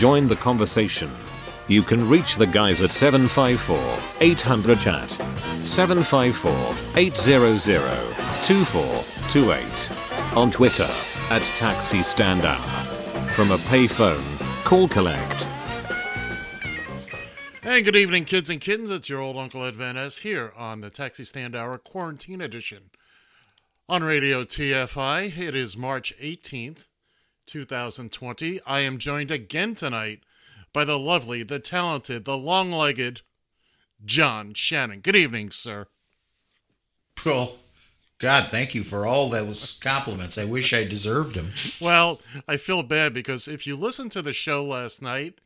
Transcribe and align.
Join 0.00 0.28
the 0.28 0.36
conversation. 0.36 1.10
You 1.68 1.82
can 1.82 2.08
reach 2.08 2.36
the 2.36 2.46
guys 2.46 2.80
at 2.80 2.90
754 2.90 3.76
800 4.22 4.78
chat, 4.78 5.10
754 5.10 6.50
800 6.96 7.60
2428, 8.46 10.38
on 10.38 10.50
Twitter 10.50 10.88
at 11.28 11.42
Taxi 11.58 12.02
Stand 12.02 12.46
Hour. 12.46 12.66
From 13.32 13.50
a 13.50 13.58
payphone, 13.58 14.24
call 14.64 14.88
collect. 14.88 15.46
And 17.62 17.84
good 17.84 17.94
evening, 17.94 18.24
kids 18.24 18.48
and 18.48 18.58
kittens. 18.58 18.88
It's 18.90 19.10
your 19.10 19.20
old 19.20 19.36
Uncle 19.36 19.62
Ed 19.66 19.76
Van 19.76 19.96
here 20.22 20.54
on 20.56 20.80
the 20.80 20.88
Taxi 20.88 21.26
Stand 21.26 21.54
Hour 21.54 21.76
Quarantine 21.76 22.40
Edition 22.40 22.84
on 23.86 24.02
Radio 24.02 24.44
TFI. 24.44 25.38
It 25.38 25.54
is 25.54 25.76
March 25.76 26.14
18th, 26.18 26.86
2020. 27.50 28.60
I 28.64 28.80
am 28.80 28.98
joined 28.98 29.32
again 29.32 29.74
tonight 29.74 30.20
by 30.72 30.84
the 30.84 30.98
lovely, 30.98 31.42
the 31.42 31.58
talented, 31.58 32.24
the 32.24 32.36
long 32.36 32.70
legged 32.70 33.22
John 34.04 34.54
Shannon. 34.54 35.00
Good 35.00 35.16
evening, 35.16 35.50
sir. 35.50 35.88
Well, 37.26 37.56
God, 38.18 38.50
thank 38.50 38.74
you 38.74 38.82
for 38.82 39.04
all 39.04 39.28
those 39.28 39.80
compliments. 39.82 40.38
I 40.38 40.44
wish 40.44 40.72
I 40.72 40.84
deserved 40.84 41.34
them. 41.34 41.50
Well, 41.80 42.20
I 42.46 42.56
feel 42.56 42.84
bad 42.84 43.12
because 43.12 43.48
if 43.48 43.66
you 43.66 43.76
listened 43.76 44.12
to 44.12 44.22
the 44.22 44.32
show 44.32 44.64
last 44.64 45.02
night, 45.02 45.40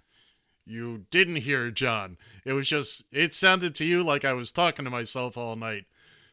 you 0.66 1.06
didn't 1.10 1.36
hear 1.36 1.70
John. 1.70 2.18
It 2.44 2.52
was 2.52 2.68
just, 2.68 3.04
it 3.12 3.32
sounded 3.32 3.74
to 3.76 3.84
you 3.84 4.02
like 4.04 4.24
I 4.26 4.34
was 4.34 4.52
talking 4.52 4.84
to 4.84 4.90
myself 4.90 5.38
all 5.38 5.56
night. 5.56 5.86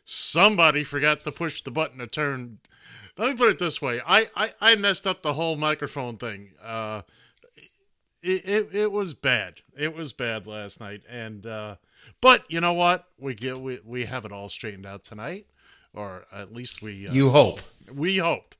Somebody 0.03 0.83
forgot 0.83 1.19
to 1.19 1.31
push 1.31 1.61
the 1.61 1.71
button 1.71 1.99
to 1.99 2.07
turn. 2.07 2.59
Let 3.17 3.29
me 3.29 3.35
put 3.35 3.49
it 3.49 3.59
this 3.59 3.81
way 3.81 4.01
I, 4.07 4.27
I, 4.35 4.49
I 4.61 4.75
messed 4.75 5.05
up 5.05 5.21
the 5.21 5.33
whole 5.33 5.55
microphone 5.57 6.17
thing. 6.17 6.51
Uh, 6.63 7.01
it, 8.21 8.45
it, 8.45 8.75
it 8.75 8.91
was 8.91 9.13
bad. 9.13 9.61
It 9.77 9.95
was 9.95 10.13
bad 10.13 10.45
last 10.47 10.79
night. 10.79 11.01
And, 11.09 11.45
uh, 11.45 11.75
but 12.21 12.43
you 12.49 12.61
know 12.61 12.73
what? 12.73 13.07
We 13.19 13.33
get, 13.35 13.59
we, 13.59 13.79
we 13.85 14.05
have 14.05 14.25
it 14.25 14.31
all 14.31 14.47
straightened 14.49 14.85
out 14.85 15.03
tonight, 15.03 15.47
or 15.93 16.25
at 16.31 16.53
least 16.53 16.81
we, 16.81 17.07
uh, 17.07 17.11
You 17.13 17.31
hope. 17.31 17.59
we 17.93 18.17
hope. 18.17 18.55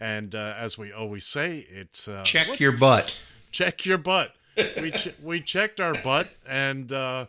And 0.00 0.34
uh, 0.34 0.54
as 0.58 0.76
we 0.76 0.92
always 0.92 1.24
say, 1.26 1.64
it's 1.70 2.08
uh, 2.08 2.22
Check 2.24 2.48
what- 2.48 2.60
your 2.60 2.72
butt. 2.72 3.30
check 3.52 3.86
your 3.86 3.98
butt. 3.98 4.34
we 4.80 4.90
ch- 4.92 5.08
we 5.22 5.40
checked 5.40 5.80
our 5.80 5.94
butt, 6.04 6.28
and 6.48 6.92
uh, 6.92 7.26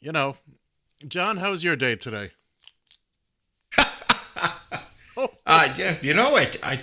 you 0.00 0.12
know, 0.12 0.36
John, 1.08 1.38
how 1.38 1.50
was 1.50 1.64
your 1.64 1.74
day 1.76 1.96
today? 1.96 2.30
Uh, 5.46 5.74
yeah, 5.78 5.94
you 6.02 6.14
know, 6.14 6.34
I, 6.34 6.44
I, 6.64 6.76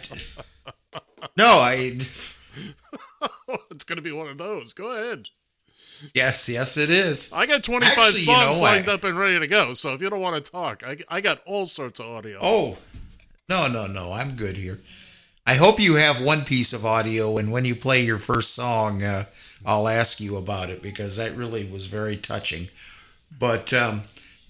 no, 1.37 1.45
I, 1.45 1.73
it's 3.71 3.83
gonna 3.85 4.01
be 4.01 4.11
one 4.11 4.27
of 4.27 4.37
those. 4.37 4.73
Go 4.73 4.91
ahead. 4.91 5.29
yes, 6.15 6.49
yes, 6.49 6.77
it 6.77 6.89
is. 6.89 7.33
I 7.33 7.45
got 7.45 7.63
twenty 7.63 7.85
five 7.87 7.97
Actually, 7.99 8.19
you 8.19 8.25
songs 8.25 8.59
know, 8.59 8.65
I- 8.65 8.75
lined 8.75 8.89
up 8.89 9.03
and 9.03 9.17
ready 9.17 9.39
to 9.39 9.47
go. 9.47 9.73
So 9.73 9.93
if 9.93 10.01
you 10.01 10.09
don't 10.09 10.21
want 10.21 10.43
to 10.43 10.51
talk, 10.51 10.83
I 10.85 10.97
I 11.09 11.21
got 11.21 11.41
all 11.45 11.65
sorts 11.65 11.99
of 11.99 12.07
audio. 12.07 12.39
Oh, 12.41 12.77
no, 13.49 13.67
no, 13.67 13.87
no, 13.87 14.11
I'm 14.11 14.35
good 14.35 14.57
here. 14.57 14.79
I 15.45 15.55
hope 15.55 15.79
you 15.79 15.95
have 15.95 16.21
one 16.23 16.43
piece 16.43 16.71
of 16.71 16.85
audio, 16.85 17.37
and 17.37 17.51
when 17.51 17.65
you 17.65 17.75
play 17.75 18.01
your 18.01 18.19
first 18.19 18.53
song, 18.55 19.01
uh, 19.03 19.23
I'll 19.65 19.87
ask 19.87 20.21
you 20.21 20.37
about 20.37 20.69
it 20.69 20.81
because 20.83 21.17
that 21.17 21.35
really 21.35 21.65
was 21.65 21.87
very 21.87 22.15
touching. 22.15 22.67
But 23.39 23.73
um, 23.73 24.01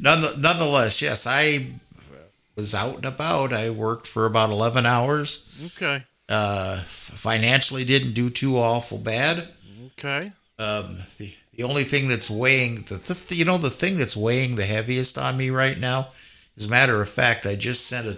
none, 0.01 0.21
nonetheless, 0.39 1.01
yes, 1.01 1.25
I 1.25 1.67
was 2.55 2.75
out 2.75 2.95
and 2.95 3.05
about. 3.05 3.53
I 3.53 3.69
worked 3.69 4.07
for 4.07 4.25
about 4.25 4.49
11 4.49 4.85
hours. 4.85 5.73
Okay. 5.77 6.03
Uh, 6.29 6.77
financially, 6.85 7.83
didn't 7.83 8.13
do 8.13 8.29
too 8.29 8.57
awful 8.57 8.97
bad. 8.97 9.47
Okay. 9.97 10.31
Um, 10.57 10.99
the 11.17 11.33
the 11.53 11.63
only 11.63 11.83
thing 11.83 12.07
that's 12.07 12.31
weighing 12.31 12.75
the, 12.87 13.27
you 13.35 13.45
know 13.45 13.57
the 13.57 13.69
thing 13.69 13.97
that's 13.97 14.15
weighing 14.15 14.55
the 14.55 14.63
heaviest 14.63 15.17
on 15.17 15.37
me 15.37 15.49
right 15.49 15.77
now, 15.77 16.07
as 16.55 16.65
a 16.67 16.69
matter 16.69 17.01
of 17.01 17.09
fact, 17.09 17.45
I 17.45 17.55
just 17.55 17.87
sent 17.87 18.07
a 18.07 18.17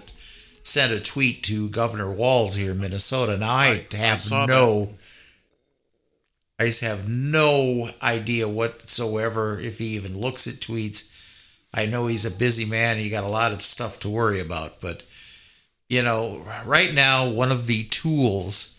sent 0.64 0.94
a 0.94 1.02
tweet 1.02 1.44
to 1.44 1.70
Governor 1.70 2.14
Walz 2.14 2.56
here 2.56 2.72
in 2.72 2.80
Minnesota. 2.80 3.34
and 3.34 3.44
I, 3.44 3.86
I 3.92 3.96
have 3.96 4.20
saw 4.20 4.46
no. 4.46 4.94
I 6.60 6.66
just 6.66 6.84
have 6.84 7.10
no 7.10 7.90
idea 8.02 8.48
whatsoever 8.48 9.60
if 9.60 9.80
he 9.80 9.88
even 9.96 10.18
looks 10.18 10.48
at 10.48 10.56
tweets. 10.56 11.12
I 11.73 11.85
know 11.85 12.07
he's 12.07 12.25
a 12.25 12.38
busy 12.38 12.66
man. 12.66 12.97
He 12.97 13.09
got 13.09 13.23
a 13.23 13.29
lot 13.29 13.51
of 13.51 13.61
stuff 13.61 14.00
to 14.01 14.09
worry 14.09 14.39
about, 14.39 14.79
but 14.79 15.03
you 15.89 16.01
know, 16.01 16.44
right 16.66 16.94
now 16.94 17.29
one 17.29 17.51
of 17.51 17.67
the 17.67 17.84
tools 17.84 18.69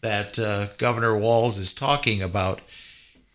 that 0.00 0.38
uh, 0.38 0.66
Governor 0.78 1.16
Walz 1.16 1.58
is 1.58 1.72
talking 1.72 2.22
about 2.22 2.60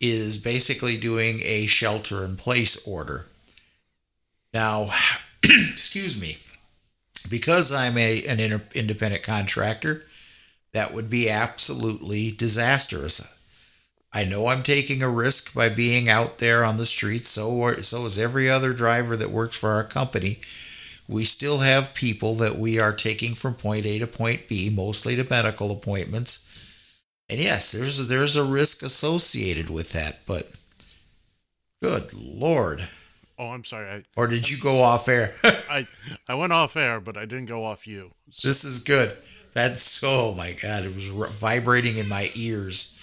is 0.00 0.38
basically 0.38 0.96
doing 0.96 1.40
a 1.44 1.66
shelter 1.66 2.24
in 2.24 2.36
place 2.36 2.86
order. 2.86 3.26
Now, 4.52 4.90
excuse 5.42 6.20
me, 6.20 6.36
because 7.30 7.72
I'm 7.72 7.98
a 7.98 8.24
an 8.26 8.40
independent 8.74 9.22
contractor, 9.22 10.02
that 10.72 10.94
would 10.94 11.10
be 11.10 11.28
absolutely 11.28 12.30
disastrous. 12.30 13.37
I 14.18 14.24
know 14.24 14.48
I'm 14.48 14.64
taking 14.64 15.00
a 15.00 15.08
risk 15.08 15.54
by 15.54 15.68
being 15.68 16.08
out 16.08 16.38
there 16.38 16.64
on 16.64 16.76
the 16.76 16.86
streets. 16.86 17.28
So 17.28 17.62
are, 17.62 17.74
so 17.74 18.04
is 18.04 18.18
every 18.18 18.50
other 18.50 18.72
driver 18.72 19.16
that 19.16 19.30
works 19.30 19.56
for 19.56 19.68
our 19.68 19.84
company. 19.84 20.38
We 21.06 21.22
still 21.22 21.58
have 21.58 21.94
people 21.94 22.34
that 22.34 22.56
we 22.56 22.80
are 22.80 22.92
taking 22.92 23.34
from 23.34 23.54
point 23.54 23.86
A 23.86 24.00
to 24.00 24.08
point 24.08 24.48
B, 24.48 24.70
mostly 24.74 25.14
to 25.14 25.22
medical 25.30 25.70
appointments. 25.70 27.00
And 27.30 27.38
yes, 27.38 27.70
there's 27.70 28.08
there's 28.08 28.34
a 28.34 28.42
risk 28.42 28.82
associated 28.82 29.70
with 29.70 29.92
that, 29.92 30.26
but 30.26 30.50
good 31.80 32.12
lord. 32.12 32.80
Oh, 33.38 33.50
I'm 33.50 33.62
sorry. 33.62 34.04
Or 34.16 34.26
did 34.26 34.50
you 34.50 34.58
go 34.58 34.80
off 34.82 35.08
air? 35.08 35.28
I 35.44 35.52
I 35.70 35.84
I 36.32 36.34
went 36.34 36.52
off 36.52 36.76
air, 36.76 36.98
but 36.98 37.16
I 37.16 37.20
didn't 37.20 37.46
go 37.46 37.64
off 37.64 37.86
you. 37.86 38.10
this 38.42 38.64
is 38.64 38.80
good. 38.80 39.16
That's 39.54 40.02
oh 40.02 40.34
my 40.34 40.56
god, 40.60 40.86
it 40.86 40.92
was 40.92 41.08
vibrating 41.40 41.98
in 41.98 42.08
my 42.08 42.30
ears. 42.34 42.97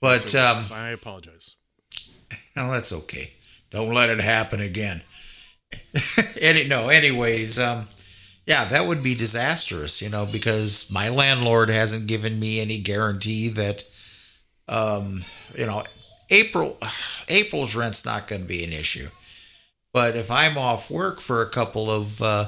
But 0.00 0.34
um, 0.34 0.64
I 0.72 0.88
apologize. 0.88 1.56
oh, 2.56 2.72
that's 2.72 2.92
okay. 2.92 3.32
Don't 3.70 3.94
let 3.94 4.10
it 4.10 4.20
happen 4.20 4.60
again. 4.60 5.02
Any 6.40 6.66
no, 6.66 6.88
anyways, 6.88 7.58
um, 7.58 7.86
yeah, 8.46 8.64
that 8.64 8.86
would 8.86 9.02
be 9.02 9.14
disastrous, 9.14 10.02
you 10.02 10.08
know, 10.08 10.26
because 10.30 10.90
my 10.92 11.08
landlord 11.08 11.68
hasn't 11.68 12.08
given 12.08 12.40
me 12.40 12.60
any 12.60 12.78
guarantee 12.78 13.48
that, 13.50 13.84
um, 14.68 15.20
you 15.56 15.66
know, 15.66 15.84
April 16.30 16.76
April's 17.28 17.76
rent's 17.76 18.04
not 18.04 18.26
going 18.26 18.42
to 18.42 18.48
be 18.48 18.64
an 18.64 18.72
issue. 18.72 19.08
But 19.92 20.16
if 20.16 20.30
I'm 20.30 20.56
off 20.56 20.90
work 20.90 21.20
for 21.20 21.42
a 21.42 21.50
couple 21.50 21.90
of 21.90 22.22
uh, 22.22 22.46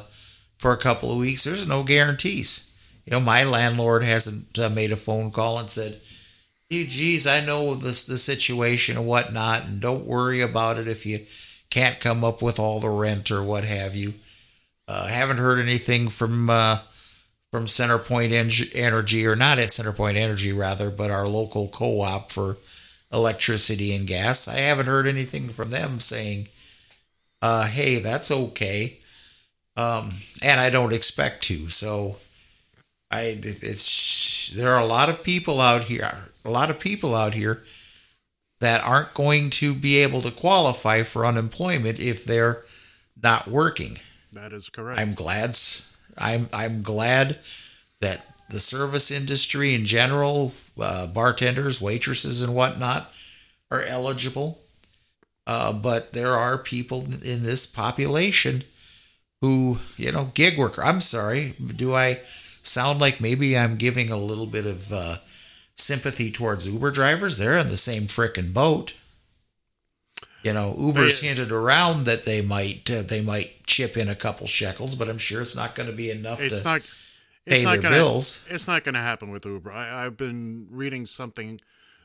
for 0.57 0.73
a 0.73 0.79
couple 0.79 1.13
of 1.13 1.19
weeks, 1.19 1.45
there's 1.45 1.69
no 1.69 1.83
guarantees. 1.83 2.99
You 3.05 3.13
know, 3.13 3.21
my 3.21 3.45
landlord 3.45 4.05
hasn't 4.05 4.59
uh, 4.59 4.69
made 4.69 4.93
a 4.93 4.97
phone 4.97 5.33
call 5.33 5.59
and 5.59 5.69
said, 5.69 6.01
"You, 6.73 6.87
geez, 6.87 7.27
I 7.27 7.45
know 7.45 7.75
this 7.75 8.05
the 8.05 8.17
situation 8.17 8.97
and 8.97 9.07
whatnot, 9.07 9.67
and 9.67 9.79
don't 9.79 10.07
worry 10.07 10.41
about 10.41 10.79
it 10.79 10.89
if 10.89 11.05
you 11.05 11.19
can't 11.69 12.01
come 12.01 12.25
up 12.25 12.41
with 12.41 12.59
all 12.59 12.81
the 12.81 12.89
rent 12.89 13.31
or 13.31 13.43
what 13.43 13.65
have 13.65 13.95
you." 13.95 14.15
Uh, 14.89 15.07
haven't 15.07 15.37
heard 15.37 15.59
anything 15.59 16.09
from 16.09 16.49
uh, 16.49 16.79
from 17.51 17.67
Centerpoint 17.67 18.33
Energy, 18.75 19.27
or 19.27 19.37
not 19.37 19.59
at 19.59 19.69
Centerpoint 19.69 20.17
Energy, 20.17 20.51
rather, 20.55 20.91
but 20.91 21.11
our 21.11 21.29
local 21.29 21.69
co-op 21.69 22.33
for 22.33 22.57
electricity 23.13 23.95
and 23.95 24.07
gas. 24.07 24.49
I 24.49 24.57
haven't 24.57 24.87
heard 24.87 25.07
anything 25.07 25.51
from 25.51 25.69
them 25.69 26.01
saying, 26.01 26.49
uh, 27.43 27.67
"Hey, 27.67 27.99
that's 27.99 28.31
okay," 28.31 28.99
um, 29.77 30.09
and 30.43 30.59
I 30.59 30.71
don't 30.71 30.95
expect 30.95 31.43
to. 31.45 31.69
So 31.69 32.17
I 33.13 33.39
it's 33.43 34.53
there 34.57 34.73
are 34.73 34.81
a 34.81 34.87
lot 34.87 35.09
of 35.09 35.23
people 35.23 35.61
out 35.61 35.83
here, 35.83 36.09
a 36.45 36.51
lot 36.51 36.71
of 36.71 36.81
people 36.81 37.15
out 37.15 37.35
here 37.35 37.63
that 38.61 38.83
aren't 38.85 39.13
going 39.15 39.51
to 39.51 39.75
be 39.75 39.99
able 39.99 40.21
to 40.23 40.31
qualify 40.31 41.03
for 41.03 41.27
unemployment 41.27 42.01
if 42.01 42.25
they're 42.25 42.63
not 43.23 43.49
working. 43.49 43.99
That 44.33 44.53
is 44.53 44.69
correct. 44.69 44.99
I'm 44.99 45.15
glad 45.15 45.55
I'm 46.19 46.49
I'm 46.53 46.83
glad 46.83 47.39
that 48.01 48.25
the 48.49 48.61
service 48.61 49.11
industry 49.11 49.75
in 49.75 49.85
general, 49.85 50.53
uh, 50.81 51.07
bartenders, 51.07 51.81
waitresses, 51.81 52.43
and 52.43 52.55
whatnot, 52.55 53.11
are 53.71 53.83
eligible. 53.83 54.59
Uh, 55.47 55.73
but 55.73 56.13
there 56.13 56.33
are 56.33 56.57
people 56.59 57.03
in 57.03 57.43
this 57.43 57.67
population 57.67 58.63
who, 59.41 59.77
you 59.97 60.13
know, 60.13 60.31
gig 60.35 60.57
worker. 60.57 60.85
I'm 60.85 61.01
sorry. 61.01 61.55
Do 61.75 61.95
I 61.95 62.21
sound 62.63 63.01
like 63.01 63.21
maybe 63.21 63.57
I'm 63.57 63.77
giving 63.77 64.11
a 64.11 64.17
little 64.17 64.47
bit 64.47 64.67
of 64.67 64.93
uh, 64.93 65.17
sympathy 65.75 66.31
towards 66.31 66.73
Uber 66.73 66.91
drivers? 66.91 67.39
They're 67.39 67.59
in 67.59 67.69
the 67.69 67.77
same 67.77 68.03
frickin' 68.03 68.53
boat. 68.55 68.95
You 70.43 70.53
know, 70.53 70.75
Uber's 70.79 71.21
They- 71.21 71.29
hinted 71.29 71.53
around 71.53 72.05
that 72.07 72.25
they 72.25 72.43
might 72.43 72.91
uh, 72.91 73.03
they 73.03 73.21
might 73.23 73.65
chip 73.67 73.97
in 73.97 74.09
a 74.09 74.15
couple 74.17 74.47
shekels, 74.47 74.95
but 74.97 75.09
I'm 75.09 75.19
sure 75.19 75.41
it's 75.41 75.57
not 75.57 75.75
going 75.75 75.89
to 75.89 75.95
be 75.95 76.11
enough 76.11 76.43
it's 76.43 76.61
to 76.63 76.65
not. 76.65 76.81
pay 77.47 77.63
not 77.63 77.73
their 77.73 77.83
gonna, 77.83 77.95
bills. 77.95 78.49
It's 78.51 78.67
not 78.67 78.83
going 78.83 78.95
to 78.95 79.01
happen 79.01 79.31
with 79.31 79.47
Uber. 79.47 79.71
I, 79.73 80.05
I've 80.05 80.17
been 80.17 80.67
reading 80.71 81.07
something. 81.07 81.61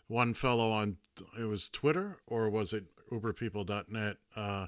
One 0.07 0.33
fellow 0.33 0.71
on 0.71 0.97
it 1.37 1.45
was 1.45 1.67
Twitter 1.67 2.17
or 2.27 2.49
was 2.49 2.71
it 2.73 2.85
UberPeople.net? 3.11 4.17
Uh, 4.35 4.67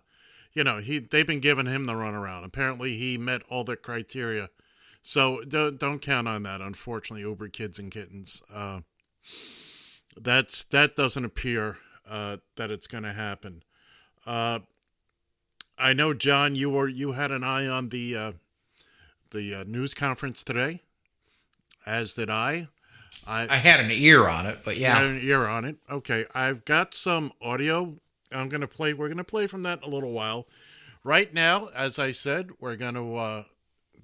you 0.53 0.63
know, 0.63 0.80
he 0.80 1.00
they've 1.00 1.27
been 1.27 1.39
giving 1.39 1.68
him 1.68 1.86
the 1.86 1.94
runaround. 1.94 2.44
Apparently, 2.44 2.97
he 2.97 3.18
met 3.18 3.44
all 3.50 3.63
the 3.63 3.75
criteria. 3.77 4.50
So 5.01 5.44
don't 5.48 5.80
don't 5.80 6.01
count 6.01 6.28
on 6.28 6.44
that. 6.44 6.62
Unfortunately, 6.62 7.22
Uber 7.22 7.50
kids 7.50 7.80
and 7.80 7.92
kittens. 7.92 8.42
Uh, 8.54 8.81
that's 10.19 10.63
that 10.66 10.96
doesn't 10.96 11.25
appear 11.25 11.78
uh, 12.10 12.38
that 12.56 12.72
it's 12.72 12.88
going 12.88 13.04
to 13.04 13.13
happen. 13.13 13.63
Uh, 14.25 14.60
I 15.78 15.94
know, 15.94 16.13
John. 16.13 16.56
You 16.56 16.69
were 16.69 16.88
you 16.88 17.13
had 17.13 17.31
an 17.31 17.44
eye 17.44 17.68
on 17.68 17.90
the 17.90 18.16
uh, 18.16 18.31
the 19.31 19.56
uh, 19.56 19.63
news 19.66 19.94
conference 19.94 20.44
today, 20.44 20.81
as 21.86 22.13
did 22.13 22.30
I. 22.30 22.68
I, 23.28 23.48
I 23.50 23.56
had 23.56 23.80
an 23.80 23.92
ear 23.92 24.28
on 24.28 24.46
it, 24.46 24.60
but 24.66 24.75
had 24.75 24.81
yeah, 24.81 25.01
an 25.01 25.19
ear 25.22 25.48
on 25.48 25.66
it. 25.66 25.78
Okay, 25.90 26.25
I've 26.34 26.66
got 26.66 26.94
some 26.94 27.31
audio. 27.42 27.96
I'm 28.31 28.50
gonna 28.50 28.68
play. 28.68 28.94
We're 28.94 29.10
gonna 29.10 29.24
play 29.24 29.48
from 29.48 29.63
that 29.63 29.80
in 29.80 29.90
a 29.90 29.94
little 29.94 30.12
while. 30.12 30.48
Right 31.04 31.34
now, 31.34 31.69
as 31.74 31.98
I 32.00 32.12
said, 32.12 32.51
we're 32.60 32.75
gonna. 32.75 33.16
Uh, 33.16 33.44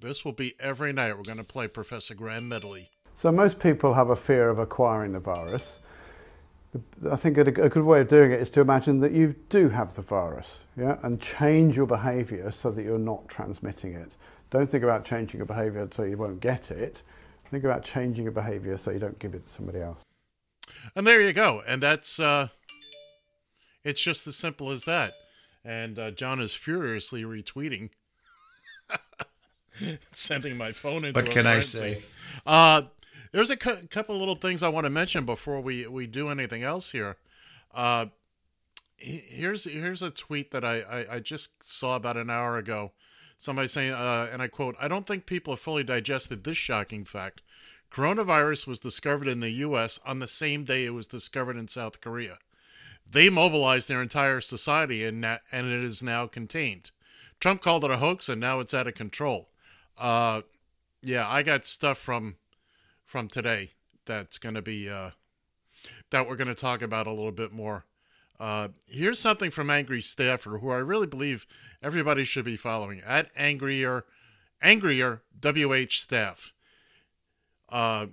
this 0.00 0.24
will 0.24 0.32
be 0.32 0.54
every 0.60 0.92
night. 0.92 1.16
We're 1.16 1.22
gonna 1.22 1.44
play 1.44 1.68
Professor 1.68 2.14
Graham 2.14 2.48
Medley. 2.48 2.90
So 3.14 3.32
most 3.32 3.58
people 3.58 3.94
have 3.94 4.10
a 4.10 4.16
fear 4.16 4.48
of 4.48 4.58
acquiring 4.58 5.12
the 5.12 5.20
virus. 5.20 5.78
I 7.10 7.16
think 7.16 7.38
a, 7.38 7.42
a 7.42 7.68
good 7.70 7.84
way 7.84 8.00
of 8.00 8.08
doing 8.08 8.32
it 8.32 8.40
is 8.40 8.50
to 8.50 8.60
imagine 8.60 9.00
that 9.00 9.12
you 9.12 9.34
do 9.48 9.70
have 9.70 9.94
the 9.94 10.02
virus, 10.02 10.58
yeah, 10.76 10.98
and 11.02 11.20
change 11.20 11.76
your 11.76 11.86
behaviour 11.86 12.50
so 12.52 12.70
that 12.70 12.82
you're 12.82 12.98
not 12.98 13.28
transmitting 13.28 13.94
it. 13.94 14.14
Don't 14.50 14.70
think 14.70 14.84
about 14.84 15.04
changing 15.04 15.38
your 15.38 15.46
behaviour 15.46 15.88
so 15.92 16.02
you 16.02 16.18
won't 16.18 16.40
get 16.40 16.70
it. 16.70 17.02
Think 17.50 17.64
about 17.64 17.82
changing 17.82 18.24
your 18.24 18.32
behaviour 18.32 18.76
so 18.76 18.90
you 18.90 18.98
don't 18.98 19.18
give 19.18 19.34
it 19.34 19.46
to 19.46 19.52
somebody 19.52 19.80
else. 19.80 19.98
And 20.94 21.06
there 21.06 21.20
you 21.20 21.32
go. 21.32 21.62
And 21.66 21.82
that's. 21.82 22.20
Uh, 22.20 22.48
it's 23.84 24.02
just 24.02 24.26
as 24.26 24.36
simple 24.36 24.70
as 24.70 24.84
that. 24.84 25.12
And 25.64 25.98
uh, 25.98 26.10
John 26.10 26.40
is 26.40 26.54
furiously 26.54 27.22
retweeting, 27.22 27.90
sending 30.12 30.56
my 30.56 30.72
phone 30.72 31.04
into. 31.04 31.18
what 31.18 31.28
a 31.28 31.32
can 31.32 31.46
I 31.46 31.60
say? 31.60 32.02
Uh, 32.44 32.82
there's 33.32 33.50
a 33.50 33.56
cou- 33.56 33.86
couple 33.90 34.18
little 34.18 34.34
things 34.36 34.62
I 34.62 34.68
want 34.68 34.84
to 34.84 34.90
mention 34.90 35.24
before 35.24 35.60
we, 35.60 35.86
we 35.86 36.06
do 36.06 36.28
anything 36.28 36.62
else 36.62 36.92
here. 36.92 37.16
Uh, 37.74 38.06
here's 38.96 39.64
here's 39.64 40.02
a 40.02 40.10
tweet 40.10 40.50
that 40.52 40.64
I, 40.64 40.80
I, 40.80 41.14
I 41.16 41.20
just 41.20 41.62
saw 41.62 41.96
about 41.96 42.16
an 42.16 42.30
hour 42.30 42.56
ago. 42.56 42.92
Somebody 43.38 43.68
saying, 43.68 43.92
uh, 43.92 44.28
and 44.32 44.40
I 44.40 44.48
quote, 44.48 44.76
I 44.80 44.88
don't 44.88 45.06
think 45.06 45.26
people 45.26 45.52
have 45.52 45.60
fully 45.60 45.84
digested 45.84 46.44
this 46.44 46.56
shocking 46.56 47.04
fact. 47.04 47.42
Coronavirus 47.90 48.66
was 48.66 48.80
discovered 48.80 49.28
in 49.28 49.40
the 49.40 49.50
U.S. 49.50 50.00
on 50.06 50.18
the 50.18 50.26
same 50.26 50.64
day 50.64 50.86
it 50.86 50.94
was 50.94 51.06
discovered 51.06 51.56
in 51.56 51.68
South 51.68 52.00
Korea. 52.00 52.38
They 53.10 53.28
mobilized 53.28 53.88
their 53.88 54.02
entire 54.02 54.40
society 54.40 55.04
and, 55.04 55.20
na- 55.20 55.38
and 55.52 55.66
it 55.66 55.84
is 55.84 56.02
now 56.02 56.26
contained. 56.26 56.90
Trump 57.38 57.60
called 57.60 57.84
it 57.84 57.90
a 57.90 57.98
hoax 57.98 58.28
and 58.28 58.40
now 58.40 58.58
it's 58.60 58.74
out 58.74 58.86
of 58.86 58.94
control. 58.94 59.50
Uh, 59.98 60.42
yeah, 61.02 61.28
I 61.28 61.42
got 61.42 61.66
stuff 61.66 61.98
from 61.98 62.36
from 63.04 63.28
today 63.28 63.70
that's 64.04 64.38
going 64.38 64.54
to 64.54 64.62
be 64.62 64.88
uh, 64.88 65.10
that 66.10 66.28
we're 66.28 66.36
going 66.36 66.48
to 66.48 66.54
talk 66.54 66.82
about 66.82 67.06
a 67.06 67.12
little 67.12 67.32
bit 67.32 67.52
more. 67.52 67.84
Uh, 68.38 68.68
here's 68.86 69.18
something 69.18 69.50
from 69.50 69.70
Angry 69.70 70.00
Staffer, 70.00 70.58
who 70.58 70.70
I 70.70 70.76
really 70.76 71.06
believe 71.06 71.46
everybody 71.82 72.24
should 72.24 72.44
be 72.44 72.56
following 72.56 73.00
at 73.06 73.30
Angrier, 73.36 74.04
Angrier 74.62 75.22
WH 75.42 75.92
Staff. 75.92 76.52
Uh, 77.70 78.06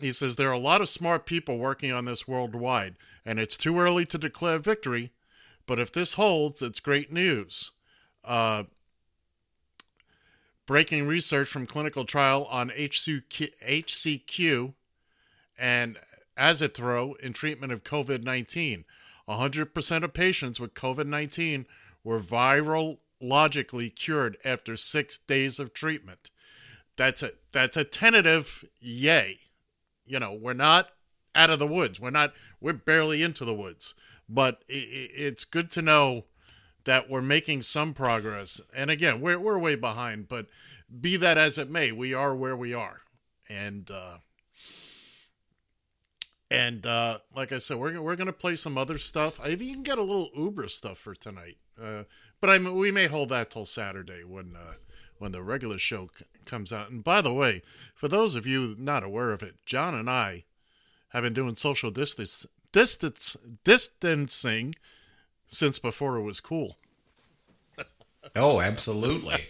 he 0.00 0.12
says 0.12 0.36
there 0.36 0.50
are 0.50 0.52
a 0.52 0.58
lot 0.58 0.80
of 0.80 0.88
smart 0.88 1.26
people 1.26 1.58
working 1.58 1.92
on 1.92 2.04
this 2.04 2.28
worldwide, 2.28 2.96
and 3.24 3.38
it's 3.38 3.56
too 3.56 3.78
early 3.78 4.04
to 4.06 4.18
declare 4.18 4.58
victory. 4.58 5.10
But 5.66 5.78
if 5.78 5.92
this 5.92 6.14
holds, 6.14 6.62
it's 6.62 6.80
great 6.80 7.10
news. 7.10 7.72
Uh, 8.24 8.64
breaking 10.66 11.06
research 11.06 11.48
from 11.48 11.66
clinical 11.66 12.04
trial 12.04 12.46
on 12.50 12.70
HCQ, 12.70 13.50
HCQ 13.66 14.74
and 15.58 15.98
Azithro 16.38 17.18
in 17.20 17.32
treatment 17.32 17.72
of 17.72 17.84
COVID 17.84 18.24
19. 18.24 18.84
100% 19.28 20.02
of 20.02 20.12
patients 20.12 20.60
with 20.60 20.74
COVID 20.74 21.06
19 21.06 21.66
were 22.02 22.20
virologically 22.20 23.94
cured 23.94 24.36
after 24.44 24.76
six 24.76 25.16
days 25.16 25.58
of 25.58 25.72
treatment. 25.72 26.30
That's 26.96 27.22
a, 27.22 27.30
that's 27.52 27.76
a 27.76 27.84
tentative 27.84 28.64
yay. 28.80 29.38
You 30.04 30.20
know, 30.20 30.36
we're 30.38 30.52
not 30.52 30.90
out 31.34 31.50
of 31.50 31.58
the 31.58 31.66
woods. 31.66 31.98
We're 31.98 32.10
not, 32.10 32.34
we're 32.60 32.74
barely 32.74 33.22
into 33.22 33.44
the 33.44 33.54
woods. 33.54 33.94
But 34.28 34.62
i 34.70 34.74
i 34.74 35.08
it's 35.16 35.44
good 35.44 35.70
to 35.72 35.82
know 35.82 36.24
that 36.84 37.08
we're 37.10 37.22
making 37.22 37.62
some 37.62 37.94
progress. 37.94 38.60
And 38.76 38.90
again, 38.90 39.20
we're 39.20 39.38
we're 39.38 39.58
way 39.58 39.74
behind, 39.74 40.28
but 40.28 40.46
be 41.00 41.16
that 41.16 41.38
as 41.38 41.58
it 41.58 41.70
may, 41.70 41.92
we 41.92 42.14
are 42.14 42.34
where 42.34 42.56
we 42.56 42.74
are. 42.74 43.00
And 43.48 43.90
uh 43.90 44.18
and 46.50 46.86
uh 46.86 47.18
like 47.34 47.52
I 47.52 47.58
said, 47.58 47.78
we're 47.78 47.90
gonna- 47.90 48.02
we're 48.02 48.16
going 48.16 48.26
to 48.26 48.32
play 48.32 48.56
some 48.56 48.78
other 48.78 48.98
stuff. 48.98 49.40
I've 49.40 49.62
even 49.62 49.82
got 49.82 49.98
a 49.98 50.02
little 50.02 50.30
Uber 50.36 50.68
stuff 50.68 50.98
for 50.98 51.14
tonight. 51.14 51.56
Uh 51.80 52.04
but 52.40 52.50
I 52.50 52.58
we 52.58 52.90
may 52.92 53.06
hold 53.06 53.30
that 53.30 53.50
till 53.50 53.64
Saturday 53.64 54.22
when 54.24 54.54
uh 54.56 54.74
when 55.18 55.32
the 55.32 55.42
regular 55.42 55.78
show 55.78 56.10
c- 56.16 56.24
comes 56.44 56.72
out. 56.72 56.90
And 56.90 57.02
by 57.02 57.22
the 57.22 57.32
way, 57.32 57.62
for 57.94 58.08
those 58.08 58.34
of 58.36 58.46
you 58.46 58.74
not 58.78 59.02
aware 59.04 59.30
of 59.30 59.42
it, 59.42 59.54
John 59.64 59.94
and 59.94 60.10
I 60.10 60.44
have 61.10 61.22
been 61.22 61.32
doing 61.32 61.54
social 61.54 61.90
distance 61.90 62.46
distance 62.72 63.36
distancing 63.64 64.74
since 65.46 65.78
before 65.78 66.16
it 66.16 66.22
was 66.22 66.40
cool. 66.40 66.76
Oh, 68.36 68.60
absolutely. 68.60 69.44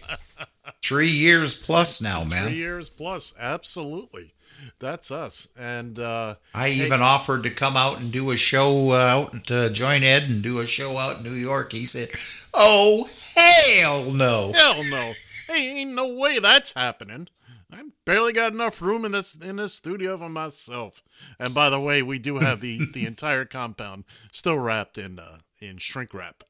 Three 0.83 1.07
years 1.07 1.55
plus 1.55 2.01
now, 2.01 2.23
man. 2.23 2.47
Three 2.47 2.57
years 2.57 2.89
plus, 2.89 3.33
absolutely. 3.39 4.33
That's 4.79 5.11
us. 5.11 5.47
And 5.57 5.99
uh, 5.99 6.35
I 6.53 6.69
even 6.69 7.01
offered 7.01 7.43
to 7.43 7.49
come 7.49 7.75
out 7.75 7.99
and 7.99 8.11
do 8.11 8.31
a 8.31 8.37
show 8.37 8.91
uh, 8.91 8.95
out 8.95 9.45
to 9.47 9.69
join 9.69 10.03
Ed 10.03 10.23
and 10.23 10.41
do 10.41 10.59
a 10.59 10.65
show 10.65 10.97
out 10.97 11.17
in 11.17 11.23
New 11.23 11.31
York. 11.31 11.71
He 11.71 11.85
said, 11.85 12.09
"Oh 12.53 13.09
hell 13.35 14.11
no!" 14.11 14.51
hell 14.53 14.81
no, 14.89 15.11
hey, 15.47 15.79
ain't 15.79 15.91
no 15.93 16.07
way 16.07 16.39
that's 16.39 16.73
happening. 16.73 17.27
I 17.71 17.83
barely 18.05 18.31
got 18.31 18.53
enough 18.53 18.81
room 18.81 19.05
in 19.05 19.11
this 19.11 19.35
in 19.35 19.57
this 19.57 19.73
studio 19.73 20.17
for 20.17 20.29
myself. 20.29 21.03
And 21.39 21.53
by 21.53 21.69
the 21.69 21.79
way, 21.79 22.01
we 22.01 22.19
do 22.19 22.39
have 22.39 22.61
the 22.61 22.79
the 22.93 23.05
entire 23.07 23.45
compound 23.45 24.05
still 24.31 24.57
wrapped 24.57 24.97
in 24.97 25.19
uh, 25.19 25.39
in 25.59 25.77
shrink 25.77 26.13
wrap. 26.13 26.43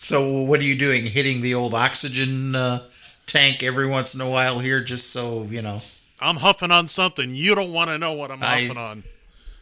So 0.00 0.42
what 0.44 0.60
are 0.60 0.64
you 0.64 0.76
doing? 0.78 1.04
Hitting 1.04 1.40
the 1.40 1.54
old 1.54 1.74
oxygen 1.74 2.54
uh, 2.54 2.86
tank 3.26 3.64
every 3.64 3.88
once 3.88 4.14
in 4.14 4.20
a 4.20 4.30
while 4.30 4.60
here, 4.60 4.80
just 4.80 5.12
so 5.12 5.42
you 5.50 5.60
know. 5.60 5.80
I'm 6.20 6.36
huffing 6.36 6.70
on 6.70 6.86
something. 6.86 7.32
You 7.32 7.56
don't 7.56 7.72
want 7.72 7.90
to 7.90 7.98
know 7.98 8.12
what 8.12 8.30
I'm 8.30 8.40
I- 8.40 8.46
huffing 8.62 8.76
on. 8.76 8.98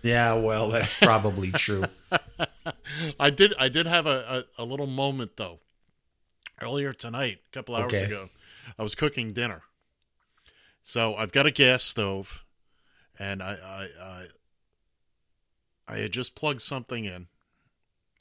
Yeah, 0.03 0.35
well, 0.39 0.69
that's 0.69 0.93
probably 1.03 1.51
true. 1.53 1.85
I 3.19 3.31
did 3.31 3.55
I 3.59 3.69
did 3.71 3.87
have 3.87 4.07
a, 4.07 4.45
a, 4.59 4.63
a 4.63 4.65
little 4.65 4.87
moment 4.87 5.37
though. 5.39 5.61
Earlier 6.61 6.93
tonight, 6.93 7.39
a 7.49 7.51
couple 7.53 7.75
hours 7.75 7.93
Okay. 7.95 8.05
ago, 8.05 8.27
I 8.79 8.83
was 8.83 8.95
cooking 8.95 9.33
dinner. 9.33 9.63
So 10.83 11.15
I've 11.17 11.33
got 11.33 11.47
a 11.47 11.51
gas 11.51 11.83
stove 11.83 12.45
and 13.19 13.43
I 13.43 13.53
I 13.65 13.87
I, 14.05 14.25
I 15.89 15.99
had 15.99 16.13
just 16.13 16.35
plugged 16.35 16.63
something 16.63 17.05
in. 17.05 17.29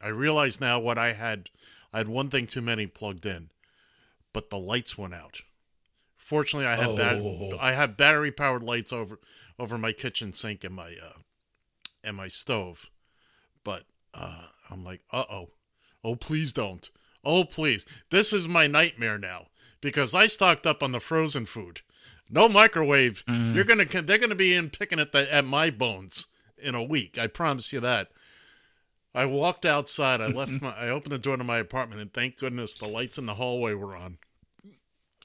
I 0.01 0.07
realize 0.07 0.61
now 0.61 0.79
what 0.79 0.97
I 0.97 1.13
had 1.13 1.49
I 1.93 1.99
had 1.99 2.07
one 2.07 2.29
thing 2.29 2.47
too 2.47 2.61
many 2.61 2.87
plugged 2.87 3.25
in. 3.25 3.49
But 4.33 4.49
the 4.49 4.59
lights 4.59 4.97
went 4.97 5.13
out 5.13 5.41
Fortunately, 6.25 6.65
I 6.65 6.75
have 6.75 6.97
bat- 6.97 7.21
Oh. 7.21 7.55
I 7.61 7.73
have 7.73 7.97
battery 7.97 8.31
powered 8.31 8.63
lights 8.63 8.91
over 8.91 9.19
over 9.59 9.77
my 9.77 9.91
kitchen 9.91 10.33
sink 10.33 10.63
and 10.63 10.73
my 10.73 10.95
uh, 11.01 11.19
and 12.03 12.17
my 12.17 12.29
stove. 12.29 12.89
But 13.63 13.83
uh, 14.11 14.47
I'm 14.71 14.83
like, 14.83 15.01
uh 15.13 15.25
oh, 15.29 15.51
oh 16.03 16.15
please 16.15 16.51
don't, 16.51 16.89
oh 17.23 17.43
please. 17.45 17.85
This 18.09 18.33
is 18.33 18.47
my 18.47 18.65
nightmare 18.65 19.19
now 19.19 19.49
because 19.81 20.15
I 20.15 20.25
stocked 20.25 20.65
up 20.65 20.81
on 20.81 20.93
the 20.93 20.99
frozen 20.99 21.45
food. 21.45 21.81
No 22.31 22.49
microwave. 22.49 23.23
You're 23.27 23.63
gonna 23.63 23.85
they're 23.85 24.17
gonna 24.17 24.33
be 24.33 24.55
in 24.55 24.71
picking 24.71 24.99
at 24.99 25.11
the 25.11 25.31
at 25.31 25.45
my 25.45 25.69
bones 25.69 26.25
in 26.57 26.75
a 26.75 26.83
week. 26.83 27.17
I 27.17 27.27
promise 27.27 27.71
you 27.73 27.79
that. 27.81 28.09
I 29.13 29.25
walked 29.25 29.65
outside. 29.65 30.21
I 30.21 30.27
left 30.27 30.61
my. 30.61 30.73
I 30.77 30.89
opened 30.89 31.13
the 31.13 31.17
door 31.17 31.37
to 31.37 31.43
my 31.43 31.57
apartment, 31.57 32.01
and 32.01 32.13
thank 32.13 32.37
goodness 32.37 32.77
the 32.77 32.89
lights 32.89 33.17
in 33.17 33.25
the 33.25 33.35
hallway 33.35 33.73
were 33.73 33.95
on. 33.95 34.17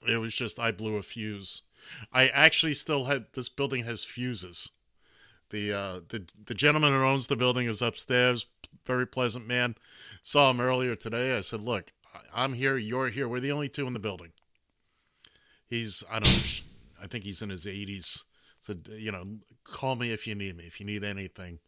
It 0.09 0.19
was 0.19 0.35
just 0.35 0.59
I 0.59 0.71
blew 0.71 0.97
a 0.97 1.03
fuse. 1.03 1.63
I 2.13 2.29
actually 2.29 2.75
still 2.75 3.07
had 3.07 3.27
this 3.35 3.49
building 3.49 3.85
has 3.85 4.05
fuses. 4.05 4.71
The 5.51 5.73
uh, 5.73 6.01
the 6.09 6.29
the 6.47 6.55
gentleman 6.55 6.93
who 6.93 7.03
owns 7.05 7.27
the 7.27 7.37
building 7.37 7.67
is 7.67 7.83
upstairs. 7.83 8.47
Very 8.87 9.07
pleasant 9.07 9.49
man. 9.49 9.75
Saw 10.23 10.51
him 10.51 10.61
earlier 10.61 10.95
today. 10.95 11.37
I 11.37 11.41
said, 11.41 11.61
"Look, 11.61 11.93
I'm 12.33 12.53
here. 12.53 12.77
You're 12.77 13.09
here. 13.09 13.29
We're 13.29 13.41
the 13.41 13.53
only 13.53 13.69
two 13.69 13.89
in 13.89 13.93
the 13.93 13.99
building." 13.99 14.31
He's 15.69 16.05
I 16.11 16.21
don't 16.21 16.63
I 17.03 17.07
think 17.07 17.25
he's 17.25 17.43
in 17.43 17.51
his 17.51 17.65
80s. 17.65 18.25
Said, 18.61 18.89
you 18.93 19.11
know, 19.11 19.25
call 19.65 19.97
me 19.97 20.13
if 20.13 20.27
you 20.27 20.35
need 20.35 20.57
me. 20.57 20.65
If 20.65 20.81
you 20.81 20.87
need 20.87 21.03
anything. 21.03 21.61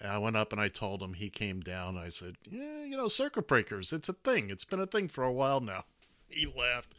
And 0.00 0.10
I 0.10 0.18
went 0.18 0.36
up 0.36 0.52
and 0.52 0.60
I 0.60 0.68
told 0.68 1.02
him. 1.02 1.14
He 1.14 1.30
came 1.30 1.60
down. 1.60 1.96
I 1.96 2.08
said, 2.08 2.36
"Yeah, 2.50 2.84
you 2.84 2.96
know, 2.96 3.08
circuit 3.08 3.46
breakers. 3.46 3.92
It's 3.92 4.08
a 4.08 4.12
thing. 4.12 4.50
It's 4.50 4.64
been 4.64 4.80
a 4.80 4.86
thing 4.86 5.08
for 5.08 5.24
a 5.24 5.32
while 5.32 5.60
now." 5.60 5.84
He 6.28 6.46
laughed. 6.46 6.94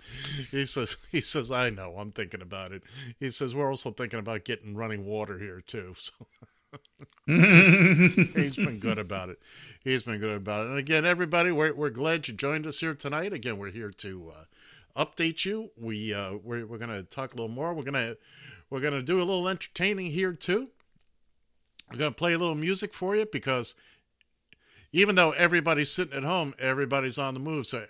He 0.51 0.65
says, 0.65 0.98
"He 1.12 1.22
says 1.22 1.51
I 1.51 1.70
know. 1.70 1.98
I'm 1.98 2.12
thinking 2.12 2.41
about 2.41 2.72
it." 2.72 2.84
He 3.20 3.29
says, 3.29 3.53
"We're 3.53 3.70
also 3.70 3.91
thinking 3.91 4.20
about 4.20 4.46
getting 4.46 4.75
running 4.75 5.05
water 5.05 5.39
here 5.39 5.62
too." 5.62 5.96
So 5.98 6.13
he's 7.27 8.55
been 8.55 8.79
good 8.79 8.98
about 8.98 9.29
it. 9.29 9.39
He's 9.84 10.03
been 10.03 10.20
good 10.20 10.38
about 10.38 10.65
it. 10.65 10.70
And 10.70 10.79
again, 10.79 11.05
everybody, 11.05 11.51
we're 11.51 11.74
we're 11.74 11.89
glad 11.89 12.27
you 12.27 12.34
joined 12.34 12.65
us 12.65 12.79
here 12.79 12.94
tonight. 12.94 13.34
Again, 13.34 13.58
we're 13.58 13.72
here 13.72 13.91
to 13.91 14.32
uh, 14.36 14.44
update 14.96 15.46
you. 15.46 15.72
We 15.78 16.14
uh, 16.14 16.38
we're 16.44 16.66
we're 16.66 16.78
gonna 16.78 17.04
talk 17.04 17.34
a 17.34 17.36
little 17.36 17.54
more. 17.54 17.74
We're 17.74 17.84
gonna 17.84 18.16
we're 18.70 18.80
gonna 18.80 19.02
do 19.02 19.18
a 19.18 19.24
little 19.24 19.48
entertaining 19.48 20.08
here 20.08 20.34
too. 20.34 20.70
We're 21.92 22.00
gonna 22.00 22.12
play 22.12 22.34
a 22.34 22.38
little 22.38 22.56
music 22.56 22.94
for 22.94 23.16
you 23.16 23.25
because 23.32 23.75
even 24.92 25.16
though 25.16 25.32
everybody's 25.32 25.92
sitting 25.92 26.16
at 26.16 26.24
home, 26.24 26.54
everybody's 26.58 27.18
on 27.18 27.34
the 27.34 27.40
move. 27.40 27.68
So 27.68 27.86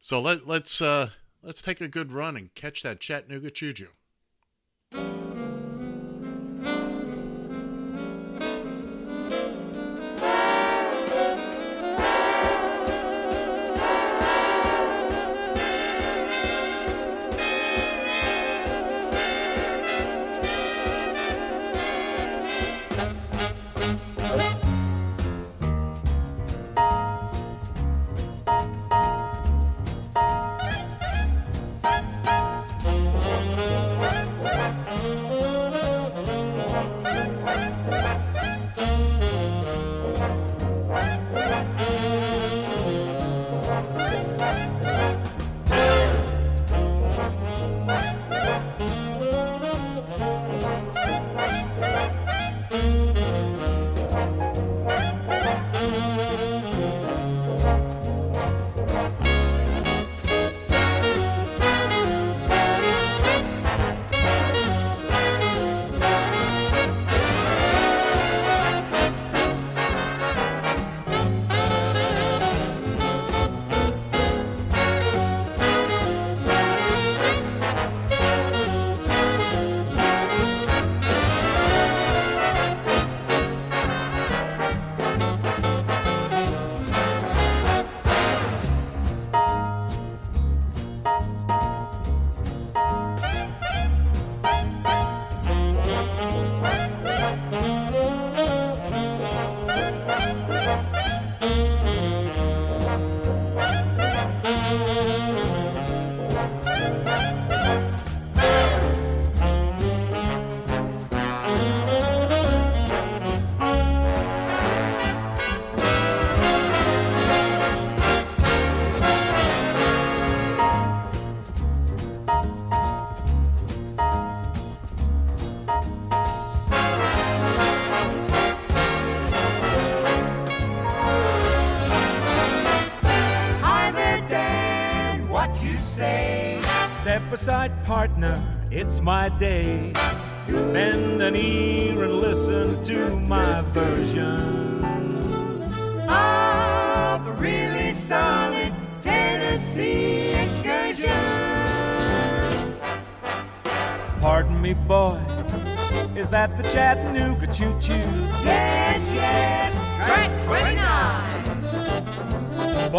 so 0.00 0.20
let 0.20 0.46
let's 0.46 0.80
uh, 0.80 1.10
let's 1.42 1.62
take 1.62 1.80
a 1.80 1.88
good 1.88 2.12
run 2.12 2.36
and 2.36 2.54
catch 2.54 2.82
that 2.82 3.00
Chattanooga 3.00 3.50
Choo 3.50 3.72
Choo. 3.72 3.88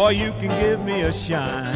Boy, 0.08 0.14
you 0.14 0.32
can 0.40 0.48
give 0.58 0.80
me 0.80 1.02
a 1.02 1.12
shine. 1.12 1.74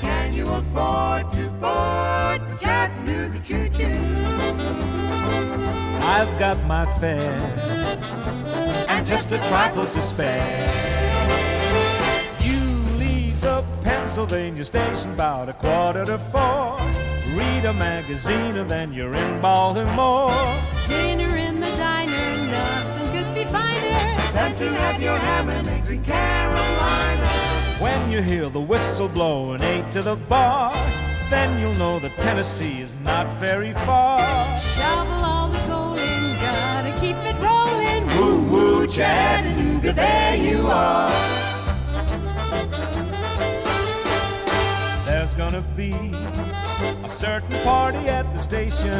Can 0.00 0.34
you 0.34 0.44
afford 0.48 1.30
to 1.34 1.46
board 1.50 2.40
the 2.50 2.58
Chattanooga 2.60 3.38
Choo 3.38 3.68
Choo? 3.68 3.84
I've 6.02 6.36
got 6.40 6.60
my 6.64 6.84
fare 6.98 7.30
and 8.88 9.06
just 9.06 9.30
a 9.30 9.38
trifle 9.46 9.86
to 9.86 10.02
spare. 10.02 10.66
You 12.40 12.58
leave 12.98 13.40
the 13.40 13.62
Pennsylvania 13.84 14.64
station 14.64 15.12
about 15.12 15.48
a 15.48 15.52
quarter 15.52 16.04
to 16.06 16.18
four. 16.32 16.80
Read 17.38 17.66
a 17.66 17.72
magazine 17.72 18.56
and 18.56 18.68
then 18.68 18.92
you're 18.92 19.14
in 19.14 19.40
Baltimore. 19.40 20.73
Finer. 24.44 24.58
To 24.58 24.74
have 24.78 25.02
your 25.02 25.16
ham 25.16 25.48
and 25.48 25.66
eggs 25.68 25.90
in 25.90 26.02
Carolina. 26.02 27.26
When 27.80 28.10
you 28.10 28.22
hear 28.22 28.48
the 28.48 28.60
whistle 28.60 29.08
blow 29.08 29.52
and 29.52 29.62
eight 29.62 29.90
to 29.92 30.02
the 30.02 30.16
bar, 30.16 30.74
then 31.30 31.60
you'll 31.60 31.74
know 31.74 31.98
that 32.00 32.16
Tennessee 32.18 32.80
is 32.80 32.94
not 33.04 33.26
very 33.40 33.72
far. 33.72 34.20
Shovel 34.76 35.24
all 35.24 35.48
the 35.48 35.58
coal 35.60 35.94
in, 35.94 36.36
gotta 36.40 36.92
keep 37.00 37.16
it 37.16 37.36
rolling. 37.40 38.06
Woo 38.18 38.42
woo 38.50 38.86
Chattanooga, 38.86 39.92
there 39.92 40.36
you 40.36 40.66
are. 40.66 41.10
there's 45.06 45.34
gonna 45.34 45.62
be 45.76 45.92
a 47.02 47.08
certain 47.08 47.58
party 47.64 48.08
at 48.08 48.30
the 48.34 48.38
station. 48.38 48.92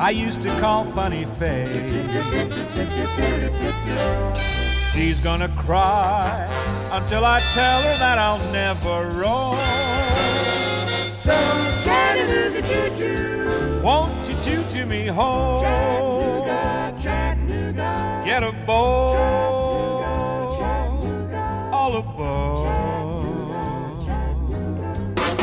I 0.00 0.10
used 0.10 0.42
to 0.42 0.60
call 0.60 0.84
Funny 0.84 1.24
Face. 1.24 1.92
She's 4.94 5.18
gonna 5.18 5.48
cry 5.56 6.48
until 6.92 7.24
I 7.24 7.40
tell 7.52 7.82
her 7.82 7.96
that 7.98 8.16
I'll 8.16 8.38
never 8.52 9.08
roam. 9.10 9.58
So 11.18 11.34
Chattanooga 11.82 12.62
choo-choo. 12.62 13.82
Won't 13.82 14.28
you 14.28 14.36
choo 14.40 14.64
choo 14.68 14.86
me 14.86 15.08
home? 15.08 15.62
Chattanooga, 15.62 16.94
Chattanooga. 17.02 18.22
Get 18.24 18.44
a 18.44 18.52
bowl 18.52 19.14
Chattanooga, 20.56 21.70
all 21.72 21.96
aboard. 21.96 22.68
Chattanooga 24.04 25.36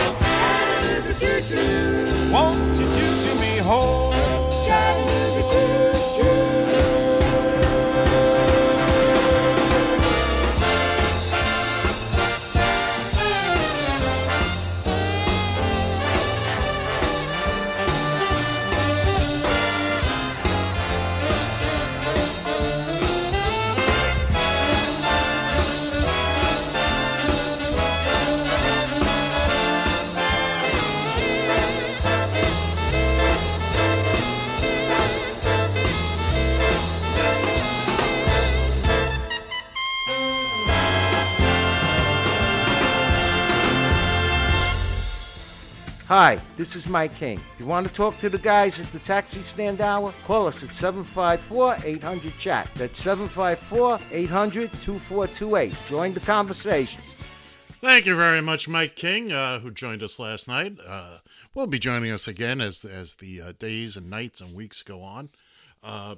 choo-choo. 1.20 2.32
Won't 2.32 2.80
you 2.80 2.86
choo 2.96 3.14
choo 3.22 3.36
me 3.42 3.58
home? 3.58 4.05
Hi, 46.08 46.40
this 46.56 46.76
is 46.76 46.88
Mike 46.88 47.16
King. 47.16 47.42
You 47.58 47.66
want 47.66 47.88
to 47.88 47.94
talk 47.94 48.20
to 48.20 48.30
the 48.30 48.38
guys 48.38 48.80
at 48.80 48.92
the 48.92 49.00
Taxi 49.00 49.42
Stand 49.42 49.82
Hour? 49.82 50.14
Call 50.26 50.46
us 50.46 50.64
at 50.64 50.72
754 50.72 51.78
800 51.84 52.38
Chat. 52.38 52.70
That's 52.76 53.02
754 53.02 54.00
800 54.12 54.72
2428. 54.84 55.74
Join 55.88 56.14
the 56.14 56.20
conversation. 56.20 57.02
Thank 57.02 58.06
you 58.06 58.16
very 58.16 58.40
much, 58.40 58.68
Mike 58.68 58.96
King, 58.96 59.32
uh, 59.32 59.62
who 59.62 59.72
joined 59.72 60.04
us 60.04 60.20
last 60.20 60.48
night. 60.48 60.78
Uh, 60.88 61.18
will 61.56 61.66
be 61.66 61.80
joining 61.80 62.12
us 62.12 62.28
again 62.28 62.62
as 62.62 62.86
as 62.86 63.16
the 63.16 63.42
uh, 63.42 63.54
days 63.58 63.98
and 63.98 64.08
nights 64.08 64.42
and 64.42 64.56
weeks 64.56 64.84
go 64.84 65.02
on. 65.02 65.30
Uh, 65.82 66.18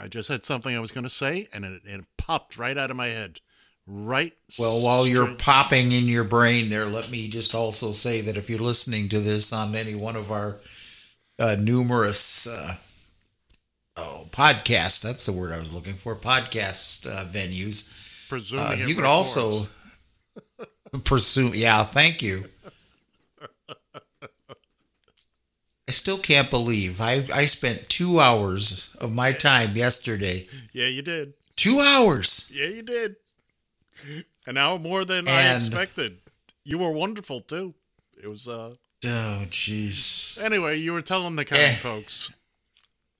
I 0.00 0.08
just 0.08 0.28
had 0.28 0.44
something 0.44 0.74
I 0.74 0.80
was 0.80 0.90
going 0.90 1.04
to 1.04 1.10
say, 1.10 1.46
and 1.52 1.64
it, 1.64 1.82
it 1.84 2.04
popped 2.18 2.58
right 2.58 2.76
out 2.76 2.90
of 2.90 2.96
my 2.96 3.06
head. 3.06 3.38
Right. 3.86 4.32
Well, 4.58 4.82
while 4.82 5.06
you're 5.06 5.34
popping 5.34 5.92
in 5.92 6.04
your 6.04 6.24
brain 6.24 6.70
there, 6.70 6.86
let 6.86 7.10
me 7.10 7.28
just 7.28 7.54
also 7.54 7.92
say 7.92 8.22
that 8.22 8.36
if 8.36 8.48
you're 8.48 8.58
listening 8.58 9.08
to 9.10 9.20
this 9.20 9.52
on 9.52 9.74
any 9.74 9.94
one 9.94 10.16
of 10.16 10.32
our 10.32 10.58
uh, 11.38 11.56
numerous 11.60 12.46
uh, 12.46 12.74
oh 13.96 14.26
podcasts, 14.30 15.02
that's 15.02 15.26
the 15.26 15.32
word 15.32 15.52
I 15.52 15.58
was 15.58 15.72
looking 15.72 15.92
for, 15.92 16.14
podcast 16.16 17.06
uh, 17.06 17.24
venues, 17.24 18.28
presuming 18.28 18.64
uh, 18.64 18.74
you 18.86 18.96
records. 18.96 19.02
also 19.06 19.66
pursue. 21.04 21.50
Yeah, 21.52 21.84
thank 21.84 22.22
you. 22.22 22.44
I 25.86 25.92
still 25.92 26.16
can't 26.18 26.48
believe 26.48 27.02
I, 27.02 27.24
I 27.34 27.44
spent 27.44 27.90
two 27.90 28.18
hours 28.18 28.96
of 29.00 29.12
my 29.12 29.32
time 29.32 29.76
yesterday. 29.76 30.48
Yeah, 30.72 30.86
you 30.86 31.02
did. 31.02 31.34
Two 31.56 31.78
hours. 31.84 32.50
Yeah, 32.54 32.68
you 32.68 32.82
did. 32.82 33.16
An 34.46 34.56
hour 34.58 34.78
more 34.78 35.04
than 35.04 35.28
I 35.28 35.54
expected. 35.56 36.16
You 36.64 36.78
were 36.78 36.90
wonderful 36.92 37.40
too. 37.40 37.74
It 38.22 38.28
was. 38.28 38.48
uh 38.48 38.74
Oh, 39.06 39.44
jeez. 39.50 40.42
Anyway, 40.42 40.78
you 40.78 40.92
were 40.94 41.02
telling 41.02 41.36
the 41.36 41.44
kind 41.44 41.60
Eh. 41.62 41.74
folks. 41.74 42.30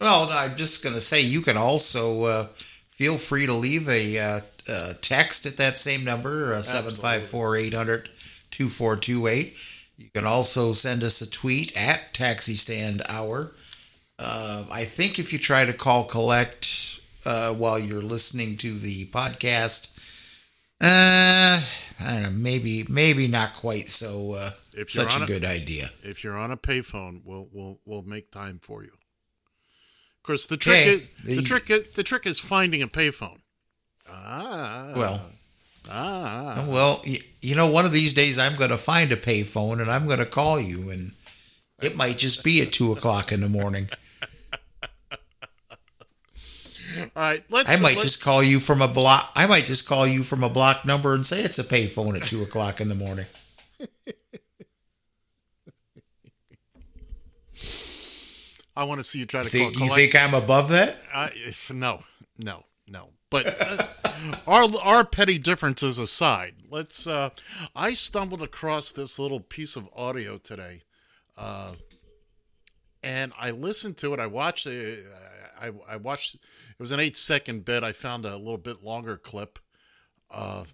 Well, 0.01 0.31
I'm 0.31 0.57
just 0.57 0.83
going 0.83 0.95
to 0.95 1.01
say 1.01 1.21
you 1.23 1.43
can 1.43 1.57
also 1.59 2.25
uh, 2.25 2.45
feel 2.45 3.19
free 3.19 3.45
to 3.47 3.53
leave 3.53 3.87
a 3.89 4.19
uh, 4.19 4.41
uh, 4.71 4.93
text 5.03 5.45
at 5.45 5.59
that 5.59 5.79
same 5.79 6.03
number, 6.03 6.55
uh, 6.55 6.63
754 6.63 7.57
800 7.59 8.09
2428. 8.51 9.55
You 9.99 10.09
can 10.15 10.27
also 10.27 10.73
send 10.73 11.03
us 11.05 11.21
a 11.21 11.31
tweet 11.31 11.77
at 11.77 12.13
Taxi 12.15 12.55
Stand 12.55 13.03
Hour. 13.09 13.53
Uh, 14.19 14.65
I 14.73 14.85
think 14.85 15.19
if 15.19 15.33
you 15.33 15.39
try 15.39 15.65
to 15.67 15.73
call 15.73 16.05
collect 16.05 16.99
uh, 17.27 17.53
while 17.53 17.79
you're 17.79 18.03
listening 18.03 18.57
to 18.59 18.73
the 18.79 19.07
podcast, 19.07 19.91
uh, 20.85 21.61
I 22.01 22.13
don't 22.15 22.23
know, 22.23 22.31
maybe 22.31 22.85
maybe 22.89 23.27
not 23.29 23.55
quite 23.55 23.89
so 23.89 24.33
uh, 24.37 24.51
If 24.77 24.91
such 24.91 25.19
a 25.19 25.23
a- 25.23 25.27
good 25.27 25.45
idea. 25.45 25.87
If 26.03 26.23
you're 26.23 26.37
on 26.37 26.51
a 26.51 26.57
payphone, 26.57 27.23
we'll 27.25 27.49
we'll 27.53 27.81
we'll 27.85 28.03
make 28.03 28.31
time 28.31 28.59
for 28.63 28.83
you. 28.83 28.91
Of 28.91 30.23
course, 30.23 30.47
the 30.47 30.57
trick 30.57 30.87
is 30.87 31.15
the, 31.23 31.37
the- 31.37 31.43
trick 31.43 31.71
is, 31.71 31.89
the 31.91 32.03
trick 32.03 32.27
is 32.27 32.39
finding 32.39 32.83
a 32.83 32.89
payphone. 32.89 33.39
Ah, 34.11 34.93
Well, 34.97 35.21
ah, 35.91 36.65
Well, 36.69 37.01
you 37.41 37.55
know, 37.57 37.69
one 37.71 37.85
of 37.87 37.93
these 37.93 38.13
days 38.13 38.39
I'm 38.39 38.55
going 38.57 38.71
to 38.71 38.77
find 38.77 39.11
a 39.13 39.17
payphone 39.17 39.81
and 39.81 39.91
I'm 39.91 40.07
going 40.07 40.19
to 40.19 40.27
call 40.27 40.61
you, 40.61 40.91
and 40.91 41.13
it 41.83 41.97
might 41.97 42.19
just 42.19 42.45
be 42.45 42.61
at 42.63 42.73
two 42.73 42.93
o'clock 42.93 43.33
in 43.33 43.41
the 43.41 43.49
morning. 43.49 43.89
all 46.99 47.09
right. 47.17 47.45
Let's. 47.51 47.71
I 47.71 47.77
might 47.77 47.95
let's- 47.97 48.03
just 48.03 48.23
call 48.25 48.43
you 48.43 48.59
from 48.61 48.83
a 48.83 48.89
block. 48.89 49.31
I 49.35 49.47
might 49.47 49.65
just 49.67 49.89
call 49.89 50.07
you 50.07 50.23
from 50.23 50.43
a 50.45 50.49
block 50.49 50.85
number 50.85 51.15
and 51.15 51.25
say 51.25 51.43
it's 51.43 51.59
a 51.59 51.65
payphone 51.65 52.21
at 52.21 52.27
two 52.27 52.43
o'clock 52.43 52.81
in 52.81 52.89
the 52.89 52.95
morning. 52.95 53.27
I 58.77 58.85
want 58.85 58.99
to 59.01 59.05
see 59.05 59.21
you 59.21 59.27
try 59.27 59.43
to 59.43 59.49
Think, 59.49 59.77
call. 59.79 59.87
you 59.87 59.95
think 59.95 60.17
I'm 60.17 60.35
above 60.35 60.71
that? 60.71 60.97
If- 61.35 61.71
no, 61.73 62.01
no, 62.39 62.65
no. 62.89 63.11
But 63.31 63.47
uh, 63.61 63.83
our 64.47 64.69
our 64.83 65.05
petty 65.05 65.39
differences 65.39 65.99
aside, 65.99 66.55
let's. 66.71 67.07
Uh, 67.07 67.31
I 67.75 67.93
stumbled 67.95 68.43
across 68.43 68.93
this 68.93 69.19
little 69.19 69.41
piece 69.41 69.75
of 69.77 69.89
audio 69.97 70.39
today, 70.39 70.83
uh, 71.37 71.73
and 73.03 73.33
I 73.39 73.51
listened 73.51 73.97
to 73.99 74.13
it. 74.15 74.21
I 74.21 74.27
watched 74.27 74.67
it. 74.67 75.05
I, 75.65 75.95
I 75.95 75.97
watched. 75.97 76.35
It 76.37 76.79
was 76.79 76.93
an 76.93 77.01
eight 77.01 77.17
second 77.17 77.65
bit. 77.65 77.83
I 77.83 77.93
found 77.93 78.25
a 78.25 78.37
little 78.37 78.59
bit 78.59 78.83
longer 78.83 79.17
clip. 79.17 79.59
Uh, 80.31 80.65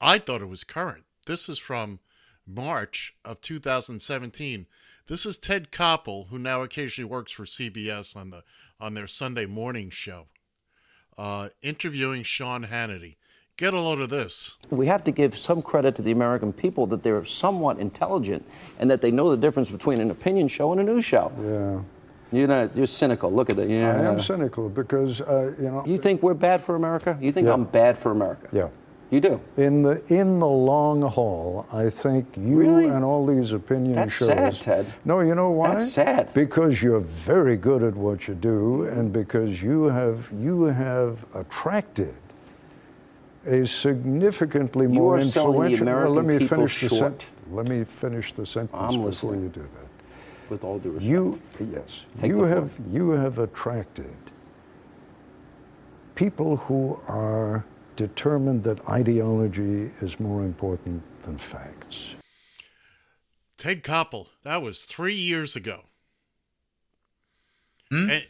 I 0.00 0.18
thought 0.18 0.42
it 0.42 0.48
was 0.48 0.64
current. 0.64 1.04
This 1.26 1.48
is 1.48 1.58
from 1.58 2.00
March 2.46 3.14
of 3.24 3.40
2017. 3.40 4.66
This 5.06 5.26
is 5.26 5.38
Ted 5.38 5.70
Koppel, 5.70 6.28
who 6.28 6.38
now 6.38 6.62
occasionally 6.62 7.10
works 7.10 7.32
for 7.32 7.44
CBS 7.44 8.16
on 8.16 8.30
the 8.30 8.42
on 8.80 8.94
their 8.94 9.06
Sunday 9.06 9.44
morning 9.44 9.90
show, 9.90 10.28
uh, 11.18 11.48
interviewing 11.62 12.22
Sean 12.22 12.64
Hannity. 12.66 13.16
Get 13.58 13.74
a 13.74 13.80
load 13.80 14.00
of 14.00 14.08
this. 14.08 14.58
We 14.70 14.86
have 14.86 15.04
to 15.04 15.12
give 15.12 15.36
some 15.36 15.60
credit 15.60 15.94
to 15.96 16.02
the 16.02 16.12
American 16.12 16.50
people 16.50 16.86
that 16.86 17.02
they're 17.02 17.26
somewhat 17.26 17.78
intelligent 17.78 18.42
and 18.78 18.90
that 18.90 19.02
they 19.02 19.10
know 19.10 19.28
the 19.28 19.36
difference 19.36 19.70
between 19.70 20.00
an 20.00 20.10
opinion 20.10 20.48
show 20.48 20.72
and 20.72 20.80
a 20.80 20.84
news 20.84 21.04
show. 21.04 21.30
Yeah. 21.42 21.82
You're 22.32 22.48
not, 22.48 22.76
you're 22.76 22.86
cynical. 22.86 23.32
Look 23.32 23.50
at 23.50 23.56
that. 23.56 23.68
Yeah. 23.68 23.92
I 23.96 24.04
am 24.04 24.20
cynical 24.20 24.68
because, 24.68 25.20
uh, 25.20 25.52
you 25.58 25.64
know. 25.64 25.82
You 25.86 25.98
think 25.98 26.22
we're 26.22 26.34
bad 26.34 26.60
for 26.60 26.76
America? 26.76 27.18
You 27.20 27.32
think 27.32 27.46
Yeah. 27.46 27.54
I'm 27.54 27.64
bad 27.64 27.98
for 27.98 28.12
America? 28.12 28.46
Yeah. 28.52 28.68
You 29.10 29.20
do. 29.20 29.40
In 29.56 29.82
the 29.82 30.00
in 30.14 30.38
the 30.38 30.46
long 30.46 31.02
haul, 31.02 31.66
I 31.72 31.90
think 31.90 32.26
you 32.36 32.60
Really? 32.60 32.86
and 32.86 33.04
all 33.04 33.26
these 33.26 33.52
opinion 33.52 33.94
That's 33.94 34.14
shows. 34.16 34.28
sad, 34.28 34.54
Ted. 34.54 34.86
No, 35.04 35.18
you 35.18 35.34
know 35.34 35.50
why? 35.50 35.70
That's 35.70 35.90
sad. 35.90 36.32
Because 36.32 36.80
you're 36.80 37.00
very 37.00 37.56
good 37.56 37.82
at 37.82 37.96
what 37.96 38.28
you 38.28 38.34
do, 38.34 38.84
and 38.84 39.12
because 39.12 39.60
you 39.60 39.84
have 39.86 40.30
you 40.38 40.62
have 40.66 41.18
attracted 41.34 42.14
a 43.48 43.66
significantly 43.66 44.86
You 44.86 44.92
more 44.92 45.16
are 45.16 45.22
selling 45.24 45.62
the 45.62 45.68
influential. 45.70 46.04
Well, 46.04 46.14
let 46.14 46.24
me 46.26 46.38
finish 46.46 46.80
the 46.82 46.88
sentence. 46.90 47.24
Let 47.50 47.66
me 47.68 47.82
finish 47.82 48.32
the 48.32 48.46
sentence 48.46 48.76
I'm 48.80 48.88
before 48.90 49.06
listening. 49.06 49.42
you 49.42 49.48
do 49.48 49.60
that. 49.62 49.88
With 50.50 50.64
all 50.64 50.78
due 50.78 50.90
respect. 50.90 51.08
You 51.08 51.40
yes, 51.72 52.00
Take 52.18 52.28
you 52.30 52.36
the 52.36 52.42
floor. 52.42 52.48
have 52.48 52.70
you 52.90 53.10
have 53.10 53.38
attracted 53.38 54.14
people 56.16 56.56
who 56.56 56.98
are 57.08 57.64
determined 57.96 58.64
that 58.64 58.86
ideology 58.88 59.90
is 60.02 60.18
more 60.20 60.42
important 60.44 61.02
than 61.22 61.38
facts. 61.38 62.14
Ted 63.56 63.82
Koppel. 63.84 64.26
That 64.42 64.60
was 64.62 64.82
three 64.82 65.14
years 65.14 65.54
ago. 65.56 65.84
Hmm? 67.90 68.10
And 68.10 68.24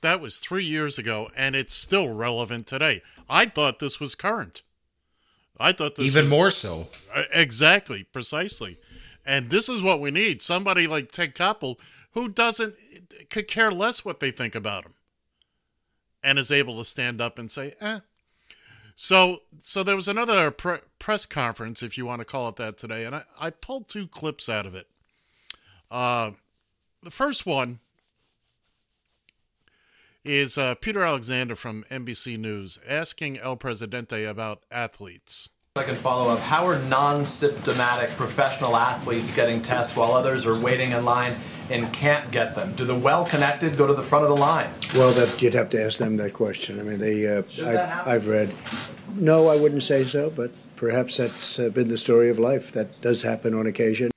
that 0.00 0.20
was 0.20 0.36
three 0.38 0.64
years 0.64 0.98
ago, 0.98 1.28
and 1.36 1.54
it's 1.56 1.74
still 1.74 2.08
relevant 2.12 2.66
today. 2.66 3.02
I 3.28 3.46
thought 3.46 3.78
this 3.78 3.98
was 4.00 4.14
current. 4.14 4.62
I 5.58 5.72
thought 5.72 5.96
this 5.96 6.06
Even 6.06 6.24
was- 6.24 6.30
more 6.30 6.50
so. 6.50 6.86
Exactly, 7.32 8.04
precisely. 8.04 8.78
And 9.26 9.50
this 9.50 9.68
is 9.68 9.82
what 9.82 10.00
we 10.00 10.10
need. 10.10 10.42
Somebody 10.42 10.86
like 10.86 11.10
Ted 11.10 11.34
Koppel 11.34 11.76
who 12.12 12.28
doesn't 12.28 12.74
could 13.30 13.48
care 13.48 13.70
less 13.70 14.04
what 14.04 14.20
they 14.20 14.30
think 14.30 14.54
about 14.54 14.84
him. 14.84 14.94
And 16.22 16.38
is 16.38 16.50
able 16.50 16.78
to 16.78 16.84
stand 16.84 17.20
up 17.20 17.38
and 17.38 17.50
say, 17.50 17.74
"Eh." 17.80 18.00
So 18.94 19.42
so 19.58 19.82
there 19.82 19.96
was 19.96 20.08
another 20.08 20.50
pre- 20.50 20.78
press 20.98 21.26
conference 21.26 21.82
if 21.82 21.98
you 21.98 22.06
want 22.06 22.20
to 22.20 22.24
call 22.24 22.48
it 22.48 22.56
that 22.56 22.78
today 22.78 23.04
and 23.04 23.14
I, 23.16 23.24
I 23.38 23.50
pulled 23.50 23.88
two 23.88 24.06
clips 24.06 24.48
out 24.48 24.66
of 24.66 24.74
it. 24.74 24.88
Uh 25.90 26.32
the 27.02 27.10
first 27.10 27.44
one 27.44 27.80
is 30.24 30.56
uh, 30.56 30.74
Peter 30.76 31.02
Alexander 31.02 31.54
from 31.54 31.84
NBC 31.90 32.38
News 32.38 32.78
asking 32.88 33.38
El 33.38 33.56
Presidente 33.56 34.24
about 34.24 34.62
athletes. 34.70 35.50
Second 35.76 35.98
follow 35.98 36.32
up 36.32 36.38
How 36.38 36.64
are 36.68 36.78
non 36.84 37.24
symptomatic 37.24 38.10
professional 38.10 38.76
athletes 38.76 39.34
getting 39.34 39.60
tests 39.60 39.96
while 39.96 40.12
others 40.12 40.46
are 40.46 40.56
waiting 40.56 40.92
in 40.92 41.04
line 41.04 41.34
and 41.68 41.92
can't 41.92 42.30
get 42.30 42.54
them? 42.54 42.76
Do 42.76 42.84
the 42.84 42.94
well 42.94 43.24
connected 43.24 43.76
go 43.76 43.84
to 43.88 43.92
the 43.92 44.00
front 44.00 44.22
of 44.22 44.28
the 44.30 44.36
line? 44.36 44.70
Well, 44.94 45.10
that, 45.14 45.42
you'd 45.42 45.54
have 45.54 45.70
to 45.70 45.84
ask 45.84 45.98
them 45.98 46.16
that 46.18 46.32
question. 46.32 46.78
I 46.78 46.84
mean, 46.84 47.00
they, 47.00 47.26
uh, 47.26 47.42
Should 47.48 47.64
that 47.64 48.06
I've, 48.06 48.28
read, 48.28 48.54
no, 49.16 49.48
I 49.48 49.56
wouldn't 49.56 49.82
say 49.82 50.04
so, 50.04 50.30
but 50.30 50.52
perhaps 50.76 51.16
that's 51.16 51.58
uh, 51.58 51.70
been 51.70 51.88
the 51.88 51.98
story 51.98 52.30
of 52.30 52.38
life. 52.38 52.70
That 52.70 53.00
does 53.00 53.22
happen 53.22 53.52
on 53.52 53.66
occasion. 53.66 54.12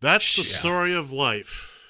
That's 0.00 0.36
the 0.36 0.42
story 0.42 0.94
of 0.94 1.12
life. 1.12 1.86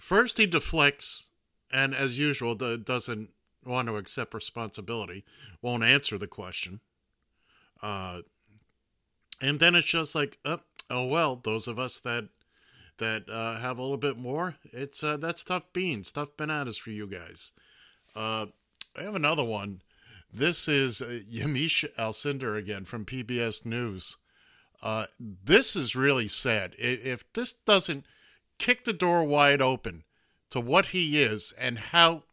First, 0.00 0.38
he 0.38 0.46
deflects, 0.46 1.32
and 1.70 1.94
as 1.94 2.18
usual, 2.18 2.54
the, 2.54 2.78
doesn't 2.78 3.28
want 3.68 3.88
to 3.88 3.96
accept 3.96 4.34
responsibility, 4.34 5.24
won't 5.62 5.84
answer 5.84 6.18
the 6.18 6.26
question. 6.26 6.80
Uh, 7.82 8.22
and 9.40 9.60
then 9.60 9.74
it's 9.74 9.86
just 9.86 10.14
like, 10.14 10.38
oh, 10.44 10.60
oh 10.90 11.06
well, 11.06 11.36
those 11.36 11.68
of 11.68 11.78
us 11.78 12.00
that 12.00 12.28
that 12.98 13.28
uh, 13.28 13.60
have 13.60 13.78
a 13.78 13.82
little 13.82 13.96
bit 13.96 14.18
more, 14.18 14.56
it's 14.64 15.04
uh, 15.04 15.16
that's 15.16 15.44
tough 15.44 15.72
beans, 15.72 16.10
tough 16.10 16.36
bananas 16.36 16.76
for 16.76 16.90
you 16.90 17.06
guys. 17.06 17.52
Uh, 18.16 18.46
I 18.96 19.02
have 19.02 19.14
another 19.14 19.44
one. 19.44 19.82
This 20.32 20.68
is 20.68 21.00
uh, 21.00 21.20
Yamiche 21.32 21.94
Alcindor 21.96 22.58
again 22.58 22.84
from 22.84 23.04
PBS 23.04 23.64
News. 23.64 24.16
Uh, 24.82 25.06
this 25.18 25.74
is 25.74 25.96
really 25.96 26.28
sad. 26.28 26.74
If 26.78 27.32
this 27.32 27.52
doesn't 27.52 28.04
kick 28.58 28.84
the 28.84 28.92
door 28.92 29.24
wide 29.24 29.62
open 29.62 30.04
to 30.50 30.60
what 30.60 30.86
he 30.86 31.20
is 31.20 31.52
and 31.58 31.78
how, 31.78 32.24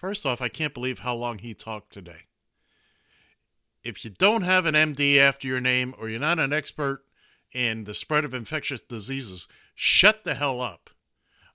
first 0.00 0.24
off, 0.24 0.40
I 0.40 0.48
can't 0.48 0.72
believe 0.72 1.00
how 1.00 1.14
long 1.14 1.38
he 1.38 1.52
talked 1.52 1.92
today. 1.92 2.22
If 3.84 4.02
you 4.02 4.10
don't 4.10 4.42
have 4.42 4.64
an 4.64 4.74
MD 4.74 5.18
after 5.18 5.46
your 5.46 5.60
name 5.60 5.94
or 5.98 6.08
you're 6.08 6.18
not 6.18 6.38
an 6.38 6.54
expert 6.54 7.02
in 7.52 7.84
the 7.84 7.92
spread 7.92 8.24
of 8.24 8.32
infectious 8.32 8.80
diseases, 8.80 9.46
shut 9.74 10.24
the 10.24 10.34
hell 10.34 10.62
up. 10.62 10.88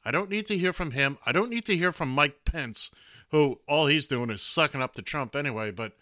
I 0.03 0.11
don't 0.11 0.29
need 0.29 0.45
to 0.45 0.57
hear 0.57 0.73
from 0.73 0.91
him. 0.91 1.17
I 1.25 1.31
don't 1.31 1.49
need 1.49 1.65
to 1.65 1.75
hear 1.75 1.91
from 1.91 2.09
Mike 2.09 2.45
Pence, 2.45 2.91
who 3.31 3.59
all 3.67 3.87
he's 3.87 4.05
doing 4.05 4.29
is 4.29 4.43
sucking 4.43 4.81
up 4.81 4.93
to 4.93 5.01
Trump 5.01 5.35
anyway. 5.35 5.71
But 5.71 5.93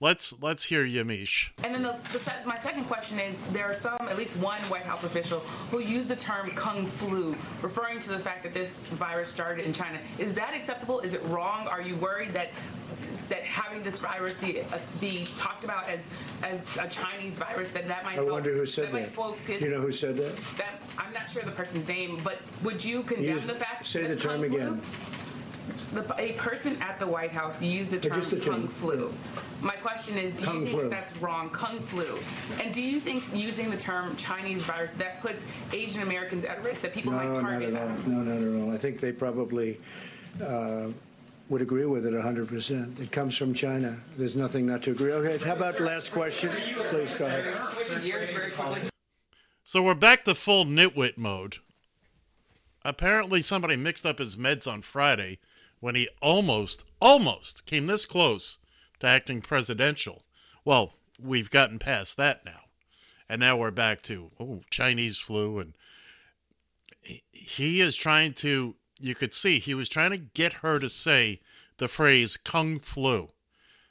let's 0.00 0.34
let's 0.42 0.64
hear 0.64 0.84
Yamiche. 0.84 1.50
And 1.62 1.74
then 1.74 1.82
the, 1.82 1.96
the, 2.12 2.18
sec- 2.18 2.44
my 2.46 2.58
second 2.58 2.84
question 2.84 3.18
is 3.20 3.38
there 3.52 3.66
are 3.66 3.74
some, 3.74 3.96
at 4.00 4.16
least 4.16 4.36
one 4.38 4.58
White 4.62 4.82
House 4.84 5.04
official, 5.04 5.40
who 5.70 5.80
used 5.80 6.08
the 6.08 6.16
term 6.16 6.50
kung 6.52 6.86
flu, 6.86 7.36
referring 7.62 8.00
to 8.00 8.08
the 8.10 8.18
fact 8.18 8.42
that 8.42 8.54
this 8.54 8.80
virus 8.80 9.28
started 9.28 9.64
in 9.66 9.72
China. 9.72 9.98
Is 10.18 10.34
that 10.34 10.54
acceptable? 10.54 11.00
Is 11.00 11.12
it 11.14 11.22
wrong? 11.24 11.66
Are 11.66 11.82
you 11.82 11.94
worried 11.96 12.30
that 12.30 12.50
that 13.28 13.42
having 13.44 13.80
this 13.82 14.00
virus 14.00 14.38
be 14.38 14.60
uh, 14.60 14.78
be 15.00 15.28
talked 15.36 15.62
about 15.64 15.88
as 15.88 16.08
as 16.42 16.66
a 16.78 16.88
Chinese 16.88 17.38
virus 17.38 17.70
that 17.70 17.86
that 17.86 18.04
might 18.04 18.14
I 18.14 18.24
fo- 18.24 18.32
wonder 18.32 18.52
who 18.54 18.66
said 18.66 18.86
that. 18.92 19.02
that. 19.02 19.12
focus- 19.12 19.62
You 19.62 19.68
know 19.70 19.80
who 19.80 19.92
said 19.92 20.16
that? 20.16 20.36
that 20.56 20.80
I'm 20.98 21.12
not 21.12 21.28
sure 21.28 21.42
the 21.44 21.52
person's 21.52 21.86
name, 21.86 22.18
but 22.24 22.38
would 22.64 22.82
you 22.84 23.02
condemn 23.02 23.34
Use- 23.34 23.44
the 23.44 23.54
fact 23.54 23.86
say 23.86 24.02
that 24.02 24.08
the 24.08 24.16
term 24.16 24.40
kung 24.40 24.50
flu- 24.50 24.56
again. 24.58 24.82
The, 25.92 26.14
a 26.18 26.32
person 26.32 26.80
at 26.80 26.98
the 26.98 27.06
White 27.06 27.30
House 27.32 27.60
used 27.60 27.90
the 27.90 27.98
term 27.98 28.16
just 28.16 28.30
the 28.30 28.40
term. 28.40 28.54
kung 28.54 28.68
flu. 28.68 29.12
My 29.60 29.74
question 29.76 30.16
is, 30.16 30.34
do 30.34 30.44
Kung 30.46 30.60
you 30.60 30.66
think 30.66 30.80
flu. 30.80 30.88
that's 30.88 31.16
wrong, 31.18 31.50
kung 31.50 31.80
flu? 31.80 32.18
And 32.62 32.72
do 32.72 32.80
you 32.80 32.98
think 32.98 33.24
using 33.34 33.70
the 33.70 33.76
term 33.76 34.16
Chinese 34.16 34.62
virus 34.62 34.92
that 34.92 35.20
puts 35.20 35.44
Asian 35.72 36.02
Americans 36.02 36.44
at 36.44 36.62
risk, 36.64 36.80
that 36.82 36.94
people 36.94 37.12
no, 37.12 37.18
might 37.18 37.28
not 37.28 37.40
target 37.40 37.74
at 37.74 37.82
all. 37.82 37.88
them? 37.88 38.04
No, 38.06 38.22
no, 38.22 38.38
no, 38.38 38.66
no. 38.66 38.72
I 38.72 38.78
think 38.78 39.00
they 39.00 39.12
probably 39.12 39.78
uh, 40.42 40.88
would 41.50 41.60
agree 41.60 41.84
with 41.84 42.06
it 42.06 42.14
100%. 42.14 43.00
It 43.00 43.12
comes 43.12 43.36
from 43.36 43.52
China. 43.52 43.98
There's 44.16 44.36
nothing 44.36 44.66
not 44.66 44.82
to 44.84 44.92
agree. 44.92 45.12
Okay, 45.12 45.44
how 45.44 45.54
about 45.56 45.76
the 45.76 45.84
last 45.84 46.12
question? 46.12 46.50
Please 46.50 47.14
go 47.14 47.26
ahead. 47.26 47.52
So 49.64 49.82
we're 49.82 49.94
back 49.94 50.24
to 50.24 50.34
full 50.34 50.64
nitwit 50.64 51.18
mode. 51.18 51.58
Apparently, 52.84 53.42
somebody 53.42 53.76
mixed 53.76 54.06
up 54.06 54.18
his 54.18 54.36
meds 54.36 54.66
on 54.66 54.80
Friday 54.80 55.38
when 55.80 55.94
he 55.94 56.08
almost, 56.20 56.84
almost 57.00 57.66
came 57.66 57.86
this 57.86 58.06
close 58.06 58.58
to 59.00 59.06
acting 59.06 59.40
presidential. 59.40 60.24
Well, 60.64 60.94
we've 61.18 61.50
gotten 61.50 61.78
past 61.78 62.16
that 62.16 62.44
now. 62.44 62.60
And 63.28 63.40
now 63.40 63.56
we're 63.56 63.70
back 63.70 64.02
to, 64.02 64.30
oh, 64.38 64.60
Chinese 64.70 65.18
flu. 65.18 65.58
And 65.58 65.74
he- 67.32 67.80
is 67.80 67.96
trying 67.96 68.34
to, 68.34 68.76
you 68.98 69.14
could 69.14 69.34
see, 69.34 69.58
he 69.58 69.74
was 69.74 69.88
trying 69.88 70.10
to 70.10 70.18
get 70.18 70.54
her 70.54 70.78
to 70.78 70.88
say 70.88 71.40
the 71.78 71.88
phrase 71.88 72.36
kung 72.36 72.78
flu 72.78 73.30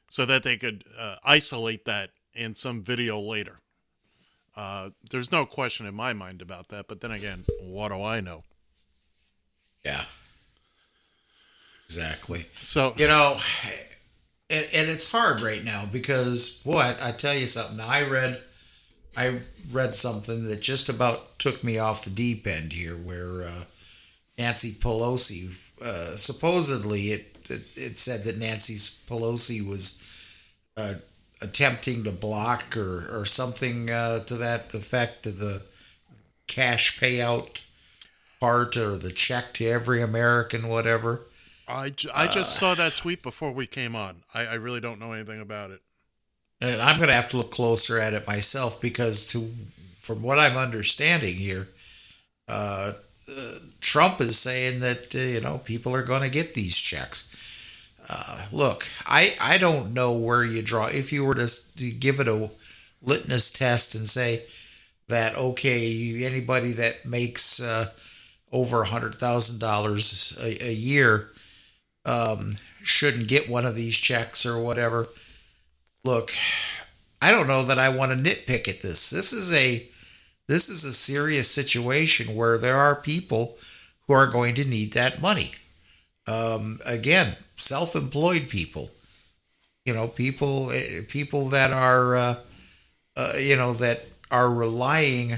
so 0.09 0.25
that 0.25 0.43
they 0.43 0.57
could 0.57 0.83
uh, 0.97 1.15
isolate 1.23 1.85
that 1.85 2.11
in 2.33 2.53
some 2.53 2.83
video 2.83 3.19
later. 3.19 3.59
Uh, 4.55 4.89
there's 5.09 5.31
no 5.31 5.45
question 5.45 5.85
in 5.85 5.95
my 5.95 6.11
mind 6.13 6.41
about 6.41 6.67
that. 6.69 6.87
But 6.87 7.01
then 7.01 7.11
again, 7.11 7.45
what 7.61 7.89
do 7.89 8.03
I 8.03 8.19
know? 8.19 8.43
Yeah. 9.85 10.03
Exactly. 11.89 12.45
So 12.51 12.93
you 12.97 13.07
know, 13.07 13.35
and, 14.51 14.67
and 14.75 14.89
it's 14.89 15.11
hard 15.11 15.41
right 15.41 15.63
now 15.63 15.85
because 15.91 16.61
boy, 16.63 16.77
I, 16.77 17.09
I 17.09 17.11
tell 17.11 17.33
you 17.33 17.47
something. 17.47 17.79
I 17.79 18.07
read, 18.07 18.39
I 19.17 19.39
read 19.71 19.95
something 19.95 20.43
that 20.43 20.61
just 20.61 20.87
about 20.87 21.39
took 21.39 21.63
me 21.63 21.79
off 21.79 22.03
the 22.03 22.11
deep 22.11 22.45
end 22.45 22.73
here, 22.73 22.93
where 22.93 23.41
uh, 23.41 23.63
Nancy 24.37 24.71
Pelosi 24.71 25.49
uh, 25.81 26.15
supposedly 26.15 26.99
it, 27.05 27.37
it 27.49 27.61
it 27.75 27.97
said 27.97 28.23
that 28.25 28.37
Nancy 28.37 28.75
Pelosi 28.75 29.67
was 29.67 30.53
uh, 30.77 30.93
attempting 31.41 32.03
to 32.03 32.11
block 32.11 32.77
or 32.77 33.07
or 33.11 33.25
something 33.25 33.89
uh, 33.89 34.19
to 34.25 34.35
that 34.35 34.75
effect 34.75 35.25
of 35.25 35.39
the 35.39 35.63
cash 36.45 36.99
payout 36.99 37.65
part 38.39 38.77
or 38.77 38.95
the 38.95 39.11
check 39.11 39.53
to 39.53 39.65
every 39.65 40.03
American, 40.03 40.67
whatever. 40.67 41.25
I, 41.69 41.89
ju- 41.89 42.09
I 42.13 42.25
just 42.27 42.55
saw 42.55 42.73
that 42.75 42.95
tweet 42.95 43.21
before 43.21 43.51
we 43.51 43.67
came 43.67 43.95
on. 43.95 44.23
I, 44.33 44.45
I 44.45 44.53
really 44.55 44.79
don't 44.79 44.99
know 44.99 45.13
anything 45.13 45.39
about 45.39 45.71
it. 45.71 45.81
And 46.61 46.81
I'm 46.81 46.97
going 46.97 47.07
to 47.09 47.15
have 47.15 47.29
to 47.29 47.37
look 47.37 47.51
closer 47.51 47.99
at 47.99 48.13
it 48.13 48.27
myself 48.27 48.81
because, 48.81 49.31
to 49.31 49.47
from 49.95 50.21
what 50.21 50.39
I'm 50.39 50.57
understanding 50.57 51.35
here, 51.35 51.67
uh, 52.49 52.93
uh, 53.29 53.51
Trump 53.79 54.19
is 54.19 54.37
saying 54.39 54.79
that 54.81 55.15
uh, 55.15 55.19
you 55.19 55.39
know 55.39 55.59
people 55.59 55.95
are 55.95 56.03
going 56.03 56.23
to 56.23 56.29
get 56.29 56.55
these 56.55 56.77
checks. 56.77 57.93
Uh, 58.09 58.45
look, 58.51 58.83
I 59.05 59.35
I 59.41 59.57
don't 59.57 59.93
know 59.93 60.17
where 60.17 60.43
you 60.43 60.61
draw. 60.61 60.87
If 60.87 61.13
you 61.13 61.23
were 61.23 61.35
to, 61.35 61.47
to 61.77 61.91
give 61.91 62.19
it 62.19 62.27
a 62.27 62.49
litmus 63.01 63.51
test 63.51 63.95
and 63.95 64.07
say 64.07 64.43
that 65.07 65.37
okay, 65.37 66.25
anybody 66.25 66.73
that 66.73 67.05
makes 67.05 67.61
uh, 67.61 67.85
over 68.51 68.81
a 68.81 68.87
hundred 68.87 69.15
thousand 69.15 69.59
dollars 69.59 70.37
a 70.61 70.73
year 70.73 71.29
um, 72.09 72.51
shouldn't 72.81 73.27
get 73.27 73.49
one 73.49 73.65
of 73.65 73.75
these 73.75 73.99
checks 73.99 74.45
or 74.45 74.61
whatever. 74.61 75.07
Look, 76.03 76.31
I 77.21 77.31
don't 77.31 77.47
know 77.47 77.63
that 77.63 77.77
I 77.77 77.89
want 77.89 78.11
to 78.11 78.17
nitpick 78.17 78.67
at 78.67 78.81
this. 78.81 79.11
This 79.11 79.31
is 79.31 79.53
a 79.53 79.85
this 80.47 80.69
is 80.69 80.83
a 80.83 80.91
serious 80.91 81.49
situation 81.51 82.35
where 82.35 82.57
there 82.57 82.77
are 82.77 82.95
people 82.95 83.55
who 84.07 84.13
are 84.13 84.25
going 84.25 84.55
to 84.55 84.65
need 84.65 84.93
that 84.93 85.21
money. 85.21 85.51
Um, 86.27 86.79
again, 86.87 87.35
self-employed 87.55 88.49
people, 88.49 88.89
you 89.85 89.93
know, 89.93 90.07
people 90.07 90.71
eh, 90.71 91.01
people 91.07 91.45
that 91.49 91.71
are 91.71 92.15
uh, 92.15 92.35
uh, 93.15 93.33
you 93.39 93.55
know 93.55 93.73
that 93.73 94.05
are 94.31 94.51
relying 94.51 95.33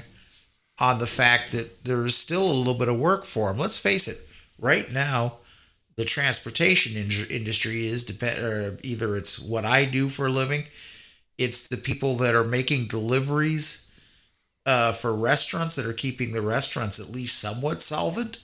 on 0.79 0.99
the 0.99 1.07
fact 1.07 1.51
that 1.51 1.83
there 1.83 2.05
is 2.05 2.15
still 2.15 2.43
a 2.43 2.53
little 2.53 2.73
bit 2.73 2.87
of 2.87 2.99
work 2.99 3.25
for 3.25 3.49
them. 3.49 3.57
Let's 3.57 3.79
face 3.79 4.07
it, 4.07 4.17
right 4.57 4.89
now, 4.91 5.33
the 5.97 6.05
transportation 6.05 6.95
in- 6.95 7.35
industry 7.35 7.85
is 7.85 8.03
depend 8.03 8.39
or 8.39 8.77
either 8.83 9.15
it's 9.15 9.39
what 9.39 9.65
I 9.65 9.85
do 9.85 10.09
for 10.09 10.27
a 10.27 10.31
living, 10.31 10.61
it's 11.37 11.67
the 11.67 11.77
people 11.77 12.15
that 12.15 12.35
are 12.35 12.43
making 12.43 12.87
deliveries 12.87 13.87
uh, 14.65 14.91
for 14.91 15.15
restaurants 15.15 15.75
that 15.75 15.85
are 15.85 15.93
keeping 15.93 16.31
the 16.31 16.41
restaurants 16.41 16.99
at 16.99 17.13
least 17.13 17.39
somewhat 17.39 17.81
solvent. 17.81 18.39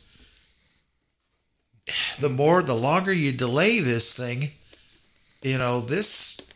The 2.19 2.29
more, 2.29 2.62
the 2.63 2.73
longer 2.73 3.13
you 3.13 3.31
delay 3.31 3.79
this 3.79 4.17
thing, 4.17 4.49
you 5.41 5.57
know 5.57 5.79
this 5.79 6.51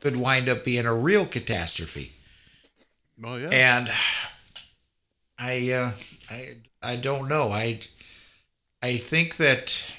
could 0.00 0.16
wind 0.16 0.48
up 0.48 0.64
being 0.64 0.86
a 0.86 0.94
real 0.94 1.26
catastrophe. 1.26 2.12
Well, 3.20 3.40
yeah. 3.40 3.48
And 3.52 3.90
I, 5.38 5.72
uh, 5.72 5.92
I, 6.30 6.92
I 6.92 6.96
don't 6.96 7.28
know. 7.28 7.48
I, 7.50 7.80
I 8.82 8.96
think 8.96 9.36
that 9.36 9.90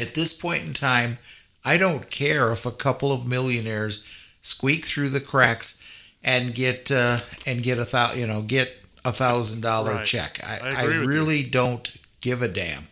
at 0.00 0.14
this 0.14 0.32
point 0.32 0.66
in 0.66 0.72
time, 0.72 1.18
I 1.64 1.76
don't 1.76 2.10
care 2.10 2.52
if 2.52 2.66
a 2.66 2.70
couple 2.70 3.12
of 3.12 3.26
millionaires 3.26 4.36
squeak 4.42 4.84
through 4.84 5.10
the 5.10 5.20
cracks 5.20 6.14
and 6.22 6.54
get 6.54 6.90
uh, 6.90 7.18
and 7.46 7.62
get 7.62 7.78
a 7.78 7.84
thou, 7.84 8.12
you 8.14 8.26
know, 8.26 8.42
get 8.42 8.74
a 9.04 9.12
thousand 9.12 9.62
dollar 9.62 10.02
check. 10.02 10.40
I, 10.44 10.58
I 10.62 10.82
I, 10.82 10.84
you. 10.84 11.06
really 11.06 11.42
don't 11.42 11.90
give 12.20 12.42
a 12.42 12.48
damn. 12.48 12.84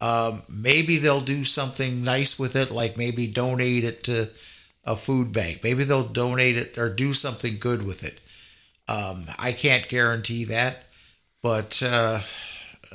Um, 0.00 0.42
maybe 0.48 0.96
they'll 0.96 1.20
do 1.20 1.44
something 1.44 2.02
nice 2.02 2.38
with 2.38 2.56
it, 2.56 2.70
like 2.70 2.98
maybe 2.98 3.26
donate 3.26 3.84
it 3.84 4.02
to 4.04 4.26
a 4.84 4.96
food 4.96 5.32
bank. 5.32 5.60
Maybe 5.62 5.84
they'll 5.84 6.02
donate 6.02 6.56
it 6.56 6.76
or 6.76 6.92
do 6.92 7.12
something 7.12 7.56
good 7.60 7.86
with 7.86 8.02
it. 8.04 8.20
Um, 8.92 9.24
I 9.38 9.52
can't 9.52 9.88
guarantee 9.88 10.44
that, 10.46 10.84
but 11.40 11.80
uh, 11.86 12.18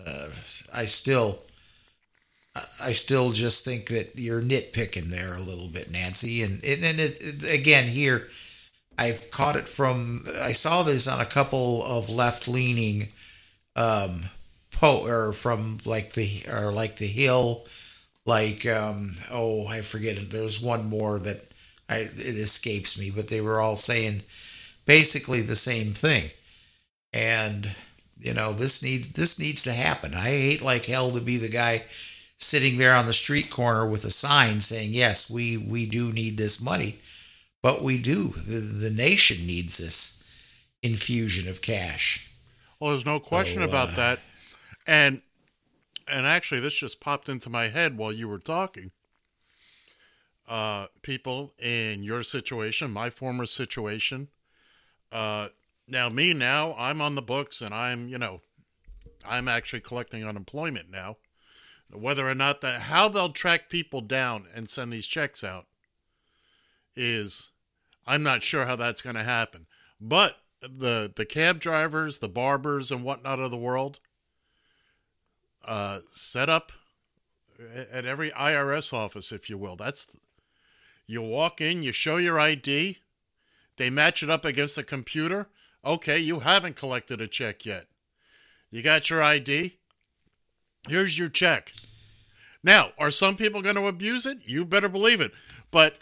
uh, 0.05 0.27
I 0.75 0.85
still, 0.85 1.39
I 2.83 2.91
still 2.91 3.31
just 3.31 3.65
think 3.65 3.87
that 3.87 4.11
you're 4.15 4.41
nitpicking 4.41 5.09
there 5.09 5.35
a 5.35 5.41
little 5.41 5.67
bit, 5.67 5.91
Nancy. 5.91 6.41
And 6.43 6.53
and 6.63 6.81
then 6.83 6.99
it, 6.99 7.17
it- 7.19 7.59
again 7.59 7.85
here, 7.87 8.27
I've 8.97 9.29
caught 9.31 9.55
it 9.55 9.67
from. 9.67 10.21
I 10.43 10.51
saw 10.53 10.83
this 10.83 11.07
on 11.07 11.19
a 11.21 11.25
couple 11.25 11.83
of 11.83 12.09
left 12.09 12.47
leaning, 12.47 13.09
um, 13.75 14.21
po 14.71 15.03
or 15.05 15.33
from 15.33 15.77
like 15.85 16.13
the 16.13 16.43
or 16.51 16.71
like 16.71 16.97
the 16.97 17.07
Hill, 17.07 17.63
like 18.25 18.65
um, 18.65 19.11
oh 19.31 19.67
I 19.67 19.81
forget 19.81 20.17
it. 20.17 20.31
There's 20.31 20.61
one 20.61 20.87
more 20.89 21.19
that 21.19 21.41
I 21.89 21.97
it 21.99 22.37
escapes 22.37 22.99
me, 22.99 23.11
but 23.15 23.27
they 23.29 23.41
were 23.41 23.59
all 23.61 23.75
saying 23.75 24.23
basically 24.85 25.41
the 25.41 25.55
same 25.55 25.93
thing. 25.93 26.29
And 27.13 27.67
you 28.19 28.33
know 28.33 28.53
this 28.53 28.83
needs 28.83 29.09
this 29.09 29.39
needs 29.39 29.63
to 29.63 29.71
happen. 29.73 30.13
I 30.13 30.29
hate 30.29 30.61
like 30.61 30.85
hell 30.85 31.11
to 31.11 31.21
be 31.21 31.37
the 31.37 31.49
guy 31.49 31.83
sitting 32.37 32.77
there 32.77 32.95
on 32.95 33.05
the 33.05 33.13
street 33.13 33.49
corner 33.49 33.87
with 33.87 34.05
a 34.05 34.11
sign 34.11 34.61
saying, 34.61 34.91
"Yes, 34.93 35.29
we 35.29 35.57
we 35.57 35.85
do 35.85 36.11
need 36.13 36.37
this 36.37 36.63
money." 36.63 36.99
But 37.61 37.81
we 37.81 37.97
do. 37.97 38.29
The, 38.29 38.87
the 38.87 38.91
nation 38.91 39.45
needs 39.45 39.77
this 39.77 40.69
infusion 40.83 41.49
of 41.49 41.61
cash. 41.61 42.31
Well, 42.79 42.91
there's 42.91 43.05
no 43.05 43.19
question 43.19 43.61
So, 43.61 43.67
about 43.67 43.89
uh, 43.89 43.95
that. 43.95 44.19
And 44.85 45.21
and 46.07 46.25
actually, 46.25 46.61
this 46.61 46.75
just 46.75 47.01
popped 47.01 47.27
into 47.27 47.49
my 47.49 47.67
head 47.67 47.97
while 47.97 48.13
you 48.13 48.27
were 48.27 48.39
talking. 48.39 48.91
Uh, 50.47 50.87
people 51.01 51.51
in 51.59 52.03
your 52.03 52.23
situation, 52.23 52.91
my 52.91 53.09
former 53.09 53.45
situation. 53.45 54.29
Uh, 55.11 55.49
now 55.87 56.07
me 56.07 56.33
now, 56.33 56.73
I'm 56.77 57.01
on 57.01 57.15
the 57.15 57.21
books, 57.21 57.61
and 57.61 57.73
I'm 57.73 58.07
you 58.07 58.17
know, 58.17 58.41
I'm 59.27 59.47
actually 59.47 59.81
collecting 59.81 60.25
unemployment 60.25 60.89
now. 60.89 61.17
Whether 61.91 62.27
or 62.27 62.35
not 62.35 62.61
that, 62.61 62.81
how 62.81 63.07
they'll 63.07 63.29
track 63.29 63.69
people 63.69 64.01
down 64.01 64.45
and 64.53 64.67
send 64.67 64.91
these 64.91 65.07
checks 65.07 65.43
out 65.43 65.67
is 66.95 67.51
I'm 68.05 68.23
not 68.23 68.43
sure 68.43 68.65
how 68.65 68.75
that's 68.75 69.01
going 69.01 69.15
to 69.15 69.23
happen. 69.23 69.67
But 69.99 70.37
the 70.61 71.11
the 71.15 71.25
cab 71.25 71.59
drivers, 71.59 72.17
the 72.17 72.29
barbers, 72.29 72.91
and 72.91 73.03
whatnot 73.03 73.39
of 73.39 73.51
the 73.51 73.57
world 73.57 73.99
uh, 75.65 75.99
set 76.09 76.49
up 76.49 76.71
at 77.93 78.05
every 78.05 78.31
IRS 78.31 78.93
office, 78.93 79.31
if 79.31 79.49
you 79.49 79.57
will. 79.57 79.75
That's 79.75 80.07
you 81.05 81.21
walk 81.21 81.61
in, 81.61 81.83
you 81.83 81.91
show 81.91 82.17
your 82.17 82.39
ID, 82.39 82.97
they 83.77 83.89
match 83.89 84.21
it 84.21 84.29
up 84.29 84.43
against 84.43 84.75
the 84.75 84.83
computer. 84.83 85.47
Okay, 85.85 86.19
you 86.19 86.39
haven't 86.39 86.75
collected 86.75 87.21
a 87.21 87.27
check 87.27 87.65
yet. 87.65 87.85
You 88.69 88.81
got 88.81 89.09
your 89.09 89.23
ID. 89.23 89.77
Here's 90.87 91.17
your 91.17 91.29
check. 91.29 91.71
Now, 92.63 92.91
are 92.97 93.11
some 93.11 93.35
people 93.35 93.61
going 93.61 93.75
to 93.75 93.87
abuse 93.87 94.25
it? 94.25 94.47
You 94.47 94.65
better 94.65 94.89
believe 94.89 95.21
it. 95.21 95.31
But 95.71 95.99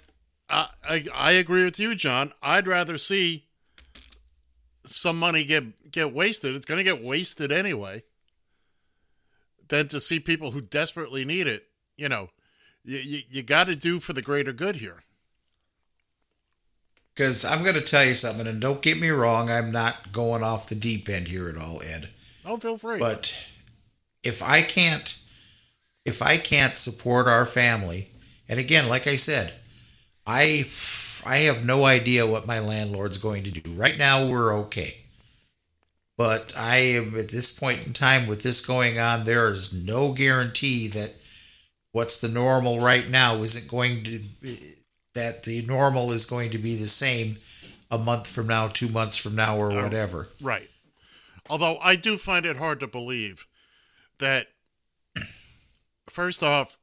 I, 0.49 0.69
I, 0.83 1.05
I 1.13 1.31
agree 1.33 1.63
with 1.63 1.79
you, 1.79 1.95
John. 1.95 2.33
I'd 2.41 2.67
rather 2.67 2.97
see 2.97 3.45
some 4.83 5.17
money 5.17 5.43
get 5.43 5.91
get 5.91 6.13
wasted. 6.13 6.55
It's 6.55 6.65
going 6.65 6.77
to 6.77 6.83
get 6.83 7.03
wasted 7.03 7.51
anyway. 7.51 8.03
Than 9.67 9.87
to 9.87 9.99
see 9.99 10.19
people 10.19 10.51
who 10.51 10.61
desperately 10.61 11.25
need 11.25 11.47
it. 11.47 11.67
You 11.97 12.09
know, 12.09 12.29
you 12.83 12.99
you, 12.99 13.21
you 13.29 13.43
got 13.43 13.67
to 13.67 13.75
do 13.75 13.99
for 13.99 14.13
the 14.13 14.21
greater 14.21 14.53
good 14.53 14.77
here. 14.77 15.03
Because 17.15 17.45
I'm 17.45 17.63
going 17.63 17.75
to 17.75 17.81
tell 17.81 18.05
you 18.05 18.13
something, 18.13 18.45
and 18.45 18.59
don't 18.59 18.81
get 18.81 18.99
me 18.99 19.07
wrong, 19.09 19.49
I'm 19.49 19.71
not 19.71 20.11
going 20.11 20.43
off 20.43 20.67
the 20.67 20.75
deep 20.75 21.07
end 21.07 21.29
here 21.29 21.47
at 21.47 21.55
all, 21.55 21.81
Ed. 21.81 22.09
Oh, 22.45 22.57
feel 22.57 22.77
free. 22.77 22.99
But 22.99 23.33
if 24.25 24.41
I 24.43 24.61
can't, 24.61 25.17
if 26.05 26.21
I 26.21 26.37
can't 26.37 26.75
support 26.75 27.27
our 27.27 27.45
family, 27.45 28.09
and 28.49 28.59
again, 28.59 28.89
like 28.89 29.07
I 29.07 29.15
said, 29.15 29.53
I, 30.25 30.63
I 31.25 31.37
have 31.45 31.65
no 31.65 31.85
idea 31.85 32.27
what 32.27 32.47
my 32.47 32.59
landlord's 32.59 33.17
going 33.17 33.43
to 33.43 33.51
do. 33.51 33.71
Right 33.71 33.97
now, 33.97 34.27
we're 34.27 34.55
okay. 34.61 34.97
But 36.17 36.53
I 36.57 36.77
am 36.77 37.15
at 37.15 37.29
this 37.29 37.57
point 37.57 37.85
in 37.85 37.93
time 37.93 38.25
with 38.25 38.41
this 38.41 38.65
going 38.65 38.97
on, 38.99 39.23
there 39.23 39.51
is 39.51 39.85
no 39.85 40.13
guarantee 40.13 40.87
that 40.89 41.13
what's 41.91 42.19
the 42.19 42.29
normal 42.29 42.79
right 42.79 43.09
now 43.09 43.35
isn't 43.37 43.69
going 43.69 44.03
to 44.03 44.19
that 45.13 45.43
the 45.43 45.61
normal 45.65 46.11
is 46.11 46.25
going 46.25 46.49
to 46.51 46.57
be 46.57 46.75
the 46.75 46.87
same 46.87 47.37
a 47.89 47.97
month 47.97 48.29
from 48.29 48.47
now, 48.47 48.67
two 48.67 48.89
months 48.89 49.17
from 49.17 49.35
now, 49.35 49.57
or 49.57 49.71
uh, 49.71 49.81
whatever. 49.81 50.27
Right. 50.41 50.67
Although 51.49 51.77
I 51.79 51.95
do 51.95 52.17
find 52.17 52.45
it 52.45 52.57
hard 52.57 52.79
to 52.81 52.87
believe 52.87 53.47
that 54.19 54.47
first 56.09 56.43
off, 56.43 56.77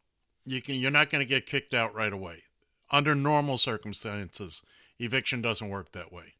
you 0.44 0.60
can 0.60 0.74
you're 0.74 0.90
not 0.90 1.10
going 1.10 1.24
to 1.24 1.28
get 1.28 1.46
kicked 1.46 1.74
out 1.74 1.94
right 1.94 2.12
away. 2.12 2.42
Under 2.90 3.14
normal 3.14 3.58
circumstances, 3.58 4.62
eviction 4.98 5.40
doesn't 5.40 5.70
work 5.70 5.92
that 5.92 6.12
way. 6.12 6.34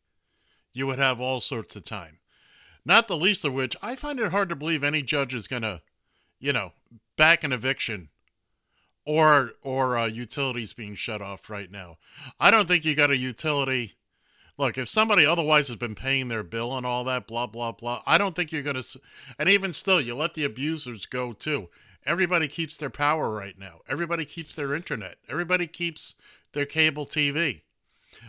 You 0.72 0.86
would 0.86 0.98
have 0.98 1.20
all 1.20 1.40
sorts 1.40 1.76
of 1.76 1.84
time. 1.84 2.18
Not 2.84 3.08
the 3.08 3.16
least 3.16 3.44
of 3.44 3.54
which, 3.54 3.76
I 3.80 3.94
find 3.94 4.18
it 4.18 4.32
hard 4.32 4.48
to 4.48 4.56
believe 4.56 4.82
any 4.82 5.02
judge 5.02 5.34
is 5.34 5.46
going 5.46 5.62
to, 5.62 5.82
you 6.40 6.52
know, 6.52 6.72
back 7.16 7.44
an 7.44 7.52
eviction 7.52 8.08
or 9.04 9.52
or 9.62 9.96
uh, 9.96 10.06
utilities 10.06 10.72
being 10.72 10.94
shut 10.94 11.20
off 11.20 11.48
right 11.48 11.70
now. 11.70 11.98
I 12.40 12.50
don't 12.50 12.68
think 12.68 12.84
you 12.84 12.94
got 12.94 13.10
a 13.10 13.16
utility. 13.16 13.94
Look, 14.58 14.76
if 14.76 14.88
somebody 14.88 15.24
otherwise 15.24 15.68
has 15.68 15.76
been 15.76 15.94
paying 15.94 16.28
their 16.28 16.42
bill 16.42 16.76
and 16.76 16.84
all 16.86 17.04
that, 17.04 17.26
blah 17.26 17.46
blah 17.46 17.72
blah, 17.72 18.02
I 18.06 18.18
don't 18.18 18.36
think 18.36 18.52
you're 18.52 18.62
gonna. 18.62 18.82
And 19.38 19.48
even 19.48 19.72
still, 19.72 20.00
you 20.00 20.14
let 20.14 20.34
the 20.34 20.44
abusers 20.44 21.06
go 21.06 21.32
too. 21.32 21.68
Everybody 22.04 22.48
keeps 22.48 22.76
their 22.76 22.90
power 22.90 23.30
right 23.30 23.58
now. 23.58 23.80
Everybody 23.88 24.24
keeps 24.24 24.54
their 24.54 24.74
internet. 24.74 25.16
Everybody 25.28 25.66
keeps 25.66 26.16
their 26.52 26.66
cable 26.66 27.06
TV. 27.06 27.62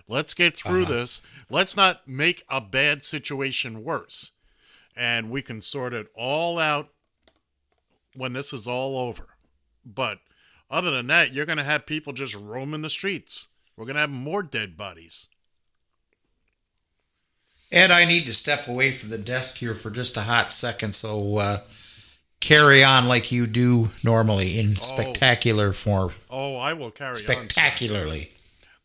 Let's 0.07 0.33
get 0.33 0.55
through 0.55 0.83
Uh-huh. 0.83 0.93
this. 0.93 1.21
Let's 1.49 1.75
not 1.75 2.07
make 2.07 2.43
a 2.49 2.61
bad 2.61 3.03
situation 3.03 3.83
worse. 3.83 4.31
And 4.95 5.29
we 5.31 5.41
can 5.41 5.61
sort 5.61 5.91
it 5.93 6.07
all 6.15 6.59
out 6.59 6.89
when 8.15 8.33
this 8.33 8.53
is 8.53 8.67
all 8.67 8.97
over. 8.97 9.35
But 9.83 10.19
other 10.69 10.91
than 10.91 11.07
that, 11.07 11.33
you're 11.33 11.47
going 11.47 11.57
to 11.57 11.63
have 11.63 11.85
people 11.87 12.13
just 12.13 12.35
roaming 12.35 12.83
the 12.83 12.89
streets. 12.89 13.47
We're 13.75 13.85
going 13.85 13.95
to 13.95 14.01
have 14.01 14.09
more 14.11 14.43
dead 14.43 14.77
bodies. 14.77 15.27
Ed, 17.73 17.89
I 17.89 18.05
need 18.05 18.27
to 18.27 18.33
step 18.33 18.67
away 18.67 18.91
from 18.91 19.09
the 19.09 19.17
desk 19.17 19.57
here 19.57 19.73
for 19.73 19.89
just 19.89 20.15
a 20.15 20.21
hot 20.21 20.51
second, 20.51 20.93
so 20.93 21.39
uh, 21.39 21.57
carry 22.39 22.83
on 22.83 23.07
like 23.07 23.31
you 23.31 23.47
do 23.47 23.87
normally 24.03 24.59
in 24.59 24.75
spectacular 24.75 25.73
form. 25.73 26.11
Oh, 26.29 26.55
I 26.55 26.73
will 26.73 26.91
carry 26.91 27.09
on. 27.09 27.15
Spectacularly. 27.15 28.31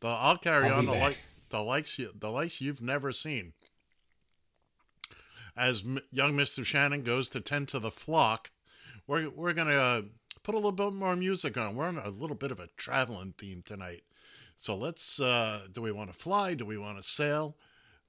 I'll 0.03 0.39
carry 0.39 0.69
I'll 0.69 0.79
on 0.79 0.87
the 0.87 0.93
like 0.93 1.19
the 1.51 1.61
likes 1.61 1.99
you, 1.99 2.13
the 2.19 2.31
likes 2.31 2.63
you've 2.63 2.81
never 2.81 3.13
seen. 3.13 3.53
As 5.55 5.83
M- 5.85 6.01
young 6.11 6.35
Mister 6.35 6.65
Shannon 6.65 7.03
goes 7.03 7.29
to 7.31 7.43
tend 7.43 7.69
to 7.69 7.79
the 7.79 7.91
flock, 7.91 8.51
we're 9.07 9.29
we're 9.29 9.53
gonna 9.53 9.73
uh, 9.73 10.03
put 10.43 10.55
a 10.55 10.59
little 10.59 10.73
bit 10.73 10.95
more 10.95 11.15
music 11.15 11.59
on. 11.59 11.77
We're 11.77 11.89
on 11.89 11.99
a 11.99 12.09
little 12.09 12.37
bit 12.37 12.53
of 12.53 12.59
a 12.59 12.69
traveling 12.79 13.35
theme 13.37 13.63
tonight, 13.67 14.05
so 14.57 14.75
let's. 14.75 15.21
Uh, 15.21 15.67
do 15.71 15.83
we 15.83 15.93
want 15.93 16.11
to 16.11 16.19
fly? 16.19 16.55
Do 16.55 16.65
we 16.65 16.79
want 16.79 16.97
to 16.97 17.03
sail? 17.03 17.55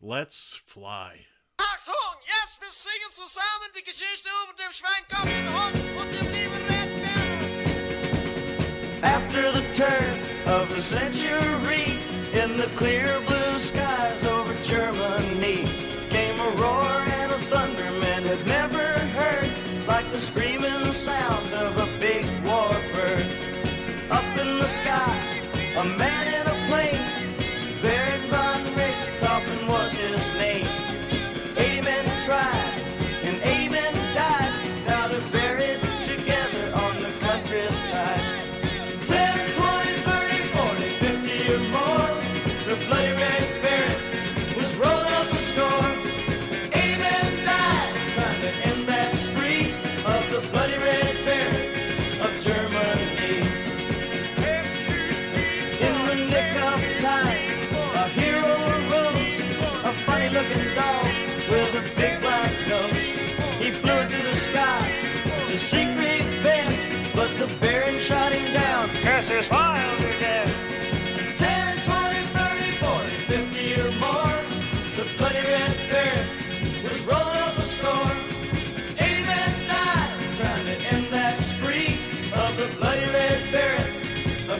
Let's 0.01 0.55
fly. 0.65 1.25
Achtung, 1.59 2.15
jetzt 2.23 2.61
wir 2.61 2.71
singen 2.71 3.11
zusammen 3.11 3.69
die 3.75 3.83
Geschichte 3.83 4.29
über 4.45 4.53
den 4.55 4.71
schweinkopften 4.71 5.49
Hund 5.53 5.75
und 5.99 6.09
dem 6.13 6.31
lieben 6.31 6.65
Red 6.69 6.79
After 9.03 9.51
the 9.51 9.65
turn 9.73 10.47
of 10.47 10.69
the 10.73 10.81
century, 10.81 11.99
in 12.31 12.57
the 12.57 12.69
clear 12.77 13.19
blue 13.27 13.59
skies 13.59 14.23
over 14.23 14.53
Germany, 14.63 15.67
came 16.09 16.39
a 16.39 16.49
roar 16.55 17.03
and 17.19 17.33
a 17.33 17.39
thunder 17.49 17.91
men 17.99 18.23
have 18.23 18.47
never 18.47 18.99
heard, 19.17 19.51
like 19.85 20.09
the 20.13 20.17
screaming 20.17 20.93
sound 20.93 21.53
of 21.53 21.77
a 21.77 21.87
big 21.99 22.25
warbird. 22.45 23.27
Up 24.09 24.37
in 24.39 24.59
the 24.59 24.67
sky, 24.67 25.41
a 25.75 25.83
man 25.83 26.18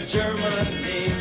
Germany. 0.10 1.14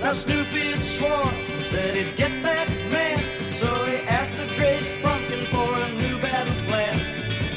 Now 0.00 0.12
Snoopy 0.12 0.72
had 0.72 0.82
sworn 0.82 1.34
that 1.72 1.94
he'd 1.94 2.16
get 2.16 2.42
that 2.42 2.70
man, 2.90 3.52
so 3.52 3.84
he 3.84 3.96
asked 4.08 4.34
the 4.38 4.46
great 4.56 5.02
pumpkin 5.02 5.44
for 5.52 5.78
a 5.78 5.92
new 5.92 6.18
battle 6.22 6.54
plan. 6.64 6.98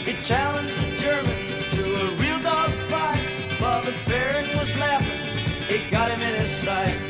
He 0.03 0.21
challenged 0.21 0.75
the 0.75 0.97
German 0.97 1.37
to 1.71 1.83
a 2.01 2.15
real 2.15 2.41
dog 2.41 2.73
fight. 2.89 3.23
while 3.61 3.81
the 3.85 3.93
Baron 4.07 4.57
was 4.57 4.75
laughing. 4.75 5.21
He 5.69 5.89
got 5.89 6.11
him 6.11 6.21
in 6.21 6.35
his 6.35 6.49
sight. 6.49 7.06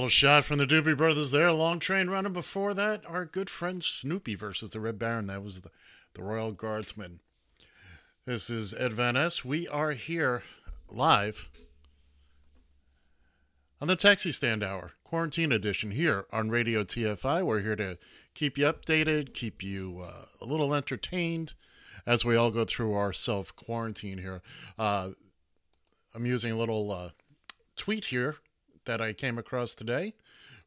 little 0.00 0.08
shot 0.08 0.44
from 0.44 0.56
the 0.56 0.66
Doobie 0.66 0.96
Brothers 0.96 1.30
there. 1.30 1.52
Long 1.52 1.78
Train 1.78 2.08
Runner. 2.08 2.30
Before 2.30 2.72
that, 2.72 3.04
our 3.04 3.26
good 3.26 3.50
friend 3.50 3.84
Snoopy 3.84 4.34
versus 4.34 4.70
the 4.70 4.80
Red 4.80 4.98
Baron. 4.98 5.26
That 5.26 5.44
was 5.44 5.60
the, 5.60 5.68
the 6.14 6.22
Royal 6.22 6.52
Guardsmen. 6.52 7.20
This 8.24 8.48
is 8.48 8.72
Ed 8.72 8.94
Van 8.94 9.12
Ness. 9.12 9.44
We 9.44 9.68
are 9.68 9.90
here 9.90 10.42
live 10.88 11.50
on 13.78 13.88
the 13.88 13.94
Taxi 13.96 14.32
Stand 14.32 14.64
Hour, 14.64 14.92
Quarantine 15.04 15.52
Edition, 15.52 15.90
here 15.90 16.24
on 16.32 16.48
Radio 16.48 16.82
TFI. 16.82 17.44
We're 17.44 17.60
here 17.60 17.76
to 17.76 17.98
keep 18.32 18.56
you 18.56 18.64
updated, 18.64 19.34
keep 19.34 19.62
you 19.62 20.02
uh, 20.02 20.24
a 20.40 20.46
little 20.46 20.72
entertained 20.72 21.52
as 22.06 22.24
we 22.24 22.36
all 22.36 22.50
go 22.50 22.64
through 22.64 22.94
our 22.94 23.12
self 23.12 23.54
quarantine 23.54 24.16
here. 24.16 24.40
Uh, 24.78 25.10
I'm 26.14 26.24
using 26.24 26.52
a 26.52 26.56
little 26.56 26.90
uh, 26.90 27.10
tweet 27.76 28.06
here 28.06 28.36
that 28.84 29.00
I 29.00 29.12
came 29.12 29.38
across 29.38 29.74
today 29.74 30.14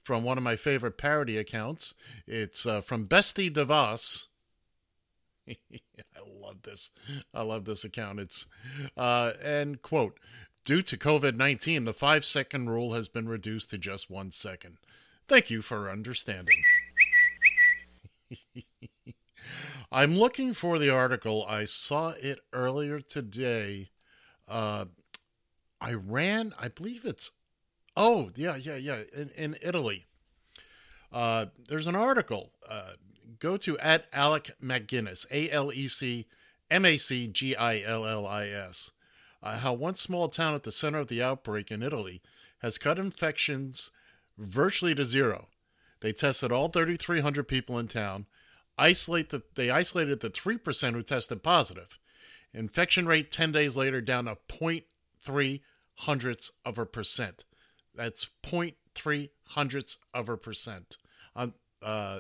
from 0.03 0.23
one 0.23 0.37
of 0.37 0.43
my 0.43 0.55
favorite 0.55 0.97
parody 0.97 1.37
accounts. 1.37 1.95
It's 2.27 2.65
uh, 2.65 2.81
from 2.81 3.07
Bestie 3.07 3.49
DeVos. 3.51 4.27
I 5.49 5.55
love 6.41 6.61
this. 6.63 6.91
I 7.33 7.41
love 7.41 7.65
this 7.65 7.83
account. 7.83 8.19
It's 8.19 8.45
uh, 8.95 9.31
and 9.43 9.81
quote: 9.81 10.19
Due 10.65 10.81
to 10.83 10.97
COVID 10.97 11.35
nineteen, 11.35 11.85
the 11.85 11.93
five 11.93 12.25
second 12.25 12.69
rule 12.69 12.93
has 12.93 13.07
been 13.07 13.27
reduced 13.27 13.69
to 13.71 13.77
just 13.77 14.09
one 14.09 14.31
second. 14.31 14.77
Thank 15.27 15.49
you 15.49 15.61
for 15.61 15.89
understanding. 15.89 16.63
I'm 19.91 20.15
looking 20.15 20.53
for 20.53 20.79
the 20.79 20.89
article. 20.89 21.45
I 21.47 21.65
saw 21.65 22.13
it 22.19 22.39
earlier 22.51 22.99
today. 22.99 23.89
Uh, 24.47 24.85
Iran, 25.81 26.53
I 26.59 26.69
believe 26.69 27.05
it's. 27.05 27.31
Oh, 27.95 28.29
yeah, 28.35 28.55
yeah, 28.55 28.75
yeah. 28.75 29.01
In, 29.15 29.29
in 29.35 29.55
Italy. 29.61 30.05
Uh, 31.11 31.47
there's 31.67 31.87
an 31.87 31.95
article. 31.95 32.51
Uh, 32.67 32.93
go 33.39 33.57
to 33.57 33.77
at 33.79 34.07
Alec 34.13 34.51
MacGillis, 34.61 35.25
A 35.31 35.51
L 35.51 35.71
E 35.71 35.87
C 35.87 36.25
M 36.71 36.85
A 36.85 36.97
C 36.97 37.27
G 37.27 37.55
I 37.55 37.81
L 37.81 38.05
L 38.05 38.25
I 38.25 38.47
S. 38.47 38.91
Uh, 39.43 39.57
how 39.57 39.73
one 39.73 39.95
small 39.95 40.29
town 40.29 40.55
at 40.55 40.63
the 40.63 40.71
center 40.71 40.99
of 40.99 41.09
the 41.09 41.21
outbreak 41.21 41.69
in 41.69 41.83
Italy 41.83 42.21
has 42.59 42.77
cut 42.77 42.97
infections 42.97 43.91
virtually 44.37 44.95
to 44.95 45.03
zero. 45.03 45.47
They 45.99 46.13
tested 46.13 46.51
all 46.51 46.69
3,300 46.69 47.47
people 47.47 47.77
in 47.77 47.87
town. 47.87 48.25
Isolate 48.77 49.29
the, 49.29 49.43
they 49.55 49.69
isolated 49.69 50.21
the 50.21 50.29
3% 50.29 50.93
who 50.93 51.03
tested 51.03 51.43
positive. 51.43 51.99
Infection 52.53 53.05
rate 53.05 53.31
10 53.31 53.51
days 53.51 53.75
later 53.75 54.01
down 54.01 54.25
to 54.25 54.37
0.3 54.47 55.61
hundredths 55.95 56.51
of 56.65 56.77
a 56.77 56.85
percent. 56.85 57.45
That's 57.95 58.27
0.3 58.43 59.29
hundredths 59.49 59.97
of 60.13 60.29
a 60.29 60.37
percent. 60.37 60.97
Um, 61.35 61.53
uh, 61.81 62.19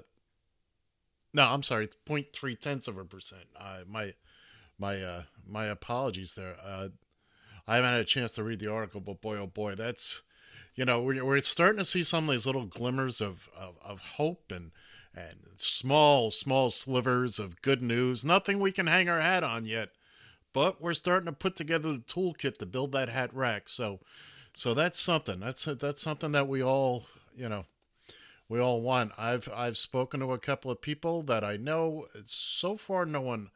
no, 1.33 1.49
I'm 1.49 1.63
sorry, 1.63 1.89
0.3 2.07 2.59
tenths 2.59 2.87
of 2.87 2.97
a 2.97 3.05
percent. 3.05 3.45
Uh, 3.59 3.79
my 3.87 4.13
my 4.77 5.01
uh, 5.01 5.23
my 5.47 5.65
apologies 5.65 6.35
there. 6.35 6.55
Uh, 6.63 6.89
I 7.67 7.75
haven't 7.75 7.91
had 7.91 8.01
a 8.01 8.05
chance 8.05 8.33
to 8.33 8.43
read 8.43 8.59
the 8.59 8.71
article, 8.71 9.01
but 9.01 9.21
boy, 9.21 9.37
oh 9.37 9.47
boy, 9.47 9.75
that's 9.75 10.21
you 10.75 10.85
know 10.85 11.01
we're, 11.01 11.23
we're 11.23 11.39
starting 11.39 11.79
to 11.79 11.85
see 11.85 12.03
some 12.03 12.27
of 12.27 12.35
these 12.35 12.45
little 12.45 12.65
glimmers 12.65 13.21
of, 13.21 13.49
of, 13.57 13.77
of 13.83 13.99
hope 14.15 14.51
and 14.51 14.71
and 15.15 15.37
small 15.57 16.31
small 16.31 16.69
slivers 16.69 17.39
of 17.39 17.61
good 17.61 17.81
news. 17.81 18.25
Nothing 18.25 18.59
we 18.59 18.71
can 18.71 18.87
hang 18.87 19.09
our 19.09 19.21
hat 19.21 19.43
on 19.43 19.65
yet, 19.65 19.89
but 20.53 20.81
we're 20.81 20.93
starting 20.93 21.27
to 21.27 21.31
put 21.31 21.55
together 21.55 21.93
the 21.93 21.99
toolkit 21.99 22.57
to 22.57 22.65
build 22.65 22.91
that 22.91 23.09
hat 23.09 23.33
rack. 23.33 23.69
So 23.69 23.99
so 24.53 24.73
that's 24.73 24.99
something. 24.99 25.39
That's 25.39 25.65
that's 25.65 26.01
something 26.01 26.31
that 26.31 26.47
we 26.47 26.63
all 26.63 27.05
you 27.35 27.49
know 27.49 27.65
we 28.47 28.59
all 28.59 28.81
want. 28.81 29.13
I've 29.17 29.49
I've 29.53 29.77
spoken 29.77 30.19
to 30.19 30.31
a 30.31 30.39
couple 30.39 30.71
of 30.71 30.81
people 30.81 31.23
that 31.23 31.43
I 31.43 31.57
know. 31.57 32.05
So 32.27 32.77
far, 32.77 33.05
no 33.05 33.21
one 33.21 33.49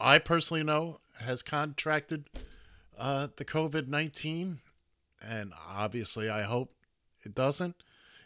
I 0.00 0.18
personally 0.18 0.64
know 0.64 1.00
has 1.20 1.42
contracted 1.42 2.28
uh, 2.98 3.28
the 3.36 3.44
COVID 3.44 3.88
nineteen, 3.88 4.60
and 5.24 5.52
obviously, 5.68 6.28
I 6.28 6.42
hope 6.42 6.72
it 7.24 7.34
doesn't. 7.34 7.76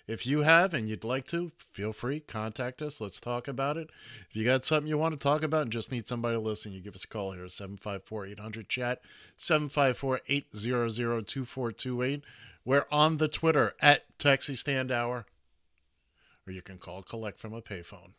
If 0.07 0.25
you 0.25 0.43
have 0.43 0.73
and 0.73 0.89
you'd 0.89 1.03
like 1.03 1.27
to, 1.29 1.51
feel 1.59 1.93
free, 1.93 2.21
contact 2.21 2.81
us. 2.81 3.01
Let's 3.01 3.19
talk 3.19 3.49
about 3.49 3.77
it. 3.77 3.91
If 4.31 4.37
you 4.37 4.45
got 4.45 4.65
something 4.65 4.89
you 4.89 4.97
want 4.97 5.15
to 5.15 5.21
talk 5.21 5.43
about 5.43 5.63
and 5.63 5.73
just 5.73 5.91
need 5.91 6.07
somebody 6.07 6.37
to 6.37 6.41
listen, 6.41 6.73
you 6.73 6.81
give 6.81 6.95
us 6.95 7.05
a 7.05 7.09
call 7.09 7.33
here, 7.33 7.49
754 7.49 8.27
800 8.27 8.69
chat, 8.69 9.01
754 9.37 10.21
800 10.29 11.27
2428. 11.27 12.23
We're 12.65 12.87
on 12.91 13.17
the 13.17 13.29
Twitter 13.29 13.75
at 13.81 14.05
Taxi 14.19 14.55
Stand 14.55 14.93
Hour, 14.93 15.27
or 16.47 16.53
you 16.53 16.63
can 16.63 16.79
call 16.79 17.03
collect 17.03 17.39
from 17.41 17.53
a 17.53 17.63
payphone. 17.63 18.13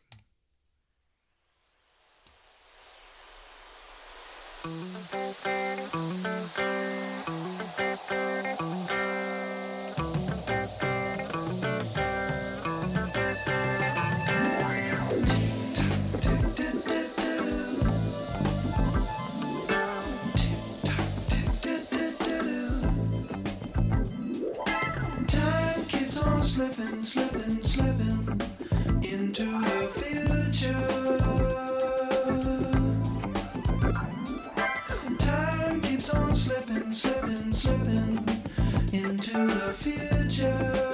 Into 38.97 39.45
the 39.45 39.73
future. 39.73 40.86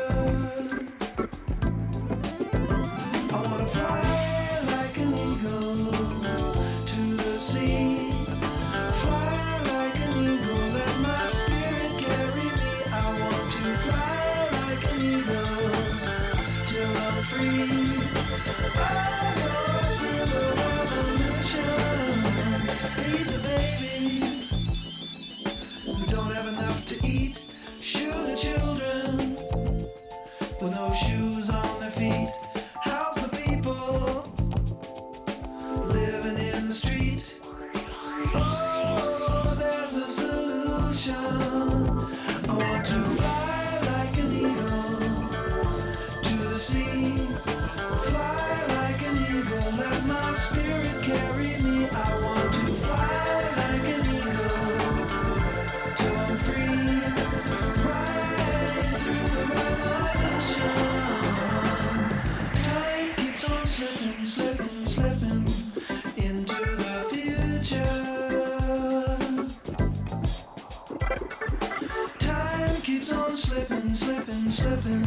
Slipping, 74.53 75.03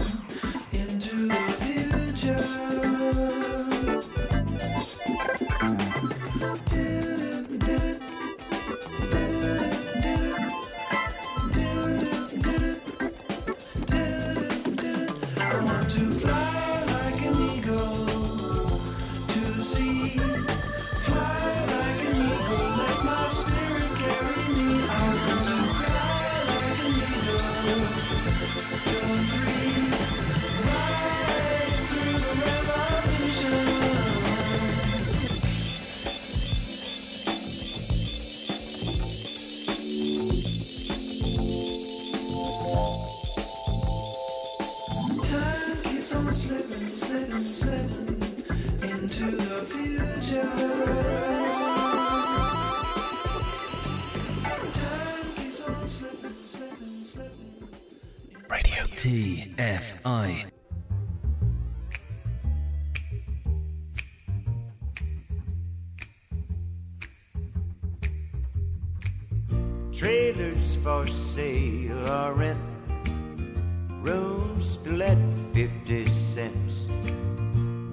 Rooms 74.06 74.76
to 74.84 74.92
let 74.92 75.18
50 75.52 76.06
cents. 76.10 76.86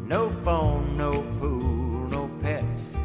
No 0.05 0.29
phone, 0.43 0.95
no 0.95 1.11
pool, 1.39 2.07
no 2.09 2.29
pets. 2.39 2.95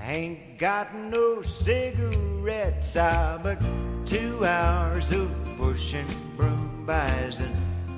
Ain't 0.00 0.56
got 0.56 0.94
no 0.94 1.42
cigarettes. 1.42 2.96
I 2.96 3.36
but 3.42 3.60
two 4.06 4.44
hours 4.44 5.10
of 5.10 5.28
pushing 5.58 6.06
broom 6.36 6.84
buys 6.86 7.40
an 7.40 7.52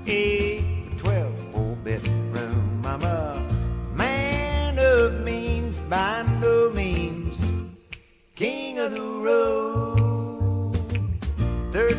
eight, 0.06 0.96
twelve, 0.96 1.38
four 1.52 1.76
bedroom. 1.84 2.80
I'm 2.86 3.02
a 3.02 3.42
man 3.92 4.78
of 4.78 5.20
means 5.24 5.78
by 5.80 6.22
no 6.40 6.70
means. 6.70 7.44
King 8.34 8.78
of 8.78 8.94
the 8.94 9.02
road. 9.02 9.76
Third 11.70 11.98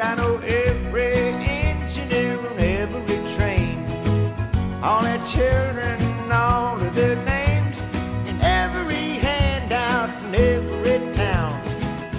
I 0.00 0.14
know 0.14 0.36
every 0.38 1.12
engineer 1.12 2.38
on 2.38 2.58
every 2.60 3.18
train. 3.34 3.84
All 4.80 5.02
their 5.02 5.22
children, 5.24 6.30
all 6.30 6.80
of 6.80 6.94
their 6.94 7.16
names. 7.24 7.80
And 8.28 8.40
every 8.40 9.18
handout 9.18 10.10
in 10.22 10.34
every 10.36 11.14
town. 11.14 11.60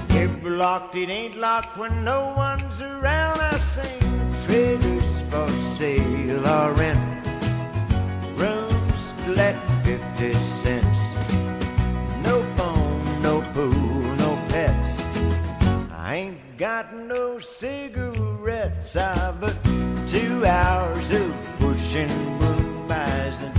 If 0.09 0.43
locked, 0.43 0.95
it 0.95 1.09
ain't 1.09 1.37
locked 1.37 1.77
when 1.77 2.03
no 2.03 2.33
one's 2.35 2.81
around. 2.81 3.39
I 3.39 3.57
sing 3.57 4.33
trailers 4.43 5.21
for 5.29 5.47
sale 5.77 6.45
or 6.45 6.73
rent. 6.73 7.25
Rooms 8.35 9.13
let 9.27 9.55
50 9.85 10.33
cents. 10.33 11.08
Got 16.59 16.93
no 16.93 17.39
cigarettes. 17.39 18.97
I 18.97 19.31
but 19.39 19.55
two 20.09 20.45
hours 20.45 21.09
of 21.09 21.33
pushing 21.57 22.09
broom 22.37 22.85
buys 22.85 23.39
an 23.41 23.53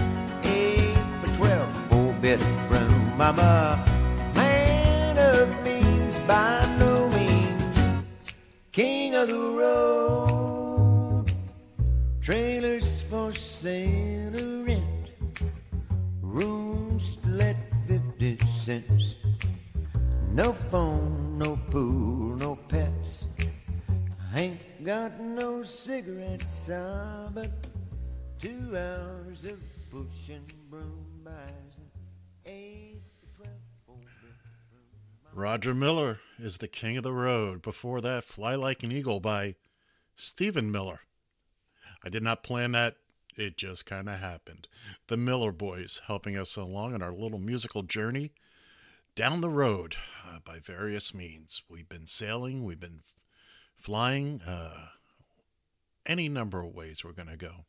eight 0.45 0.95
by 1.23 1.35
twelve 1.39 1.77
four 1.89 2.13
bedroom. 2.21 3.19
I'm 3.19 3.39
a 3.39 3.83
man 4.35 5.17
of 5.17 5.49
means 5.65 6.19
by 6.29 6.63
no 6.79 7.09
means. 7.09 8.05
King 8.71 9.15
of 9.15 9.29
the 9.29 9.49
road. 9.63 11.33
Trailers 12.21 13.01
for 13.01 13.31
sale 13.31 14.37
or 14.37 14.65
rent. 14.65 15.11
Rooms 16.21 17.17
let 17.25 17.57
50 17.89 18.37
cents. 18.63 19.15
No 20.33 20.53
phone, 20.53 21.39
no 21.39 21.59
pool, 21.71 22.37
no. 22.37 22.59
Ain't 24.35 24.85
got 24.85 25.19
no 25.21 25.63
cigarettes, 25.63 26.71
ah, 26.73 27.29
but 27.35 27.51
two 28.39 28.77
hours 28.77 29.45
of 29.45 29.59
pushing 29.91 30.45
broom. 30.71 31.11
Roger 35.33 35.75
Miller 35.75 36.19
is 36.39 36.59
the 36.59 36.69
king 36.69 36.97
of 36.97 37.03
the 37.03 37.13
road. 37.13 37.63
Before 37.63 38.01
that, 38.01 38.25
Fly 38.25 38.57
Like 38.57 38.83
an 38.83 38.91
Eagle 38.91 39.21
by 39.21 39.55
Stephen 40.15 40.73
Miller. 40.73 41.01
I 42.05 42.09
did 42.09 42.23
not 42.23 42.43
plan 42.43 42.73
that. 42.73 42.97
It 43.37 43.57
just 43.57 43.87
kind 43.87 44.09
of 44.09 44.19
happened. 44.19 44.67
The 45.07 45.17
Miller 45.17 45.53
Boys 45.53 46.03
helping 46.09 46.37
us 46.37 46.57
along 46.57 46.95
on 46.95 47.03
our 47.03 47.13
little 47.13 47.39
musical 47.39 47.83
journey 47.83 48.33
down 49.15 49.41
the 49.41 49.49
road 49.49 49.97
uh, 50.29 50.41
by 50.45 50.59
various 50.59 51.15
means. 51.15 51.63
We've 51.71 51.89
been 51.89 52.07
sailing, 52.07 52.65
we've 52.65 52.81
been 52.81 53.01
flying, 53.81 54.41
uh, 54.43 54.89
any 56.07 56.29
number 56.29 56.61
of 56.61 56.75
ways 56.75 57.05
we're 57.05 57.13
going 57.13 57.29
to 57.29 57.37
go. 57.37 57.65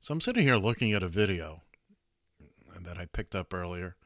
So 0.00 0.14
I'm 0.14 0.20
sitting 0.20 0.44
here 0.44 0.56
looking 0.56 0.92
at 0.92 1.02
a 1.02 1.08
video 1.08 1.62
that 2.82 2.96
I 2.96 3.06
picked 3.06 3.34
up 3.34 3.52
earlier. 3.52 3.96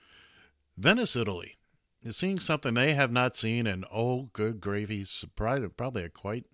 Venice, 0.77 1.15
Italy 1.15 1.57
is 2.03 2.17
seeing 2.17 2.39
something 2.39 2.75
they 2.75 2.95
have 2.95 3.13
not 3.13 3.37
seen 3.37 3.67
in 3.67 3.85
oh 3.93 4.29
good 4.33 4.61
gravy, 4.61 5.05
surprise 5.05 5.63
probably 5.77 6.09
quite 6.09 6.45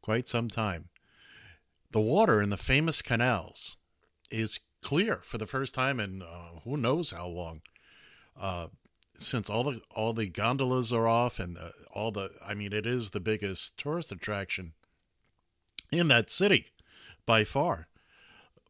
quite 0.00 0.28
some 0.28 0.48
time. 0.48 0.88
The 1.92 2.00
water 2.00 2.40
in 2.42 2.50
the 2.50 2.56
famous 2.56 3.02
canals 3.02 3.76
is 4.30 4.60
clear 4.82 5.20
for 5.22 5.38
the 5.38 5.46
first 5.46 5.74
time 5.74 6.00
in 6.00 6.22
uh, 6.22 6.60
who 6.64 6.76
knows 6.76 7.10
how 7.10 7.26
long. 7.26 7.62
Uh, 8.38 8.68
since 9.18 9.50
all 9.50 9.64
the 9.64 9.80
all 9.94 10.12
the 10.12 10.26
gondolas 10.26 10.92
are 10.92 11.08
off 11.08 11.38
and 11.38 11.56
uh, 11.58 11.70
all 11.92 12.10
the 12.10 12.30
I 12.46 12.54
mean 12.54 12.72
it 12.72 12.86
is 12.86 13.10
the 13.10 13.20
biggest 13.20 13.76
tourist 13.76 14.12
attraction 14.12 14.72
in 15.90 16.08
that 16.08 16.30
city 16.30 16.68
by 17.24 17.44
far. 17.44 17.88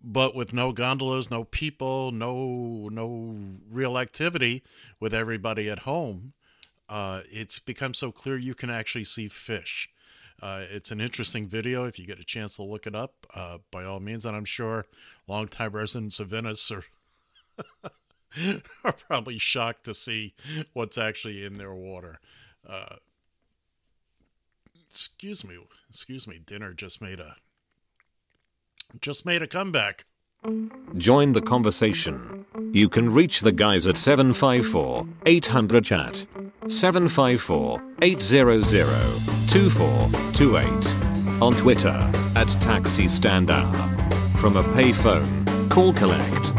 But 0.03 0.35
with 0.35 0.53
no 0.53 0.73
gondolas, 0.73 1.31
no 1.31 1.45
people, 1.45 2.13
no 2.13 2.89
no 2.93 3.37
real 3.71 3.99
activity 3.99 4.63
with 5.01 5.13
everybody 5.13 5.69
at 5.69 5.81
home, 5.81 6.33
uh, 6.89 7.23
it's 7.31 7.59
become 7.59 7.95
so 7.95 8.13
clear 8.13 8.37
you 8.37 8.55
can 8.55 8.71
actually 8.71 9.05
see 9.05 9.29
fish. 9.29 9.91
Uh, 10.43 10.65
it's 10.71 10.91
an 10.91 11.01
interesting 11.01 11.49
video 11.49 11.87
if 11.87 11.99
you 11.99 12.07
get 12.07 12.21
a 12.21 12.25
chance 12.25 12.57
to 12.57 12.63
look 12.63 12.87
it 12.87 12.95
up, 12.95 13.27
uh, 13.35 13.59
by 13.71 13.85
all 13.85 14.01
means. 14.01 14.27
And 14.27 14.37
I'm 14.37 14.45
sure 14.45 14.87
longtime 15.27 15.73
residents 15.73 16.21
of 16.21 16.29
Venice 16.29 16.71
are 16.71 16.85
are 18.85 18.93
probably 18.93 19.39
shocked 19.39 19.85
to 19.85 19.95
see 19.95 20.35
what's 20.73 20.99
actually 20.99 21.45
in 21.45 21.59
their 21.59 21.75
water. 21.75 22.21
Uh, 22.69 22.97
excuse 24.91 25.45
me, 25.45 25.57
excuse 25.89 26.27
me. 26.27 26.39
Dinner 26.45 26.73
just 26.73 27.01
made 27.03 27.21
a 27.21 27.37
just 29.01 29.27
made 29.27 29.43
a 29.43 29.47
comeback. 29.47 30.05
Join 30.97 31.33
the 31.33 31.43
conversation. 31.43 32.45
You 32.73 32.89
can 32.89 33.13
reach 33.13 33.41
the 33.41 33.53
guys 33.53 33.87
at 33.87 33.97
754 33.97 35.07
800 35.27 35.85
chat. 35.85 36.27
754 36.69 37.83
800 38.03 38.65
2428. 39.49 41.43
On 41.43 41.55
Twitter 41.55 42.11
at 42.35 42.49
Taxi 42.63 43.09
Stand. 43.09 43.49
From 44.39 44.57
a 44.57 44.63
payphone, 44.63 45.71
call 45.71 45.93
collect. 45.93 46.53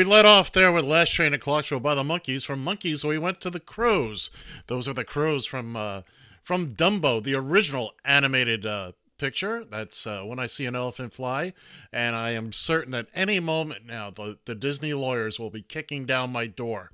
We 0.00 0.04
let 0.04 0.24
off 0.24 0.50
there 0.50 0.72
with 0.72 0.86
Last 0.86 1.10
Train 1.12 1.32
to 1.32 1.38
Clarksville 1.38 1.80
by 1.80 1.94
the 1.94 2.02
Monkees. 2.02 2.46
From 2.46 2.64
Monkees, 2.64 3.04
we 3.04 3.18
went 3.18 3.38
to 3.42 3.50
the 3.50 3.60
Crows. 3.60 4.30
Those 4.66 4.88
are 4.88 4.94
the 4.94 5.04
Crows 5.04 5.44
from 5.44 5.76
uh, 5.76 6.00
from 6.42 6.72
Dumbo, 6.72 7.22
the 7.22 7.34
original 7.34 7.92
animated 8.02 8.64
uh, 8.64 8.92
picture. 9.18 9.62
That's 9.62 10.06
uh, 10.06 10.22
when 10.22 10.38
I 10.38 10.46
see 10.46 10.64
an 10.64 10.74
elephant 10.74 11.12
fly, 11.12 11.52
and 11.92 12.16
I 12.16 12.30
am 12.30 12.50
certain 12.50 12.92
that 12.92 13.08
any 13.14 13.40
moment 13.40 13.84
now 13.84 14.08
the 14.08 14.38
the 14.46 14.54
Disney 14.54 14.94
lawyers 14.94 15.38
will 15.38 15.50
be 15.50 15.60
kicking 15.60 16.06
down 16.06 16.32
my 16.32 16.46
door. 16.46 16.92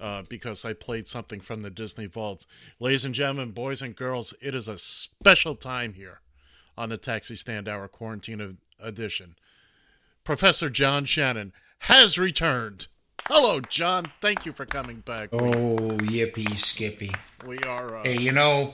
Uh, 0.00 0.22
because 0.28 0.64
I 0.64 0.72
played 0.72 1.06
something 1.06 1.38
from 1.38 1.62
the 1.62 1.70
Disney 1.70 2.06
vaults. 2.06 2.48
Ladies 2.80 3.04
and 3.04 3.14
gentlemen, 3.14 3.52
boys 3.52 3.80
and 3.80 3.94
girls, 3.94 4.34
it 4.42 4.56
is 4.56 4.66
a 4.66 4.76
special 4.76 5.54
time 5.54 5.92
here 5.92 6.20
on 6.76 6.88
the 6.88 6.96
Taxi 6.96 7.36
Stand 7.36 7.68
Hour 7.68 7.86
Quarantine 7.86 8.58
Edition. 8.82 9.36
Professor 10.24 10.68
John 10.68 11.04
Shannon 11.04 11.52
has 11.80 12.18
returned. 12.18 12.86
Hello, 13.26 13.60
John. 13.60 14.06
Thank 14.20 14.46
you 14.46 14.52
for 14.52 14.64
coming 14.66 15.00
back. 15.00 15.28
Oh, 15.32 15.76
yippee, 16.00 16.56
Skippy. 16.56 17.10
We 17.46 17.58
are. 17.60 17.98
Uh, 17.98 18.02
Hey, 18.04 18.16
you 18.18 18.32
know, 18.32 18.72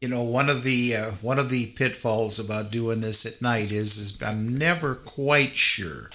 you 0.00 0.08
know 0.08 0.22
one 0.22 0.48
of 0.48 0.62
the 0.62 0.94
uh, 0.94 1.10
one 1.20 1.38
of 1.38 1.48
the 1.48 1.66
pitfalls 1.76 2.38
about 2.38 2.70
doing 2.70 3.00
this 3.00 3.26
at 3.26 3.42
night 3.42 3.72
is 3.72 3.96
is 3.96 4.22
I'm 4.22 4.56
never 4.58 4.94
quite 4.94 5.56
sure 5.56 6.10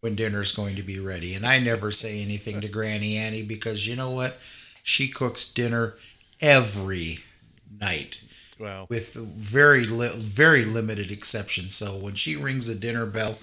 when 0.00 0.14
dinner's 0.14 0.52
going 0.52 0.76
to 0.76 0.82
be 0.82 0.98
ready, 1.00 1.34
and 1.34 1.44
I 1.44 1.58
never 1.58 1.90
say 1.90 2.22
anything 2.22 2.60
to 2.60 2.68
Granny 2.68 3.16
Annie 3.16 3.42
because 3.42 3.86
you 3.86 3.96
know 3.96 4.10
what, 4.10 4.36
she 4.82 5.08
cooks 5.08 5.52
dinner 5.52 5.94
every 6.40 7.16
night. 7.80 8.20
Wow. 8.58 8.86
With 8.88 9.14
very 9.14 9.84
li- 9.84 10.08
very 10.16 10.64
limited 10.64 11.10
exceptions. 11.10 11.74
So 11.74 11.98
when 11.98 12.14
she 12.14 12.34
rings 12.36 12.66
the 12.66 12.74
dinner 12.74 13.06
bell, 13.06 13.38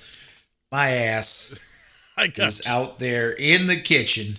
my 0.75 0.89
ass 0.89 1.57
is 2.17 2.65
out 2.67 2.97
there 2.99 3.31
in 3.31 3.67
the 3.67 3.75
kitchen, 3.77 4.35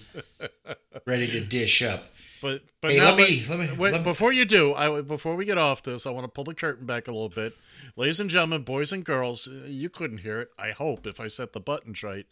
ready 1.06 1.26
to 1.28 1.40
dish 1.40 1.82
up. 1.82 2.00
But 2.42 2.62
but 2.80 2.90
Hey, 2.92 2.98
now 2.98 3.14
let 3.14 3.16
me- 3.28 3.42
let 3.48 3.58
me- 3.58 3.76
wait, 3.78 3.92
let 3.92 4.00
me- 4.02 4.04
before 4.04 4.32
you 4.32 4.44
do, 4.44 4.74
I 4.74 5.00
before 5.00 5.34
we 5.36 5.44
get 5.46 5.58
off 5.58 5.82
this, 5.82 6.06
I 6.06 6.10
want 6.10 6.24
to 6.24 6.28
pull 6.28 6.44
the 6.44 6.54
curtain 6.54 6.84
back 6.86 7.08
a 7.08 7.12
little 7.12 7.30
bit, 7.30 7.54
ladies 7.96 8.20
and 8.20 8.28
gentlemen, 8.28 8.62
boys 8.62 8.92
and 8.92 9.04
girls. 9.04 9.46
You 9.46 9.88
couldn't 9.88 10.18
hear 10.18 10.40
it. 10.40 10.50
I 10.58 10.70
hope 10.70 11.06
if 11.06 11.20
I 11.20 11.28
set 11.28 11.52
the 11.54 11.60
buttons 11.60 12.02
right, 12.02 12.26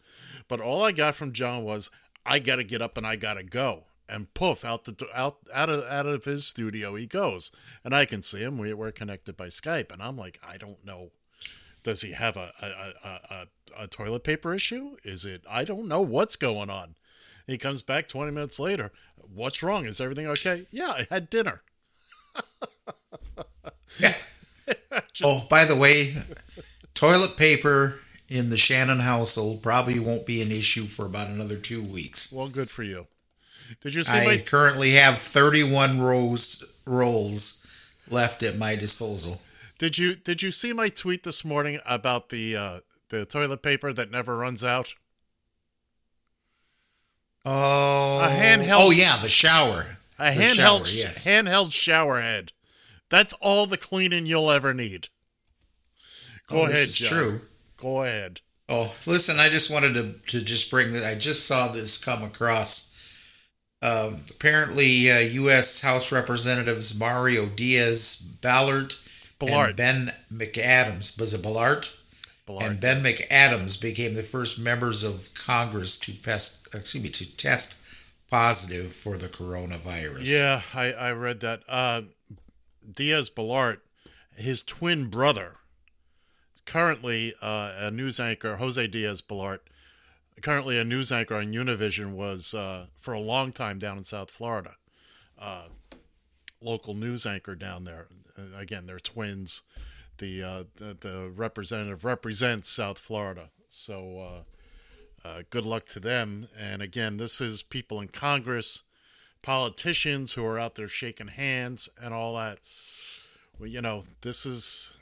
but 0.49 0.61
all 0.61 0.85
I 0.85 0.93
got 0.93 1.15
from 1.15 1.33
John 1.33 1.65
was 1.65 1.91
I 2.27 2.39
got 2.39 2.57
to 2.57 2.65
get 2.65 2.83
up 2.83 2.97
and 2.99 3.07
I 3.07 3.17
got 3.17 3.35
to 3.35 3.43
go. 3.43 3.85
And 4.07 4.33
poof, 4.35 4.67
out 4.67 4.85
the 4.85 4.95
out 5.15 5.39
out 5.55 5.71
of 5.71 5.83
out 5.85 6.05
of 6.07 6.25
his 6.27 6.47
studio 6.47 6.95
he 6.95 7.07
goes, 7.07 7.51
and 7.83 7.95
I 7.95 8.05
can 8.05 8.23
see 8.23 8.41
him. 8.43 8.59
We, 8.59 8.75
we're 8.75 8.93
connected 8.93 9.35
by 9.37 9.47
Skype, 9.47 9.91
and 9.91 10.03
I'm 10.03 10.19
like, 10.19 10.39
I 10.47 10.59
don't 10.59 10.85
know. 10.85 11.11
Does 11.85 12.03
he 12.03 12.12
have 12.12 12.37
a 12.37 12.51
a, 12.61 12.66
a, 12.66 13.20
a, 13.30 13.47
a 13.85 13.87
toilet 13.87 14.24
paper 14.24 14.53
issue? 14.53 14.97
Is 15.05 15.24
it? 15.24 15.43
I 15.49 15.62
don't 15.64 15.87
know 15.87 16.01
what's 16.01 16.35
going 16.35 16.70
on. 16.70 16.97
He 17.47 17.59
comes 17.59 17.82
back 17.82 18.09
20 18.09 18.32
minutes 18.32 18.59
later. 18.59 18.91
What's 19.32 19.62
wrong? 19.62 19.85
Is 19.87 20.01
everything 20.01 20.26
okay? 20.28 20.64
Yeah, 20.70 20.89
I 20.89 21.07
had 21.11 21.30
dinner. 21.30 21.62
oh, 25.22 25.47
by 25.51 25.64
the 25.66 25.76
way, 25.76 26.14
toilet 26.95 27.37
paper 27.37 27.95
in 28.28 28.49
the 28.51 28.57
Shannon 28.57 29.01
household 29.01 29.62
probably 29.62 29.99
won't 29.99 30.26
be 30.26 30.41
an 30.41 30.51
issue 30.51 30.85
for 30.85 31.05
about 31.07 31.28
another 31.28 31.57
two 31.57 31.82
weeks. 31.82 32.32
Well, 32.32 32.49
good 32.49 32.70
for 32.70 32.82
you. 32.82 33.07
Did 33.80 33.95
you 33.95 34.05
see 34.05 34.18
I 34.18 34.24
my 34.24 34.37
currently 34.45 34.93
have 34.93 35.18
31 35.18 36.01
rows 36.01 36.80
rolls 36.87 37.97
left 38.11 38.43
at 38.43 38.57
my 38.57 38.76
disposal. 38.76 39.41
Did 39.79 39.99
you 39.99 40.14
did 40.14 40.41
you 40.43 40.51
see 40.53 40.72
my 40.72 40.89
tweet 40.89 41.22
this 41.25 41.45
morning 41.45 41.81
about 41.87 42.29
the 42.29 42.57
uh, 42.57 42.79
the 43.09 43.25
toilet 43.27 43.62
paper 43.62 43.93
that 43.93 44.11
never 44.11 44.37
runs 44.37 44.62
out? 44.64 44.95
Oh, 47.45 48.20
A 48.25 48.29
handheld- 48.29 48.77
Oh 48.79 48.91
yeah, 48.91 49.16
the 49.18 49.29
shower. 49.29 49.97
A 50.18 50.35
The 50.35 50.41
handheld 50.43 50.87
shower, 50.87 51.07
yes. 51.07 51.27
handheld 51.27 51.72
shower 51.72 52.20
head. 52.20 52.53
That's 53.11 53.35
all 53.35 53.66
the 53.66 53.77
cleaning 53.77 54.27
you'll 54.27 54.51
ever 54.51 54.72
need. 54.72 55.09
Go 56.47 56.61
Oh, 56.61 56.62
ahead, 56.62 56.72
this 56.77 57.01
is 57.01 57.09
John. 57.09 57.18
true. 57.18 57.41
Go 57.77 58.03
ahead. 58.03 58.41
Oh, 58.68 58.95
listen, 59.07 59.39
I 59.39 59.51
just 59.51 59.70
wanted 59.70 59.95
to, 59.95 60.14
to 60.39 60.43
just 60.45 60.70
bring 60.70 60.93
that. 60.93 61.05
I 61.05 61.14
just 61.18 61.47
saw 61.47 61.68
this 61.68 62.03
come 62.03 62.22
across. 62.22 63.51
Um, 63.83 64.22
apparently, 64.31 65.11
uh, 65.11 65.18
U.S. 65.18 65.83
House 65.83 66.11
Representatives 66.11 66.99
Mario 66.99 67.45
Diaz 67.47 68.39
Ballard 68.41 68.95
Ballard. 69.39 69.68
and 69.68 69.76
Ben 69.76 70.12
McAdams. 70.32 71.18
Was 71.18 71.35
it 71.35 71.43
Ballard? 71.43 71.89
Ballard. 72.47 72.66
And 72.66 72.80
Ben 72.80 73.03
McAdams 73.03 73.80
became 73.80 74.14
the 74.14 74.22
first 74.22 74.62
members 74.62 75.03
of 75.03 75.35
Congress 75.35 75.99
to 76.01 76.12
pest, 76.12 76.74
excuse 76.74 77.03
me, 77.03 77.09
to 77.11 77.37
test 77.37 78.14
positive 78.30 78.93
for 78.93 79.16
the 79.16 79.28
coronavirus. 79.28 80.39
Yeah, 80.39 80.61
I, 80.74 80.93
I 80.93 81.12
read 81.12 81.41
that. 81.41 81.62
Uh, 81.68 82.03
Diaz 82.93 83.30
Balart, 83.30 83.78
his 84.37 84.62
twin 84.62 85.07
brother, 85.07 85.57
is 86.55 86.61
currently 86.61 87.32
uh, 87.41 87.72
a 87.78 87.91
news 87.91 88.20
anchor. 88.20 88.57
Jose 88.57 88.87
Diaz 88.89 89.22
Balart, 89.22 89.61
currently 90.43 90.78
a 90.78 90.85
news 90.85 91.11
anchor 91.12 91.37
on 91.37 91.53
Univision, 91.53 92.12
was 92.12 92.53
uh, 92.55 92.87
for 92.99 93.14
a 93.14 93.20
long 93.20 93.53
time 93.53 93.78
down 93.78 93.99
in 93.99 94.05
South 94.05 94.30
Florida. 94.30 94.74
Uh, 95.39 95.68
local 96.61 96.95
news 96.95 97.24
anchor 97.26 97.55
down 97.55 97.85
there. 97.85 98.07
Uh, 98.39 98.59
again, 98.59 98.87
they're 98.87 98.99
twins. 98.99 99.62
The, 100.18 100.43
uh, 100.43 100.64
the 100.76 100.97
the 100.99 101.32
representative 101.35 102.05
represents 102.05 102.70
South 102.70 102.99
Florida. 102.99 103.51
So 103.68 104.45
uh, 105.24 105.28
uh, 105.28 105.43
good 105.51 105.64
luck 105.64 105.87
to 105.87 106.01
them. 106.01 106.49
And 106.59 106.82
again, 106.82 107.16
this 107.16 107.41
is 107.41 107.62
people 107.62 108.01
in 108.01 108.09
Congress, 108.09 108.85
politicians 109.43 110.35
who 110.35 110.47
are 110.47 110.59
out 110.59 110.76
there 110.76 110.89
shaking 110.89 111.28
hands 111.28 111.89
and 112.01 112.14
all 112.14 112.37
that. 112.37 112.59
Well, 113.59 113.68
you 113.68 113.82
know, 113.82 114.05
this 114.20 114.47
is 114.47 114.97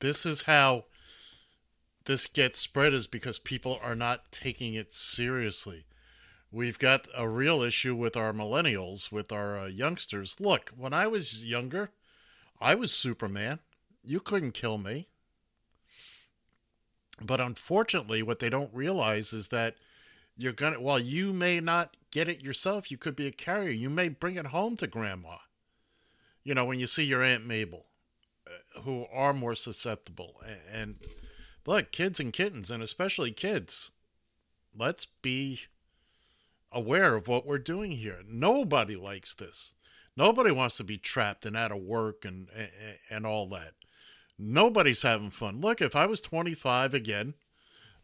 this 0.00 0.24
is 0.24 0.42
how 0.42 0.84
this 2.04 2.26
gets 2.26 2.58
spread 2.58 2.92
is 2.92 3.06
because 3.06 3.38
people 3.38 3.78
are 3.82 3.94
not 3.94 4.32
taking 4.32 4.74
it 4.74 4.92
seriously. 4.92 5.84
We've 6.52 6.78
got 6.78 7.06
a 7.16 7.28
real 7.28 7.62
issue 7.62 7.94
with 7.94 8.16
our 8.16 8.32
millennials, 8.32 9.12
with 9.12 9.30
our 9.30 9.58
uh, 9.58 9.66
youngsters. 9.66 10.40
Look, 10.40 10.72
when 10.76 10.92
I 10.92 11.06
was 11.06 11.44
younger, 11.44 11.90
I 12.60 12.74
was 12.74 12.92
Superman. 12.92 13.60
You 14.02 14.18
couldn't 14.18 14.52
kill 14.52 14.76
me. 14.76 15.06
But 17.22 17.40
unfortunately, 17.40 18.22
what 18.22 18.40
they 18.40 18.50
don't 18.50 18.74
realize 18.74 19.32
is 19.32 19.48
that 19.48 19.76
you're 20.36 20.52
going 20.52 20.74
to, 20.74 20.80
while 20.80 20.98
you 20.98 21.32
may 21.32 21.60
not 21.60 21.96
get 22.10 22.28
it 22.28 22.42
yourself, 22.42 22.90
you 22.90 22.96
could 22.96 23.14
be 23.14 23.26
a 23.26 23.32
carrier. 23.32 23.70
You 23.70 23.90
may 23.90 24.08
bring 24.08 24.34
it 24.36 24.46
home 24.46 24.76
to 24.78 24.86
grandma. 24.88 25.36
You 26.42 26.54
know, 26.54 26.64
when 26.64 26.80
you 26.80 26.86
see 26.86 27.04
your 27.04 27.22
Aunt 27.22 27.46
Mabel, 27.46 27.86
uh, 28.46 28.80
who 28.80 29.06
are 29.12 29.32
more 29.32 29.54
susceptible. 29.54 30.40
And 30.72 30.96
look, 31.64 31.92
kids 31.92 32.18
and 32.18 32.32
kittens, 32.32 32.70
and 32.70 32.82
especially 32.82 33.30
kids, 33.30 33.92
let's 34.76 35.04
be 35.04 35.60
aware 36.72 37.16
of 37.16 37.28
what 37.28 37.46
we're 37.46 37.58
doing 37.58 37.92
here. 37.92 38.22
Nobody 38.26 38.96
likes 38.96 39.34
this. 39.34 39.74
Nobody 40.16 40.50
wants 40.50 40.76
to 40.76 40.84
be 40.84 40.98
trapped 40.98 41.46
and 41.46 41.56
out 41.56 41.72
of 41.72 41.78
work 41.78 42.24
and 42.24 42.48
and, 42.56 42.68
and 43.10 43.26
all 43.26 43.48
that. 43.50 43.72
Nobody's 44.38 45.02
having 45.02 45.30
fun. 45.30 45.60
Look, 45.60 45.82
if 45.82 45.94
I 45.94 46.06
was 46.06 46.20
25 46.20 46.94
again, 46.94 47.34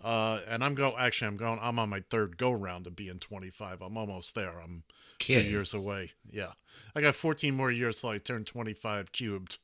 uh, 0.05 0.41
and 0.47 0.63
I'm 0.63 0.75
going, 0.75 0.95
actually, 0.99 1.29
I'm 1.29 1.37
going, 1.39 1.59
I'm 1.63 1.79
on 1.79 1.89
my 1.89 2.03
third 2.11 2.37
go 2.37 2.53
round 2.53 2.87
of 2.87 2.95
being 2.95 3.19
25. 3.19 3.81
I'm 3.81 3.97
almost 3.97 4.35
there. 4.35 4.61
I'm 4.63 4.85
two 5.19 5.43
years 5.43 5.73
away. 5.73 6.13
Yeah. 6.31 6.53
I 6.95 7.01
got 7.01 7.15
14 7.15 7.55
more 7.55 7.71
years 7.71 8.01
till 8.01 8.11
I 8.11 8.19
turn 8.19 8.45
25 8.45 9.13
cubed. 9.13 9.59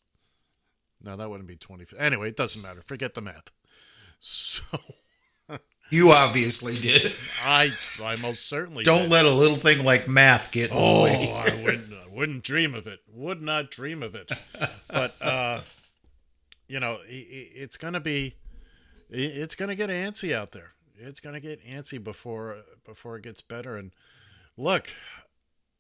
No, 1.03 1.16
that 1.16 1.28
wouldn't 1.28 1.48
be 1.48 1.57
25. 1.57 1.98
Anyway, 1.98 2.28
it 2.28 2.36
doesn't 2.36 2.62
matter. 2.62 2.82
Forget 2.82 3.14
the 3.14 3.20
math. 3.20 3.50
So. 4.24 4.78
You 5.93 6.11
obviously 6.11 6.74
did. 6.74 7.12
I, 7.45 7.70
I 8.03 8.16
most 8.22 8.49
certainly 8.49 8.82
Don't 8.82 9.03
did. 9.03 9.11
let 9.11 9.26
a 9.26 9.30
little 9.30 9.55
thing 9.55 9.84
like 9.84 10.09
math 10.09 10.51
get 10.51 10.70
in 10.70 10.76
the 10.76 10.82
Oh, 10.82 11.03
way. 11.05 11.26
I 11.30 11.62
wouldn't, 11.62 11.93
I 11.93 12.14
wouldn't 12.14 12.43
dream 12.45 12.74
of 12.74 12.86
it. 12.86 13.01
Would 13.12 13.43
not 13.43 13.70
dream 13.70 14.03
of 14.03 14.14
it. 14.14 14.32
But 14.88 15.14
uh, 15.20 15.61
you 16.66 16.80
know, 16.80 16.99
it's 17.07 17.76
gonna 17.76 18.01
be, 18.01 18.36
it's 19.11 19.55
gonna 19.55 19.74
get 19.74 19.90
antsy 19.90 20.34
out 20.34 20.53
there. 20.53 20.72
It's 20.99 21.20
gonna 21.20 21.40
get 21.40 21.62
antsy 21.62 22.03
before 22.03 22.62
before 22.86 23.16
it 23.16 23.22
gets 23.24 23.43
better. 23.43 23.76
And 23.76 23.93
look, 24.57 24.88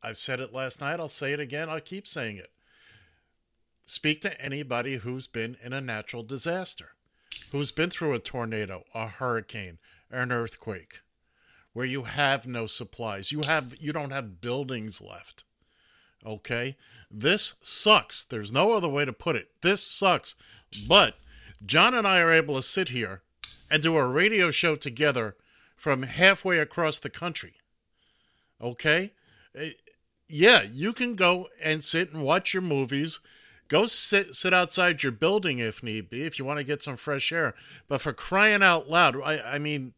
I've 0.02 0.18
said 0.18 0.40
it 0.40 0.52
last 0.52 0.80
night. 0.82 1.00
I'll 1.00 1.08
say 1.08 1.32
it 1.32 1.40
again. 1.40 1.70
I'll 1.70 1.80
keep 1.80 2.06
saying 2.06 2.36
it. 2.36 2.50
Speak 3.86 4.20
to 4.22 4.40
anybody 4.44 4.96
who's 4.96 5.26
been 5.26 5.56
in 5.64 5.72
a 5.72 5.80
natural 5.80 6.22
disaster, 6.22 6.90
who's 7.50 7.72
been 7.72 7.88
through 7.90 8.12
a 8.14 8.18
tornado, 8.18 8.84
a 8.94 9.06
hurricane, 9.06 9.78
an 10.12 10.30
earthquake 10.30 11.00
where 11.72 11.86
you 11.86 12.02
have 12.04 12.46
no 12.46 12.66
supplies. 12.66 13.32
You 13.32 13.40
have 13.46 13.74
you 13.80 13.92
don't 13.92 14.12
have 14.12 14.40
buildings 14.40 15.00
left. 15.00 15.44
Okay? 16.24 16.76
This 17.10 17.54
sucks. 17.62 18.22
There's 18.24 18.52
no 18.52 18.72
other 18.72 18.88
way 18.88 19.04
to 19.04 19.12
put 19.12 19.36
it. 19.36 19.48
This 19.62 19.82
sucks. 19.82 20.36
But 20.88 21.16
John 21.64 21.94
and 21.94 22.06
I 22.06 22.20
are 22.20 22.32
able 22.32 22.54
to 22.56 22.62
sit 22.62 22.90
here 22.90 23.22
and 23.70 23.82
do 23.82 23.96
a 23.96 24.06
radio 24.06 24.50
show 24.50 24.76
together 24.76 25.34
from 25.76 26.04
halfway 26.04 26.58
across 26.58 26.98
the 26.98 27.10
country. 27.10 27.54
Okay? 28.60 29.12
Eh, 29.54 29.70
Yeah, 30.28 30.62
you 30.62 30.92
can 30.92 31.14
go 31.16 31.48
and 31.62 31.82
sit 31.82 32.12
and 32.12 32.22
watch 32.22 32.54
your 32.54 32.62
movies. 32.62 33.20
Go 33.68 33.86
sit 33.86 34.34
sit 34.36 34.52
outside 34.54 35.02
your 35.02 35.12
building 35.12 35.58
if 35.58 35.82
need 35.82 36.08
be, 36.10 36.22
if 36.22 36.38
you 36.38 36.44
want 36.44 36.58
to 36.58 36.64
get 36.64 36.82
some 36.82 36.96
fresh 36.96 37.32
air. 37.32 37.54
But 37.88 38.00
for 38.00 38.12
crying 38.12 38.62
out 38.62 38.88
loud, 38.88 39.16
I, 39.22 39.40
I 39.54 39.58
mean, 39.58 39.94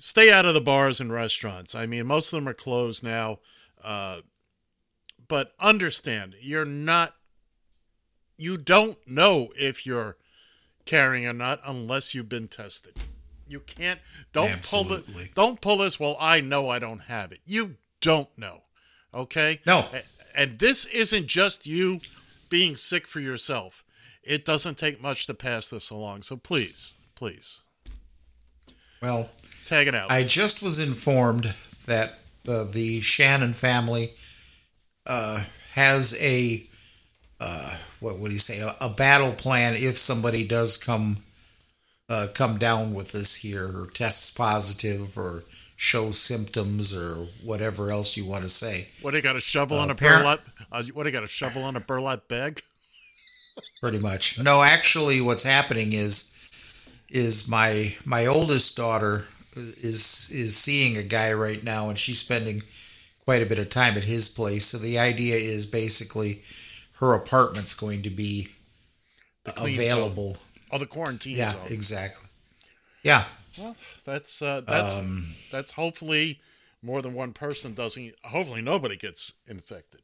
stay 0.00 0.32
out 0.32 0.46
of 0.46 0.54
the 0.54 0.60
bars 0.60 1.00
and 1.00 1.12
restaurants. 1.12 1.74
I 1.74 1.86
mean, 1.86 2.06
most 2.06 2.32
of 2.32 2.38
them 2.38 2.48
are 2.48 2.54
closed 2.54 3.04
now. 3.04 3.38
Uh, 3.84 4.20
but 5.28 5.52
understand, 5.60 6.34
you're 6.42 6.64
not, 6.64 7.14
you 8.36 8.56
don't 8.56 8.98
know 9.06 9.48
if 9.56 9.86
you're 9.86 10.16
carrying 10.86 11.26
or 11.26 11.32
not 11.32 11.60
unless 11.64 12.14
you've 12.14 12.28
been 12.28 12.48
tested. 12.48 12.96
You 13.46 13.60
can't, 13.60 14.00
don't 14.32 14.68
pull 14.68 14.84
the, 14.84 15.28
don't 15.34 15.60
pull 15.60 15.78
this, 15.78 16.00
well, 16.00 16.16
I 16.18 16.40
know 16.40 16.68
I 16.68 16.78
don't 16.78 17.02
have 17.02 17.30
it. 17.32 17.40
You 17.44 17.76
don't 18.00 18.36
know. 18.38 18.62
Okay? 19.14 19.60
No. 19.66 19.86
And 20.34 20.58
this 20.58 20.86
isn't 20.86 21.26
just 21.26 21.66
you 21.66 21.98
being 22.48 22.74
sick 22.74 23.06
for 23.06 23.20
yourself. 23.20 23.84
It 24.22 24.44
doesn't 24.44 24.78
take 24.78 25.02
much 25.02 25.26
to 25.26 25.34
pass 25.34 25.68
this 25.68 25.90
along. 25.90 26.22
So 26.22 26.36
please, 26.36 26.98
please, 27.14 27.62
Well, 29.02 29.28
tag 29.66 29.86
it 29.88 29.94
out. 29.94 30.10
I 30.10 30.24
just 30.24 30.62
was 30.62 30.78
informed 30.78 31.44
that 31.86 32.18
uh, 32.48 32.64
the 32.70 33.00
Shannon 33.00 33.52
family 33.52 34.08
uh, 35.06 35.44
has 35.74 36.16
a 36.22 36.62
uh, 37.40 37.76
what 38.00 38.18
would 38.18 38.32
he 38.32 38.38
say 38.38 38.60
a, 38.60 38.72
a 38.84 38.90
battle 38.90 39.32
plan 39.32 39.72
if 39.74 39.96
somebody 39.96 40.46
does 40.46 40.76
come 40.76 41.18
uh, 42.10 42.26
come 42.34 42.58
down 42.58 42.92
with 42.92 43.12
this 43.12 43.36
here 43.36 43.66
or 43.66 43.86
tests 43.94 44.30
positive 44.30 45.16
or 45.16 45.44
shows 45.76 46.18
symptoms 46.18 46.94
or 46.94 47.26
whatever 47.44 47.90
else 47.90 48.16
you 48.16 48.24
want 48.26 48.42
to 48.42 48.48
say. 48.48 48.88
What 49.02 49.12
they 49.12 49.22
got 49.22 49.36
a 49.36 49.40
shovel 49.40 49.78
Uh, 49.78 49.82
on 49.82 49.90
a 49.90 49.94
parent- 49.94 50.22
burlap? 50.22 50.40
Uh, 50.72 50.82
what 50.92 51.04
they 51.04 51.10
got 51.10 51.22
a 51.24 51.28
shovel 51.28 51.62
on 51.62 51.76
a 51.76 51.80
burlap 51.80 52.28
bag? 52.28 52.62
pretty 53.80 53.98
much. 53.98 54.38
No, 54.38 54.62
actually, 54.62 55.20
what's 55.22 55.42
happening 55.44 55.92
is 55.92 56.59
is 57.10 57.48
my 57.48 57.94
my 58.04 58.26
oldest 58.26 58.76
daughter 58.76 59.26
is 59.56 60.30
is 60.32 60.56
seeing 60.56 60.96
a 60.96 61.02
guy 61.02 61.32
right 61.32 61.62
now, 61.62 61.88
and 61.88 61.98
she's 61.98 62.20
spending 62.20 62.62
quite 63.24 63.42
a 63.42 63.46
bit 63.46 63.58
of 63.58 63.68
time 63.68 63.96
at 63.96 64.04
his 64.04 64.28
place. 64.28 64.66
So 64.66 64.78
the 64.78 64.98
idea 64.98 65.36
is 65.36 65.66
basically 65.66 66.40
her 67.00 67.14
apartment's 67.14 67.74
going 67.74 68.02
to 68.02 68.10
be 68.10 68.48
available. 69.56 70.36
Oh, 70.70 70.78
the 70.78 70.86
quarantine 70.86 71.36
Yeah, 71.36 71.52
zone. 71.52 71.66
exactly. 71.70 72.28
Yeah. 73.02 73.24
Well, 73.58 73.76
that's 74.04 74.40
uh, 74.42 74.60
that's 74.66 74.94
Um, 74.94 75.26
that's 75.50 75.72
hopefully 75.72 76.40
more 76.82 77.02
than 77.02 77.14
one 77.14 77.32
person 77.32 77.74
doesn't. 77.74 78.14
Hopefully, 78.24 78.62
nobody 78.62 78.96
gets 78.96 79.34
infected. 79.46 80.00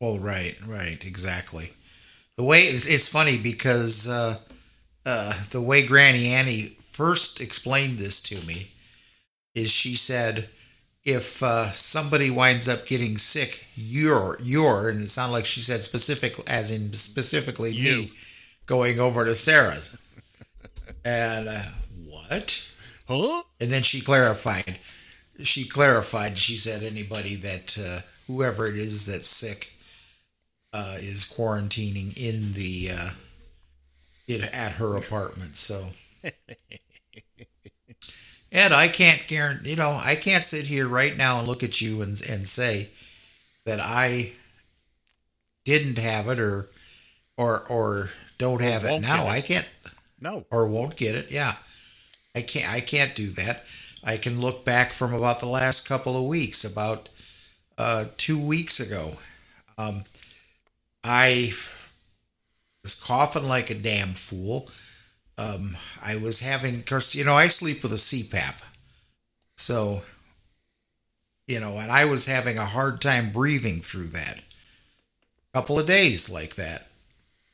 Well, 0.00 0.18
right, 0.18 0.56
right, 0.66 1.02
exactly. 1.04 1.70
The 2.36 2.42
way 2.42 2.58
it's, 2.60 2.86
it's 2.92 3.08
funny 3.08 3.38
because 3.38 4.08
uh, 4.08 4.36
uh, 5.04 5.32
the 5.52 5.62
way 5.62 5.84
Granny 5.84 6.28
Annie 6.28 6.76
first 6.80 7.40
explained 7.40 7.98
this 7.98 8.20
to 8.22 8.46
me 8.46 8.68
is 9.54 9.72
she 9.72 9.94
said, 9.94 10.48
if 11.04 11.42
uh, 11.42 11.64
somebody 11.64 12.30
winds 12.30 12.68
up 12.68 12.86
getting 12.86 13.16
sick, 13.16 13.64
you're 13.74 14.36
you're, 14.42 14.88
and 14.88 15.00
it 15.00 15.08
sounded 15.08 15.32
like 15.32 15.44
she 15.44 15.60
said 15.60 15.80
specific, 15.80 16.38
as 16.48 16.70
in 16.70 16.92
specifically 16.92 17.72
me, 17.74 18.10
going 18.66 19.00
over 19.00 19.24
to 19.24 19.34
Sarah's. 19.34 19.98
and 21.04 21.48
uh, 21.48 21.62
what? 22.06 22.68
Huh? 23.08 23.42
And 23.60 23.72
then 23.72 23.82
she 23.82 24.00
clarified. 24.00 24.78
She 25.42 25.68
clarified. 25.68 26.38
She 26.38 26.54
said 26.54 26.84
anybody 26.84 27.34
that 27.36 27.76
uh, 27.80 27.98
whoever 28.32 28.68
it 28.68 28.76
is 28.76 29.06
that's 29.06 29.26
sick 29.26 29.72
uh, 30.72 30.96
is 30.98 31.24
quarantining 31.36 32.16
in 32.16 32.46
the 32.52 32.90
in, 34.34 34.42
at 34.44 34.72
her 34.72 34.96
apartment. 34.96 35.56
So. 35.56 35.88
And 38.50 38.74
I 38.74 38.88
can't 38.88 39.26
guarantee, 39.26 39.70
you 39.70 39.76
know, 39.76 39.98
I 40.04 40.14
can't 40.14 40.44
sit 40.44 40.66
here 40.66 40.86
right 40.86 41.16
now 41.16 41.38
and 41.38 41.48
look 41.48 41.62
at 41.62 41.80
you 41.80 42.02
and 42.02 42.10
and 42.28 42.46
say 42.46 42.88
that 43.64 43.80
I 43.80 44.32
didn't 45.64 45.98
have 45.98 46.28
it 46.28 46.38
or 46.40 46.68
or 47.36 47.66
or 47.68 48.08
don't 48.38 48.60
have 48.62 48.84
it 48.84 49.00
now. 49.00 49.26
it. 49.26 49.30
I 49.30 49.40
can't 49.40 49.68
No. 50.20 50.44
or 50.50 50.68
won't 50.68 50.96
get 50.96 51.14
it. 51.14 51.30
Yeah. 51.30 51.54
I 52.36 52.42
can't 52.42 52.72
I 52.72 52.80
can't 52.80 53.14
do 53.14 53.28
that. 53.28 53.64
I 54.04 54.16
can 54.18 54.40
look 54.40 54.64
back 54.64 54.90
from 54.92 55.14
about 55.14 55.40
the 55.40 55.46
last 55.48 55.88
couple 55.88 56.16
of 56.16 56.24
weeks, 56.24 56.64
about 56.64 57.08
uh 57.78 58.06
2 58.18 58.38
weeks 58.38 58.80
ago. 58.80 59.14
Um 59.78 60.04
I 61.04 61.52
was 62.82 62.94
coughing 63.02 63.48
like 63.48 63.70
a 63.70 63.74
damn 63.74 64.14
fool. 64.14 64.68
Um 65.38 65.76
I 66.04 66.16
was 66.16 66.40
having 66.40 66.76
of 66.76 66.86
course, 66.86 67.14
you 67.14 67.24
know, 67.24 67.34
I 67.36 67.46
sleep 67.46 67.82
with 67.82 67.92
a 67.92 67.96
CPAP. 67.96 68.62
So 69.56 70.02
you 71.48 71.60
know, 71.60 71.78
and 71.78 71.90
I 71.90 72.04
was 72.04 72.26
having 72.26 72.58
a 72.58 72.64
hard 72.64 73.00
time 73.00 73.30
breathing 73.32 73.80
through 73.80 74.08
that. 74.08 74.42
couple 75.52 75.78
of 75.78 75.86
days 75.86 76.30
like 76.30 76.54
that. 76.54 76.86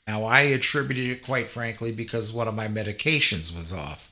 Now, 0.06 0.24
I 0.24 0.40
attributed 0.40 1.04
it, 1.10 1.22
quite 1.22 1.50
frankly, 1.50 1.92
because 1.92 2.32
one 2.32 2.48
of 2.48 2.54
my 2.54 2.66
medications 2.66 3.54
was 3.54 3.72
off. 3.72 4.10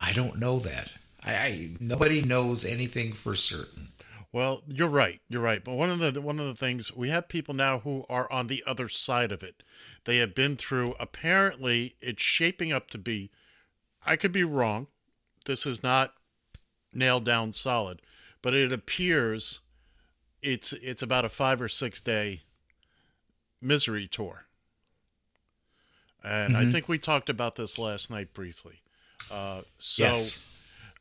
I 0.00 0.12
don't 0.12 0.38
know 0.38 0.58
that. 0.58 0.94
I, 1.24 1.32
I 1.34 1.66
nobody 1.80 2.22
knows 2.22 2.70
anything 2.70 3.12
for 3.12 3.32
certain. 3.34 3.88
Well, 4.36 4.60
you're 4.68 4.86
right. 4.86 5.22
You're 5.30 5.40
right. 5.40 5.64
But 5.64 5.76
one 5.76 5.88
of 5.88 6.12
the 6.12 6.20
one 6.20 6.38
of 6.38 6.44
the 6.44 6.54
things 6.54 6.94
we 6.94 7.08
have 7.08 7.26
people 7.26 7.54
now 7.54 7.78
who 7.78 8.04
are 8.10 8.30
on 8.30 8.48
the 8.48 8.62
other 8.66 8.86
side 8.86 9.32
of 9.32 9.42
it. 9.42 9.62
They 10.04 10.18
have 10.18 10.34
been 10.34 10.56
through. 10.56 10.94
Apparently, 11.00 11.94
it's 12.02 12.22
shaping 12.22 12.70
up 12.70 12.90
to 12.90 12.98
be. 12.98 13.30
I 14.04 14.16
could 14.16 14.32
be 14.32 14.44
wrong. 14.44 14.88
This 15.46 15.64
is 15.64 15.82
not 15.82 16.12
nailed 16.92 17.24
down 17.24 17.52
solid, 17.52 18.02
but 18.42 18.52
it 18.52 18.74
appears 18.74 19.60
it's 20.42 20.74
it's 20.74 21.00
about 21.00 21.24
a 21.24 21.30
five 21.30 21.62
or 21.62 21.68
six 21.70 21.98
day 22.02 22.42
misery 23.62 24.06
tour. 24.06 24.44
And 26.22 26.54
I 26.54 26.66
Mhm. 26.66 26.72
think 26.72 26.88
we 26.90 26.98
talked 26.98 27.30
about 27.30 27.56
this 27.56 27.78
last 27.78 28.10
night 28.10 28.34
briefly. 28.34 28.82
Uh, 29.30 29.62
so 29.78 30.02
Yes. 30.02 30.55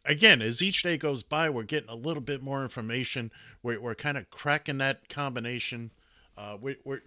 Again, 0.05 0.41
as 0.41 0.61
each 0.61 0.83
day 0.83 0.97
goes 0.97 1.23
by, 1.23 1.49
we're 1.49 1.63
getting 1.63 1.89
a 1.89 1.95
little 1.95 2.21
bit 2.21 2.41
more 2.41 2.63
information. 2.63 3.31
We're, 3.63 3.79
we're 3.79 3.95
kind 3.95 4.17
of 4.17 4.29
cracking 4.29 4.77
that 4.77 5.09
combination. 5.09 5.91
Uh, 6.37 6.57
we, 6.59 6.77
we're 6.83 7.01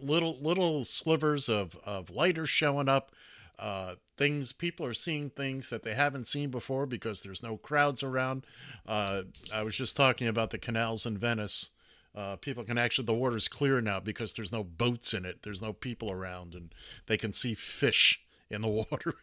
little 0.00 0.36
little 0.40 0.84
slivers 0.84 1.48
of, 1.48 1.76
of 1.86 2.10
light 2.10 2.38
are 2.38 2.46
showing 2.46 2.88
up. 2.88 3.12
Uh, 3.58 3.94
things 4.18 4.52
people 4.52 4.84
are 4.84 4.94
seeing 4.94 5.30
things 5.30 5.70
that 5.70 5.82
they 5.82 5.94
haven't 5.94 6.26
seen 6.26 6.50
before 6.50 6.84
because 6.84 7.20
there's 7.20 7.42
no 7.42 7.56
crowds 7.56 8.02
around. 8.02 8.44
Uh, 8.86 9.22
I 9.52 9.62
was 9.62 9.76
just 9.76 9.96
talking 9.96 10.28
about 10.28 10.50
the 10.50 10.58
canals 10.58 11.06
in 11.06 11.16
Venice. 11.16 11.70
Uh, 12.14 12.36
people 12.36 12.64
can 12.64 12.78
actually 12.78 13.04
the 13.04 13.14
water's 13.14 13.48
clear 13.48 13.80
now 13.80 14.00
because 14.00 14.32
there's 14.32 14.52
no 14.52 14.64
boats 14.64 15.12
in 15.14 15.24
it. 15.24 15.42
There's 15.42 15.62
no 15.62 15.72
people 15.72 16.10
around, 16.10 16.54
and 16.54 16.74
they 17.06 17.16
can 17.16 17.32
see 17.32 17.54
fish 17.54 18.25
in 18.50 18.62
the 18.62 18.68
water 18.90 19.14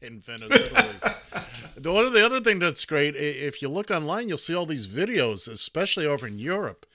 in, 0.00 0.20
Venice, 0.20 0.48
the 1.76 1.92
one 1.92 2.12
the 2.12 2.24
other 2.24 2.40
thing 2.40 2.58
that's 2.58 2.84
great, 2.84 3.14
if 3.16 3.62
you 3.62 3.68
look 3.68 3.90
online, 3.90 4.28
you'll 4.28 4.38
see 4.38 4.54
all 4.54 4.66
these 4.66 4.88
videos, 4.88 5.48
especially 5.48 6.06
over 6.06 6.26
in 6.26 6.38
Europe. 6.38 6.86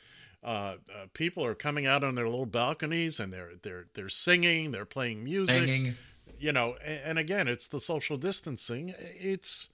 Uh, 0.43 0.75
uh, 0.93 1.05
people 1.13 1.43
are 1.43 1.55
coming 1.55 1.85
out 1.85 2.03
on 2.03 2.15
their 2.15 2.29
little 2.29 2.45
balconies 2.45 3.19
and 3.19 3.33
they're 3.33 3.51
they're 3.63 3.85
they're 3.95 4.07
singing, 4.09 4.71
they're 4.71 4.85
playing 4.85 5.23
music, 5.23 5.65
Singing. 5.65 5.95
you 6.39 6.51
know. 6.51 6.75
And, 6.85 6.99
and 7.03 7.19
again, 7.19 7.47
it's 7.47 7.67
the 7.67 7.79
social 7.79 8.17
distancing. 8.17 8.93
It's 8.97 9.69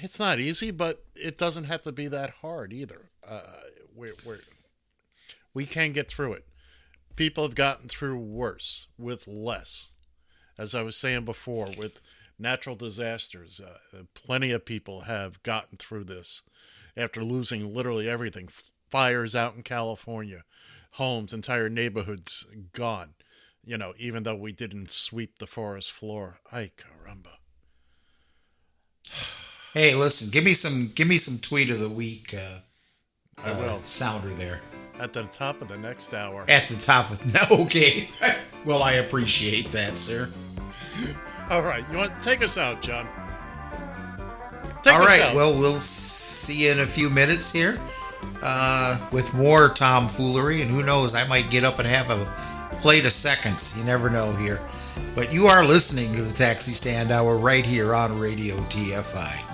it's 0.00 0.18
not 0.18 0.38
easy, 0.38 0.70
but 0.70 1.04
it 1.14 1.36
doesn't 1.36 1.64
have 1.64 1.82
to 1.82 1.92
be 1.92 2.06
that 2.08 2.30
hard 2.30 2.72
either. 2.72 3.10
Uh, 3.28 3.40
we're, 3.94 4.14
we're 4.24 4.38
we 5.52 5.66
can 5.66 5.92
get 5.92 6.08
through 6.08 6.34
it. 6.34 6.46
People 7.16 7.44
have 7.44 7.54
gotten 7.54 7.88
through 7.88 8.18
worse 8.18 8.88
with 8.98 9.26
less. 9.28 9.93
As 10.56 10.74
I 10.74 10.82
was 10.82 10.96
saying 10.96 11.24
before, 11.24 11.68
with 11.76 12.00
natural 12.38 12.76
disasters, 12.76 13.60
uh, 13.60 14.02
plenty 14.14 14.50
of 14.50 14.64
people 14.64 15.02
have 15.02 15.42
gotten 15.42 15.78
through 15.78 16.04
this 16.04 16.42
after 16.96 17.24
losing 17.24 17.74
literally 17.74 18.08
everything. 18.08 18.48
Fires 18.88 19.34
out 19.34 19.56
in 19.56 19.62
California, 19.62 20.44
homes, 20.92 21.32
entire 21.32 21.68
neighborhoods 21.68 22.46
gone. 22.72 23.14
You 23.64 23.78
know, 23.78 23.94
even 23.98 24.22
though 24.22 24.36
we 24.36 24.52
didn't 24.52 24.90
sweep 24.90 25.38
the 25.38 25.46
forest 25.46 25.90
floor. 25.90 26.38
Ay 26.52 26.70
caramba. 26.76 27.38
Hey, 29.72 29.94
listen, 29.94 30.30
give 30.30 30.44
me 30.44 30.52
some 30.52 30.92
give 30.94 31.08
me 31.08 31.18
some 31.18 31.38
tweet 31.38 31.70
of 31.70 31.80
the 31.80 31.88
week 31.88 32.34
uh, 32.34 32.58
I 33.42 33.50
uh, 33.50 33.58
will. 33.58 33.80
sounder 33.84 34.28
there. 34.28 34.60
At 35.00 35.12
the 35.12 35.24
top 35.24 35.60
of 35.60 35.68
the 35.68 35.76
next 35.76 36.14
hour. 36.14 36.44
At 36.48 36.68
the 36.68 36.78
top 36.78 37.10
of 37.10 37.34
no, 37.50 37.64
okay. 37.64 38.08
well, 38.64 38.82
I 38.82 38.92
appreciate 38.94 39.68
that, 39.68 39.98
sir. 39.98 40.28
All 41.50 41.62
right, 41.62 41.84
you 41.90 41.98
want 41.98 42.14
to 42.14 42.28
take 42.28 42.42
us 42.42 42.56
out, 42.56 42.82
John? 42.82 43.08
Take 44.82 44.94
All 44.94 45.00
right. 45.00 45.20
out. 45.22 45.34
Well, 45.34 45.58
we'll 45.58 45.78
see 45.78 46.66
you 46.66 46.72
in 46.72 46.78
a 46.80 46.86
few 46.86 47.08
minutes 47.10 47.50
here 47.50 47.78
uh, 48.42 49.08
with 49.12 49.34
more 49.34 49.68
tomfoolery, 49.70 50.62
and 50.62 50.70
who 50.70 50.82
knows, 50.82 51.14
I 51.14 51.26
might 51.26 51.50
get 51.50 51.64
up 51.64 51.78
and 51.78 51.88
have 51.88 52.10
a 52.10 52.76
plate 52.80 53.04
of 53.04 53.10
seconds. 53.12 53.78
You 53.78 53.84
never 53.84 54.10
know 54.10 54.34
here. 54.36 54.58
But 55.14 55.32
you 55.32 55.46
are 55.46 55.64
listening 55.64 56.14
to 56.16 56.22
the 56.22 56.32
Taxi 56.32 56.72
Stand 56.72 57.10
Hour 57.10 57.36
right 57.36 57.64
here 57.64 57.94
on 57.94 58.18
Radio 58.18 58.56
TFI. 58.56 59.53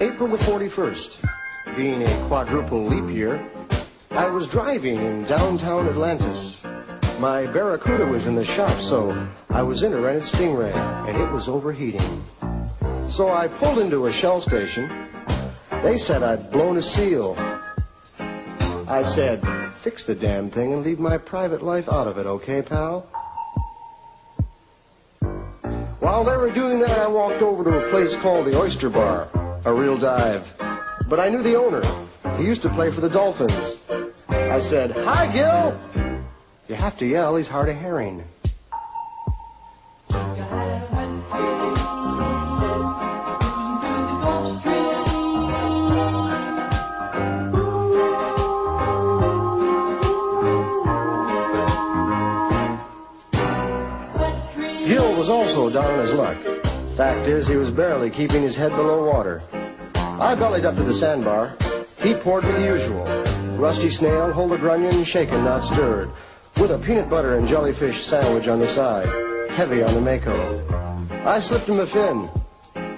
April 0.00 0.28
the 0.28 0.38
41st. 0.38 1.76
Being 1.76 2.02
a 2.02 2.26
quadruple 2.26 2.84
leap 2.84 3.14
year, 3.14 3.48
I 4.10 4.28
was 4.28 4.48
driving 4.48 4.96
in 4.96 5.22
downtown 5.24 5.88
Atlantis. 5.88 6.60
My 7.20 7.46
Barracuda 7.46 8.04
was 8.04 8.26
in 8.26 8.34
the 8.34 8.44
shop, 8.44 8.80
so 8.80 9.26
I 9.50 9.62
was 9.62 9.84
in 9.84 9.92
a 9.92 10.00
rented 10.00 10.24
Stingray, 10.24 10.74
and 11.08 11.16
it 11.16 11.30
was 11.30 11.48
overheating. 11.48 12.22
So 13.08 13.32
I 13.32 13.46
pulled 13.46 13.78
into 13.78 14.06
a 14.06 14.12
Shell 14.12 14.40
station. 14.40 14.90
They 15.82 15.96
said 15.96 16.24
I'd 16.24 16.50
blown 16.50 16.76
a 16.76 16.82
seal. 16.82 17.36
I 18.88 19.02
said, 19.02 19.42
fix 19.76 20.04
the 20.04 20.14
damn 20.16 20.50
thing 20.50 20.72
and 20.72 20.84
leave 20.84 20.98
my 20.98 21.18
private 21.18 21.62
life 21.62 21.88
out 21.88 22.08
of 22.08 22.18
it, 22.18 22.26
okay, 22.26 22.62
pal? 22.62 23.02
While 26.00 26.24
they 26.24 26.36
were 26.36 26.50
doing 26.50 26.80
that, 26.80 26.98
I 26.98 27.06
walked 27.06 27.42
over 27.42 27.62
to 27.64 27.86
a 27.86 27.90
place 27.90 28.16
called 28.16 28.46
the 28.46 28.58
Oyster 28.58 28.90
Bar, 28.90 29.28
a 29.64 29.72
real 29.72 29.96
dive. 29.96 30.54
But 31.08 31.20
I 31.20 31.28
knew 31.28 31.42
the 31.42 31.56
owner. 31.56 31.82
He 32.36 32.44
used 32.44 32.62
to 32.62 32.68
play 32.70 32.90
for 32.90 33.00
the 33.00 33.08
Dolphins. 33.08 33.82
I 34.28 34.60
said, 34.60 34.92
Hi, 34.92 35.26
Gil! 35.32 35.78
You 36.68 36.74
have 36.74 36.98
to 36.98 37.06
yell, 37.06 37.36
he's 37.36 37.48
hard 37.48 37.68
of 37.68 37.80
hearing. 37.80 38.24
Gil 54.86 55.16
was 55.16 55.28
also 55.28 55.70
down 55.70 55.94
on 55.94 56.00
his 56.00 56.12
luck. 56.12 56.63
Fact 56.96 57.26
is, 57.26 57.48
he 57.48 57.56
was 57.56 57.72
barely 57.72 58.08
keeping 58.08 58.40
his 58.40 58.54
head 58.54 58.70
below 58.70 59.10
water. 59.10 59.42
I 59.94 60.36
bellied 60.36 60.64
up 60.64 60.76
to 60.76 60.84
the 60.84 60.94
sandbar. 60.94 61.56
He 62.00 62.14
poured 62.14 62.44
me 62.44 62.52
the 62.52 62.66
usual. 62.66 63.04
Rusty 63.56 63.90
snail, 63.90 64.30
a 64.30 64.58
grunion, 64.58 65.02
shaken, 65.02 65.42
not 65.42 65.64
stirred. 65.64 66.08
With 66.60 66.70
a 66.70 66.78
peanut 66.78 67.10
butter 67.10 67.34
and 67.34 67.48
jellyfish 67.48 68.04
sandwich 68.04 68.46
on 68.46 68.60
the 68.60 68.66
side. 68.68 69.08
Heavy 69.50 69.82
on 69.82 69.92
the 69.92 70.00
Mako. 70.00 70.94
I 71.24 71.40
slipped 71.40 71.68
him 71.68 71.80
a 71.80 71.86
fin. 71.86 72.28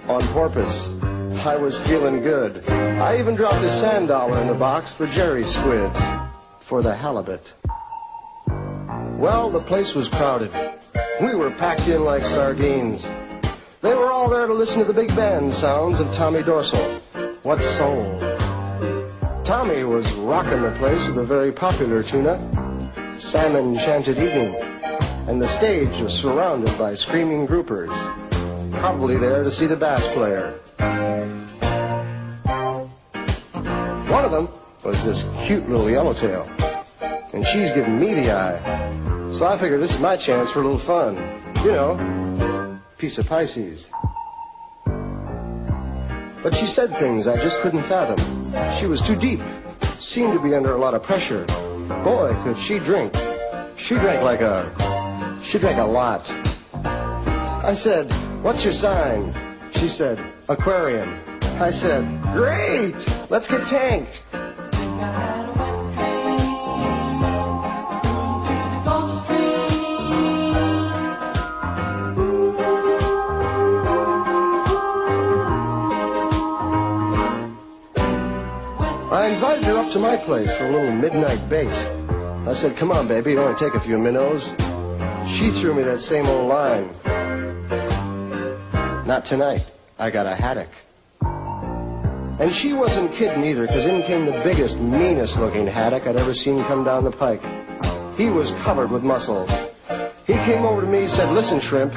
On 0.09 0.21
porpoise. 0.35 0.89
I 1.47 1.57
was 1.57 1.79
feeling 1.79 2.21
good. 2.21 2.69
I 2.69 3.19
even 3.19 3.35
dropped 3.35 3.63
a 3.63 3.71
sand 3.71 4.09
dollar 4.09 4.39
in 4.43 4.47
the 4.47 4.55
box 4.55 4.93
for 4.93 5.07
Jerry 5.07 5.45
squids. 5.45 5.99
For 6.61 6.83
the 6.83 6.95
halibut. 6.95 7.55
Well, 9.17 9.49
the 9.49 9.61
place 9.61 9.95
was 9.95 10.11
crowded. 10.11 10.51
We 11.23 11.35
were 11.35 11.51
packed 11.51 11.89
in 11.89 12.05
like 12.05 12.25
sardines. 12.25 13.11
They 13.83 13.95
were 13.95 14.11
all 14.11 14.29
there 14.31 14.47
to 14.47 14.55
listen 14.55 14.85
to 14.85 14.91
the 14.91 14.95
big 14.95 15.15
band 15.15 15.53
sounds 15.53 16.01
of 16.01 16.11
Tommy 16.13 16.43
Dorsal. 16.43 16.79
What 17.43 17.63
soul! 17.63 18.19
Tommy 19.45 19.85
was 19.85 20.11
rocking 20.15 20.63
the 20.63 20.75
place 20.79 21.07
with 21.07 21.19
a 21.19 21.25
very 21.25 21.53
popular 21.53 22.03
tuna, 22.03 22.39
Salmon 23.17 23.77
Chanted 23.77 24.19
Evening, 24.19 24.55
and 25.29 25.41
the 25.41 25.47
stage 25.47 26.01
was 26.01 26.13
surrounded 26.19 26.77
by 26.79 26.95
screaming 26.95 27.47
groupers, 27.47 27.95
probably 28.81 29.17
there 29.19 29.43
to 29.45 29.51
see 29.51 29.67
the 29.67 29.77
bass 29.77 30.07
player. 30.15 30.53
One 34.09 34.25
of 34.25 34.31
them 34.31 34.49
was 34.85 35.05
this 35.05 35.29
cute 35.45 35.69
little 35.69 35.91
yellowtail, 35.91 36.51
and 37.35 37.47
she's 37.47 37.71
giving 37.73 38.01
me 38.01 38.15
the 38.15 38.33
eye. 38.33 39.31
So 39.31 39.47
I 39.47 39.59
figured 39.59 39.81
this 39.81 39.95
is 39.95 40.01
my 40.01 40.17
chance 40.17 40.51
for 40.51 40.61
a 40.61 40.63
little 40.63 40.79
fun. 40.79 41.17
You 41.63 41.73
know, 41.73 42.56
piece 42.99 43.19
of 43.19 43.27
Pisces. 43.27 43.91
But 46.43 46.55
she 46.55 46.67
said 46.67 46.91
things 46.97 47.27
I 47.27 47.37
just 47.37 47.61
couldn't 47.61 47.83
fathom. 47.83 48.19
She 48.79 48.87
was 48.87 49.03
too 49.03 49.17
deep, 49.17 49.43
seemed 49.99 50.33
to 50.33 50.43
be 50.43 50.55
under 50.55 50.73
a 50.73 50.79
lot 50.79 50.95
of 50.95 51.03
pressure. 51.03 51.45
Boy, 52.03 52.35
could 52.43 52.57
she 52.57 52.79
drink. 52.79 53.15
She 53.77 53.95
drank 53.97 54.23
like 54.23 54.41
a. 54.41 54.73
She 55.43 55.59
drank 55.59 55.79
a 55.79 55.85
lot. 55.85 56.31
I 57.65 57.75
said, 57.75 58.13
What's 58.43 58.65
your 58.65 58.73
sign? 58.73 59.35
She 59.75 59.89
said, 59.89 60.19
Aquarium. 60.49 61.21
I 61.61 61.71
said, 61.71 62.05
Great! 62.33 62.97
Let's 63.29 63.49
get 63.49 63.67
tanked. 63.67 64.23
I 79.27 79.31
invited 79.31 79.65
her 79.65 79.79
up 79.79 79.91
to 79.91 79.99
my 79.99 80.17
place 80.17 80.57
for 80.57 80.67
a 80.67 80.71
little 80.71 80.93
midnight 80.93 81.49
bait. 81.49 81.67
I 82.47 82.53
said, 82.55 82.77
come 82.77 82.93
on, 82.93 83.09
baby, 83.09 83.37
only 83.37 83.59
take 83.59 83.75
a 83.75 83.81
few 83.81 83.99
minnows. 83.99 84.55
She 85.27 85.51
threw 85.51 85.75
me 85.75 85.83
that 85.83 85.99
same 85.99 86.27
old 86.27 86.49
line. 86.49 86.89
Not 89.05 89.25
tonight. 89.25 89.67
I 89.99 90.11
got 90.11 90.27
a 90.27 90.37
haddock. 90.37 90.69
And 92.41 92.53
she 92.53 92.73
wasn't 92.73 93.13
kidding 93.15 93.43
either, 93.43 93.67
because 93.67 93.87
in 93.87 94.05
came 94.05 94.27
the 94.27 94.41
biggest, 94.45 94.79
meanest 94.79 95.41
looking 95.41 95.67
haddock 95.67 96.07
I'd 96.07 96.15
ever 96.15 96.33
seen 96.33 96.63
come 96.63 96.85
down 96.85 97.03
the 97.03 97.11
pike. 97.11 97.43
He 98.17 98.31
was 98.31 98.53
covered 98.63 98.93
with 98.93 99.03
muscles. 99.03 99.51
He 100.25 100.35
came 100.35 100.65
over 100.65 100.83
to 100.83 100.87
me 100.87 101.01
and 101.01 101.11
said, 101.11 101.33
listen, 101.33 101.59
shrimp, 101.59 101.93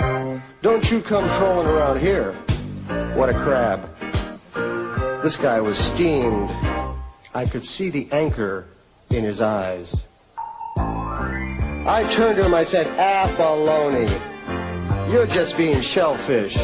don't 0.63 0.89
you 0.89 0.99
come 0.99 1.30
trolling 1.38 1.67
around 1.67 1.99
here. 1.99 2.32
What 3.13 3.30
a 3.30 3.34
crab. 3.34 3.88
This 5.21 5.36
guy 5.36 5.61
was 5.61 5.77
steamed. 5.77 6.49
I 7.34 7.45
could 7.45 7.63
see 7.63 7.89
the 7.89 8.07
anchor 8.11 8.65
in 9.11 9.23
his 9.23 9.39
eyes. 9.41 10.07
I 10.77 12.07
turned 12.11 12.38
to 12.38 12.45
him, 12.45 12.53
I 12.53 12.63
said, 12.63 12.88
Abalone, 12.97 14.07
you're 15.11 15.27
just 15.27 15.55
being 15.55 15.80
shellfish. 15.82 16.57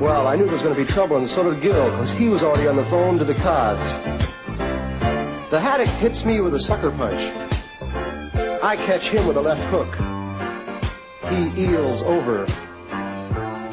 Well, 0.00 0.26
I 0.26 0.34
knew 0.36 0.44
there 0.44 0.52
was 0.52 0.62
going 0.62 0.74
to 0.74 0.80
be 0.80 0.86
trouble, 0.86 1.16
and 1.16 1.28
so 1.28 1.48
did 1.48 1.62
Gil, 1.62 1.90
because 1.92 2.12
he 2.12 2.28
was 2.28 2.42
already 2.42 2.66
on 2.66 2.76
the 2.76 2.84
phone 2.86 3.18
to 3.18 3.24
the 3.24 3.34
cods. 3.34 3.94
The 5.50 5.60
haddock 5.60 5.88
hits 5.88 6.24
me 6.24 6.40
with 6.40 6.54
a 6.54 6.60
sucker 6.60 6.90
punch. 6.90 7.32
I 8.62 8.76
catch 8.76 9.08
him 9.08 9.26
with 9.28 9.36
a 9.36 9.40
left 9.40 9.62
hook. 9.70 9.94
He 11.30 11.64
eels 11.64 12.02
over. 12.02 12.46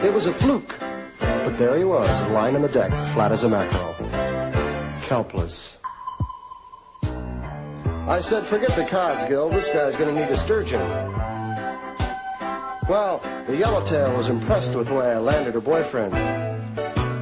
It 0.06 0.14
was 0.14 0.28
a 0.28 0.34
fluke, 0.34 0.78
but 1.20 1.58
there 1.58 1.78
he 1.78 1.84
was, 1.84 2.10
lying 2.30 2.56
on 2.56 2.62
the 2.62 2.70
deck, 2.70 2.92
flat 3.14 3.32
as 3.32 3.44
a 3.44 3.50
mackerel. 3.50 3.91
Helpless. 5.12 5.78
I 7.04 8.22
said, 8.22 8.46
forget 8.46 8.70
the 8.78 8.86
cods, 8.86 9.26
Gil. 9.26 9.50
This 9.50 9.68
guy's 9.68 9.94
to 9.98 10.14
need 10.14 10.30
a 10.30 10.38
sturgeon. 10.38 10.80
Well, 12.88 13.20
the 13.46 13.58
yellowtail 13.58 14.16
was 14.16 14.30
impressed 14.30 14.74
with 14.74 14.88
the 14.88 14.94
way 14.94 15.12
I 15.12 15.20
landed 15.20 15.56
her 15.56 15.60
boyfriend. 15.60 16.14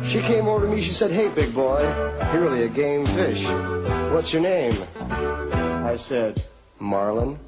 She 0.06 0.20
came 0.20 0.48
over 0.48 0.68
to 0.68 0.72
me. 0.72 0.84
She 0.84 0.92
said, 0.92 1.10
hey, 1.10 1.30
big 1.30 1.52
boy, 1.52 1.82
you're 2.32 2.44
really 2.44 2.62
a 2.62 2.70
game 2.70 3.08
fish. 3.08 3.44
What's 4.14 4.32
your 4.34 4.44
name? 4.44 4.74
I 5.10 5.96
said, 5.96 6.46
Marlin. 6.78 7.40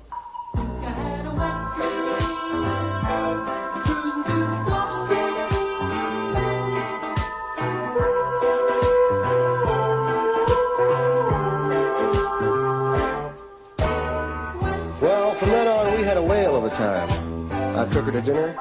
Took 17.91 18.05
her 18.05 18.11
to 18.13 18.21
dinner. 18.21 18.57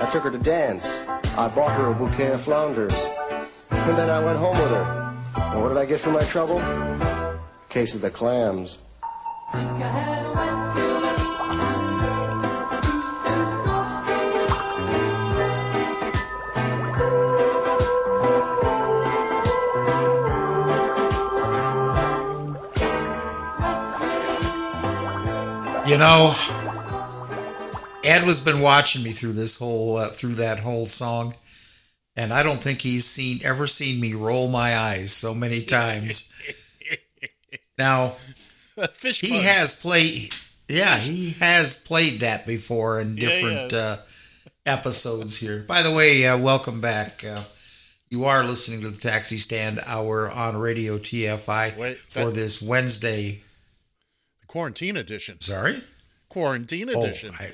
I 0.00 0.10
took 0.10 0.24
her 0.24 0.30
to 0.32 0.38
dance. 0.38 1.00
I 1.36 1.48
bought 1.48 1.78
her 1.78 1.92
a 1.92 1.94
bouquet 1.94 2.32
of 2.32 2.40
flounders. 2.40 2.92
And 3.70 3.96
then 3.96 4.10
I 4.10 4.18
went 4.18 4.36
home 4.36 4.58
with 4.58 4.70
her. 4.70 5.14
And 5.36 5.62
what 5.62 5.68
did 5.68 5.78
I 5.78 5.84
get 5.84 6.00
for 6.00 6.10
my 6.10 6.24
trouble? 6.24 6.60
Case 7.68 7.94
of 7.94 8.00
the 8.00 8.10
clams. 8.10 8.78
You 25.86 25.98
know, 25.98 26.32
Ed 28.04 28.22
has 28.24 28.40
been 28.40 28.60
watching 28.60 29.02
me 29.02 29.10
through 29.12 29.32
this 29.32 29.58
whole 29.58 29.96
uh, 29.96 30.08
through 30.08 30.34
that 30.34 30.60
whole 30.60 30.86
song, 30.86 31.34
and 32.16 32.32
I 32.32 32.42
don't 32.42 32.58
think 32.60 32.80
he's 32.82 33.04
seen 33.06 33.40
ever 33.44 33.66
seen 33.66 34.00
me 34.00 34.14
roll 34.14 34.48
my 34.48 34.76
eyes 34.76 35.12
so 35.12 35.34
many 35.34 35.62
times. 35.64 36.32
now, 37.78 38.10
Fish 38.92 39.20
he 39.20 39.42
has 39.42 39.80
played. 39.80 40.14
Yeah, 40.68 40.96
he 40.98 41.32
has 41.40 41.82
played 41.86 42.20
that 42.20 42.46
before 42.46 43.00
in 43.00 43.16
Yeah, 43.16 43.28
different 43.28 43.72
uh, 43.72 43.96
episodes 44.66 45.38
here. 45.38 45.64
By 45.66 45.82
the 45.82 45.92
way, 45.92 46.26
uh, 46.26 46.38
welcome 46.38 46.80
back. 46.80 47.22
Uh, 47.24 47.42
you 48.10 48.24
are 48.26 48.44
listening 48.44 48.80
to 48.82 48.88
the 48.88 48.98
Taxi 49.00 49.36
Stand 49.36 49.78
Hour 49.86 50.30
on 50.30 50.56
Radio 50.56 50.96
TFI 50.98 51.78
Wait, 51.78 51.96
for 51.96 52.26
that- 52.26 52.34
this 52.34 52.62
Wednesday. 52.62 53.40
Quarantine 54.46 54.96
edition. 54.96 55.40
Sorry? 55.40 55.74
Quarantine 56.28 56.88
Oh, 56.94 57.02
edition. 57.04 57.32
I, 57.38 57.50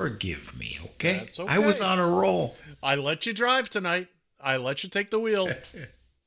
forgive 0.00 0.58
me, 0.58 0.78
okay? 0.84 1.18
That's 1.18 1.38
I 1.38 1.58
was 1.58 1.82
on 1.82 1.98
a 1.98 2.08
roll. 2.08 2.56
I 2.82 2.94
let 2.94 3.26
you 3.26 3.34
drive 3.34 3.68
tonight. 3.68 4.08
I 4.40 4.56
let 4.56 4.82
you 4.82 4.88
take 4.88 5.10
the 5.10 5.18
wheel. 5.18 5.46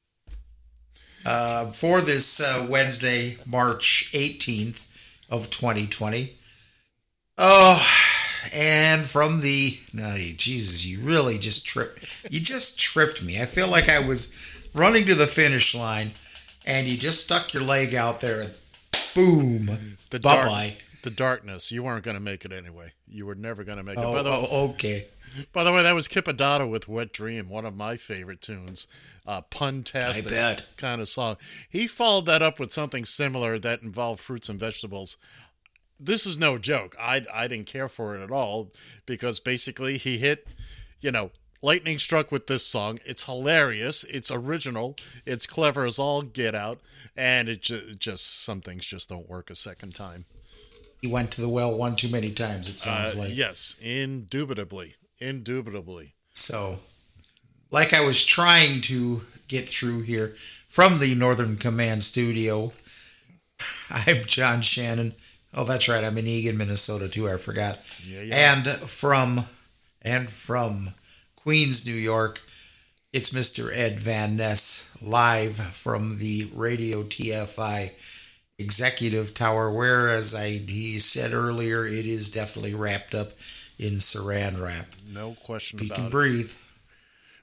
uh, 1.25 1.65
for 1.71 2.01
this 2.01 2.39
uh, 2.39 2.67
Wednesday, 2.69 3.37
March 3.47 4.11
18th 4.13 5.25
of 5.31 5.49
2020. 5.49 6.35
Oh, 7.39 7.81
and 8.53 9.03
from 9.03 9.39
the 9.39 9.71
no, 9.91 10.13
Jesus, 10.37 10.85
you 10.85 10.99
really 10.99 11.39
just 11.39 11.65
tripped. 11.65 12.27
You 12.29 12.39
just 12.39 12.79
tripped 12.79 13.23
me. 13.23 13.41
I 13.41 13.45
feel 13.45 13.71
like 13.71 13.89
I 13.89 14.05
was 14.07 14.69
running 14.75 15.05
to 15.05 15.15
the 15.15 15.25
finish 15.25 15.73
line, 15.73 16.11
and 16.67 16.85
you 16.85 16.95
just 16.95 17.25
stuck 17.25 17.55
your 17.55 17.63
leg 17.63 17.95
out 17.95 18.21
there, 18.21 18.41
and 18.41 18.53
boom, 19.15 19.65
bye 20.11 20.19
bye. 20.19 20.75
The 21.03 21.11
darkness. 21.11 21.71
You 21.71 21.83
weren't 21.83 22.03
going 22.03 22.15
to 22.15 22.21
make 22.23 22.45
it 22.45 22.51
anyway. 22.51 22.93
You 23.07 23.25
were 23.25 23.35
never 23.35 23.63
going 23.63 23.77
to 23.77 23.83
make 23.83 23.97
it. 23.97 24.03
Oh, 24.03 24.13
By 24.15 24.23
the, 24.23 24.29
oh, 24.29 24.69
okay. 24.71 25.05
By 25.53 25.63
the 25.65 25.71
way, 25.73 25.83
that 25.83 25.93
was 25.93 26.07
Kip 26.07 26.25
Addotta 26.25 26.69
with 26.69 26.87
"Wet 26.87 27.11
Dream," 27.11 27.49
one 27.49 27.65
of 27.65 27.75
my 27.75 27.97
favorite 27.97 28.41
tunes. 28.41 28.87
Uh, 29.27 29.41
pun-tastic 29.41 30.25
I 30.27 30.29
bet. 30.29 30.65
kind 30.77 31.01
of 31.01 31.09
song. 31.09 31.37
He 31.69 31.87
followed 31.87 32.25
that 32.27 32.41
up 32.41 32.59
with 32.59 32.71
something 32.73 33.05
similar 33.05 33.59
that 33.59 33.81
involved 33.81 34.21
fruits 34.21 34.47
and 34.49 34.59
vegetables. 34.59 35.17
This 35.99 36.25
is 36.25 36.37
no 36.37 36.57
joke. 36.57 36.95
I 36.99 37.25
I 37.33 37.47
didn't 37.47 37.67
care 37.67 37.87
for 37.89 38.15
it 38.15 38.23
at 38.23 38.31
all 38.31 38.71
because 39.05 39.39
basically 39.39 39.97
he 39.97 40.17
hit, 40.17 40.47
you 41.01 41.11
know, 41.11 41.31
lightning 41.61 41.99
struck 41.99 42.31
with 42.31 42.47
this 42.47 42.65
song. 42.65 42.99
It's 43.05 43.23
hilarious. 43.25 44.03
It's 44.05 44.31
original. 44.31 44.95
It's 45.25 45.45
clever 45.45 45.85
as 45.85 45.99
all 45.99 46.21
get 46.21 46.55
out, 46.55 46.79
and 47.15 47.47
it 47.49 47.61
ju- 47.61 47.93
just 47.95 48.43
some 48.43 48.61
things 48.61 48.85
just 48.85 49.09
don't 49.09 49.29
work 49.29 49.49
a 49.49 49.55
second 49.55 49.95
time. 49.95 50.25
He 51.03 51.09
went 51.09 51.31
to 51.31 51.41
the 51.41 51.49
well 51.49 51.75
one 51.77 51.97
too 51.97 52.07
many 52.07 52.31
times. 52.31 52.69
It 52.69 52.79
sounds 52.79 53.13
Uh, 53.13 53.23
like 53.23 53.35
yes, 53.35 53.77
indubitably, 53.81 54.95
indubitably. 55.19 56.15
So, 56.33 56.77
like 57.71 57.93
I 57.93 57.99
was 58.05 58.23
trying 58.25 58.79
to 58.83 59.19
get 59.49 59.67
through 59.67 60.03
here 60.03 60.29
from 60.29 60.99
the 60.99 61.13
Northern 61.13 61.57
Command 61.57 62.03
studio, 62.03 62.71
I'm 63.91 64.23
John 64.25 64.61
Shannon. 64.61 65.13
Oh, 65.53 65.65
that's 65.65 65.89
right. 65.89 66.05
I'm 66.05 66.17
in 66.17 66.25
Eagan, 66.25 66.57
Minnesota 66.57 67.09
too. 67.09 67.27
I 67.29 67.35
forgot. 67.35 67.79
Yeah, 68.07 68.21
yeah. 68.21 68.53
And 68.55 68.65
from 68.65 69.41
and 70.03 70.29
from 70.29 70.87
Queens, 71.35 71.85
New 71.85 71.91
York, 71.95 72.37
it's 73.11 73.31
Mr. 73.31 73.69
Ed 73.77 73.99
Van 73.99 74.37
Ness 74.37 74.97
live 75.03 75.55
from 75.55 76.17
the 76.19 76.49
Radio 76.55 77.03
TFI 77.03 78.22
executive 78.59 79.33
tower 79.33 79.71
where 79.71 80.09
as 80.09 80.35
I 80.35 80.49
he 80.49 80.97
said 80.99 81.33
earlier 81.33 81.85
it 81.85 82.05
is 82.05 82.29
definitely 82.29 82.75
wrapped 82.75 83.13
up 83.15 83.29
in 83.79 83.95
saran 83.97 84.61
wrap. 84.61 84.85
No 85.13 85.33
question 85.45 85.79
He 85.79 85.87
about 85.87 85.95
can 85.95 86.05
it. 86.05 86.11
breathe. 86.11 86.51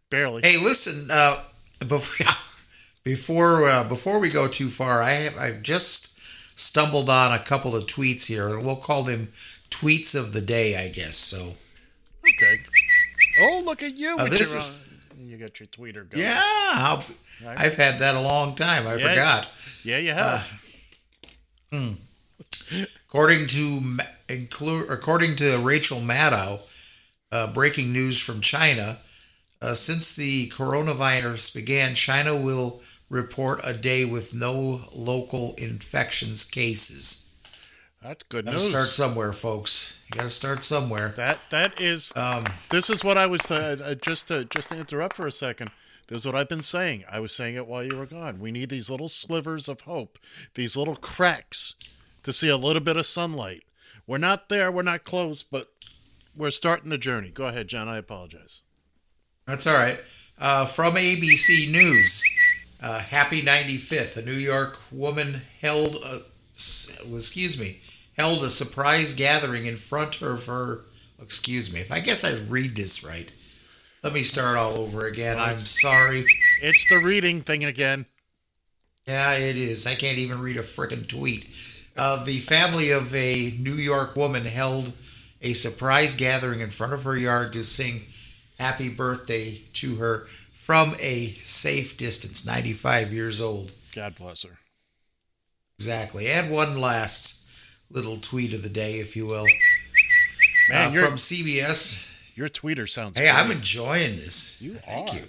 Barely. 0.08 0.42
Hey, 0.44 0.56
listen. 0.56 1.08
Uh, 1.10 1.42
before 1.80 2.26
before 3.04 3.66
uh, 3.68 3.88
before 3.88 4.20
we 4.20 4.28
go 4.30 4.48
too 4.48 4.68
far, 4.68 5.02
I 5.02 5.10
have 5.12 5.36
I've 5.38 5.62
just 5.62 6.58
stumbled 6.58 7.08
on 7.08 7.32
a 7.32 7.42
couple 7.42 7.74
of 7.74 7.84
tweets 7.86 8.26
here, 8.28 8.48
and 8.48 8.64
we'll 8.64 8.76
call 8.76 9.02
them 9.02 9.26
tweets 9.70 10.18
of 10.18 10.32
the 10.32 10.40
day, 10.40 10.76
I 10.76 10.88
guess. 10.88 11.16
So 11.16 11.54
Okay. 12.28 12.58
Oh, 13.40 13.62
look 13.64 13.82
at 13.82 13.94
you. 13.94 14.16
Uh, 14.18 14.24
this 14.24 14.54
is- 14.54 15.10
uh, 15.12 15.14
you 15.22 15.36
got 15.38 15.58
your 15.60 15.66
tweeter 15.68 16.08
going. 16.10 16.22
yeah, 16.24 16.34
how, 16.74 17.02
I've 17.56 17.76
had 17.76 17.98
that 18.00 18.14
a 18.14 18.20
long 18.20 18.54
time. 18.54 18.86
I 18.86 18.96
Yeah. 18.96 19.08
forgot. 19.08 19.48
Yeah, 19.84 19.98
you 19.98 20.12
have. 20.12 20.64
Hmm. 21.72 21.92
According 23.08 23.46
to 23.48 23.98
according 24.28 25.36
to 25.36 25.58
Rachel 25.58 25.98
Maddow, 25.98 26.60
uh, 27.32 27.52
breaking 27.52 27.92
news 27.92 28.20
from 28.22 28.40
China, 28.40 28.98
uh, 29.62 29.74
since 29.74 30.14
the 30.14 30.48
coronavirus 30.50 31.54
began, 31.54 31.94
China 31.94 32.34
will 32.36 32.80
report 33.08 33.60
a 33.66 33.76
day 33.76 34.04
with 34.04 34.34
no 34.34 34.80
local 34.96 35.54
infections 35.58 36.44
cases. 36.44 37.26
That's 38.02 38.22
good 38.24 38.46
Got 38.46 38.52
to 38.52 38.56
news. 38.56 38.70
start 38.70 38.92
somewhere, 38.92 39.32
folks. 39.32 40.04
You 40.08 40.18
got 40.18 40.24
to 40.24 40.30
start 40.30 40.64
somewhere. 40.64 41.10
That 41.16 41.44
that 41.50 41.80
is. 41.80 42.12
Um, 42.16 42.46
this 42.70 42.88
is 42.88 43.04
what 43.04 43.18
I 43.18 43.26
was 43.26 43.50
uh, 43.50 43.76
uh, 43.84 43.94
just 43.96 44.28
to 44.28 44.44
just 44.46 44.70
to 44.70 44.78
interrupt 44.78 45.16
for 45.16 45.26
a 45.26 45.32
second. 45.32 45.70
This 46.10 46.22
is 46.22 46.26
what 46.26 46.34
I've 46.34 46.48
been 46.48 46.62
saying. 46.62 47.04
I 47.08 47.20
was 47.20 47.30
saying 47.30 47.54
it 47.54 47.68
while 47.68 47.84
you 47.84 47.96
were 47.96 48.04
gone. 48.04 48.38
We 48.40 48.50
need 48.50 48.68
these 48.68 48.90
little 48.90 49.08
slivers 49.08 49.68
of 49.68 49.82
hope, 49.82 50.18
these 50.54 50.76
little 50.76 50.96
cracks, 50.96 51.76
to 52.24 52.32
see 52.32 52.48
a 52.48 52.56
little 52.56 52.82
bit 52.82 52.96
of 52.96 53.06
sunlight. 53.06 53.62
We're 54.08 54.18
not 54.18 54.48
there. 54.48 54.72
We're 54.72 54.82
not 54.82 55.04
close, 55.04 55.44
but 55.44 55.68
we're 56.36 56.50
starting 56.50 56.90
the 56.90 56.98
journey. 56.98 57.30
Go 57.30 57.46
ahead, 57.46 57.68
John. 57.68 57.88
I 57.88 57.96
apologize. 57.96 58.62
That's 59.46 59.68
all 59.68 59.78
right. 59.78 60.00
Uh, 60.36 60.66
from 60.66 60.94
ABC 60.94 61.70
News, 61.70 62.24
uh, 62.82 63.02
happy 63.02 63.40
95th. 63.40 64.16
A 64.16 64.26
New 64.26 64.32
York 64.32 64.80
woman 64.90 65.42
held, 65.60 65.94
a, 66.04 66.22
excuse 66.52 67.60
me, 67.60 67.78
held 68.20 68.42
a 68.42 68.50
surprise 68.50 69.14
gathering 69.14 69.64
in 69.64 69.76
front 69.76 70.20
of 70.22 70.44
her. 70.46 70.80
Excuse 71.22 71.72
me, 71.72 71.78
if 71.78 71.92
I 71.92 72.00
guess 72.00 72.24
I 72.24 72.32
read 72.50 72.72
this 72.74 73.04
right. 73.04 73.30
Let 74.02 74.12
me 74.14 74.22
start 74.22 74.56
all 74.56 74.78
over 74.78 75.06
again. 75.06 75.38
I'm 75.38 75.58
sorry. 75.60 76.24
It's 76.62 76.88
the 76.88 76.96
reading 76.98 77.42
thing 77.42 77.64
again. 77.64 78.06
Yeah, 79.06 79.32
it 79.34 79.56
is. 79.56 79.86
I 79.86 79.94
can't 79.94 80.18
even 80.18 80.40
read 80.40 80.56
a 80.56 80.62
frickin' 80.62 81.06
tweet. 81.06 81.46
Uh, 81.96 82.24
the 82.24 82.38
family 82.38 82.90
of 82.90 83.14
a 83.14 83.52
New 83.58 83.74
York 83.74 84.16
woman 84.16 84.44
held 84.44 84.92
a 85.42 85.52
surprise 85.52 86.14
gathering 86.14 86.60
in 86.60 86.70
front 86.70 86.92
of 86.92 87.04
her 87.04 87.16
yard 87.16 87.52
to 87.54 87.64
sing 87.64 88.02
happy 88.58 88.88
birthday 88.88 89.58
to 89.74 89.96
her 89.96 90.20
from 90.24 90.94
a 91.00 91.26
safe 91.42 91.96
distance, 91.98 92.46
95 92.46 93.12
years 93.12 93.42
old. 93.42 93.72
God 93.94 94.14
bless 94.16 94.44
her. 94.44 94.58
Exactly. 95.78 96.28
And 96.28 96.50
one 96.50 96.80
last 96.80 97.82
little 97.90 98.16
tweet 98.16 98.54
of 98.54 98.62
the 98.62 98.68
day, 98.68 98.94
if 98.94 99.16
you 99.16 99.26
will. 99.26 99.46
Man, 100.68 100.96
Uh, 100.96 101.04
from 101.06 101.16
CBS. 101.18 102.09
Your 102.40 102.48
tweeter 102.48 102.88
sounds. 102.88 103.18
Hey, 103.18 103.28
I'm 103.28 103.50
enjoying 103.50 104.12
this. 104.12 104.62
You 104.62 104.72
Thank 104.72 105.10
are. 105.10 105.16
you. 105.16 105.22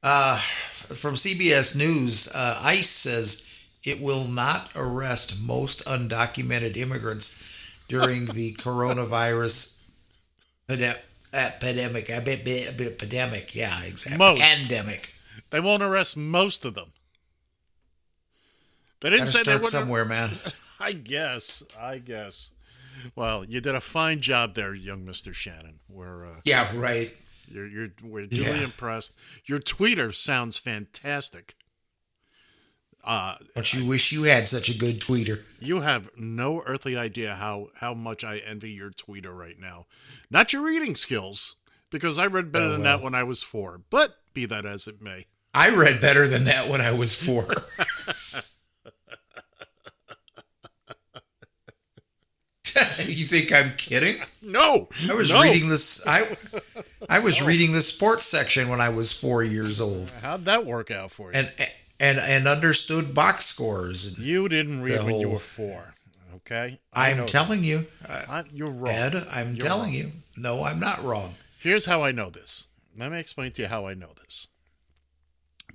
Uh, 0.00 0.36
from 0.38 1.16
CBS 1.16 1.76
News, 1.76 2.30
uh, 2.32 2.60
ICE 2.62 2.88
says 2.88 3.68
it 3.84 4.00
will 4.00 4.28
not 4.28 4.70
arrest 4.76 5.44
most 5.44 5.84
undocumented 5.84 6.76
immigrants 6.76 7.80
during 7.88 8.26
the 8.36 8.52
coronavirus 8.52 9.88
pande- 10.68 11.00
epidemic. 11.32 12.08
I 12.08 12.20
bet- 12.20 12.46
Epidemic, 12.80 13.56
yeah, 13.56 13.82
exactly. 13.84 14.18
Most. 14.18 14.40
Pandemic. 14.42 15.12
They 15.50 15.58
won't 15.58 15.82
arrest 15.82 16.16
most 16.16 16.64
of 16.64 16.74
them. 16.74 16.92
They 19.00 19.10
didn't 19.10 19.26
Gotta 19.26 19.32
say 19.32 19.38
they 19.38 19.42
start 19.42 19.60
would 19.62 19.70
somewhere, 19.70 20.04
man. 20.04 20.30
I 20.78 20.92
guess. 20.92 21.64
I 21.76 21.98
guess. 21.98 22.52
Well, 23.14 23.44
you 23.44 23.60
did 23.60 23.74
a 23.74 23.80
fine 23.80 24.20
job 24.20 24.54
there, 24.54 24.74
young 24.74 25.04
Mister 25.04 25.32
Shannon. 25.32 25.80
We're 25.88 26.24
uh, 26.26 26.40
Yeah, 26.44 26.68
right. 26.76 27.12
You're 27.48 27.66
you're 27.66 27.88
we're 28.02 28.26
duly 28.26 28.44
Yeah. 28.58 28.64
impressed. 28.64 29.14
Your 29.44 29.58
tweeter 29.58 30.14
sounds 30.14 30.58
fantastic. 30.58 31.54
Uh, 33.04 33.36
Don't 33.54 33.72
you 33.72 33.88
wish 33.88 34.10
you 34.10 34.24
had 34.24 34.48
such 34.48 34.68
a 34.68 34.76
good 34.76 34.98
tweeter? 35.00 35.38
you 35.62 35.80
have 35.82 36.10
no 36.16 36.62
earthly 36.66 36.96
idea 36.96 37.36
how 37.36 37.68
how 37.76 37.94
much 37.94 38.24
I 38.24 38.38
envy 38.38 38.70
your 38.72 38.90
tweeter 38.90 39.32
right 39.36 39.58
now. 39.60 39.86
Not 40.28 40.52
your 40.52 40.62
reading 40.62 40.96
skills, 40.96 41.54
because 41.90 42.18
I 42.18 42.26
read 42.26 42.50
better 42.50 42.64
Oh, 42.66 42.72
than 42.72 42.82
well. 42.82 42.98
that 42.98 43.04
when 43.04 43.14
I 43.14 43.22
was 43.22 43.44
four. 43.44 43.80
But 43.90 44.16
be 44.34 44.44
that 44.46 44.66
as 44.66 44.88
it 44.88 45.00
may. 45.00 45.26
I 45.54 45.70
read 45.74 46.00
better 46.00 46.26
than 46.26 46.44
that 46.44 46.68
when 46.68 46.80
I 46.80 46.90
was 46.92 47.14
four. 47.14 47.46
you 53.06 53.24
think 53.24 53.52
I'm 53.52 53.72
kidding? 53.76 54.22
No, 54.42 54.88
I 55.10 55.14
was 55.14 55.32
no. 55.32 55.42
reading 55.42 55.68
this. 55.68 56.06
I 56.06 56.22
I 57.08 57.20
was 57.20 57.42
reading 57.42 57.72
the 57.72 57.80
sports 57.80 58.24
section 58.24 58.68
when 58.68 58.80
I 58.80 58.88
was 58.88 59.12
four 59.12 59.42
years 59.42 59.80
old, 59.80 60.12
How'd 60.22 60.40
that 60.40 60.64
work 60.64 60.90
out 60.90 61.10
for 61.10 61.32
you? 61.32 61.38
and 61.38 61.52
and 62.00 62.18
and 62.18 62.46
understood 62.46 63.14
box 63.14 63.44
scores. 63.46 64.18
You 64.18 64.48
didn't 64.48 64.82
read 64.82 65.02
when 65.04 65.16
you 65.16 65.30
were 65.30 65.38
four. 65.38 65.94
Okay, 66.36 66.78
I 66.92 67.10
I'm 67.10 67.16
know 67.18 67.24
telling 67.26 67.64
you, 67.64 67.86
I- 68.08 68.44
you're 68.52 68.70
wrong. 68.70 68.88
Ed. 68.94 69.14
I'm 69.32 69.54
You're 69.54 69.66
telling 69.66 69.90
wrong. 69.90 69.94
you. 69.94 70.10
No, 70.36 70.62
I'm 70.64 70.78
not 70.78 71.02
wrong. 71.02 71.34
Here's 71.60 71.86
how 71.86 72.02
I 72.04 72.12
know 72.12 72.30
this. 72.30 72.66
Let 72.96 73.10
me 73.10 73.18
explain 73.18 73.50
to 73.52 73.62
you 73.62 73.68
how 73.68 73.86
I 73.86 73.94
know 73.94 74.10
this. 74.22 74.46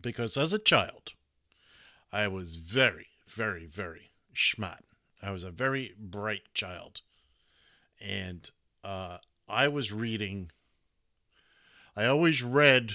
Because 0.01 0.37
as 0.37 0.53
a 0.53 0.59
child, 0.59 1.13
I 2.11 2.27
was 2.27 2.55
very, 2.55 3.07
very, 3.27 3.65
very 3.65 4.11
smart. 4.33 4.83
I 5.21 5.31
was 5.31 5.43
a 5.43 5.51
very 5.51 5.93
bright 5.99 6.43
child. 6.53 7.01
And 8.01 8.49
uh, 8.83 9.17
I 9.47 9.67
was 9.67 9.93
reading, 9.93 10.51
I 11.95 12.05
always 12.05 12.43
read, 12.43 12.93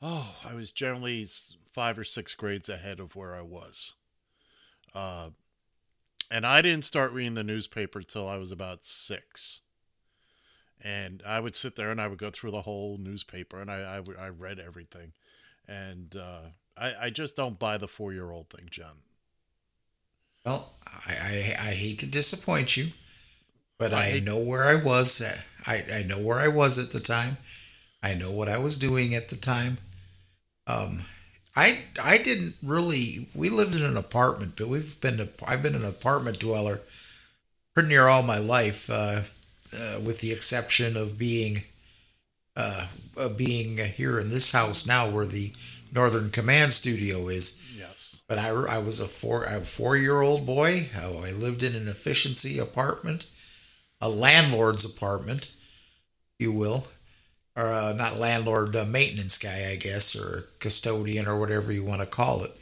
oh, 0.00 0.36
I 0.44 0.54
was 0.54 0.72
generally 0.72 1.26
five 1.72 1.98
or 1.98 2.04
six 2.04 2.34
grades 2.34 2.68
ahead 2.68 3.00
of 3.00 3.14
where 3.14 3.34
I 3.34 3.42
was. 3.42 3.94
Uh, 4.94 5.30
and 6.30 6.46
I 6.46 6.62
didn't 6.62 6.84
start 6.84 7.12
reading 7.12 7.34
the 7.34 7.44
newspaper 7.44 8.02
till 8.02 8.28
I 8.28 8.38
was 8.38 8.52
about 8.52 8.84
six 8.84 9.60
and 10.82 11.22
I 11.26 11.40
would 11.40 11.54
sit 11.54 11.76
there 11.76 11.90
and 11.90 12.00
I 12.00 12.06
would 12.06 12.18
go 12.18 12.30
through 12.30 12.52
the 12.52 12.62
whole 12.62 12.96
newspaper 12.98 13.60
and 13.60 13.70
I 13.70 14.00
I, 14.18 14.24
I 14.24 14.28
read 14.28 14.58
everything, 14.58 15.12
and 15.68 16.14
uh, 16.16 16.50
I 16.76 16.94
I 17.06 17.10
just 17.10 17.36
don't 17.36 17.58
buy 17.58 17.78
the 17.78 17.88
four 17.88 18.12
year 18.12 18.30
old 18.30 18.48
thing, 18.50 18.68
John. 18.70 19.00
Well, 20.44 20.70
I, 21.06 21.12
I, 21.12 21.68
I 21.68 21.72
hate 21.74 21.98
to 22.00 22.06
disappoint 22.06 22.76
you, 22.76 22.88
but 23.78 23.92
I 23.92 24.12
Right. 24.12 24.24
know 24.24 24.38
where 24.38 24.64
I 24.64 24.74
was. 24.76 25.20
At, 25.20 25.44
I, 25.66 26.00
I 26.00 26.02
know 26.04 26.20
where 26.20 26.38
I 26.38 26.48
was 26.48 26.78
at 26.78 26.92
the 26.92 27.00
time. 27.00 27.38
I 28.02 28.14
know 28.14 28.30
what 28.30 28.48
I 28.48 28.58
was 28.58 28.78
doing 28.78 29.14
at 29.14 29.28
the 29.28 29.36
time. 29.36 29.78
Um, 30.66 31.00
I 31.56 31.84
I 32.02 32.18
didn't 32.18 32.56
really. 32.62 33.28
We 33.34 33.50
lived 33.50 33.74
in 33.74 33.82
an 33.82 33.96
apartment, 33.96 34.54
but 34.56 34.68
we've 34.68 35.00
been 35.00 35.18
to, 35.18 35.28
I've 35.46 35.62
been 35.62 35.74
an 35.76 35.84
apartment 35.84 36.40
dweller 36.40 36.80
pretty 37.74 37.90
near 37.90 38.08
all 38.08 38.22
my 38.22 38.38
life, 38.38 38.90
uh, 38.90 39.22
uh, 39.76 40.00
with 40.00 40.20
the 40.20 40.32
exception 40.32 40.96
of 40.96 41.18
being 41.18 41.58
uh, 42.56 42.86
uh, 43.18 43.28
being 43.30 43.78
here 43.78 44.18
in 44.18 44.28
this 44.28 44.52
house 44.52 44.86
now, 44.86 45.08
where 45.08 45.26
the 45.26 45.52
Northern 45.92 46.30
Command 46.30 46.72
Studio 46.72 47.28
is. 47.28 47.59
But 48.30 48.38
I, 48.38 48.50
I 48.50 48.78
was 48.78 49.00
a 49.00 49.08
four 49.08 49.42
a 49.42 49.60
four 49.60 49.96
year 49.96 50.22
old 50.22 50.46
boy. 50.46 50.86
I 50.96 51.32
lived 51.32 51.64
in 51.64 51.74
an 51.74 51.88
efficiency 51.88 52.60
apartment, 52.60 53.26
a 54.00 54.08
landlord's 54.08 54.84
apartment, 54.84 55.52
you 56.38 56.52
will, 56.52 56.86
or 57.56 57.72
uh, 57.72 57.92
not 57.96 58.20
landlord, 58.20 58.76
uh, 58.76 58.84
maintenance 58.84 59.36
guy, 59.36 59.72
I 59.72 59.74
guess, 59.74 60.14
or 60.14 60.44
custodian, 60.60 61.26
or 61.26 61.40
whatever 61.40 61.72
you 61.72 61.84
want 61.84 62.02
to 62.02 62.06
call 62.06 62.44
it. 62.44 62.52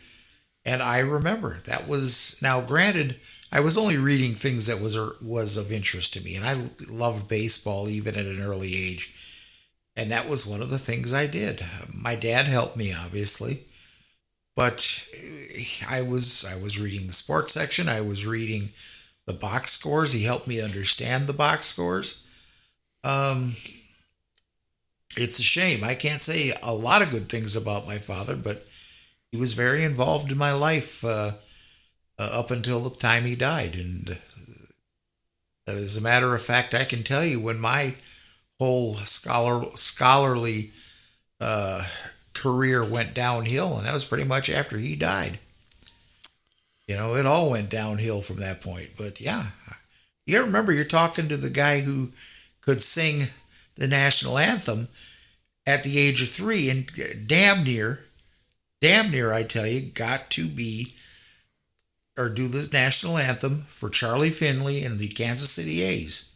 And 0.65 0.81
I 0.81 1.01
remember 1.01 1.59
that 1.67 1.87
was 1.87 2.41
now 2.43 2.63
granted. 2.63 3.19
I 3.53 3.61
was 3.61 3.77
only 3.77 3.99
reading 3.99 4.33
things 4.33 4.69
that 4.69 4.81
was 4.83 4.99
was 5.21 5.59
of 5.59 5.71
interest 5.71 6.15
to 6.15 6.23
me, 6.23 6.37
and 6.37 6.47
I 6.47 6.55
loved 6.91 7.29
baseball 7.29 7.91
even 7.91 8.17
at 8.17 8.25
an 8.25 8.41
early 8.41 8.73
age. 8.75 9.13
And 9.97 10.11
that 10.13 10.31
was 10.31 10.47
one 10.47 10.63
of 10.63 10.71
the 10.71 10.79
things 10.79 11.13
I 11.13 11.27
did. 11.27 11.61
My 11.95 12.15
dad 12.15 12.47
helped 12.47 12.79
me, 12.79 12.95
obviously, 12.95 13.65
but 14.59 15.09
I 15.89 16.03
was 16.03 16.45
I 16.45 16.61
was 16.61 16.81
reading 16.81 17.07
the 17.07 17.13
sports 17.13 17.53
section. 17.53 17.89
I 17.89 18.01
was 18.01 18.27
reading 18.27 18.71
the 19.25 19.33
box 19.33 19.71
scores. 19.71 20.13
He 20.13 20.25
helped 20.25 20.49
me 20.49 20.61
understand 20.61 21.29
the 21.29 21.33
box 21.33 21.67
scores. 21.67 22.75
Um, 23.05 23.53
it's 25.17 25.39
a 25.39 25.45
shame. 25.45 25.85
I 25.85 25.95
can't 25.95 26.21
say 26.21 26.51
a 26.61 26.75
lot 26.75 27.03
of 27.03 27.13
good 27.13 27.29
things 27.29 27.55
about 27.55 27.87
my 27.87 27.99
father, 27.99 28.35
but 28.35 28.65
he 29.31 29.39
was 29.39 29.55
very 29.55 29.85
involved 29.85 30.33
in 30.33 30.39
my 30.39 30.53
life 30.53 31.05
uh, 31.05 31.31
uh, 32.19 32.31
up 32.33 32.51
until 32.51 32.81
the 32.81 32.91
time 32.91 33.27
he 33.27 33.37
died. 33.37 33.77
And 33.77 34.11
uh, 34.11 35.73
as 35.73 35.97
a 35.97 36.03
matter 36.03 36.35
of 36.35 36.43
fact, 36.43 36.75
I 36.75 36.83
can 36.83 37.05
tell 37.05 37.25
you 37.25 37.39
when 37.39 37.61
my 37.61 37.95
whole 38.59 38.95
scholar 38.95 39.63
scholarly 39.77 40.73
uh, 41.41 41.85
career 42.41 42.85
went 42.85 43.15
downhill, 43.15 43.77
and 43.79 43.87
that 43.87 43.95
was 43.95 44.05
pretty 44.05 44.25
much 44.25 44.49
after 44.51 44.79
he 44.79 44.97
died. 44.97 45.39
You 46.87 46.97
know, 46.97 47.15
it 47.17 47.27
all 47.27 47.51
went 47.51 47.69
downhill 47.71 48.23
from 48.23 48.37
that 48.37 48.61
point. 48.61 48.91
But 48.97 49.21
yeah, 49.21 49.45
you 50.27 50.43
remember 50.43 50.73
you're 50.73 50.85
talking 50.85 51.29
to 51.29 51.37
the 51.37 51.51
guy 51.51 51.81
who 51.81 52.11
could 52.61 52.83
sing 52.83 53.21
the 53.77 53.87
national 53.89 54.39
anthem 54.39 54.89
at 55.67 55.83
the 55.83 55.99
age 55.99 56.23
of 56.23 56.29
three, 56.31 56.71
and 56.71 56.91
damn 57.27 57.63
near, 57.65 58.01
damn 58.81 59.11
near, 59.11 59.33
I 59.33 59.43
tell 59.43 59.67
you, 59.67 59.83
got 59.93 60.31
to 60.31 60.47
be 60.47 60.95
or 62.17 62.29
do 62.29 62.49
the 62.49 62.69
national 62.73 63.17
anthem 63.19 63.59
for 63.59 63.89
Charlie 63.91 64.31
Finley 64.31 64.83
and 64.83 64.99
the 64.99 65.09
Kansas 65.09 65.51
City 65.51 65.83
A's. 65.83 66.35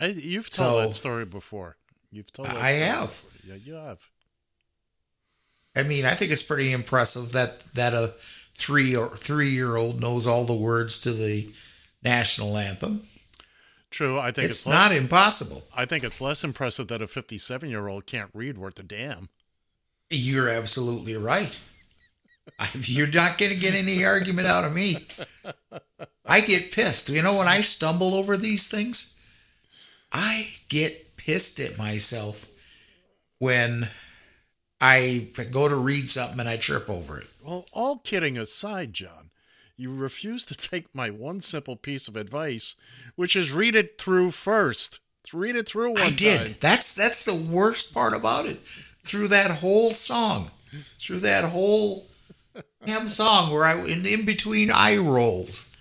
I, 0.00 0.06
you've 0.08 0.48
told 0.50 0.82
So- 0.82 0.88
that 0.88 0.94
story 0.94 1.24
before. 1.24 1.76
You've 2.14 2.30
told. 2.32 2.48
I 2.48 2.72
have. 2.72 3.06
before. 3.08 3.56
Yeah, 3.56 3.60
you 3.64 3.74
have. 3.74 4.06
I 5.74 5.82
mean, 5.84 6.04
I 6.04 6.10
think 6.10 6.30
it's 6.30 6.42
pretty 6.42 6.72
impressive 6.72 7.32
that 7.32 7.60
that 7.74 7.94
a 7.94 8.08
three 8.16 8.94
or 8.94 9.08
three 9.08 9.48
year 9.48 9.76
old 9.76 10.00
knows 10.00 10.26
all 10.26 10.44
the 10.44 10.54
words 10.54 10.98
to 11.00 11.10
the 11.12 11.50
national 12.02 12.56
anthem. 12.58 13.02
True. 13.90 14.18
I 14.18 14.32
think 14.32 14.46
It's 14.46 14.60
it's, 14.60 14.66
not 14.66 14.90
less, 14.90 15.00
impossible. 15.00 15.62
I 15.76 15.84
think 15.84 16.02
it's 16.04 16.20
less 16.20 16.44
impressive 16.44 16.88
that 16.88 17.02
a 17.02 17.06
57 17.06 17.68
year 17.68 17.88
old 17.88 18.06
can't 18.06 18.30
read 18.34 18.58
worth 18.58 18.78
a 18.78 18.82
damn. 18.82 19.28
You're 20.10 20.48
absolutely 20.48 21.16
right. 21.16 21.58
You're 22.74 23.06
not 23.06 23.38
going 23.38 23.52
to 23.52 23.58
get 23.58 23.74
any 23.74 24.04
argument 24.04 24.46
out 24.48 24.64
of 24.64 24.74
me. 24.74 24.96
I 26.26 26.40
get 26.40 26.72
pissed. 26.72 27.10
You 27.10 27.22
know, 27.22 27.36
when 27.36 27.48
I 27.48 27.60
stumble 27.60 28.14
over 28.14 28.36
these 28.36 28.68
things, 28.70 29.66
I 30.12 30.48
get 30.68 31.16
pissed 31.16 31.60
at 31.60 31.78
myself 31.78 32.46
when 33.38 33.84
I 34.82 35.28
go 35.52 35.68
to 35.68 35.76
read 35.76 36.10
something 36.10 36.40
and 36.40 36.48
I 36.48 36.56
trip 36.56 36.90
over 36.90 37.20
it. 37.20 37.28
Well, 37.46 37.66
all 37.72 37.98
kidding 37.98 38.36
aside, 38.36 38.92
John, 38.92 39.30
you 39.76 39.94
refuse 39.94 40.44
to 40.46 40.56
take 40.56 40.92
my 40.92 41.08
one 41.08 41.40
simple 41.40 41.76
piece 41.76 42.08
of 42.08 42.16
advice, 42.16 42.74
which 43.14 43.36
is 43.36 43.52
read 43.52 43.76
it 43.76 43.96
through 43.96 44.32
first. 44.32 44.98
Read 45.32 45.56
it 45.56 45.66
through 45.68 45.92
one 45.92 46.02
I 46.02 46.10
did. 46.10 46.38
time. 46.38 46.56
That's 46.60 46.94
that's 46.94 47.24
the 47.24 47.34
worst 47.34 47.94
part 47.94 48.12
about 48.12 48.44
it. 48.44 48.58
Through 48.66 49.28
that 49.28 49.50
whole 49.50 49.90
song, 49.90 50.48
through 50.98 51.20
that 51.20 51.44
whole 51.44 52.04
damn 52.84 53.08
song, 53.08 53.50
where 53.50 53.64
I 53.64 53.78
in, 53.86 54.04
in 54.04 54.26
between 54.26 54.70
eye 54.70 54.98
rolls, 54.98 55.74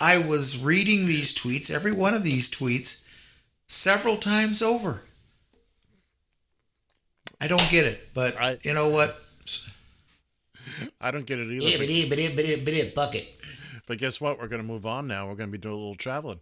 I 0.00 0.18
was 0.18 0.64
reading 0.64 1.06
these 1.06 1.32
tweets, 1.32 1.72
every 1.72 1.92
one 1.92 2.14
of 2.14 2.24
these 2.24 2.50
tweets, 2.50 3.44
several 3.68 4.16
times 4.16 4.62
over. 4.62 5.02
I 7.40 7.46
don't 7.48 7.68
get 7.70 7.86
it, 7.86 8.08
but 8.14 8.64
you 8.64 8.74
know 8.74 8.88
what? 8.90 9.16
I 11.00 11.10
don't 11.10 11.26
get 11.26 11.38
it 11.38 11.50
either. 11.50 11.66
Yeah, 11.66 11.78
but- 11.78 11.86
but 11.86 11.88
it, 11.90 12.08
but 12.10 12.18
it, 12.18 12.36
but 12.36 12.44
it, 12.44 12.64
but 12.64 12.74
it, 12.74 12.94
bucket. 12.94 13.36
But 13.86 13.98
guess 13.98 14.20
what? 14.20 14.38
We're 14.38 14.46
going 14.48 14.62
to 14.62 14.66
move 14.66 14.86
on 14.86 15.06
now. 15.06 15.26
We're 15.26 15.34
going 15.34 15.48
to 15.48 15.52
be 15.52 15.58
doing 15.58 15.74
a 15.74 15.78
little 15.78 15.94
traveling. 15.94 16.40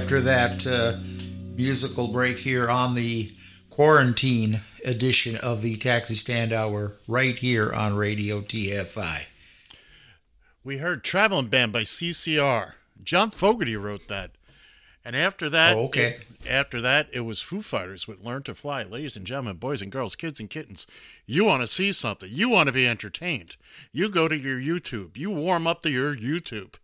After 0.00 0.20
that 0.22 0.66
uh, 0.66 0.96
musical 1.56 2.08
break 2.08 2.38
here 2.38 2.70
on 2.70 2.94
the 2.94 3.28
quarantine 3.68 4.56
edition 4.86 5.36
of 5.42 5.60
the 5.60 5.76
Taxi 5.76 6.14
Stand 6.14 6.54
Hour 6.54 6.94
right 7.06 7.36
here 7.36 7.70
on 7.70 7.94
Radio 7.94 8.40
TFI. 8.40 9.76
We 10.64 10.78
heard 10.78 11.04
Traveling 11.04 11.48
Band 11.48 11.72
by 11.74 11.82
CCR. 11.82 12.72
John 13.04 13.30
Fogerty 13.30 13.76
wrote 13.76 14.08
that. 14.08 14.30
And 15.04 15.14
after 15.14 15.50
that, 15.50 15.76
Oh, 15.76 15.84
okay. 15.86 16.16
after 16.48 16.80
that, 16.80 17.08
it 17.12 17.20
was 17.20 17.42
Foo 17.42 17.60
Fighters 17.60 18.08
with 18.08 18.24
Learn 18.24 18.42
to 18.44 18.54
Fly. 18.54 18.84
Ladies 18.84 19.16
and 19.16 19.26
gentlemen, 19.26 19.56
boys 19.56 19.82
and 19.82 19.92
girls, 19.92 20.16
kids 20.16 20.40
and 20.40 20.48
kittens, 20.48 20.86
you 21.26 21.44
want 21.44 21.60
to 21.62 21.66
see 21.66 21.92
something. 21.92 22.30
You 22.32 22.48
want 22.48 22.68
to 22.68 22.72
be 22.72 22.88
entertained. 22.88 23.56
You 23.92 24.08
go 24.08 24.28
to 24.28 24.36
your 24.38 24.58
YouTube. 24.58 25.18
You 25.18 25.30
warm 25.30 25.66
up 25.66 25.82
to 25.82 25.90
your 25.90 26.14
YouTube. 26.14 26.76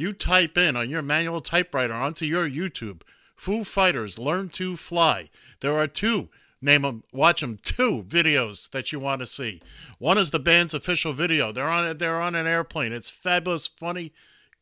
You 0.00 0.14
type 0.14 0.56
in 0.56 0.76
on 0.76 0.88
your 0.88 1.02
manual 1.02 1.42
typewriter 1.42 1.92
onto 1.92 2.24
your 2.24 2.48
YouTube, 2.48 3.02
Foo 3.36 3.64
Fighters 3.64 4.18
Learn 4.18 4.48
to 4.48 4.74
Fly. 4.74 5.28
There 5.60 5.76
are 5.76 5.86
two, 5.86 6.30
name 6.62 6.82
them, 6.82 7.04
watch 7.12 7.42
them, 7.42 7.58
two 7.62 8.02
videos 8.08 8.70
that 8.70 8.92
you 8.92 8.98
want 8.98 9.20
to 9.20 9.26
see. 9.26 9.60
One 9.98 10.16
is 10.16 10.30
the 10.30 10.38
band's 10.38 10.72
official 10.72 11.12
video. 11.12 11.52
They're 11.52 11.68
on 11.68 11.98
they're 11.98 12.18
on 12.18 12.34
an 12.34 12.46
airplane. 12.46 12.94
It's 12.94 13.10
fabulous, 13.10 13.66
funny, 13.66 14.14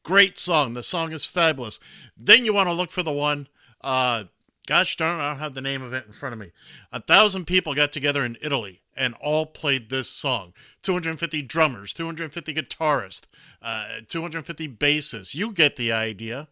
great 0.02 0.40
song. 0.40 0.74
The 0.74 0.82
song 0.82 1.12
is 1.12 1.24
fabulous. 1.24 1.78
Then 2.16 2.44
you 2.44 2.52
want 2.52 2.68
to 2.68 2.74
look 2.74 2.90
for 2.90 3.04
the 3.04 3.12
one, 3.12 3.46
uh, 3.80 4.24
gosh 4.66 4.96
darn, 4.96 5.20
I 5.20 5.28
don't 5.28 5.38
have 5.38 5.54
the 5.54 5.60
name 5.60 5.82
of 5.82 5.92
it 5.92 6.04
in 6.04 6.12
front 6.12 6.32
of 6.32 6.40
me. 6.40 6.50
A 6.90 7.00
thousand 7.00 7.44
people 7.44 7.76
got 7.76 7.92
together 7.92 8.24
in 8.24 8.36
Italy 8.42 8.80
and 8.98 9.14
all 9.20 9.46
played 9.46 9.88
this 9.88 10.10
song. 10.10 10.52
250 10.82 11.42
drummers, 11.42 11.92
250 11.92 12.54
guitarists, 12.54 13.22
uh, 13.62 14.00
250 14.08 14.68
bassists. 14.68 15.34
You 15.34 15.52
get 15.52 15.76
the 15.76 15.92
idea. 15.92 16.48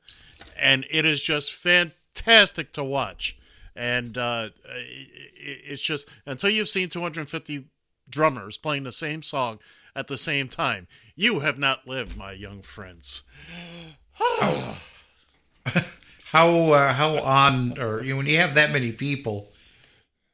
And 0.58 0.86
it 0.90 1.04
is 1.04 1.22
just 1.22 1.52
fantastic 1.52 2.72
to 2.72 2.84
watch. 2.84 3.36
And 3.74 4.16
uh, 4.16 4.50
it- 4.64 5.60
it's 5.64 5.82
just, 5.82 6.08
until 6.24 6.50
you've 6.50 6.68
seen 6.68 6.88
250 6.88 7.64
drummers 8.08 8.56
playing 8.56 8.84
the 8.84 8.92
same 8.92 9.22
song 9.22 9.58
at 9.94 10.06
the 10.06 10.16
same 10.16 10.48
time, 10.48 10.86
you 11.14 11.40
have 11.40 11.58
not 11.58 11.86
lived, 11.88 12.16
my 12.16 12.32
young 12.32 12.62
friends. 12.62 13.22
How 16.32 16.70
uh, 16.72 16.92
how 16.92 17.16
on 17.22 17.78
or 17.78 18.02
you 18.02 18.10
know, 18.12 18.16
when 18.18 18.26
you 18.26 18.36
have 18.38 18.54
that 18.54 18.72
many 18.72 18.92
people, 18.92 19.48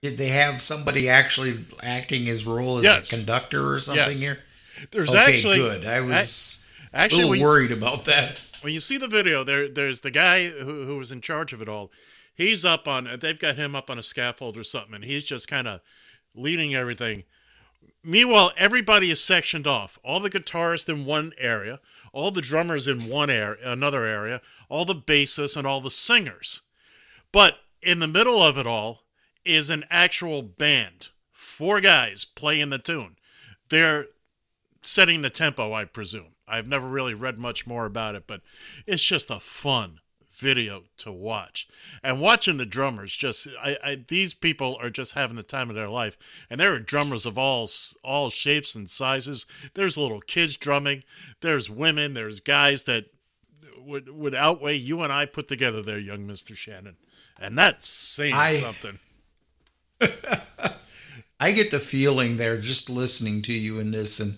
did 0.02 0.18
they 0.18 0.28
have 0.28 0.60
somebody 0.60 1.08
actually 1.08 1.64
acting 1.82 2.26
his 2.26 2.44
role 2.44 2.78
as 2.78 2.84
Yes. 2.84 3.12
a 3.12 3.16
conductor 3.16 3.72
or 3.72 3.78
something 3.78 4.18
Yes. 4.18 4.20
here? 4.20 4.88
There's 4.90 5.10
okay, 5.10 5.18
actually 5.36 5.56
good. 5.58 5.84
I 5.84 6.00
was 6.00 6.68
a- 6.92 6.96
actually 6.98 7.18
a 7.22 7.26
little 7.26 7.30
when 7.30 7.38
you- 7.38 7.46
worried 7.46 7.72
about 7.72 8.04
that. 8.06 8.40
When 8.62 8.74
you 8.74 8.80
see 8.80 8.96
the 8.96 9.06
video, 9.08 9.44
there 9.44 9.68
there's 9.68 10.00
the 10.00 10.10
guy 10.10 10.48
who, 10.50 10.84
who 10.86 10.96
was 10.98 11.12
in 11.12 11.20
charge 11.20 11.52
of 11.52 11.62
it 11.62 11.68
all. 11.68 11.92
He's 12.34 12.64
up 12.64 12.88
on 12.88 13.16
they've 13.20 13.38
got 13.38 13.56
him 13.56 13.76
up 13.76 13.90
on 13.90 13.98
a 13.98 14.02
scaffold 14.02 14.56
or 14.56 14.64
something, 14.64 14.94
and 14.94 15.04
he's 15.04 15.24
just 15.24 15.46
kind 15.46 15.68
of 15.68 15.80
leading 16.34 16.74
everything. 16.74 17.22
Meanwhile, 18.02 18.52
everybody 18.56 19.10
is 19.10 19.22
sectioned 19.22 19.68
off. 19.68 20.00
All 20.02 20.18
the 20.18 20.30
guitarists 20.30 20.88
in 20.88 21.04
one 21.04 21.32
area, 21.38 21.78
all 22.12 22.32
the 22.32 22.42
drummers 22.42 22.88
in 22.88 23.06
one 23.08 23.30
area, 23.30 23.58
another 23.70 24.04
area, 24.04 24.40
all 24.68 24.84
the 24.84 24.96
bassists 24.96 25.56
and 25.56 25.64
all 25.66 25.80
the 25.80 25.90
singers. 25.92 26.62
But 27.30 27.60
in 27.80 28.00
the 28.00 28.08
middle 28.08 28.42
of 28.42 28.58
it 28.58 28.66
all 28.66 29.04
is 29.44 29.70
an 29.70 29.84
actual 29.90 30.42
band. 30.42 31.08
Four 31.30 31.80
guys 31.80 32.24
playing 32.24 32.70
the 32.70 32.78
tune. 32.78 33.16
They're 33.68 34.06
setting 34.82 35.22
the 35.22 35.30
tempo, 35.30 35.72
I 35.72 35.84
presume. 35.84 36.34
I've 36.48 36.68
never 36.68 36.86
really 36.86 37.14
read 37.14 37.38
much 37.38 37.66
more 37.66 37.86
about 37.86 38.14
it, 38.14 38.24
but 38.26 38.40
it's 38.86 39.02
just 39.02 39.30
a 39.30 39.40
fun 39.40 40.00
video 40.30 40.82
to 40.98 41.12
watch. 41.12 41.68
And 42.02 42.20
watching 42.20 42.56
the 42.56 42.66
drummers, 42.66 43.16
just 43.16 43.46
I, 43.62 43.76
I 43.84 44.04
these 44.06 44.34
people 44.34 44.76
are 44.80 44.90
just 44.90 45.12
having 45.12 45.36
the 45.36 45.42
time 45.42 45.70
of 45.70 45.76
their 45.76 45.88
life. 45.88 46.46
And 46.50 46.58
there 46.58 46.74
are 46.74 46.80
drummers 46.80 47.24
of 47.26 47.38
all 47.38 47.70
all 48.02 48.28
shapes 48.28 48.74
and 48.74 48.90
sizes. 48.90 49.46
There's 49.74 49.96
little 49.96 50.20
kids 50.20 50.56
drumming. 50.56 51.04
There's 51.40 51.70
women. 51.70 52.14
There's 52.14 52.40
guys 52.40 52.84
that 52.84 53.06
would 53.78 54.08
would 54.08 54.34
outweigh 54.34 54.76
you 54.76 55.02
and 55.02 55.12
I 55.12 55.26
put 55.26 55.48
together 55.48 55.80
there, 55.80 55.98
young 55.98 56.26
Mister 56.26 56.54
Shannon. 56.54 56.96
And 57.40 57.56
that's 57.56 57.88
saying 57.88 58.34
I- 58.34 58.54
something. 58.54 58.98
I 61.40 61.52
get 61.52 61.70
the 61.70 61.78
feeling 61.78 62.36
there 62.36 62.56
just 62.58 62.88
listening 62.88 63.42
to 63.42 63.52
you 63.52 63.78
in 63.80 63.90
this 63.90 64.20
and 64.20 64.34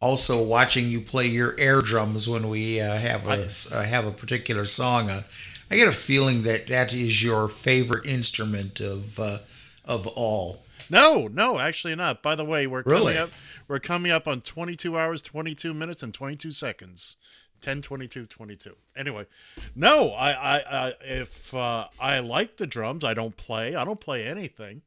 also 0.00 0.42
watching 0.42 0.86
you 0.86 1.00
play 1.00 1.26
your 1.26 1.54
air 1.58 1.80
drums 1.82 2.28
when 2.28 2.48
we 2.48 2.80
uh, 2.80 2.98
have 2.98 3.26
a 3.26 3.48
uh, 3.74 3.84
have 3.84 4.06
a 4.06 4.10
particular 4.10 4.64
song 4.64 5.10
on. 5.10 5.22
I 5.70 5.76
get 5.76 5.88
a 5.88 5.92
feeling 5.92 6.42
that 6.42 6.66
that 6.68 6.92
is 6.92 7.22
your 7.22 7.48
favorite 7.48 8.06
instrument 8.06 8.80
of 8.80 9.18
uh, 9.20 9.38
of 9.84 10.06
all. 10.16 10.64
No, 10.90 11.28
no, 11.28 11.58
actually 11.58 11.94
not. 11.94 12.22
By 12.22 12.34
the 12.34 12.44
way, 12.44 12.66
we're 12.66 12.82
Really? 12.84 13.14
coming 13.14 13.18
up 13.22 13.30
we're 13.68 13.78
coming 13.78 14.12
up 14.12 14.26
on 14.28 14.40
22 14.40 14.98
hours, 14.98 15.22
22 15.22 15.72
minutes 15.72 16.02
and 16.02 16.12
22 16.12 16.50
seconds. 16.50 17.16
10 17.62 17.82
22 17.82 18.26
22. 18.26 18.76
Anyway, 18.96 19.26
no, 19.74 20.10
I 20.10 20.32
I, 20.32 20.86
I 20.86 20.94
if 21.02 21.54
uh, 21.54 21.86
I 21.98 22.18
like 22.18 22.56
the 22.58 22.66
drums, 22.66 23.04
I 23.04 23.14
don't 23.14 23.36
play. 23.36 23.74
I 23.74 23.84
don't 23.84 24.00
play 24.00 24.26
anything. 24.26 24.82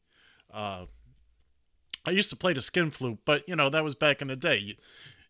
Uh 0.54 0.86
I 2.08 2.12
used 2.12 2.30
to 2.30 2.36
play 2.36 2.54
the 2.54 2.62
skin 2.62 2.92
flute, 2.92 3.20
but 3.26 3.48
you 3.48 3.56
know, 3.56 3.70
that 3.70 3.84
was 3.84 3.96
back 3.96 4.22
in 4.22 4.28
the 4.28 4.36
day. 4.36 4.58
You, 4.58 4.76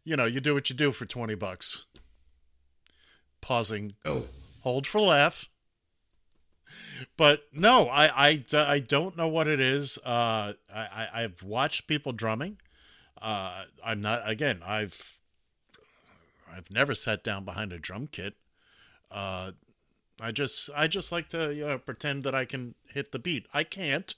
you 0.03 0.15
know, 0.15 0.25
you 0.25 0.39
do 0.39 0.53
what 0.53 0.69
you 0.69 0.75
do 0.75 0.91
for 0.91 1.05
20 1.05 1.35
bucks. 1.35 1.85
Pausing. 3.41 3.93
Oh. 4.03 4.25
Hold 4.61 4.87
for 4.87 5.01
laugh. 5.01 5.47
But 7.17 7.43
no, 7.53 7.87
I, 7.87 8.29
I, 8.29 8.45
I 8.53 8.79
don't 8.79 9.15
know 9.15 9.27
what 9.27 9.47
it 9.47 9.59
is. 9.59 9.97
Uh, 9.99 10.53
I, 10.73 10.75
I, 10.75 11.07
I've 11.13 11.43
watched 11.43 11.87
people 11.87 12.11
drumming. 12.11 12.57
Uh, 13.21 13.63
I'm 13.83 14.01
not, 14.01 14.21
again, 14.25 14.61
I've, 14.65 15.14
I've 16.51 16.71
never 16.71 16.95
sat 16.95 17.23
down 17.23 17.45
behind 17.45 17.73
a 17.73 17.79
drum 17.79 18.07
kit. 18.07 18.35
Uh, 19.11 19.51
I 20.21 20.31
just, 20.31 20.69
I 20.75 20.87
just 20.87 21.11
like 21.11 21.29
to 21.29 21.53
you 21.53 21.65
know, 21.65 21.77
pretend 21.77 22.23
that 22.23 22.35
I 22.35 22.45
can 22.45 22.75
hit 22.93 23.11
the 23.11 23.19
beat. 23.19 23.47
I 23.53 23.63
can't. 23.63 24.13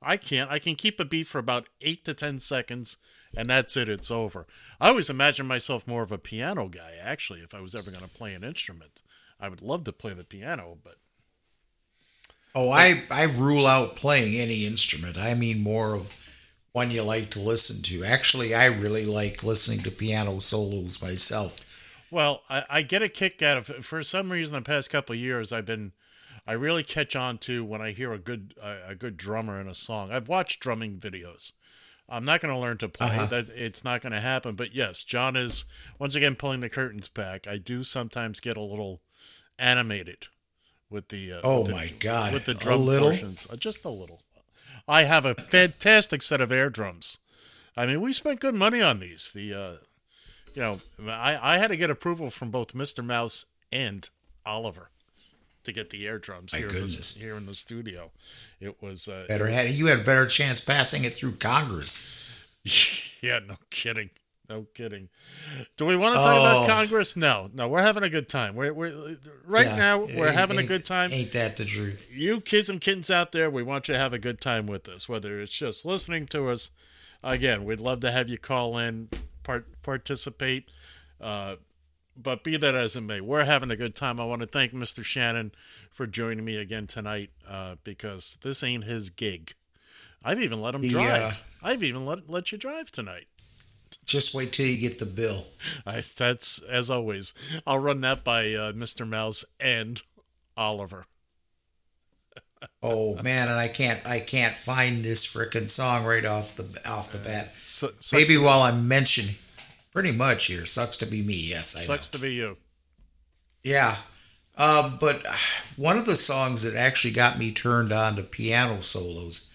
I 0.00 0.16
can't. 0.16 0.50
I 0.50 0.58
can 0.58 0.74
keep 0.74 0.98
a 0.98 1.04
beat 1.04 1.26
for 1.28 1.38
about 1.38 1.68
eight 1.80 2.04
to 2.06 2.14
ten 2.14 2.38
seconds, 2.40 2.98
and 3.36 3.48
that's 3.48 3.76
it. 3.76 3.88
It's 3.88 4.10
over. 4.10 4.46
I 4.80 4.88
always 4.88 5.10
imagine 5.10 5.46
myself 5.46 5.86
more 5.86 6.02
of 6.02 6.10
a 6.10 6.18
piano 6.18 6.68
guy. 6.68 6.94
Actually, 7.00 7.40
if 7.40 7.54
I 7.54 7.60
was 7.60 7.74
ever 7.74 7.90
going 7.90 8.04
to 8.04 8.10
play 8.12 8.34
an 8.34 8.42
instrument, 8.42 9.00
I 9.38 9.48
would 9.48 9.62
love 9.62 9.84
to 9.84 9.92
play 9.92 10.12
the 10.12 10.24
piano, 10.24 10.78
but 10.82 10.96
Oh, 12.54 12.70
I 12.70 13.02
I 13.10 13.24
rule 13.38 13.66
out 13.66 13.96
playing 13.96 14.38
any 14.38 14.66
instrument. 14.66 15.18
I 15.18 15.34
mean 15.34 15.62
more 15.62 15.94
of 15.94 16.31
one 16.72 16.90
you 16.90 17.02
like 17.02 17.30
to 17.30 17.40
listen 17.40 17.82
to. 17.82 18.04
Actually, 18.04 18.54
I 18.54 18.66
really 18.66 19.04
like 19.04 19.42
listening 19.42 19.80
to 19.80 19.90
piano 19.90 20.40
solos 20.40 21.02
myself. 21.02 22.08
Well, 22.10 22.42
I, 22.48 22.64
I 22.68 22.82
get 22.82 23.02
a 23.02 23.08
kick 23.08 23.42
out 23.42 23.56
of 23.58 23.84
for 23.84 24.02
some 24.02 24.30
reason 24.32 24.54
the 24.54 24.62
past 24.62 24.90
couple 24.90 25.14
of 25.14 25.18
years 25.20 25.52
I've 25.52 25.66
been 25.66 25.92
I 26.46 26.52
really 26.52 26.82
catch 26.82 27.14
on 27.14 27.38
to 27.38 27.64
when 27.64 27.80
I 27.80 27.92
hear 27.92 28.12
a 28.12 28.18
good 28.18 28.54
a, 28.62 28.90
a 28.90 28.94
good 28.94 29.16
drummer 29.16 29.60
in 29.60 29.68
a 29.68 29.74
song. 29.74 30.10
I've 30.12 30.28
watched 30.28 30.60
drumming 30.60 30.98
videos. 30.98 31.52
I'm 32.08 32.24
not 32.26 32.40
going 32.40 32.52
to 32.52 32.60
learn 32.60 32.76
to 32.78 32.88
play. 32.88 33.06
Uh-huh. 33.06 33.26
That 33.26 33.48
it's 33.50 33.84
not 33.84 34.02
going 34.02 34.12
to 34.12 34.20
happen. 34.20 34.54
But 34.54 34.74
yes, 34.74 35.02
John 35.04 35.36
is 35.36 35.64
once 35.98 36.14
again 36.14 36.34
pulling 36.36 36.60
the 36.60 36.68
curtains 36.68 37.08
back. 37.08 37.46
I 37.46 37.56
do 37.58 37.82
sometimes 37.82 38.40
get 38.40 38.56
a 38.58 38.60
little 38.62 39.00
animated 39.58 40.26
with 40.90 41.08
the. 41.08 41.34
Uh, 41.34 41.40
Oh 41.44 41.58
with 41.60 41.68
the- 41.68 41.72
my 41.74 41.88
God. 42.00 42.34
With 42.34 42.44
the 42.46 42.52
A 42.52 42.54
drum 42.56 42.80
little? 42.84 43.08
portions, 43.10 43.46
Uh, 43.50 43.56
just 43.56 43.84
a 43.84 43.88
little. 43.90 44.22
I 44.88 45.04
have 45.04 45.24
a 45.24 45.34
fantastic 45.34 46.22
set 46.22 46.40
of 46.40 46.52
air 46.52 46.70
drums. 46.70 47.18
I 47.76 47.86
mean, 47.86 48.00
we 48.00 48.12
spent 48.12 48.40
good 48.40 48.54
money 48.54 48.82
on 48.82 49.00
these. 49.00 49.30
The 49.32 49.54
uh, 49.54 49.72
you 50.54 50.62
know, 50.62 50.80
I, 51.08 51.54
I 51.54 51.58
had 51.58 51.68
to 51.68 51.76
get 51.76 51.90
approval 51.90 52.30
from 52.30 52.50
both 52.50 52.74
Mr. 52.74 53.04
Mouse 53.04 53.46
and 53.70 54.08
Oliver 54.44 54.90
to 55.64 55.72
get 55.72 55.90
the 55.90 56.06
air 56.06 56.18
drums 56.18 56.52
My 56.52 56.58
here, 56.58 56.68
in 56.68 56.74
the, 56.74 56.80
goodness. 56.80 57.16
here 57.16 57.36
in 57.36 57.46
the 57.46 57.54
studio. 57.54 58.10
It 58.60 58.82
was 58.82 59.08
uh, 59.08 59.24
Better 59.28 59.46
had 59.46 59.70
you 59.70 59.86
had 59.86 60.00
a 60.00 60.04
better 60.04 60.26
chance 60.26 60.60
passing 60.60 61.04
it 61.04 61.14
through 61.14 61.32
Congress. 61.32 62.58
yeah, 63.22 63.40
no 63.46 63.56
kidding. 63.70 64.10
No 64.52 64.66
kidding. 64.74 65.08
Do 65.78 65.86
we 65.86 65.96
want 65.96 66.14
to 66.14 66.20
talk 66.20 66.36
about 66.38 66.64
Oh. 66.64 66.66
Congress? 66.68 67.16
No, 67.16 67.48
no. 67.54 67.68
We're 67.68 67.80
having 67.82 68.02
a 68.02 68.10
good 68.10 68.28
time. 68.28 68.54
We're, 68.54 68.74
we're 68.74 69.16
right 69.46 69.66
Yeah, 69.66 69.76
now. 69.76 69.98
We're 70.00 70.30
having 70.30 70.58
a 70.58 70.62
good 70.62 70.84
time. 70.84 71.10
Ain't 71.10 71.32
that 71.32 71.56
the 71.56 71.64
truth? 71.64 72.10
You 72.14 72.40
kids 72.42 72.68
and 72.68 72.78
kittens 72.78 73.10
out 73.10 73.32
there, 73.32 73.50
we 73.50 73.62
want 73.62 73.88
you 73.88 73.94
to 73.94 73.98
have 74.00 74.12
a 74.12 74.18
good 74.18 74.42
time 74.42 74.66
with 74.66 74.88
us. 74.90 75.08
Whether 75.08 75.40
it's 75.40 75.56
just 75.56 75.86
listening 75.86 76.26
to 76.26 76.50
us, 76.50 76.70
again, 77.24 77.64
we'd 77.64 77.80
love 77.80 78.00
to 78.00 78.12
have 78.12 78.28
you 78.28 78.36
call 78.36 78.76
in, 78.76 79.08
part 79.42 79.66
participate. 79.82 80.68
Uh, 81.18 81.56
but 82.14 82.44
be 82.44 82.58
that 82.58 82.74
as 82.74 82.94
it 82.94 83.00
may, 83.00 83.22
we're 83.22 83.44
having 83.46 83.70
a 83.70 83.76
good 83.76 83.94
time. 83.96 84.20
I 84.20 84.26
want 84.26 84.42
to 84.42 84.46
thank 84.46 84.72
Mr. 84.72 85.02
Shannon 85.02 85.52
for 85.90 86.06
joining 86.06 86.44
me 86.44 86.58
again 86.58 86.86
tonight 86.86 87.30
uh, 87.48 87.76
because 87.84 88.36
this 88.42 88.62
ain't 88.62 88.84
his 88.84 89.08
gig. 89.08 89.54
I've 90.22 90.40
even 90.40 90.60
let 90.60 90.74
him 90.74 90.82
drive. 90.82 91.22
uh, 91.22 91.32
I've 91.66 91.82
even 91.82 92.04
let 92.04 92.28
let 92.28 92.52
you 92.52 92.58
drive 92.58 92.92
tonight. 92.92 93.26
Just 94.04 94.34
wait 94.34 94.52
till 94.52 94.66
you 94.66 94.78
get 94.78 94.98
the 94.98 95.06
bill. 95.06 95.44
I, 95.86 96.02
that's 96.16 96.58
as 96.60 96.90
always. 96.90 97.32
I'll 97.66 97.78
run 97.78 98.00
that 98.02 98.24
by 98.24 98.52
uh, 98.52 98.72
Mr. 98.72 99.08
Mouse 99.08 99.44
and 99.60 100.02
Oliver. 100.56 101.06
Oh 102.80 103.20
man, 103.22 103.48
and 103.48 103.58
I 103.58 103.66
can't 103.66 104.04
I 104.06 104.20
can't 104.20 104.54
find 104.54 105.02
this 105.02 105.26
frickin' 105.26 105.68
song 105.68 106.04
right 106.04 106.24
off 106.24 106.54
the 106.54 106.80
off 106.88 107.10
the 107.10 107.18
bat. 107.18 107.50
sucks 107.50 108.12
Maybe 108.12 108.38
while 108.38 108.60
I'm 108.60 108.86
mentioning, 108.86 109.34
pretty 109.92 110.12
much 110.12 110.46
here 110.46 110.64
sucks 110.64 110.96
to 110.98 111.06
be 111.06 111.22
me. 111.22 111.34
Yes, 111.34 111.76
I 111.76 111.80
know. 111.80 111.96
Sucks 111.96 112.08
to 112.10 112.20
be 112.20 112.34
you. 112.34 112.54
Yeah. 113.64 113.96
Um, 114.56 114.98
but 115.00 115.26
one 115.76 115.98
of 115.98 116.06
the 116.06 116.14
songs 116.14 116.62
that 116.62 116.78
actually 116.78 117.14
got 117.14 117.36
me 117.36 117.50
turned 117.50 117.90
on 117.90 118.14
to 118.14 118.22
piano 118.22 118.80
solos 118.80 119.51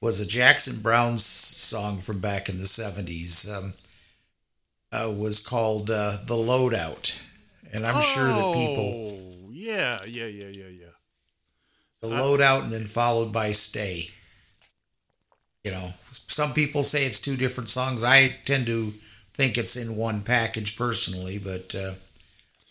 was 0.00 0.20
a 0.20 0.26
Jackson 0.26 0.80
Browne 0.82 1.16
song 1.16 1.98
from 1.98 2.20
back 2.20 2.48
in 2.48 2.56
the 2.56 2.64
70s. 2.64 3.50
Um, 3.54 3.74
uh, 4.92 5.12
was 5.12 5.40
called 5.40 5.90
uh, 5.90 6.16
The 6.26 6.34
Loadout. 6.34 7.22
And 7.72 7.86
I'm 7.86 8.00
sure 8.00 8.26
that 8.26 8.54
people, 8.54 8.92
Oh, 8.96 9.50
yeah, 9.52 10.00
yeah, 10.06 10.26
yeah, 10.26 10.48
yeah, 10.48 10.68
yeah. 10.68 10.86
The 12.00 12.08
Loadout 12.08 12.64
and 12.64 12.72
then 12.72 12.86
followed 12.86 13.32
by 13.32 13.52
Stay. 13.52 14.02
You 15.62 15.70
know, 15.70 15.90
some 16.26 16.54
people 16.54 16.82
say 16.82 17.04
it's 17.04 17.20
two 17.20 17.36
different 17.36 17.68
songs. 17.68 18.02
I 18.02 18.28
tend 18.44 18.66
to 18.66 18.90
think 18.90 19.58
it's 19.58 19.76
in 19.76 19.94
one 19.94 20.22
package 20.22 20.76
personally, 20.76 21.38
but 21.38 21.74
uh, 21.74 21.92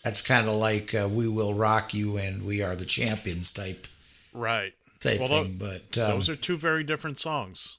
that's 0.04 0.28
kind 0.28 0.48
of 0.48 0.56
like 0.56 0.96
uh, 0.96 1.08
"We 1.08 1.28
Will 1.28 1.54
Rock 1.54 1.94
You" 1.94 2.18
and 2.18 2.44
"We 2.44 2.64
Are 2.64 2.76
the 2.76 2.86
Champions" 2.86 3.52
type 3.52 3.86
Right. 4.34 4.74
Type 5.00 5.20
Well, 5.20 5.44
thing. 5.44 5.58
But 5.60 5.98
um, 5.98 6.12
those 6.12 6.30
are 6.30 6.36
two 6.36 6.58
very 6.58 6.84
different 6.84 7.18
songs. 7.20 7.78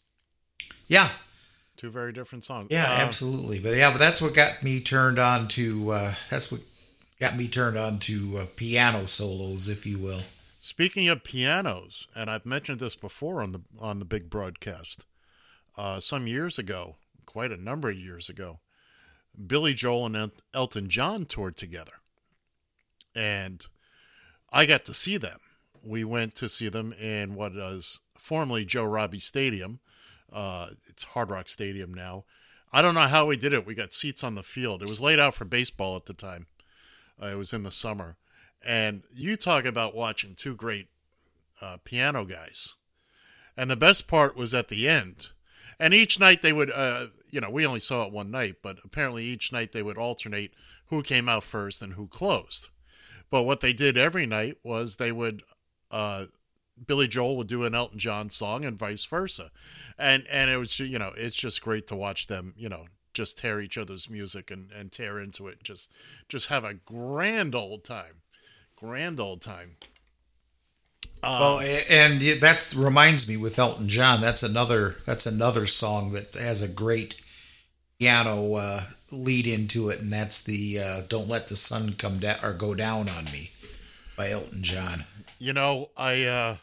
yeah, 0.89 1.09
Two 1.77 1.91
very 1.91 2.13
different 2.13 2.45
songs. 2.45 2.69
yeah, 2.71 2.85
Uh, 2.91 2.97
absolutely. 3.07 3.59
But 3.59 3.75
yeah, 3.77 3.91
but 3.91 3.99
that's 3.99 4.21
what 4.21 4.35
got 4.35 4.63
me 4.63 4.81
turned 4.81 5.19
on 5.19 5.49
to. 5.49 5.91
Uh, 5.93 6.15
that's 6.29 6.53
what 6.53 6.61
got 7.19 7.37
me 7.37 7.49
turned 7.49 7.79
on 7.79 7.99
to 8.01 8.37
uh, 8.39 8.47
piano 8.57 9.07
solos, 9.07 9.69
if 9.69 9.87
you 9.87 9.99
will. 9.99 10.21
Speaking 10.61 11.09
of 11.09 11.25
pianos, 11.25 12.07
and 12.15 12.29
I've 12.31 12.45
mentioned 12.47 12.81
this 12.81 12.97
before 12.97 13.43
on 13.43 13.53
the 13.53 13.61
on 13.79 13.99
the 13.99 14.05
big 14.05 14.29
broadcast, 14.29 15.07
uh, 15.79 16.01
some 16.01 16.27
years 16.27 16.59
ago, 16.59 16.97
quite 17.27 17.51
a 17.51 17.57
number 17.57 17.89
of 17.91 17.97
years 17.97 18.29
ago, 18.29 18.61
Billy 19.47 19.73
Joel 19.75 20.07
and 20.07 20.17
El- 20.17 20.31
Elton 20.55 20.89
John 20.91 21.25
toured 21.25 21.57
together, 21.57 21.93
and 23.15 23.67
I 24.53 24.67
got 24.67 24.85
to 24.85 24.95
see 24.95 25.17
them. 25.17 25.39
We 25.85 26.05
went 26.05 26.35
to 26.37 26.49
see 26.49 26.69
them 26.69 26.93
in 26.93 27.35
what 27.35 27.55
was 27.55 28.01
formerly 28.19 28.65
Joe 28.65 28.85
Robbie 28.85 29.19
Stadium. 29.19 29.81
Uh, 30.33 30.69
it's 30.89 31.05
Hard 31.05 31.31
Rock 31.31 31.49
Stadium 31.49 31.93
now. 31.93 32.25
I 32.73 32.83
don't 32.83 32.95
know 32.95 33.01
how 33.01 33.27
we 33.27 33.37
did 33.37 33.53
it. 33.53 33.67
We 33.67 33.75
got 33.75 33.93
seats 33.93 34.23
on 34.23 34.37
the 34.37 34.43
field. 34.43 34.83
It 34.83 34.89
was 34.89 35.01
laid 35.01 35.19
out 35.19 35.35
for 35.35 35.45
baseball 35.45 35.97
at 35.97 36.07
the 36.07 36.13
time. 36.13 36.47
Uh, 37.21 37.27
it 37.27 37.39
was 37.39 37.53
in 37.53 37.65
the 37.65 37.71
summer. 37.71 38.17
And 38.65 39.03
you 39.11 39.37
talk 39.37 39.65
about 39.65 39.95
watching 39.95 40.35
two 40.35 40.55
great 40.55 40.89
uh, 41.61 41.79
piano 41.83 42.25
guys. 42.25 42.77
And 43.57 43.71
the 43.71 43.77
best 43.77 44.07
part 44.07 44.37
was 44.37 44.55
at 44.55 44.69
the 44.69 44.89
end. 44.89 45.29
And 45.79 45.95
each 45.95 46.21
night 46.21 46.43
they 46.43 46.53
would, 46.53 46.71
uh, 46.71 47.07
you 47.31 47.41
know, 47.41 47.51
we 47.51 47.67
only 47.67 47.81
saw 47.81 48.05
it 48.05 48.13
one 48.13 48.31
night, 48.31 48.57
but 48.63 48.79
apparently 48.85 49.25
each 49.25 49.53
night 49.53 49.73
they 49.73 49.83
would 49.83 49.99
alternate 49.99 50.53
who 50.91 51.03
came 51.03 51.29
out 51.29 51.43
first 51.43 51.83
and 51.83 51.95
who 51.95 52.07
closed. 52.07 52.69
But 53.31 53.45
what 53.45 53.61
they 53.61 53.73
did 53.73 53.97
every 53.97 54.27
night 54.27 54.59
was 54.63 54.97
they 54.97 55.13
would, 55.13 55.43
uh, 55.91 56.27
Billy 56.87 57.09
Joel 57.09 57.37
would 57.37 57.47
do 57.47 57.65
an 57.65 57.75
Elton 57.75 57.99
John 57.99 58.31
song 58.31 58.65
and 58.65 58.79
vice 58.79 59.05
versa. 59.05 59.51
And, 59.99 60.27
and 60.29 60.51
it 60.51 60.57
was, 60.57 60.79
you 60.79 60.99
know, 60.99 61.13
it's 61.17 61.37
just 61.37 61.63
great 61.63 61.87
to 61.89 61.97
watch 61.97 62.27
them, 62.27 62.55
you 62.57 62.69
know, 62.69 62.87
just 63.13 63.39
tear 63.39 63.61
each 63.61 63.77
other's 63.77 64.09
music 64.09 64.51
and, 64.51 64.71
and 64.73 64.91
tear 64.91 65.19
into 65.19 65.49
it 65.49 65.59
and 65.59 65.65
just, 65.65 65.91
just 66.29 66.49
have 66.49 66.65
a 66.65 66.75
grand 66.75 67.55
old 67.55 67.85
time. 67.85 68.23
Grand 68.77 69.21
old 69.21 69.43
time. 69.43 69.77
Uh, 71.23 71.39
well, 71.41 71.61
and 71.91 72.21
that's 72.41 72.75
reminds 72.75 73.29
me 73.29 73.37
with 73.37 73.59
Elton 73.59 73.89
John. 73.89 74.23
That's 74.23 74.43
another. 74.43 74.97
That's 75.07 75.27
another 75.27 75.67
song 75.67 76.13
that 76.13 76.35
has 76.35 76.63
a 76.63 76.75
great 76.75 77.21
piano 77.99 78.55
uh, 78.55 78.81
lead 79.13 79.47
into 79.47 79.91
it, 79.91 80.01
and 80.01 80.11
that's 80.11 80.43
the 80.43 80.79
uh, 80.83 81.01
"Don't 81.09 81.29
Let 81.29 81.49
the 81.49 81.57
Sun 81.57 81.93
Come 81.99 82.15
Down" 82.15 82.39
or 82.43 82.55
"Go 82.55 82.75
Down 82.75 83.11
on 83.11 83.25
Me" 83.27 83.51
by 84.17 84.31
Elton 84.31 84.63
John. 84.63 85.05
You 85.43 85.55
know, 85.55 85.89
I 85.97 86.25
uh 86.25 86.57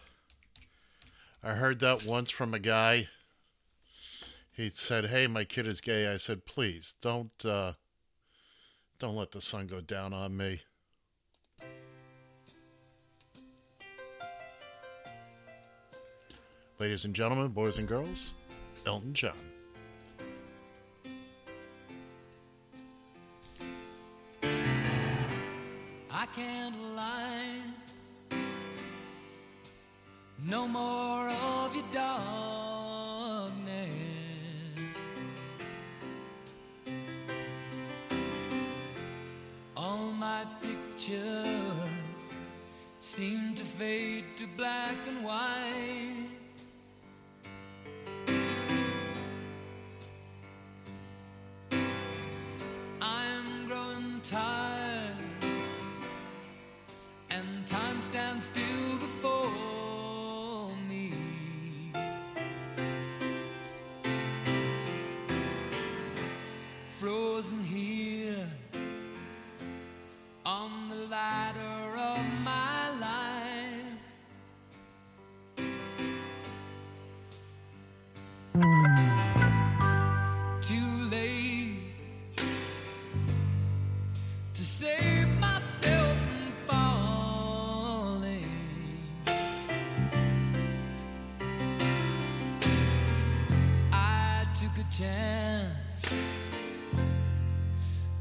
I 1.43 1.53
heard 1.53 1.79
that 1.79 2.05
once 2.05 2.29
from 2.29 2.53
a 2.53 2.59
guy. 2.59 3.07
He 4.51 4.69
said, 4.69 5.07
"Hey, 5.07 5.25
my 5.25 5.45
kid 5.45 5.65
is 5.65 5.81
gay." 5.81 6.07
I 6.07 6.17
said, 6.17 6.45
"Please 6.45 6.93
don't 7.01 7.43
uh 7.43 7.73
don't 8.99 9.15
let 9.15 9.31
the 9.31 9.41
sun 9.41 9.65
go 9.65 9.81
down 9.81 10.13
on 10.13 10.37
me." 10.37 10.61
Ladies 16.77 17.03
and 17.03 17.15
gentlemen, 17.15 17.47
boys 17.47 17.79
and 17.79 17.87
girls, 17.87 18.35
Elton 18.85 19.15
John. 19.15 19.33
I 26.11 26.27
can't 26.35 26.79
lie. 26.95 27.86
No 30.45 30.67
more 30.67 31.29
of 31.29 31.75
your 31.75 31.83
darkness. 31.91 33.57
All 39.75 40.11
my 40.11 40.45
pictures 40.61 42.33
seem 42.99 43.55
to 43.55 43.65
fade 43.65 44.25
to 44.37 44.45
black 44.55 44.95
and 45.07 45.23
white. 45.25 46.29
I'm 53.01 53.67
growing 53.67 54.21
tired, 54.21 55.13
and 57.31 57.65
time 57.65 58.01
stands 58.01 58.45
still 58.45 58.97
before 58.99 59.76
Frozen 67.07 67.63
here 67.63 68.45
on 70.45 70.89
the 70.89 71.07
ladder 71.07 71.97
of 71.97 72.19
my 72.43 72.89
life. 72.99 73.95
Too 80.61 81.09
late 81.09 81.95
to 84.53 84.65
save 84.65 85.29
myself 85.39 86.17
from 86.27 86.51
falling. 86.67 88.49
I 93.93 94.45
took 94.59 94.77
a 94.77 94.85
chance 94.91 96.46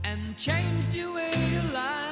and 0.06 0.36
changed 0.36 0.94
your 0.94 1.14
way 1.14 1.32
of 1.32 1.72
life. 1.72 2.05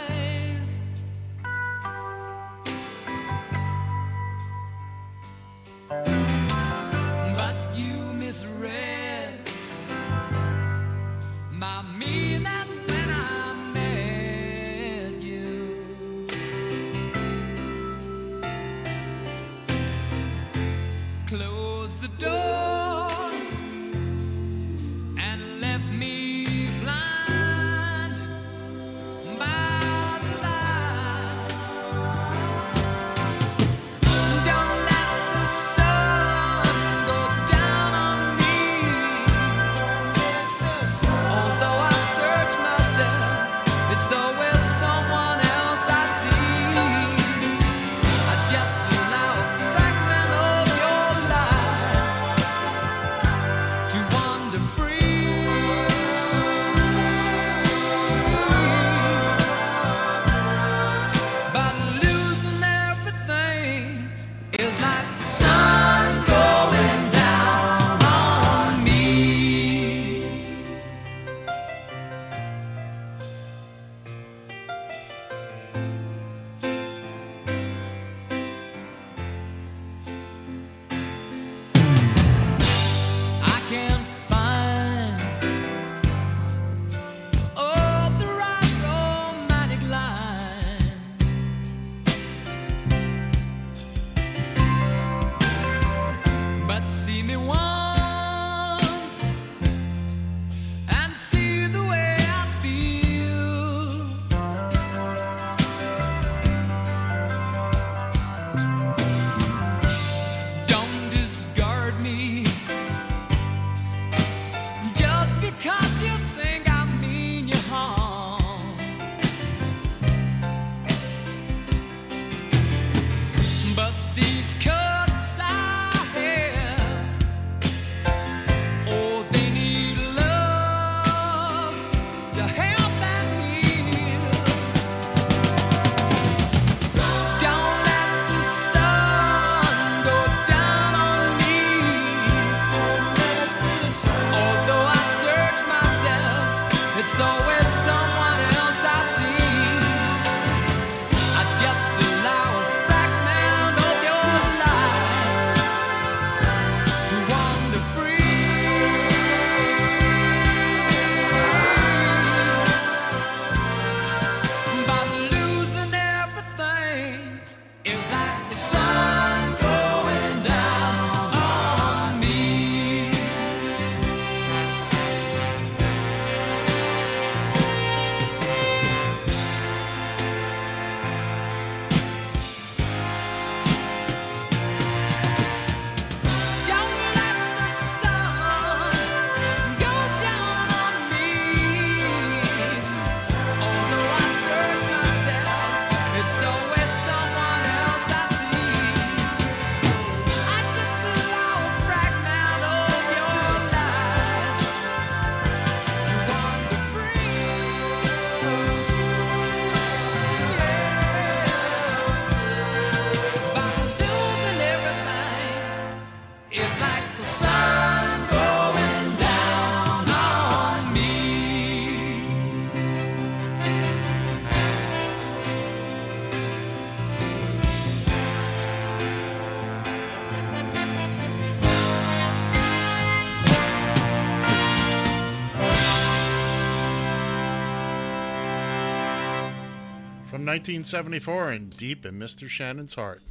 From 240.45 240.51
1974 240.53 241.53
and 241.53 241.71
deep 241.71 242.05
in 242.05 242.19
Mr. 242.19 242.51
Shannon's 242.51 242.97
heart, 242.97 243.23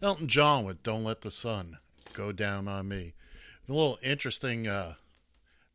Elton 0.00 0.26
John 0.26 0.64
with 0.64 0.82
Don't 0.82 1.04
Let 1.04 1.20
the 1.20 1.30
Sun 1.30 1.76
Go 2.14 2.32
Down 2.32 2.66
on 2.66 2.88
Me. 2.88 3.12
A 3.68 3.72
little 3.72 3.98
interesting 4.02 4.66
uh, 4.66 4.94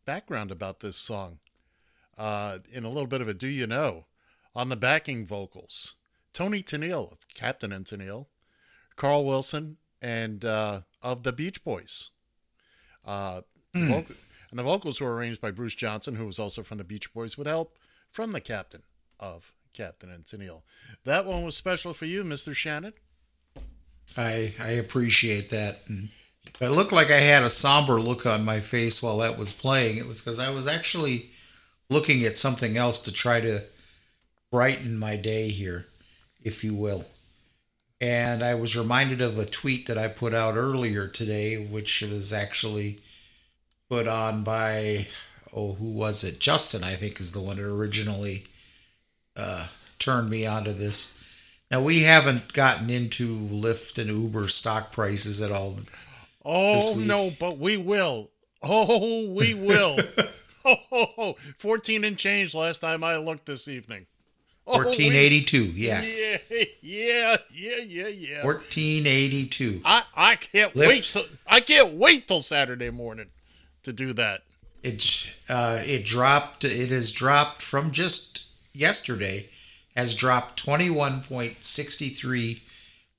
background 0.06 0.50
about 0.50 0.80
this 0.80 0.98
song. 0.98 1.38
Uh, 2.18 2.58
in 2.74 2.84
a 2.84 2.90
little 2.90 3.06
bit 3.06 3.22
of 3.22 3.28
a 3.28 3.36
Do 3.36 3.46
You 3.46 3.68
Know, 3.68 4.08
on 4.56 4.70
the 4.70 4.76
backing 4.76 5.24
vocals, 5.24 5.98
Toni 6.34 6.64
Tennille 6.64 7.12
of 7.12 7.20
Captain 7.36 7.72
and 7.72 7.86
Tennille, 7.86 8.26
Carl 8.96 9.24
Wilson, 9.24 9.78
and 10.02 10.44
uh, 10.44 10.82
of 11.04 11.22
the 11.22 11.32
Beach 11.32 11.64
Boys. 11.64 12.10
Uh, 13.06 13.42
Hmm. 13.76 13.88
vocal- 13.90 14.16
and 14.50 14.58
the 14.58 14.64
vocals 14.64 15.00
were 15.00 15.14
arranged 15.14 15.42
by 15.42 15.52
Bruce 15.52 15.76
Johnston, 15.76 16.16
who 16.16 16.26
was 16.26 16.40
also 16.40 16.64
from 16.64 16.80
the 16.80 16.84
Beach 16.84 17.14
Boys, 17.14 17.38
with 17.38 17.46
help 17.46 17.78
from 18.10 18.32
the 18.32 18.42
captain 18.42 18.82
of 19.20 19.54
Captain 19.78 20.10
Tennille. 20.24 20.64
That 21.06 21.28
one 21.28 21.44
was 21.44 21.56
special 21.56 21.94
for 21.94 22.06
you, 22.06 22.24
Mr. 22.24 22.54
Shannon. 22.56 22.94
I 24.18 24.52
I 24.60 24.72
appreciate 24.72 25.50
that. 25.50 25.82
And 25.88 26.10
if 26.48 26.62
I 26.62 26.68
looked 26.68 26.92
like 26.92 27.12
I 27.12 27.20
had 27.20 27.44
a 27.44 27.50
somber 27.50 28.02
look 28.02 28.26
on 28.26 28.44
my 28.44 28.60
face 28.60 29.04
while 29.04 29.20
that 29.20 29.38
was 29.38 29.54
playing. 29.54 29.98
It 29.98 30.08
was 30.08 30.22
because 30.22 30.40
I 30.40 30.50
was 30.50 30.68
actually 30.68 31.30
looking 31.92 32.24
at 32.24 32.38
something 32.38 32.76
else 32.76 33.00
to 33.02 33.14
try 33.14 33.40
to 33.42 33.60
brighten 34.52 34.98
my 34.98 35.16
day 35.16 35.50
here, 35.50 35.86
if 36.44 36.64
you 36.64 36.74
will. 36.74 37.06
And 38.02 38.44
I 38.44 38.56
was 38.56 38.78
reminded 38.78 39.22
of 39.22 39.38
a 39.38 39.46
tweet 39.46 39.86
that 39.88 39.98
I 39.98 40.08
put 40.08 40.34
out 40.34 40.56
earlier 40.56 41.08
today, 41.08 41.56
which 41.56 42.02
was 42.02 42.34
actually 42.34 43.00
put 43.90 44.08
on 44.08 44.44
by, 44.44 45.06
oh, 45.54 45.74
who 45.74 45.94
was 45.94 46.24
it? 46.24 46.40
Justin, 46.40 46.84
I 46.84 46.94
think, 46.94 47.20
is 47.20 47.32
the 47.32 47.42
one 47.42 47.58
that 47.58 47.72
originally 47.72 48.46
uh, 49.38 49.68
turned 50.00 50.30
me 50.30 50.46
onto 50.46 50.72
this. 50.74 51.60
Now, 51.70 51.82
we 51.82 52.04
haven't 52.04 52.54
gotten 52.54 52.90
into 52.90 53.36
Lyft 53.36 54.00
and 54.00 54.10
Uber 54.10 54.48
stock 54.48 54.92
prices 54.92 55.42
at 55.42 55.52
all. 55.52 55.76
Oh, 56.46 56.96
no, 57.06 57.30
but 57.40 57.58
we 57.58 57.76
will. 57.78 58.30
Oh, 58.64 59.34
we 59.34 59.54
will. 59.54 59.98
oh, 60.66 60.76
oh, 60.92 61.06
oh, 61.18 61.36
14 61.58 62.04
and 62.06 62.18
change 62.18 62.56
last 62.56 62.80
time 62.80 63.04
I 63.04 63.18
looked 63.18 63.46
this 63.46 63.68
evening. 63.68 64.06
Oh, 64.66 64.80
we- 64.80 64.86
1482, 64.86 65.58
yes. 65.76 66.50
Yeah, 66.50 66.64
yeah, 66.82 67.38
yeah, 67.52 67.78
yeah, 67.86 68.08
yeah. 68.08 68.44
1482. 68.46 69.82
I, 69.86 70.04
I 70.16 70.36
can't 70.36 70.74
Lyft. 70.74 70.88
wait 70.88 71.04
till 71.04 71.24
I 71.50 71.60
can't 71.62 71.94
wait 71.94 72.28
till 72.28 72.42
Saturday 72.42 72.90
morning 72.90 73.28
to 73.84 73.94
do 73.94 74.14
that. 74.14 74.42
It 74.84 75.40
uh, 75.50 75.80
it 75.82 76.06
dropped. 76.06 76.64
It 76.64 76.92
has 76.92 77.12
dropped 77.12 77.62
from 77.62 77.92
just 77.92 78.27
yesterday. 78.78 79.48
Has 79.96 80.14
dropped 80.14 80.58
twenty 80.58 80.90
one 80.92 81.22
point 81.22 81.64
sixty 81.66 82.10
three 82.10 82.62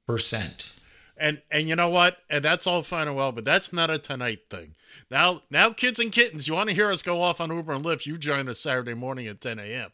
percent. 0.07 0.79
And 1.17 1.43
and 1.51 1.69
you 1.69 1.75
know 1.75 1.89
what? 1.89 2.19
And 2.31 2.45
that's 2.45 2.67
all 2.69 2.85
fine 2.85 3.09
and 3.09 3.17
well, 3.17 3.33
but 3.33 3.45
that's 3.45 3.73
not 3.73 3.91
a 3.91 3.99
tonight 3.99 4.43
thing. 4.49 4.77
Now 5.11 5.43
now 5.51 5.71
kids 5.73 5.99
and 5.99 6.13
kittens, 6.13 6.47
you 6.47 6.55
want 6.55 6.69
to 6.69 6.75
hear 6.77 6.91
us 6.93 7.03
go 7.03 7.21
off 7.21 7.41
on 7.41 7.51
Uber 7.51 7.73
and 7.73 7.85
Lyft, 7.85 8.07
you 8.07 8.17
join 8.17 8.49
us 8.49 8.61
Saturday 8.61 8.95
morning 8.95 9.27
at 9.27 9.41
10 9.41 9.59
a.m. 9.59 9.91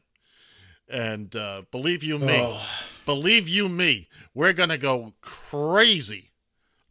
And 0.87 1.35
uh, 1.35 1.63
believe 1.71 2.05
you 2.05 2.19
me, 2.19 2.37
Oh. 2.43 2.63
believe 3.07 3.49
you 3.49 3.71
me, 3.71 4.09
we're 4.35 4.53
gonna 4.53 4.77
go 4.77 5.15
crazy 5.23 6.33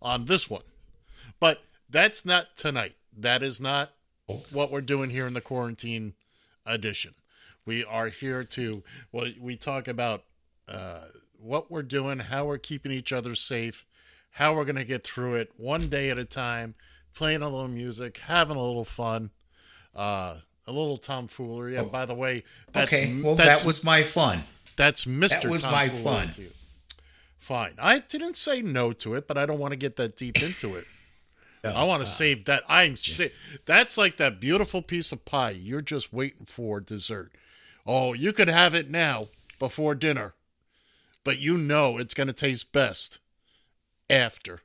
on 0.01 0.25
this 0.25 0.49
one. 0.49 0.63
But 1.39 1.63
that's 1.87 2.25
not 2.25 2.57
tonight. 2.57 2.95
That 3.15 3.43
is 3.43 3.61
not 3.61 3.91
what 4.51 4.71
we're 4.71 4.81
doing 4.81 5.11
here 5.11 5.27
in 5.27 5.35
the 5.35 5.41
quarantine 5.41 6.13
edition. 6.65 7.13
We 7.65 7.85
are 7.85 8.07
here 8.09 8.43
to 8.43 8.83
well, 9.11 9.27
we 9.39 9.55
talk 9.55 9.87
about 9.87 10.23
uh, 10.67 11.05
what 11.39 11.71
we're 11.71 11.83
doing, 11.83 12.19
how 12.19 12.45
we're 12.45 12.57
keeping 12.57 12.91
each 12.91 13.11
other 13.11 13.35
safe, 13.35 13.85
how 14.31 14.55
we're 14.55 14.65
gonna 14.65 14.83
get 14.83 15.03
through 15.05 15.35
it 15.35 15.51
one 15.57 15.89
day 15.89 16.09
at 16.09 16.17
a 16.17 16.25
time, 16.25 16.75
playing 17.15 17.41
a 17.41 17.49
little 17.49 17.67
music, 17.67 18.17
having 18.17 18.57
a 18.57 18.61
little 18.63 18.85
fun, 18.85 19.31
uh, 19.95 20.37
a 20.67 20.71
little 20.71 20.97
tomfoolery. 20.97 21.75
And 21.77 21.91
by 21.91 22.05
the 22.05 22.15
way, 22.15 22.43
that's, 22.71 22.93
Okay, 22.93 23.21
well 23.21 23.35
that 23.35 23.63
was 23.65 23.83
my 23.83 24.03
fun. 24.03 24.39
that's 24.75 25.05
Mr. 25.05 25.41
That 25.43 25.45
was 25.49 25.63
my 25.65 25.89
fun. 25.89 26.27
Fine. 27.37 27.73
I 27.81 27.99
didn't 27.99 28.37
say 28.37 28.61
no 28.61 28.93
to 28.93 29.15
it, 29.15 29.27
but 29.27 29.37
I 29.37 29.45
don't 29.45 29.59
want 29.59 29.71
to 29.71 29.77
get 29.77 29.97
that 29.97 30.15
deep 30.15 30.37
into 30.37 30.67
it. 30.67 30.85
I 31.75 31.83
want 31.85 32.01
to 32.03 32.09
save 32.09 32.45
that. 32.45 32.63
I'm 32.67 32.95
sa- 32.97 33.25
that's 33.65 33.97
like 33.97 34.17
that 34.17 34.39
beautiful 34.39 34.81
piece 34.81 35.11
of 35.13 35.23
pie 35.23 35.51
you're 35.51 35.81
just 35.81 36.11
waiting 36.13 36.45
for 36.45 36.79
dessert. 36.81 37.31
Oh, 37.85 38.13
you 38.13 38.31
could 38.33 38.47
have 38.47 38.73
it 38.73 38.89
now 38.89 39.19
before 39.59 39.95
dinner, 39.95 40.33
but 41.23 41.39
you 41.39 41.57
know 41.57 41.97
it's 41.97 42.13
going 42.13 42.27
to 42.27 42.33
taste 42.33 42.71
best 42.71 43.19
after 44.09 44.61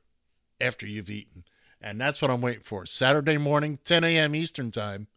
after 0.61 0.85
you've 0.85 1.09
eaten. 1.09 1.43
And 1.81 1.99
that's 1.99 2.21
what 2.21 2.31
I'm 2.31 2.41
waiting 2.41 2.63
for. 2.63 2.85
Saturday 2.85 3.37
morning, 3.37 3.79
10 3.85 4.03
a.m. 4.03 4.35
Eastern 4.35 4.71
Time, 4.71 5.07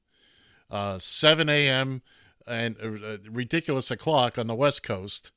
uh, 0.70 0.98
7 0.98 1.48
a.m. 1.48 2.02
and 2.46 2.76
uh, 2.80 3.18
ridiculous 3.28 3.90
o'clock 3.90 4.38
on 4.38 4.46
the 4.46 4.54
West 4.54 4.84
Coast, 4.84 5.32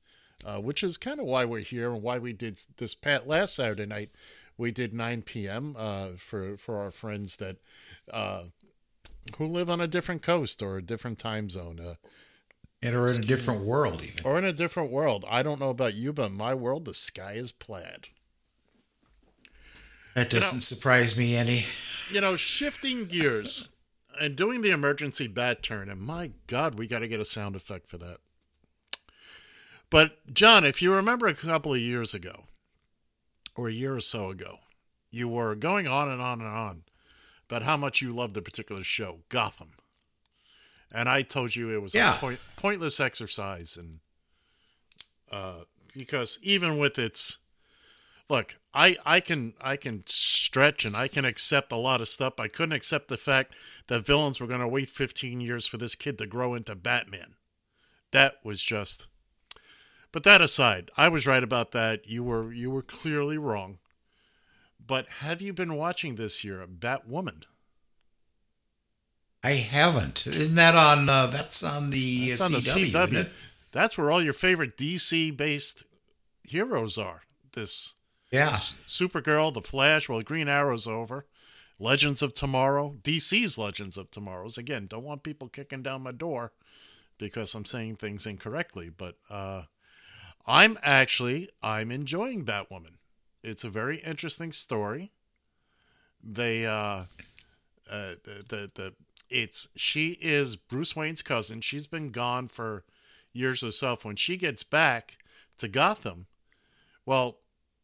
uh, 0.46 0.58
which 0.58 0.84
is 0.84 0.98
kind 0.98 1.20
of 1.20 1.26
why 1.26 1.44
we're 1.44 1.60
here 1.60 1.92
and 1.92 2.04
why 2.04 2.20
we 2.20 2.34
did 2.34 2.60
this 2.78 2.94
pat 2.94 3.28
last 3.28 3.56
Saturday 3.56 3.88
night. 3.88 4.12
We 4.58 4.72
did 4.72 4.94
9 4.94 5.24
p.m. 5.24 5.76
Uh, 5.78 6.10
for 6.18 6.58
for 6.58 6.78
our 6.78 6.92
friends 6.92 7.38
that 7.38 7.58
uh, 8.14 8.44
who 9.38 9.48
live 9.48 9.70
on 9.70 9.82
a 9.82 9.88
different 9.88 10.22
coast 10.22 10.62
or 10.62 10.78
a 10.78 10.84
different 10.84 11.20
time 11.20 11.50
zone. 11.50 11.80
And 12.86 12.96
are 12.96 13.08
in 13.08 13.24
a 13.24 13.26
different 13.26 13.64
world, 13.64 14.04
even. 14.04 14.24
or 14.24 14.38
in 14.38 14.46
a 14.46 14.54
different 14.54 14.92
world. 14.92 15.26
I 15.28 15.42
don't 15.42 15.60
know 15.60 15.70
about 15.70 15.96
you, 15.96 16.14
but 16.14 16.28
in 16.28 16.38
my 16.38 16.54
world, 16.54 16.86
the 16.86 16.94
sky 16.94 17.34
is 17.34 17.52
plaid. 17.52 18.10
That 20.16 20.30
doesn't 20.30 20.62
surprise 20.62 21.18
me 21.18 21.36
any. 21.36 21.64
you 22.12 22.22
know, 22.22 22.36
shifting 22.36 23.06
gears 23.06 23.70
and 24.22 24.36
doing 24.36 24.62
the 24.62 24.72
emergency 24.72 25.28
bat 25.28 25.64
turn, 25.64 25.90
and 25.90 26.00
my 26.00 26.32
God, 26.48 26.78
we 26.78 26.88
got 26.88 27.00
to 27.00 27.08
get 27.08 27.20
a 27.20 27.26
sound 27.26 27.56
effect 27.56 27.88
for 27.88 27.98
that. 27.98 28.18
But, 29.90 30.34
John, 30.34 30.64
if 30.64 30.82
you 30.82 30.94
remember 30.94 31.28
a 31.28 31.34
couple 31.34 31.74
of 31.74 31.80
years 31.80 32.14
ago, 32.14 32.46
or 33.56 33.68
a 33.68 33.74
year 33.74 33.96
or 33.96 34.02
so 34.02 34.30
ago, 34.30 34.60
you 35.10 35.28
were 35.28 35.56
going 35.56 35.88
on 35.88 36.10
and 36.10 36.22
on 36.22 36.42
and 36.42 36.50
on 36.50 36.84
about 37.50 37.64
how 37.64 37.78
much 37.78 38.02
you 38.02 38.14
loved 38.14 38.36
a 38.38 38.42
particular 38.42 38.84
show, 38.84 39.20
Gotham. 39.30 39.75
And 40.96 41.10
I 41.10 41.24
told 41.24 41.56
you 41.56 41.70
it 41.72 41.82
was 41.82 41.94
Yeah. 41.94 42.16
a 42.16 42.18
point, 42.18 42.40
pointless 42.58 43.00
exercise. 43.02 43.76
And 43.76 44.00
uh, 45.32 45.66
because 45.96 46.40
even 46.42 46.78
with 46.78 46.98
its 46.98 47.40
look, 48.30 48.56
I, 48.74 48.96
I 49.06 49.20
can 49.20 49.54
I 49.62 49.76
can 49.76 50.04
stretch 50.08 50.86
and 50.86 50.96
I 50.96 51.08
can 51.08 51.26
accept 51.26 51.72
a 51.72 51.78
lot 51.78 52.02
of 52.02 52.08
stuff. 52.08 52.40
I 52.40 52.48
couldn't 52.48 52.74
accept 52.76 53.10
the 53.10 53.18
fact 53.18 53.54
that 53.88 54.06
villains 54.06 54.40
were 54.40 54.48
going 54.48 54.62
to 54.62 54.68
wait 54.68 54.90
15 54.90 55.42
years 55.42 55.68
for 55.68 55.78
this 55.78 55.96
kid 55.96 56.18
to 56.20 56.26
grow 56.28 56.54
into 56.56 56.76
Batman. 56.76 57.36
That 58.12 58.36
was 58.44 58.62
just. 58.64 59.08
But 60.12 60.24
that 60.24 60.40
aside, 60.40 60.92
I 60.96 61.10
was 61.10 61.28
right 61.28 61.44
about 61.44 61.72
that. 61.74 62.08
You 62.08 62.24
were 62.24 62.54
you 62.54 62.72
were 62.72 62.82
clearly 62.84 63.38
wrong. 63.38 63.80
But 64.88 65.08
have 65.20 65.42
you 65.42 65.52
been 65.52 65.74
watching 65.76 66.16
this 66.16 66.44
year, 66.44 66.66
Batwoman? 66.68 67.44
I 69.46 69.52
haven't. 69.52 70.26
Isn't 70.26 70.56
that 70.56 70.74
on? 70.74 71.08
Uh, 71.08 71.28
that's 71.28 71.64
on 71.64 71.92
the 71.92 72.32
on 72.32 72.52
the 72.52 72.62
CW. 72.62 72.78
isn't 72.82 73.00
CW. 73.00 73.14
it? 73.14 73.30
That's 73.72 73.96
where 73.96 74.10
all 74.10 74.24
your 74.24 74.34
favorite 74.34 74.76
DC 74.76 75.38
based 75.38 75.84
heroes 76.42 76.98
are. 76.98 77.22
This 77.54 77.94
Yeah. 78.32 78.54
Supergirl, 78.54 79.54
The 79.54 79.62
Flash, 79.62 80.10
well, 80.10 80.22
Green 80.24 80.48
Arrow's 80.48 80.88
over. 80.88 81.28
Legends 81.78 82.24
of 82.24 82.34
Tomorrow, 82.34 82.96
DC's 83.04 83.60
Legends 83.60 83.98
of 83.98 84.10
Tomorrow's. 84.10 84.58
Again, 84.58 84.88
don't 84.88 85.04
want 85.04 85.22
people 85.22 85.48
kicking 85.48 85.84
down 85.84 86.02
my 86.02 86.12
door 86.12 86.52
because 87.20 87.54
I'm 87.54 87.66
saying 87.66 87.98
things 87.98 88.26
incorrectly, 88.26 88.90
but 88.90 89.18
uh, 89.30 89.64
I'm 90.48 90.80
actually 90.82 91.50
I'm 91.62 91.92
enjoying 91.92 92.46
Batwoman. 92.46 92.96
It's 93.44 93.64
a 93.64 93.70
very 93.70 93.98
interesting 93.98 94.52
story. 94.52 95.12
They 96.24 96.66
uh, 96.66 97.04
uh 97.92 98.16
the, 98.24 98.44
the 98.50 98.70
the 98.74 98.94
it's 99.30 99.68
she 99.76 100.18
is 100.22 100.56
Bruce 100.56 100.96
Wayne's 100.96 101.22
cousin. 101.22 101.62
She's 101.62 101.88
been 101.88 102.12
gone 102.12 102.48
for 102.48 102.84
years 103.34 103.62
herself. 103.62 104.06
When 104.06 104.16
she 104.16 104.38
gets 104.38 104.64
back 104.64 105.18
to 105.58 105.68
Gotham, 105.68 106.28
well, 107.06 107.38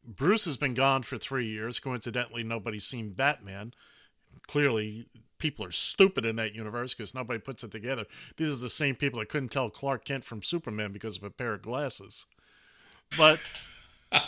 Bruce 0.06 0.46
has 0.46 0.58
been 0.58 0.74
gone 0.74 1.04
for 1.04 1.18
three 1.18 1.48
years. 1.48 1.80
Coincidentally, 1.80 2.44
nobody's 2.44 2.86
seen 2.86 3.12
Batman. 3.12 3.74
Clearly, 4.48 5.08
people 5.38 5.66
are 5.66 5.72
stupid 5.72 6.26
in 6.26 6.38
that 6.38 6.56
universe 6.56 6.94
because 6.94 7.14
nobody 7.14 7.40
puts 7.40 7.64
it 7.64 7.72
together. 7.72 8.06
These 8.38 8.58
are 8.58 8.64
the 8.64 8.70
same 8.70 8.96
people 8.96 9.20
that 9.20 9.30
couldn't 9.30 9.50
tell 9.50 9.70
Clark 9.70 10.06
Kent 10.06 10.24
from 10.24 10.42
Superman 10.42 10.92
because 10.92 11.18
of 11.18 11.24
a 11.24 11.30
pair 11.30 11.54
of 11.54 11.62
glasses. 11.62 12.26
But 13.18 13.44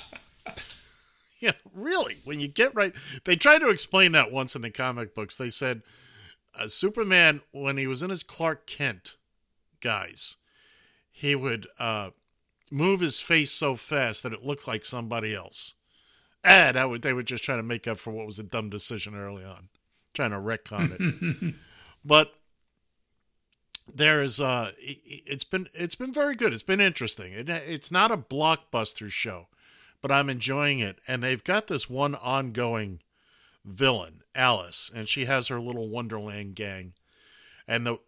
yeah, 1.40 1.54
really, 1.74 2.18
when 2.26 2.40
you 2.40 2.48
get 2.48 2.76
right, 2.76 2.94
they 3.24 3.36
tried 3.36 3.60
to 3.60 3.70
explain 3.70 4.12
that 4.12 4.32
once 4.32 4.56
in 4.56 4.62
the 4.62 4.70
comic 4.70 5.16
books. 5.16 5.36
They 5.36 5.50
said 5.50 5.82
uh, 6.60 6.68
Superman, 6.68 7.42
when 7.52 7.78
he 7.78 7.88
was 7.88 8.04
in 8.04 8.10
his 8.10 8.24
Clark 8.24 8.68
Kent 8.68 9.16
guise, 9.82 10.38
he 11.12 11.36
would 11.36 11.68
uh, 11.80 12.12
move 12.72 13.00
his 13.00 13.20
face 13.20 13.52
so 13.52 13.76
fast 13.76 14.24
that 14.24 14.34
it 14.34 14.44
looked 14.44 14.68
like 14.68 14.86
somebody 14.86 15.34
else. 15.36 15.76
Ah, 16.46 16.72
that 16.74 16.90
would 16.90 17.02
they 17.02 17.14
were 17.14 17.24
just 17.24 17.44
trying 17.44 17.60
to 17.60 17.64
make 17.64 17.88
up 17.88 17.98
for 17.98 18.12
what 18.12 18.26
was 18.26 18.38
a 18.40 18.44
dumb 18.44 18.70
decision 18.70 19.16
early 19.16 19.44
on, 19.46 19.70
trying 20.14 20.32
to 20.32 20.38
retcon 20.38 20.96
it. 21.00 21.56
but 22.06 22.34
there 23.94 24.22
is 24.22 24.40
uh 24.42 24.72
it- 24.80 24.98
it's 25.26 25.44
been 25.44 25.68
it's 25.74 25.96
been 25.96 26.12
very 26.14 26.36
good. 26.36 26.54
It's 26.54 26.64
been 26.64 26.82
interesting. 26.82 27.32
It, 27.34 27.50
it's 27.50 27.92
not 27.92 28.12
a 28.12 28.18
blockbuster 28.18 29.10
show, 29.10 29.48
but 30.02 30.12
I'm 30.12 30.30
enjoying 30.30 30.80
it. 30.80 31.00
And 31.08 31.22
they've 31.24 31.44
got 31.44 31.68
this 31.68 31.90
one 31.90 32.16
ongoing 32.16 33.00
villain, 33.66 34.22
Alice, 34.36 34.92
and 34.94 35.08
she 35.08 35.26
has 35.26 35.48
her 35.48 35.60
little 35.60 35.90
Wonderland 35.90 36.56
gang. 36.56 36.94
And 37.68 37.86
the 37.86 38.00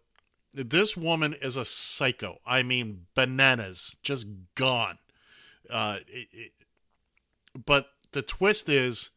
this 0.52 0.96
woman 0.96 1.34
is 1.34 1.56
a 1.56 1.64
psycho. 1.64 2.38
I 2.46 2.62
mean, 2.62 3.06
bananas, 3.14 3.96
just 4.02 4.26
gone. 4.54 4.98
Uh, 5.68 5.98
it, 6.08 6.28
it, 6.32 6.52
but 7.64 7.90
the 8.12 8.22
twist 8.22 8.68
is, 8.68 9.10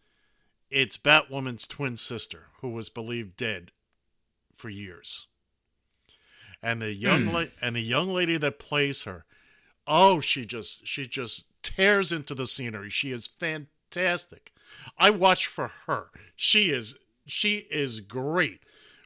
it's 0.70 0.98
Batwoman's 0.98 1.66
twin 1.68 1.95
sister 1.98 2.48
who 2.61 2.70
was 2.70 2.90
believed 2.90 3.38
dead 3.38 3.72
for 4.53 4.70
years, 4.70 5.28
and 6.61 6.82
the 6.82 6.94
young 6.94 7.26
Hmm. 7.28 7.34
la- 7.34 7.45
and 7.61 7.76
the 7.76 7.82
young 7.82 8.10
lady 8.10 8.38
that 8.38 8.60
plays 8.60 9.03
her, 9.03 9.26
oh, 9.88 10.20
she 10.20 10.45
just 10.45 10.86
she 10.86 11.06
just 11.06 11.45
tears 11.64 12.11
into 12.11 12.36
the 12.36 12.48
scenery. 12.48 12.90
She 12.90 13.11
is 13.11 13.28
fantastic. 13.28 13.70
I 14.98 15.10
watch 15.10 15.48
for 15.48 15.70
her. 15.88 16.07
She 16.36 16.70
is 16.70 16.98
she 17.26 17.68
is 17.72 18.02
great 18.02 18.61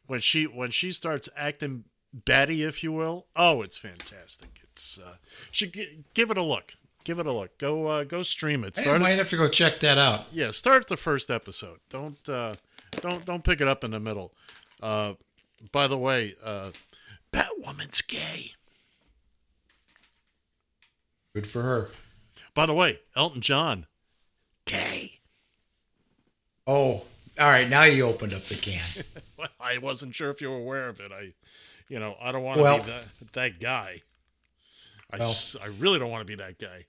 when 0.08 0.20
she 0.20 0.46
when 0.46 0.72
she 0.72 0.92
starts 0.92 1.30
acting 1.36 1.86
batty, 2.14 2.64
if 2.64 2.84
you 2.84 2.92
will. 2.92 3.28
Oh, 3.36 3.62
it's 3.62 3.78
fantastic. 3.78 4.60
It's 4.64 5.00
uh, 5.00 5.16
gi- 5.52 6.04
give 6.14 6.32
it 6.32 6.38
a 6.38 6.44
look. 6.44 6.74
Give 7.04 7.20
it 7.20 7.26
a 7.26 7.32
look. 7.32 7.58
Go 7.58 7.88
uh, 7.88 8.04
go 8.04 8.24
stream 8.24 8.64
it. 8.64 8.78
Hey, 8.78 8.90
I 8.92 8.98
might 8.98 9.12
have 9.12 9.30
to 9.30 9.38
go 9.38 9.50
check 9.50 9.80
that 9.80 9.98
out. 9.98 10.26
Yeah, 10.32 10.52
start 10.52 10.88
the 10.88 10.98
first 10.98 11.30
episode. 11.30 11.80
Don't 11.90 12.30
uh, 12.30 12.54
don't 13.02 13.26
don't 13.26 13.44
pick 13.44 13.62
it 13.62 13.68
up 13.68 13.84
in 13.84 13.92
the 13.92 14.00
middle. 14.00 14.34
Uh, 14.82 15.14
by 15.72 15.88
the 15.88 15.98
way, 15.98 16.36
uh, 16.44 16.72
Batwoman's 17.32 18.02
gay. 18.02 18.52
Good 21.34 21.48
for 21.48 21.62
her. 21.62 21.88
By 22.54 22.66
the 22.66 22.74
way, 22.74 23.00
Elton 23.16 23.42
John. 23.42 23.88
Oh, 26.68 27.04
all 27.40 27.50
right. 27.50 27.70
Now 27.70 27.84
you 27.84 28.06
opened 28.06 28.34
up 28.34 28.44
the 28.44 28.56
can. 28.56 29.48
I 29.60 29.78
wasn't 29.80 30.16
sure 30.16 30.30
if 30.30 30.42
you 30.42 30.50
were 30.50 30.58
aware 30.58 30.88
of 30.90 31.00
it. 31.00 31.12
I, 31.12 31.34
you 31.90 32.00
know, 32.00 32.16
I 32.22 32.32
don't 32.32 32.44
want 32.44 32.58
to 32.58 32.64
Well- 32.64 32.84
be 32.84 32.92
that 32.92 33.04
that 33.34 33.60
guy. 33.60 34.02
I, 35.12 35.18
Well- 35.18 35.36
I 35.64 35.68
really 35.80 36.00
don't 36.00 36.10
want 36.10 36.22
to 36.22 36.38
be 36.38 36.42
that 36.42 36.60
guy. 36.60 36.86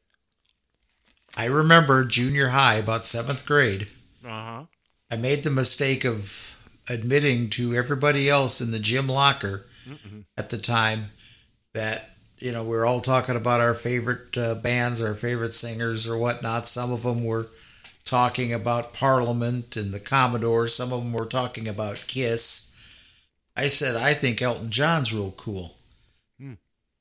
I 1.36 1.46
remember 1.46 2.04
junior 2.04 2.48
high, 2.48 2.76
about 2.76 3.04
seventh 3.04 3.44
grade. 3.44 3.88
Uh 4.24 4.28
huh. 4.28 4.62
I 5.10 5.16
made 5.16 5.42
the 5.42 5.50
mistake 5.50 6.04
of 6.04 6.68
admitting 6.88 7.50
to 7.50 7.74
everybody 7.74 8.28
else 8.28 8.60
in 8.60 8.70
the 8.70 8.78
gym 8.78 9.08
locker 9.08 9.64
at 10.38 10.50
the 10.50 10.58
time 10.58 11.06
that 11.72 12.10
you 12.38 12.52
know 12.52 12.62
we 12.62 12.70
were 12.70 12.86
all 12.86 13.00
talking 13.00 13.34
about 13.36 13.60
our 13.60 13.74
favorite 13.74 14.36
uh, 14.38 14.54
bands, 14.56 15.02
our 15.02 15.14
favorite 15.14 15.52
singers, 15.52 16.06
or 16.08 16.16
whatnot. 16.16 16.68
Some 16.68 16.92
of 16.92 17.02
them 17.02 17.24
were 17.24 17.48
talking 18.04 18.52
about 18.52 18.92
Parliament 18.92 19.76
and 19.76 19.92
the 19.92 20.00
Commodores. 20.00 20.74
Some 20.74 20.92
of 20.92 21.02
them 21.02 21.12
were 21.12 21.26
talking 21.26 21.68
about 21.68 22.04
Kiss. 22.06 23.28
I 23.56 23.64
said 23.64 23.96
I 23.96 24.14
think 24.14 24.42
Elton 24.42 24.70
John's 24.70 25.14
real 25.14 25.32
cool. 25.36 25.74
Hmm. 26.38 26.54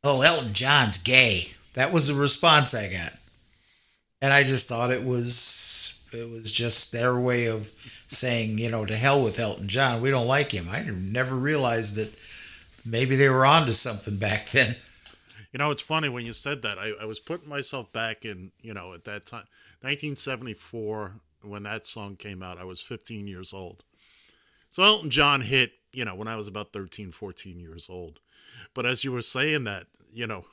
Oh, 0.04 0.22
Elton 0.22 0.54
John's 0.54 0.98
gay. 0.98 1.44
That 1.74 1.92
was 1.92 2.08
the 2.08 2.14
response 2.14 2.76
I 2.76 2.92
got, 2.92 3.14
and 4.22 4.32
I 4.32 4.44
just 4.44 4.70
thought 4.70 4.92
it 4.92 5.04
was 5.04 6.08
it 6.14 6.30
was 6.30 6.52
just 6.52 6.92
their 6.92 7.20
way 7.20 7.48
of 7.48 7.62
saying, 7.62 8.60
you 8.60 8.70
know, 8.70 8.86
to 8.86 8.96
hell 8.96 9.24
with 9.24 9.40
Elton 9.40 9.68
John. 9.68 10.02
We 10.02 10.12
don't 10.12 10.28
like 10.28 10.52
him. 10.52 10.66
I 10.70 10.84
never 10.88 11.36
realized 11.36 11.96
that 11.96 12.86
maybe 12.86 13.16
they 13.16 13.30
were 13.30 13.46
onto 13.46 13.72
something 13.72 14.18
back 14.18 14.50
then. 14.50 14.76
You 15.52 15.60
know, 15.60 15.72
it's 15.72 15.82
funny 15.82 16.10
when 16.10 16.26
you 16.26 16.34
said 16.34 16.62
that. 16.64 16.80
I, 16.80 16.94
I 17.02 17.06
was 17.06 17.20
putting 17.20 17.48
myself 17.48 17.92
back 17.94 18.26
in, 18.26 18.52
you 18.62 18.74
know, 18.74 18.94
at 18.94 19.04
that 19.06 19.26
time, 19.26 19.46
1974, 19.84 21.16
when 21.44 21.64
that 21.64 21.86
song 21.86 22.16
came 22.16 22.42
out, 22.42 22.58
I 22.58 22.64
was 22.64 22.82
15 22.82 23.28
years 23.28 23.54
old. 23.54 23.84
So 24.70 24.82
Elton 24.82 25.10
John 25.10 25.42
hit, 25.42 25.74
you 25.92 26.06
know, 26.06 26.16
when 26.16 26.28
I 26.28 26.36
was 26.36 26.48
about 26.48 26.72
13, 26.72 27.12
14 27.12 27.60
years 27.60 27.88
old. 27.90 28.20
But 28.74 28.86
as 28.86 29.04
you 29.04 29.12
were 29.12 29.22
saying 29.22 29.66
that, 29.66 29.88
you 30.12 30.26
know, 30.26 30.46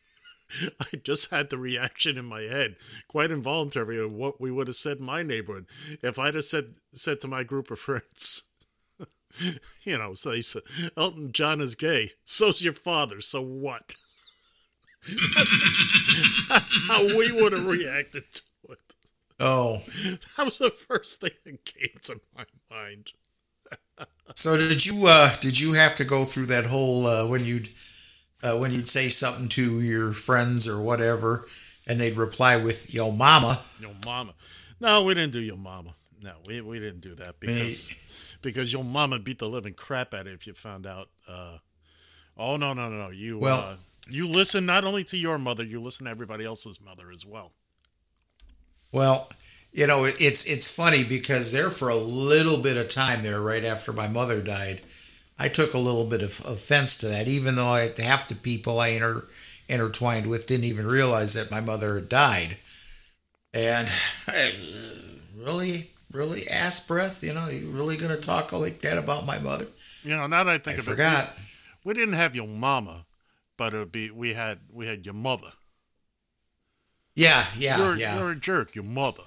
I 0.80 0.96
just 1.02 1.30
had 1.30 1.50
the 1.50 1.58
reaction 1.58 2.16
in 2.16 2.24
my 2.24 2.40
head, 2.40 2.76
quite 3.06 3.30
involuntary, 3.30 3.98
of 3.98 4.12
what 4.12 4.40
we 4.40 4.50
would 4.50 4.66
have 4.66 4.76
said 4.76 4.98
in 4.98 5.04
my 5.04 5.22
neighborhood. 5.22 5.66
If 6.02 6.18
I'd 6.18 6.34
have 6.34 6.44
said 6.44 6.74
said 6.92 7.20
to 7.20 7.28
my 7.28 7.42
group 7.42 7.70
of 7.70 7.78
friends, 7.78 8.42
you 9.84 9.98
know, 9.98 10.14
so 10.14 10.30
they 10.30 10.40
said, 10.40 10.62
Elton 10.96 11.32
John 11.32 11.60
is 11.60 11.74
gay. 11.74 12.12
So's 12.24 12.62
your 12.62 12.72
father. 12.72 13.20
So 13.20 13.42
what? 13.42 13.94
that's, 15.36 16.48
that's 16.48 16.88
how 16.88 17.04
we 17.04 17.30
would 17.32 17.52
have 17.52 17.66
reacted. 17.66 18.22
Oh, 19.40 19.78
That 20.36 20.44
was 20.44 20.58
the 20.58 20.70
first 20.70 21.20
thing 21.20 21.30
that 21.44 21.64
came 21.64 21.96
to 22.02 22.20
my 22.36 22.44
mind. 22.70 23.12
so 24.34 24.56
did 24.56 24.84
you 24.86 25.04
uh 25.06 25.30
did 25.40 25.58
you 25.58 25.72
have 25.74 25.94
to 25.96 26.04
go 26.04 26.24
through 26.24 26.46
that 26.46 26.66
whole 26.66 27.06
uh, 27.06 27.26
when 27.28 27.44
you'd 27.44 27.68
uh, 28.42 28.56
when 28.58 28.70
you'd 28.70 28.88
say 28.88 29.08
something 29.08 29.48
to 29.48 29.80
your 29.80 30.12
friends 30.12 30.66
or 30.68 30.80
whatever 30.80 31.44
and 31.86 32.00
they'd 32.00 32.16
reply 32.16 32.56
with 32.56 32.92
yo 32.94 33.10
mama 33.10 33.56
Yo, 33.80 33.90
mama. 34.04 34.34
No, 34.80 35.02
we 35.04 35.14
didn't 35.14 35.32
do 35.32 35.40
your 35.40 35.56
mama. 35.58 35.94
No, 36.22 36.32
we, 36.46 36.60
we 36.62 36.78
didn't 36.78 37.00
do 37.00 37.14
that 37.16 37.38
because 37.40 38.38
because 38.42 38.72
your 38.72 38.84
mama 38.84 39.18
beat 39.18 39.38
the 39.38 39.48
living 39.48 39.74
crap 39.74 40.14
out 40.14 40.22
of 40.22 40.26
you 40.28 40.32
if 40.34 40.46
you 40.46 40.52
found 40.54 40.86
out. 40.86 41.08
Uh, 41.28 41.58
oh 42.36 42.56
no 42.56 42.72
no 42.72 42.88
no 42.88 42.96
no 43.04 43.10
you 43.10 43.38
Well- 43.38 43.60
uh, 43.60 43.76
you 44.08 44.26
listen 44.26 44.66
not 44.66 44.84
only 44.84 45.04
to 45.04 45.16
your 45.16 45.38
mother 45.38 45.62
you 45.62 45.80
listen 45.80 46.06
to 46.06 46.10
everybody 46.10 46.44
else's 46.44 46.80
mother 46.80 47.10
as 47.12 47.24
well. 47.24 47.52
Well, 48.92 49.28
you 49.72 49.86
know, 49.86 50.04
it's 50.04 50.44
it's 50.46 50.74
funny 50.74 51.04
because 51.04 51.52
there 51.52 51.70
for 51.70 51.88
a 51.88 51.96
little 51.96 52.60
bit 52.60 52.76
of 52.76 52.88
time 52.88 53.22
there, 53.22 53.40
right 53.40 53.64
after 53.64 53.92
my 53.92 54.08
mother 54.08 54.42
died, 54.42 54.80
I 55.38 55.48
took 55.48 55.74
a 55.74 55.78
little 55.78 56.04
bit 56.04 56.22
of 56.22 56.42
offense 56.46 56.98
to 56.98 57.06
that, 57.08 57.28
even 57.28 57.54
though 57.54 57.68
I, 57.68 57.88
half 57.98 58.28
the 58.28 58.34
people 58.34 58.80
I 58.80 58.88
inter, 58.88 59.22
intertwined 59.68 60.26
with 60.26 60.46
didn't 60.46 60.64
even 60.64 60.86
realize 60.86 61.34
that 61.34 61.50
my 61.50 61.60
mother 61.60 61.94
had 61.94 62.08
died. 62.08 62.56
And 63.54 63.88
I, 64.28 64.52
really, 65.36 65.90
really, 66.10 66.42
ass 66.50 66.84
breath, 66.86 67.22
you 67.22 67.32
know, 67.32 67.48
you 67.48 67.70
really 67.70 67.96
gonna 67.96 68.16
talk 68.16 68.52
like 68.52 68.80
that 68.80 68.98
about 68.98 69.24
my 69.24 69.38
mother? 69.38 69.66
You 70.02 70.16
know 70.16 70.26
now 70.26 70.42
that 70.44 70.52
I 70.52 70.58
think 70.58 70.76
I 70.76 70.80
of 70.80 70.84
forgot. 70.84 71.24
it, 71.24 71.30
we, 71.84 71.90
we 71.90 71.94
didn't 71.94 72.14
have 72.14 72.34
your 72.34 72.48
mama, 72.48 73.06
but 73.56 73.72
it 73.72 73.78
would 73.78 73.92
be 73.92 74.10
we 74.10 74.34
had 74.34 74.58
we 74.72 74.86
had 74.86 75.06
your 75.06 75.14
mother. 75.14 75.52
Yeah, 77.14 77.44
yeah, 77.56 77.78
you're, 77.78 77.96
yeah. 77.96 78.18
You're 78.18 78.30
a 78.32 78.36
jerk, 78.36 78.74
your 78.74 78.84
mother. 78.84 79.24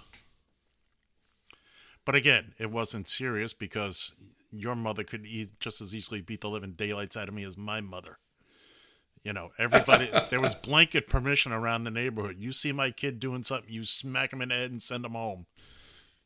But 2.05 2.15
again, 2.15 2.53
it 2.59 2.71
wasn't 2.71 3.07
serious 3.07 3.53
because 3.53 4.15
your 4.51 4.75
mother 4.75 5.03
could 5.03 5.25
e- 5.25 5.47
just 5.59 5.81
as 5.81 5.95
easily 5.95 6.21
beat 6.21 6.41
the 6.41 6.49
living 6.49 6.73
daylights 6.73 7.15
out 7.17 7.27
of 7.27 7.33
me 7.33 7.43
as 7.43 7.57
my 7.57 7.81
mother. 7.81 8.17
You 9.23 9.31
know, 9.33 9.51
everybody, 9.57 10.09
there 10.29 10.41
was 10.41 10.55
blanket 10.55 11.07
permission 11.07 11.51
around 11.51 11.83
the 11.85 11.91
neighborhood. 11.91 12.35
You 12.39 12.51
see 12.51 12.71
my 12.71 12.91
kid 12.91 13.19
doing 13.19 13.43
something, 13.43 13.71
you 13.71 13.83
smack 13.83 14.33
him 14.33 14.41
in 14.41 14.49
the 14.49 14.55
head 14.55 14.71
and 14.71 14.81
send 14.81 15.05
him 15.05 15.13
home. 15.13 15.45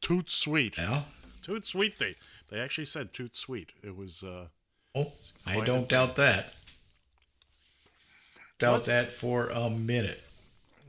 Toot 0.02 0.32
sweet. 0.32 0.78
Yeah. 0.78 1.04
Toot 1.42 1.66
sweet. 1.66 2.00
They, 2.00 2.16
they 2.50 2.60
actually 2.60 2.86
said 2.86 3.14
toot 3.14 3.36
sweet. 3.36 3.72
It 3.84 3.96
was, 3.96 4.24
uh, 4.24 4.48
Oh, 4.96 5.12
I 5.46 5.64
don't 5.64 5.88
doubt 5.88 6.16
that. 6.16 6.56
Doubt 8.58 8.86
that 8.86 9.12
for 9.12 9.50
a 9.50 9.70
minute. 9.70 10.24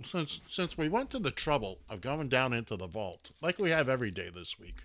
Since 0.02 0.40
since 0.48 0.78
we 0.78 0.88
went 0.88 1.10
to 1.10 1.18
the 1.18 1.30
trouble 1.30 1.78
of 1.88 2.00
going 2.00 2.28
down 2.28 2.52
into 2.52 2.76
the 2.76 2.86
vault, 2.86 3.30
like 3.40 3.58
we 3.58 3.70
have 3.70 3.88
every 3.88 4.10
day 4.10 4.30
this 4.30 4.58
week, 4.58 4.84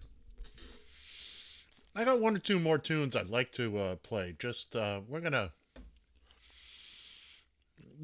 I 1.95 2.03
got 2.03 2.19
one 2.19 2.35
or 2.35 2.39
two 2.39 2.59
more 2.59 2.77
tunes 2.77 3.15
I'd 3.15 3.29
like 3.29 3.51
to 3.53 3.77
uh, 3.77 3.95
play. 3.97 4.35
Just 4.37 4.75
uh, 4.75 5.01
we're 5.07 5.21
gonna 5.21 5.51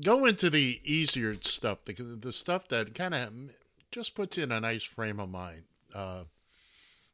go 0.03 0.25
into 0.25 0.49
the 0.49 0.79
easier 0.83 1.35
stuff, 1.41 1.83
the 1.85 1.93
the 1.93 2.33
stuff 2.33 2.67
that 2.69 2.93
kind 2.93 3.13
of 3.13 3.33
just 3.91 4.15
puts 4.15 4.37
you 4.37 4.43
in 4.43 4.51
a 4.51 4.61
nice 4.61 4.83
frame 4.83 5.19
of 5.19 5.29
mind. 5.29 5.63
Uh, 5.93 6.23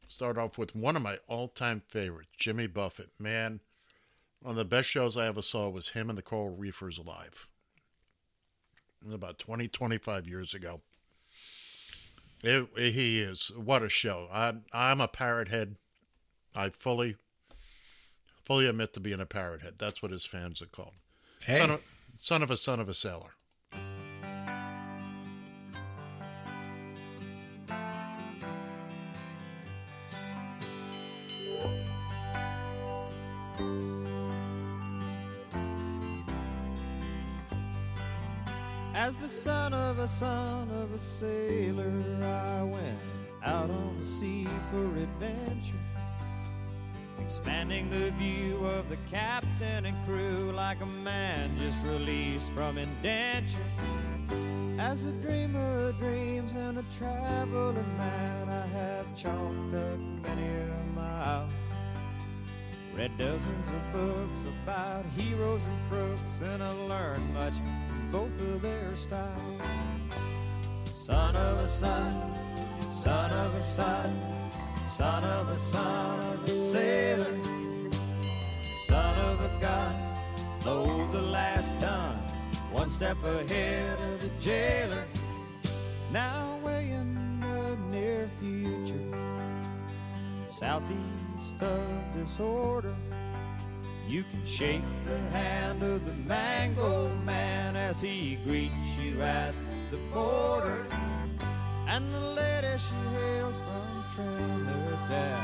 start 0.07 0.38
off 0.38 0.57
with 0.57 0.76
one 0.76 0.95
of 0.95 1.01
my 1.01 1.17
all-time 1.27 1.81
favorites, 1.88 2.30
Jimmy 2.38 2.67
Buffett. 2.67 3.11
Man, 3.17 3.61
one 4.41 4.51
of 4.51 4.57
the 4.57 4.65
best 4.65 4.89
shows 4.89 5.15
I 5.15 5.27
ever 5.27 5.41
saw 5.41 5.69
was 5.69 5.89
him 5.89 6.09
and 6.09 6.17
the 6.17 6.22
Coral 6.22 6.55
Reefers 6.55 6.99
live 6.99 7.47
about 9.14 9.38
20, 9.40 9.68
25 9.68 10.27
years 10.27 10.53
ago. 10.53 10.82
It, 12.44 12.68
it- 12.77 12.91
he 12.94 13.19
is. 13.19 13.52
What 13.56 13.84
a 13.84 13.90
show. 13.90 14.27
I'm, 14.32 14.64
I'm 14.73 15.02
a 15.02 15.07
parrot 15.07 15.48
head. 15.49 15.76
I 16.56 16.69
fully, 16.69 17.15
fully 18.44 18.68
admit 18.68 18.94
to 18.94 18.99
being 18.99 19.19
a 19.19 19.26
parrot 19.26 19.61
head. 19.61 19.73
That's 19.77 20.02
what 20.02 20.11
his 20.11 20.26
fans 20.26 20.61
are 20.61 20.68
called. 20.68 20.94
Hey. 21.45 21.60
Son, 21.60 21.72
of, 21.72 21.82
son 22.18 22.44
of 22.44 22.49
a 22.52 22.57
son 22.57 22.80
of 22.80 22.88
a 22.90 22.94
sailor. 22.94 23.35
As 39.06 39.15
the 39.18 39.30
son 39.30 39.72
of 39.72 39.99
a 39.99 40.07
son 40.07 40.68
of 40.82 40.91
a 40.91 40.98
sailor, 40.98 41.94
I 42.23 42.64
went 42.64 42.98
out 43.44 43.69
on 43.69 43.99
the 43.99 44.03
sea 44.03 44.48
for 44.72 44.88
adventure. 44.98 45.86
Expanding 47.19 47.88
the 47.91 48.10
view 48.14 48.57
of 48.65 48.90
the 48.90 48.98
captain 49.11 49.86
and 49.86 49.95
crew 50.07 50.52
like 50.53 50.82
a 50.82 50.88
man 50.88 51.56
just 51.56 51.86
released 51.86 52.52
from 52.56 52.80
indenture. 52.80 53.69
As 54.80 55.06
a 55.06 55.11
dreamer 55.22 55.90
of 55.90 55.99
dreams 55.99 56.53
and 56.53 56.80
a 56.80 56.86
traveling 56.98 57.98
man, 57.99 58.49
I 58.49 58.65
have 58.65 59.15
chalked 59.15 59.76
up 59.76 59.99
many 59.99 60.48
a 60.48 60.95
mile. 60.95 61.48
Read 62.95 63.15
dozens 63.19 63.68
of 63.68 63.94
books 63.94 64.45
about 64.64 65.06
heroes 65.15 65.68
and 65.68 65.90
crooks, 65.91 66.41
and 66.41 66.64
I 66.64 66.72
learned 66.72 67.34
much 67.36 67.53
both 68.15 68.39
of 68.39 68.61
their. 68.61 68.85
Son 70.93 71.35
of 71.35 71.59
a 71.59 71.67
son, 71.67 72.33
son 72.89 73.31
of 73.31 73.53
a 73.53 73.61
son, 73.61 74.09
son 74.85 75.23
of 75.23 75.49
a 75.49 75.57
son 75.57 76.19
of 76.21 76.43
a 76.43 76.55
sailor, 76.71 77.35
son 78.87 79.15
of 79.29 79.37
a 79.49 79.51
gun, 79.59 79.93
load 80.65 81.11
the 81.11 81.21
last 81.21 81.77
ton, 81.79 82.15
one 82.71 82.89
step 82.89 83.17
ahead 83.23 83.99
of 83.99 84.21
the 84.21 84.31
jailer. 84.39 85.05
Now 86.11 86.57
way 86.63 86.91
in 86.91 87.41
the 87.41 87.77
near 87.91 88.29
future, 88.39 89.11
southeast 90.47 91.61
of 91.61 91.85
disorder. 92.13 92.95
You 94.07 94.23
can 94.23 94.45
shake 94.45 94.82
the 95.03 95.18
hand 95.30 95.82
of 95.82 96.06
the 96.06 96.14
mango 96.14 97.10
man 97.26 97.76
as 97.76 98.02
he 98.02 98.38
greets 98.45 98.98
you 98.99 99.19
at 99.22 99.53
the 99.90 99.98
border. 100.14 100.86
And 101.88 102.14
the 102.14 102.19
lady 102.19 102.77
she 102.77 102.95
hails 103.18 103.60
from 103.60 104.06
Trinidad, 104.14 105.40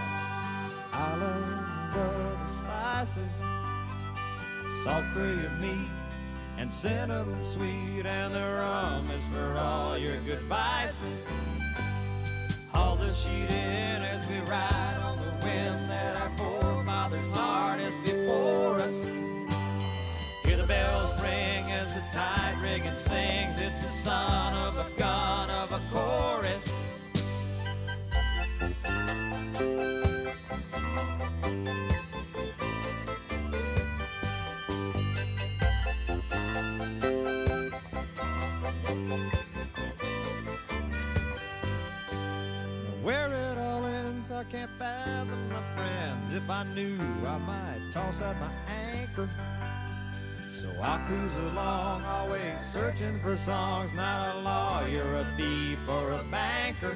island 0.93 1.95
of 1.95 2.39
the 2.39 2.47
spices, 2.47 3.33
salt 4.83 5.05
for 5.13 5.19
your 5.19 5.51
meat 5.59 5.89
and 6.61 6.71
cinnamon 6.71 7.43
sweet, 7.43 8.05
and 8.05 8.35
the 8.35 8.39
rum 8.39 9.09
is 9.11 9.27
for 9.29 9.55
all 9.57 9.97
your 9.97 10.17
good 10.21 10.41
vices. 10.41 11.25
Haul 12.71 12.95
the 12.97 13.09
sheet 13.09 13.49
in 13.49 14.03
as 14.03 14.27
we 14.27 14.39
ride 14.41 14.99
on 15.01 15.17
the 15.17 15.30
son 24.01 24.53
of 24.55 24.79
a 24.79 24.89
gun 24.97 25.47
of 25.51 25.71
a 25.73 25.81
chorus. 25.93 26.67
Where 43.03 43.31
it 43.31 43.57
all 43.59 43.85
ends, 43.85 44.31
I 44.31 44.43
can't 44.45 44.71
fathom, 44.79 45.49
my 45.49 45.61
friends. 45.75 46.33
If 46.33 46.49
I 46.49 46.63
knew, 46.73 46.97
I 47.27 47.37
might 47.37 47.91
toss 47.91 48.23
out 48.23 48.35
my 48.39 48.51
anchor. 48.67 49.29
So 50.61 50.69
I 50.79 50.99
cruise 51.07 51.35
along, 51.37 52.03
always 52.05 52.55
searching 52.59 53.19
for 53.21 53.35
songs. 53.35 53.91
Not 53.93 54.35
a 54.35 54.39
lawyer, 54.41 55.15
a 55.15 55.25
thief, 55.35 55.79
or 55.89 56.11
a 56.11 56.23
banker, 56.29 56.95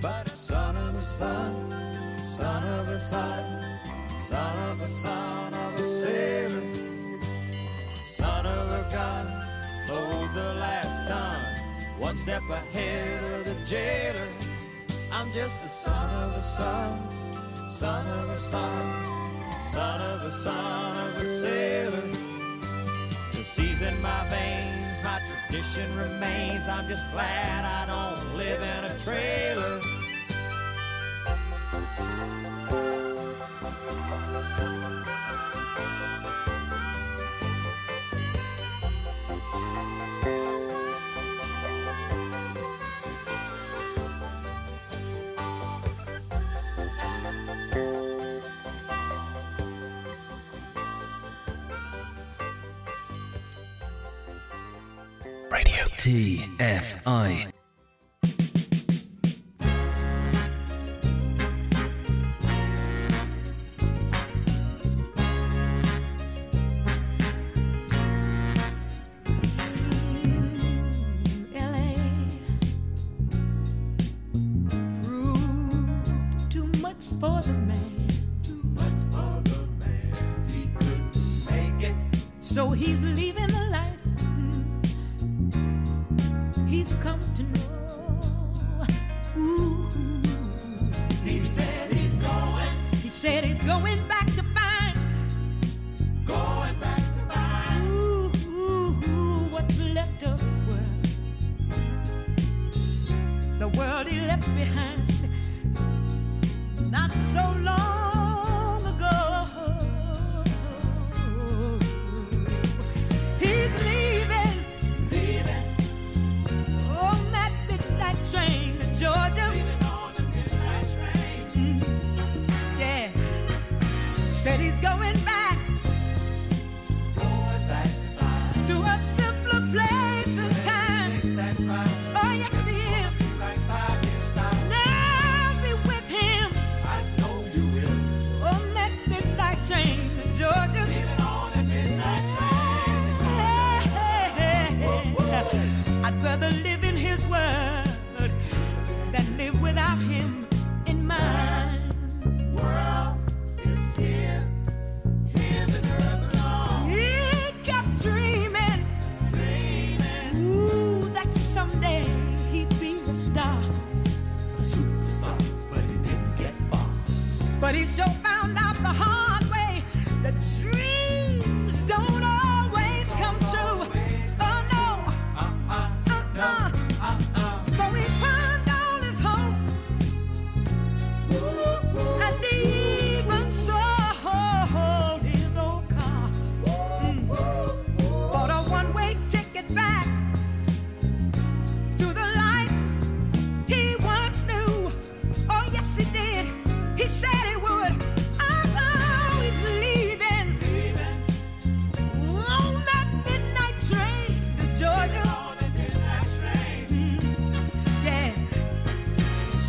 but 0.00 0.28
a 0.28 0.36
son 0.36 0.76
of 0.76 0.94
a 0.94 1.02
son, 1.02 2.16
son 2.24 2.62
of 2.78 2.88
a 2.90 2.96
son, 2.96 3.80
son 4.20 4.70
of 4.70 4.80
a 4.80 4.86
son 4.86 5.52
of 5.52 5.80
a 5.80 5.84
sailor, 5.84 6.62
son 8.06 8.46
of 8.46 8.70
a 8.70 8.88
gun, 8.88 9.26
load 9.88 10.32
the 10.32 10.54
last 10.54 11.08
ton, 11.08 11.40
one 11.98 12.16
step 12.16 12.42
ahead 12.48 13.24
of 13.34 13.46
the 13.46 13.64
jailer. 13.64 14.28
I'm 15.10 15.32
just 15.32 15.58
a 15.58 15.68
son 15.68 16.08
of 16.22 16.36
a 16.36 16.40
son, 16.40 17.66
son 17.66 18.06
of 18.06 18.30
a 18.30 18.38
son, 18.38 19.60
son 19.72 20.00
of 20.00 20.22
a 20.22 20.30
son 20.30 21.08
of 21.08 21.20
a 21.20 21.26
sailor. 21.26 22.23
Sea's 23.44 23.82
in 23.82 24.00
my 24.00 24.26
veins, 24.28 25.04
my 25.04 25.20
tradition 25.26 25.94
remains. 25.98 26.66
I'm 26.66 26.88
just 26.88 27.04
glad 27.12 27.64
I 27.64 27.84
don't 27.86 28.36
live 28.38 28.62
in 28.62 28.84
a 28.90 28.98
trailer. 28.98 29.80
TFI. 56.04 57.53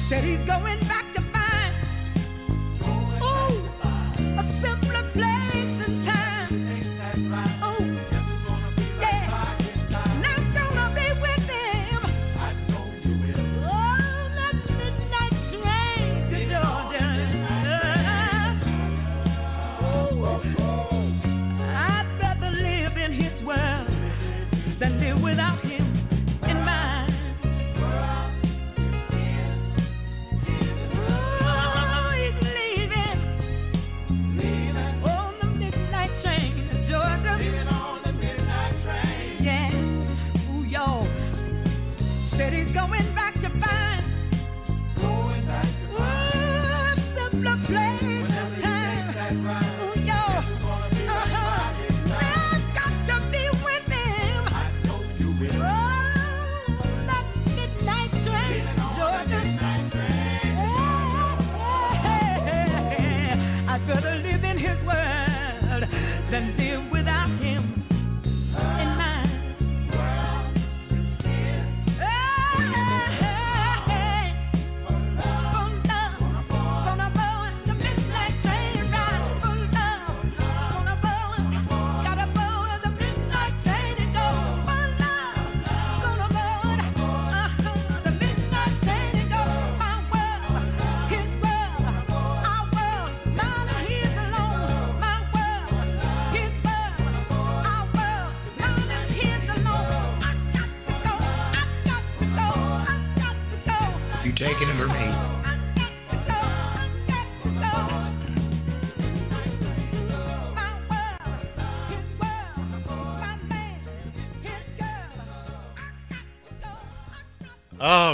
Said 0.08 0.24
he's 0.24 0.44
going 0.44 0.85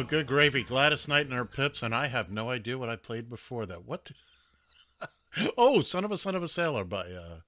Oh, 0.02 0.07
good 0.07 0.28
gravy. 0.28 0.64
Gladys 0.64 1.07
Knight 1.07 1.26
and 1.26 1.34
her 1.36 1.45
pips, 1.45 1.84
and 1.84 1.94
I 1.94 2.07
have 2.07 2.32
no 2.32 2.49
idea 2.49 2.78
what 2.78 2.90
I 2.90 2.95
played 2.95 3.30
before 3.30 3.65
that. 3.65 3.86
What? 3.86 4.06
the- 4.06 5.52
oh, 5.57 5.82
Son 5.82 6.03
of 6.06 6.11
a 6.11 6.18
Son 6.18 6.36
of 6.36 6.44
a 6.44 6.48
Sailor 6.48 6.84
by 6.84 7.02
uh, 7.02 7.40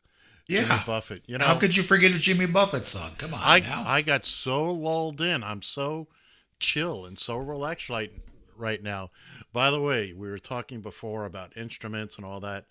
Jimmy 0.49 0.65
Yeah. 0.67 0.83
Buffett. 0.85 1.23
You 1.27 1.37
know, 1.37 1.45
How 1.45 1.57
could 1.57 1.75
you 1.75 1.83
forget 1.83 2.11
a 2.11 2.19
Jimmy 2.19 2.45
Buffett 2.47 2.83
song? 2.83 3.11
Come 3.17 3.33
on 3.33 3.39
I, 3.43 3.59
now. 3.59 3.83
I 3.87 4.01
got 4.01 4.25
so 4.25 4.71
lulled 4.71 5.21
in. 5.21 5.43
I'm 5.43 5.61
so 5.61 6.07
chill 6.59 7.05
and 7.05 7.19
so 7.19 7.37
relaxed 7.37 7.89
right, 7.89 8.11
right 8.57 8.81
now. 8.81 9.09
By 9.51 9.69
the 9.69 9.81
way, 9.81 10.13
we 10.13 10.29
were 10.29 10.39
talking 10.39 10.81
before 10.81 11.25
about 11.25 11.57
instruments 11.57 12.17
and 12.17 12.25
all 12.25 12.39
that. 12.39 12.65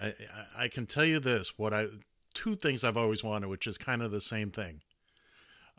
I, 0.00 0.06
I, 0.08 0.64
I 0.64 0.68
can 0.68 0.86
tell 0.86 1.04
you 1.04 1.18
this: 1.20 1.58
what 1.58 1.72
I 1.72 1.86
two 2.34 2.54
things 2.56 2.84
I've 2.84 2.98
always 2.98 3.24
wanted, 3.24 3.48
which 3.48 3.66
is 3.66 3.78
kind 3.78 4.02
of 4.02 4.10
the 4.10 4.20
same 4.20 4.50
thing. 4.50 4.82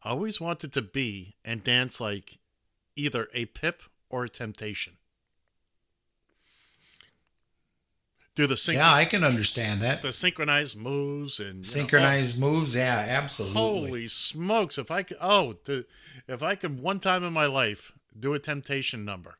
I 0.03 0.09
always 0.09 0.41
wanted 0.41 0.73
to 0.73 0.81
be 0.81 1.35
and 1.45 1.63
dance 1.63 1.99
like 2.01 2.39
either 2.97 3.27
a 3.33 3.45
Pip 3.45 3.83
or 4.09 4.25
a 4.25 4.29
Temptation. 4.29 4.93
Do 8.35 8.45
the 8.45 8.55
sync- 8.55 8.77
yeah, 8.77 8.93
I 8.93 9.05
can 9.05 9.23
understand 9.23 9.81
that. 9.81 10.03
the 10.03 10.13
synchronized 10.13 10.77
moves 10.77 11.39
and 11.39 11.47
you 11.47 11.55
know, 11.55 11.61
Synchronized 11.63 12.39
moves, 12.39 12.75
yeah, 12.75 13.03
absolutely. 13.09 13.59
Holy 13.59 14.07
smokes! 14.07 14.77
If 14.77 14.91
I 14.91 15.01
could, 15.01 15.17
oh, 15.19 15.53
to, 15.65 15.85
if 16.27 16.43
I 16.43 16.53
could 16.53 16.79
one 16.79 16.99
time 16.99 17.23
in 17.23 17.33
my 17.33 17.47
life 17.47 17.93
do 18.17 18.35
a 18.35 18.39
temptation 18.39 19.03
number 19.03 19.39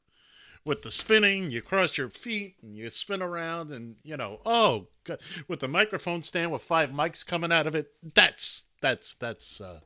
with 0.66 0.82
the 0.82 0.90
spinning, 0.90 1.52
you 1.52 1.62
cross 1.62 1.98
your 1.98 2.10
feet 2.10 2.56
and 2.64 2.76
you 2.76 2.90
spin 2.90 3.22
around, 3.22 3.72
and 3.72 3.98
you 4.04 4.18
know, 4.18 4.40
oh, 4.48 4.88
God, 5.04 5.20
with 5.48 5.60
the 5.60 5.68
microphone 5.68 6.24
stand 6.24 6.52
with 6.52 6.64
five 6.64 6.90
mics 6.90 7.24
coming 7.24 7.52
out 7.52 7.68
of 7.68 7.76
it. 7.76 7.92
That's 8.02 8.64
that's 8.82 9.14
that's 9.14 9.62
uh, 9.62 9.82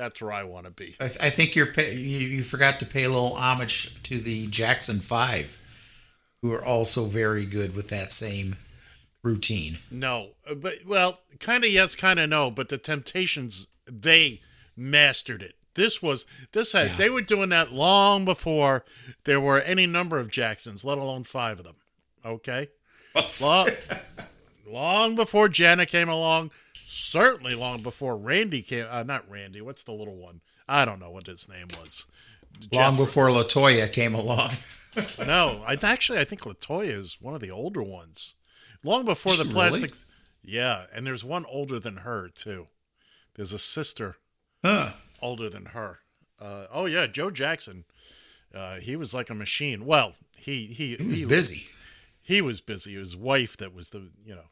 that's 0.00 0.22
where 0.22 0.32
I 0.32 0.44
want 0.44 0.64
to 0.64 0.70
be. 0.72 0.96
I, 0.98 1.08
th- 1.08 1.18
I 1.20 1.28
think 1.28 1.54
you're 1.54 1.66
pay- 1.66 1.94
you, 1.94 2.26
you 2.26 2.42
forgot 2.42 2.80
to 2.80 2.86
pay 2.86 3.04
a 3.04 3.08
little 3.10 3.34
homage 3.34 4.02
to 4.04 4.16
the 4.16 4.46
Jackson 4.48 4.96
Five, 4.98 5.58
who 6.40 6.50
are 6.52 6.64
also 6.64 7.04
very 7.04 7.44
good 7.44 7.76
with 7.76 7.90
that 7.90 8.10
same 8.10 8.56
routine. 9.22 9.76
No, 9.90 10.30
but 10.56 10.86
well, 10.86 11.20
kind 11.38 11.64
of 11.64 11.70
yes, 11.70 11.94
kind 11.96 12.18
of 12.18 12.30
no. 12.30 12.50
But 12.50 12.70
the 12.70 12.78
Temptations, 12.78 13.66
they 13.84 14.40
mastered 14.74 15.42
it. 15.42 15.56
This 15.74 16.02
was 16.02 16.24
this 16.52 16.72
had 16.72 16.92
they 16.92 17.10
were 17.10 17.20
doing 17.20 17.50
that 17.50 17.70
long 17.70 18.24
before 18.24 18.86
there 19.24 19.40
were 19.40 19.60
any 19.60 19.86
number 19.86 20.18
of 20.18 20.30
Jacksons, 20.30 20.82
let 20.82 20.96
alone 20.96 21.24
five 21.24 21.58
of 21.58 21.66
them. 21.66 21.76
Okay, 22.24 22.68
long, 23.42 23.66
long 24.66 25.14
before 25.14 25.50
Janet 25.50 25.88
came 25.88 26.08
along. 26.08 26.52
Certainly 26.92 27.54
long 27.54 27.84
before 27.84 28.16
Randy 28.16 28.62
came. 28.62 28.84
Uh, 28.90 29.04
not 29.04 29.30
Randy. 29.30 29.60
What's 29.60 29.84
the 29.84 29.92
little 29.92 30.16
one? 30.16 30.40
I 30.68 30.84
don't 30.84 30.98
know 30.98 31.12
what 31.12 31.28
his 31.28 31.48
name 31.48 31.68
was. 31.80 32.08
Long 32.72 32.90
Jeff- 32.92 32.98
before 32.98 33.28
Latoya 33.28 33.92
came 33.92 34.12
along. 34.12 34.50
no, 35.24 35.62
I 35.64 35.76
actually 35.80 36.18
I 36.18 36.24
think 36.24 36.40
Latoya 36.42 36.90
is 36.90 37.18
one 37.20 37.32
of 37.32 37.40
the 37.40 37.50
older 37.52 37.80
ones. 37.80 38.34
Long 38.82 39.04
before 39.04 39.32
the 39.36 39.44
Really? 39.44 39.88
Yeah, 40.42 40.86
and 40.92 41.06
there's 41.06 41.22
one 41.22 41.46
older 41.46 41.78
than 41.78 41.98
her 41.98 42.28
too. 42.28 42.66
There's 43.36 43.52
a 43.52 43.58
sister 43.60 44.16
Huh. 44.64 44.94
older 45.22 45.48
than 45.48 45.66
her. 45.66 46.00
Uh, 46.40 46.66
oh 46.72 46.86
yeah, 46.86 47.06
Joe 47.06 47.30
Jackson. 47.30 47.84
Uh, 48.52 48.76
he 48.78 48.96
was 48.96 49.14
like 49.14 49.30
a 49.30 49.34
machine. 49.34 49.86
Well, 49.86 50.14
he 50.36 50.66
he 50.66 50.96
He 50.96 51.06
was 51.06 51.20
busy. 51.20 52.24
He 52.24 52.42
was 52.42 52.60
busy. 52.60 52.94
His 52.94 53.16
wife 53.16 53.56
that 53.58 53.72
was 53.72 53.90
the 53.90 54.10
you 54.24 54.34
know. 54.34 54.50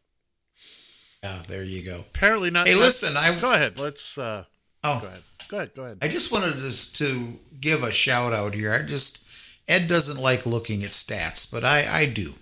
Yeah, 1.22 1.42
there 1.48 1.64
you 1.64 1.84
go. 1.84 2.04
Apparently 2.14 2.50
not. 2.50 2.68
Hey, 2.68 2.74
not- 2.74 2.80
listen, 2.82 3.16
I 3.16 3.38
go 3.40 3.52
ahead. 3.52 3.78
Let's. 3.78 4.16
Uh, 4.18 4.44
Oh. 4.84 5.00
go 5.00 5.06
ahead. 5.08 5.20
Go 5.48 5.56
ahead. 5.56 5.74
Go 5.74 5.84
ahead. 5.84 5.98
I 6.02 6.08
just 6.08 6.32
wanted 6.32 6.54
to, 6.54 6.92
to 6.98 7.38
give 7.60 7.82
a 7.82 7.90
shout 7.90 8.32
out 8.32 8.54
here. 8.54 8.72
I 8.72 8.82
just 8.82 9.60
Ed 9.68 9.88
doesn't 9.88 10.20
like 10.22 10.46
looking 10.46 10.84
at 10.84 10.90
stats, 10.90 11.50
but 11.50 11.64
I 11.64 11.84
I 12.02 12.06
do. 12.06 12.34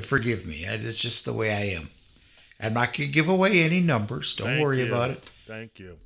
Forgive 0.00 0.46
me. 0.46 0.54
It's 0.64 1.02
just 1.02 1.26
the 1.26 1.34
way 1.34 1.50
I 1.52 1.76
am. 1.78 1.90
I'm 2.58 2.72
not 2.74 2.96
gonna 2.96 3.10
give 3.10 3.28
away 3.28 3.60
any 3.62 3.80
numbers. 3.80 4.34
Don't 4.34 4.46
Thank 4.46 4.62
worry 4.62 4.80
you. 4.82 4.86
about 4.86 5.10
it. 5.10 5.18
Thank 5.18 5.78
you. 5.78 5.98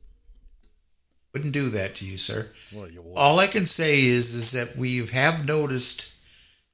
Wouldn't 1.33 1.53
do 1.53 1.69
that 1.69 1.95
to 1.97 2.05
you, 2.05 2.17
sir. 2.19 2.49
Well, 2.75 2.91
you. 2.91 3.05
All 3.15 3.39
I 3.39 3.47
can 3.47 3.65
say 3.67 4.03
is 4.05 4.35
is 4.35 4.53
that 4.53 4.75
we 4.77 5.07
have 5.07 5.47
noticed 5.47 6.15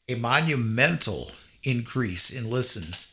a 0.09 0.14
monumental 0.14 1.30
increase 1.64 2.30
in 2.30 2.48
listens 2.48 3.11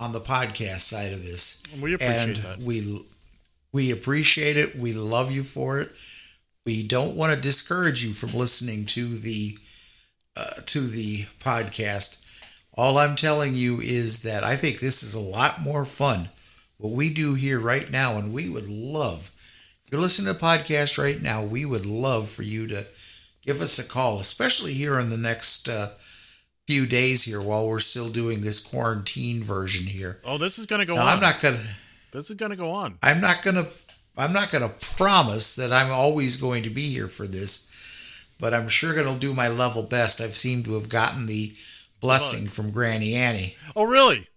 on 0.00 0.12
the 0.12 0.20
podcast 0.20 0.80
side 0.80 1.12
of 1.12 1.18
this. 1.18 1.78
We 1.80 1.94
appreciate 1.94 2.26
and 2.26 2.36
that. 2.36 2.58
we 2.58 3.00
we 3.72 3.92
appreciate 3.92 4.56
it. 4.56 4.74
We 4.74 4.92
love 4.92 5.30
you 5.30 5.42
for 5.42 5.78
it. 5.78 5.88
We 6.66 6.82
don't 6.82 7.14
want 7.14 7.32
to 7.32 7.40
discourage 7.40 8.04
you 8.04 8.12
from 8.12 8.32
listening 8.32 8.86
to 8.86 9.14
the 9.14 9.56
uh, 10.36 10.62
to 10.66 10.80
the 10.80 11.24
podcast. 11.38 12.62
All 12.74 12.98
I'm 12.98 13.14
telling 13.14 13.54
you 13.54 13.78
is 13.78 14.22
that 14.22 14.42
I 14.42 14.56
think 14.56 14.80
this 14.80 15.02
is 15.02 15.14
a 15.14 15.20
lot 15.20 15.60
more 15.60 15.84
fun 15.84 16.30
what 16.80 16.92
we 16.92 17.12
do 17.12 17.34
here 17.34 17.60
right 17.60 17.90
now, 17.90 18.16
and 18.16 18.32
we 18.32 18.48
would 18.48 18.68
love 18.68 19.30
if 19.36 19.88
you're 19.92 20.00
listening 20.00 20.32
to 20.32 20.38
the 20.38 20.44
podcast 20.44 20.96
right 20.96 21.20
now. 21.20 21.42
We 21.42 21.66
would 21.66 21.84
love 21.84 22.26
for 22.26 22.42
you 22.42 22.66
to 22.68 22.86
give 23.44 23.60
us 23.60 23.78
a 23.78 23.88
call, 23.88 24.18
especially 24.18 24.72
here 24.72 24.98
in 24.98 25.10
the 25.10 25.18
next 25.18 25.68
uh, 25.68 25.88
few 26.70 26.86
days 26.86 27.24
here 27.24 27.42
while 27.42 27.66
we're 27.66 27.80
still 27.80 28.08
doing 28.08 28.42
this 28.42 28.60
quarantine 28.64 29.42
version 29.42 29.86
here. 29.86 30.18
Oh, 30.24 30.38
this 30.38 30.56
is 30.58 30.66
gonna 30.66 30.86
go 30.86 30.94
Now, 30.94 31.02
on. 31.02 31.08
I'm 31.08 31.20
not 31.20 31.40
gonna. 31.40 31.56
This 32.12 32.30
is 32.30 32.36
gonna 32.36 32.54
go 32.54 32.70
on. 32.70 32.96
I'm 33.02 33.20
not 33.20 33.42
gonna 33.42 33.66
I'm 34.16 34.32
not 34.32 34.52
gonna 34.52 34.68
promise 34.68 35.56
that 35.56 35.72
I'm 35.72 35.90
always 35.90 36.36
going 36.36 36.62
to 36.62 36.70
be 36.70 36.88
here 36.92 37.08
for 37.08 37.26
this, 37.26 38.28
but 38.38 38.54
I'm 38.54 38.68
sure 38.68 38.94
going 38.94 39.12
to 39.12 39.18
do 39.18 39.34
my 39.34 39.48
level 39.48 39.82
best. 39.82 40.20
I've 40.20 40.30
seemed 40.30 40.64
to 40.66 40.74
have 40.74 40.88
gotten 40.88 41.26
the 41.26 41.52
blessing 42.00 42.48
from 42.48 42.70
Granny 42.70 43.14
Annie. 43.14 43.54
Oh, 43.74 43.84
really? 43.84 44.28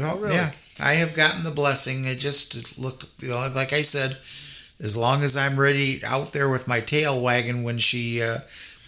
Oh, 0.00 0.18
really? 0.18 0.34
yeah. 0.34 0.50
I 0.80 0.94
have 0.94 1.14
gotten 1.14 1.42
the 1.44 1.50
blessing. 1.50 2.04
It 2.04 2.18
just 2.18 2.78
look, 2.78 3.04
you 3.20 3.28
know, 3.28 3.48
like 3.54 3.72
I 3.72 3.82
said, 3.82 4.12
as 4.12 4.96
long 4.96 5.22
as 5.22 5.36
I'm 5.36 5.58
ready 5.58 6.00
out 6.04 6.32
there 6.32 6.48
with 6.48 6.68
my 6.68 6.80
tail 6.80 7.20
wagging 7.20 7.64
when 7.64 7.78
she 7.78 8.22
uh, 8.22 8.36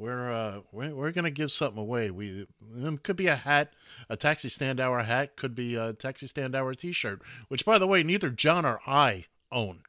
we're 0.00 0.32
uh, 0.32 0.60
we're, 0.72 0.94
we're 0.94 1.12
gonna 1.12 1.30
give 1.30 1.52
something 1.52 1.80
away. 1.80 2.10
We 2.10 2.46
it 2.74 3.02
could 3.02 3.16
be 3.16 3.26
a 3.26 3.36
hat, 3.36 3.72
a 4.08 4.16
taxi 4.16 4.48
stand 4.48 4.80
hour 4.80 5.02
hat, 5.02 5.36
could 5.36 5.54
be 5.54 5.76
a 5.76 5.92
taxi 5.92 6.26
stand 6.26 6.56
hour 6.56 6.72
T-shirt. 6.74 7.20
Which, 7.48 7.66
by 7.66 7.78
the 7.78 7.86
way, 7.86 8.02
neither 8.02 8.30
John 8.30 8.64
or 8.64 8.80
I 8.86 9.26
own. 9.52 9.80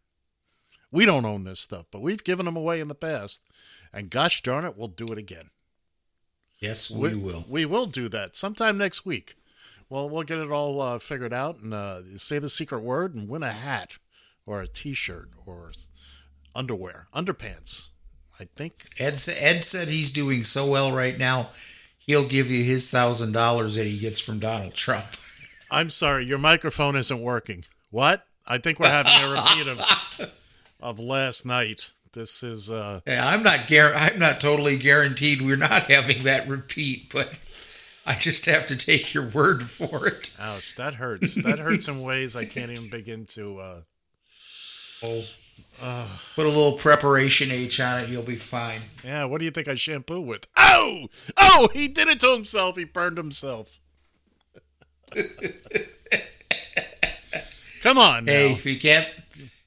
We 0.92 1.06
don't 1.06 1.26
own 1.26 1.46
this 1.46 1.62
stuff, 1.62 1.86
but 1.90 2.02
we've 2.02 2.24
given 2.24 2.46
them 2.46 2.58
away 2.58 2.82
in 2.82 2.90
the 2.90 2.96
past, 2.96 3.44
and 3.94 4.10
gosh 4.10 4.44
darn 4.44 4.66
it, 4.66 4.78
we'll 4.78 4.90
do 4.90 5.06
it 5.06 5.18
again. 5.18 5.50
Yes, 6.60 6.92
we, 6.92 7.16
will. 7.16 7.46
We 7.50 7.66
will 7.66 7.86
do 7.86 8.10
that 8.10 8.36
sometime 8.36 8.78
next 8.78 9.06
week. 9.06 9.36
Well, 9.90 10.10
we'll 10.10 10.24
get 10.24 10.40
it 10.40 10.52
all 10.52 10.82
uh, 10.82 11.00
figured 11.00 11.34
out 11.34 11.60
and 11.60 11.74
uh, 11.74 12.18
say 12.18 12.38
the 12.38 12.50
secret 12.50 12.82
word 12.82 13.16
and 13.16 13.30
win 13.30 13.44
a 13.44 13.52
hat 13.52 13.98
or 14.46 14.62
a 14.62 14.68
T-shirt 14.68 15.30
or 15.46 15.72
underwear, 16.54 17.08
underpants. 17.16 17.91
I 18.42 18.48
think. 18.56 18.74
Ed, 19.00 19.14
Ed 19.40 19.64
said 19.64 19.88
he's 19.88 20.12
doing 20.12 20.44
so 20.44 20.68
well 20.68 20.92
right 20.92 21.16
now, 21.18 21.50
he'll 22.08 22.28
give 22.28 22.50
you 22.50 22.64
his 22.64 22.90
thousand 22.90 23.34
dollars 23.34 23.76
that 23.76 23.86
he 23.86 24.00
gets 24.00 24.20
from 24.20 24.40
Donald 24.40 24.74
Trump. 24.74 25.06
I'm 25.72 25.92
sorry, 25.92 26.26
your 26.26 26.40
microphone 26.40 26.96
isn't 26.96 27.22
working. 27.22 27.66
What? 27.92 28.26
I 28.48 28.58
think 28.58 28.80
we're 28.80 28.90
having 28.90 29.14
a 29.24 29.30
repeat 29.30 29.68
of 29.68 30.34
of 30.82 31.00
last 31.00 31.46
night. 31.46 31.92
This 32.14 32.42
is 32.42 32.72
uh 32.72 33.02
Yeah, 33.06 33.22
I'm 33.24 33.44
not 33.44 33.68
gar- 33.70 33.94
I'm 33.96 34.18
not 34.18 34.42
totally 34.42 34.78
guaranteed 34.78 35.44
we're 35.44 35.56
not 35.56 35.84
having 35.84 36.24
that 36.24 36.48
repeat, 36.48 37.12
but 37.14 37.28
I 38.08 38.16
just 38.16 38.48
have 38.48 38.66
to 38.68 38.78
take 38.78 39.14
your 39.14 39.30
word 39.30 39.62
for 39.62 40.08
it. 40.08 40.36
ouch, 40.42 40.76
that 40.78 40.96
hurts. 40.96 41.36
That 41.36 41.60
hurts 41.60 41.88
in 41.88 42.02
ways 42.02 42.36
I 42.36 42.46
can't 42.46 42.72
even 42.72 42.90
begin 42.90 43.28
to 43.28 43.60
uh 43.60 43.82
Oh, 45.04 45.24
put 46.36 46.46
a 46.46 46.50
little 46.50 46.78
preparation 46.78 47.52
H 47.52 47.80
on 47.80 48.02
it, 48.02 48.10
you'll 48.10 48.24
be 48.24 48.36
fine. 48.36 48.82
Yeah, 49.04 49.26
what 49.26 49.40
do 49.40 49.46
you 49.46 49.52
think 49.52 49.68
I 49.68 49.76
shampoo 49.76 50.22
with? 50.22 50.48
Oh! 50.58 51.08
Oh, 51.38 51.70
he 51.74 51.88
did 51.88 52.08
it 52.08 52.20
to 52.22 52.34
himself. 52.34 52.78
He 52.78 52.86
burned 52.86 53.18
himself. 53.18 53.80
Come 57.84 57.98
on 57.98 58.26
now. 58.26 58.32
Hey, 58.32 58.52
if 58.52 58.66
you 58.66 58.80
can't 58.80 59.10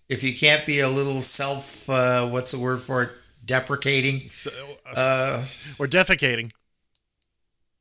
if 0.09 0.23
you 0.23 0.35
can't 0.35 0.65
be 0.67 0.81
a 0.81 0.89
little 0.89 1.21
self 1.21 1.89
uh, 1.89 2.27
what's 2.27 2.53
the 2.53 2.59
word 2.59 2.81
for 2.81 3.03
it 3.03 3.11
deprecating 3.45 4.23
uh, 4.97 5.45
or 5.79 5.87
defecating 5.87 6.51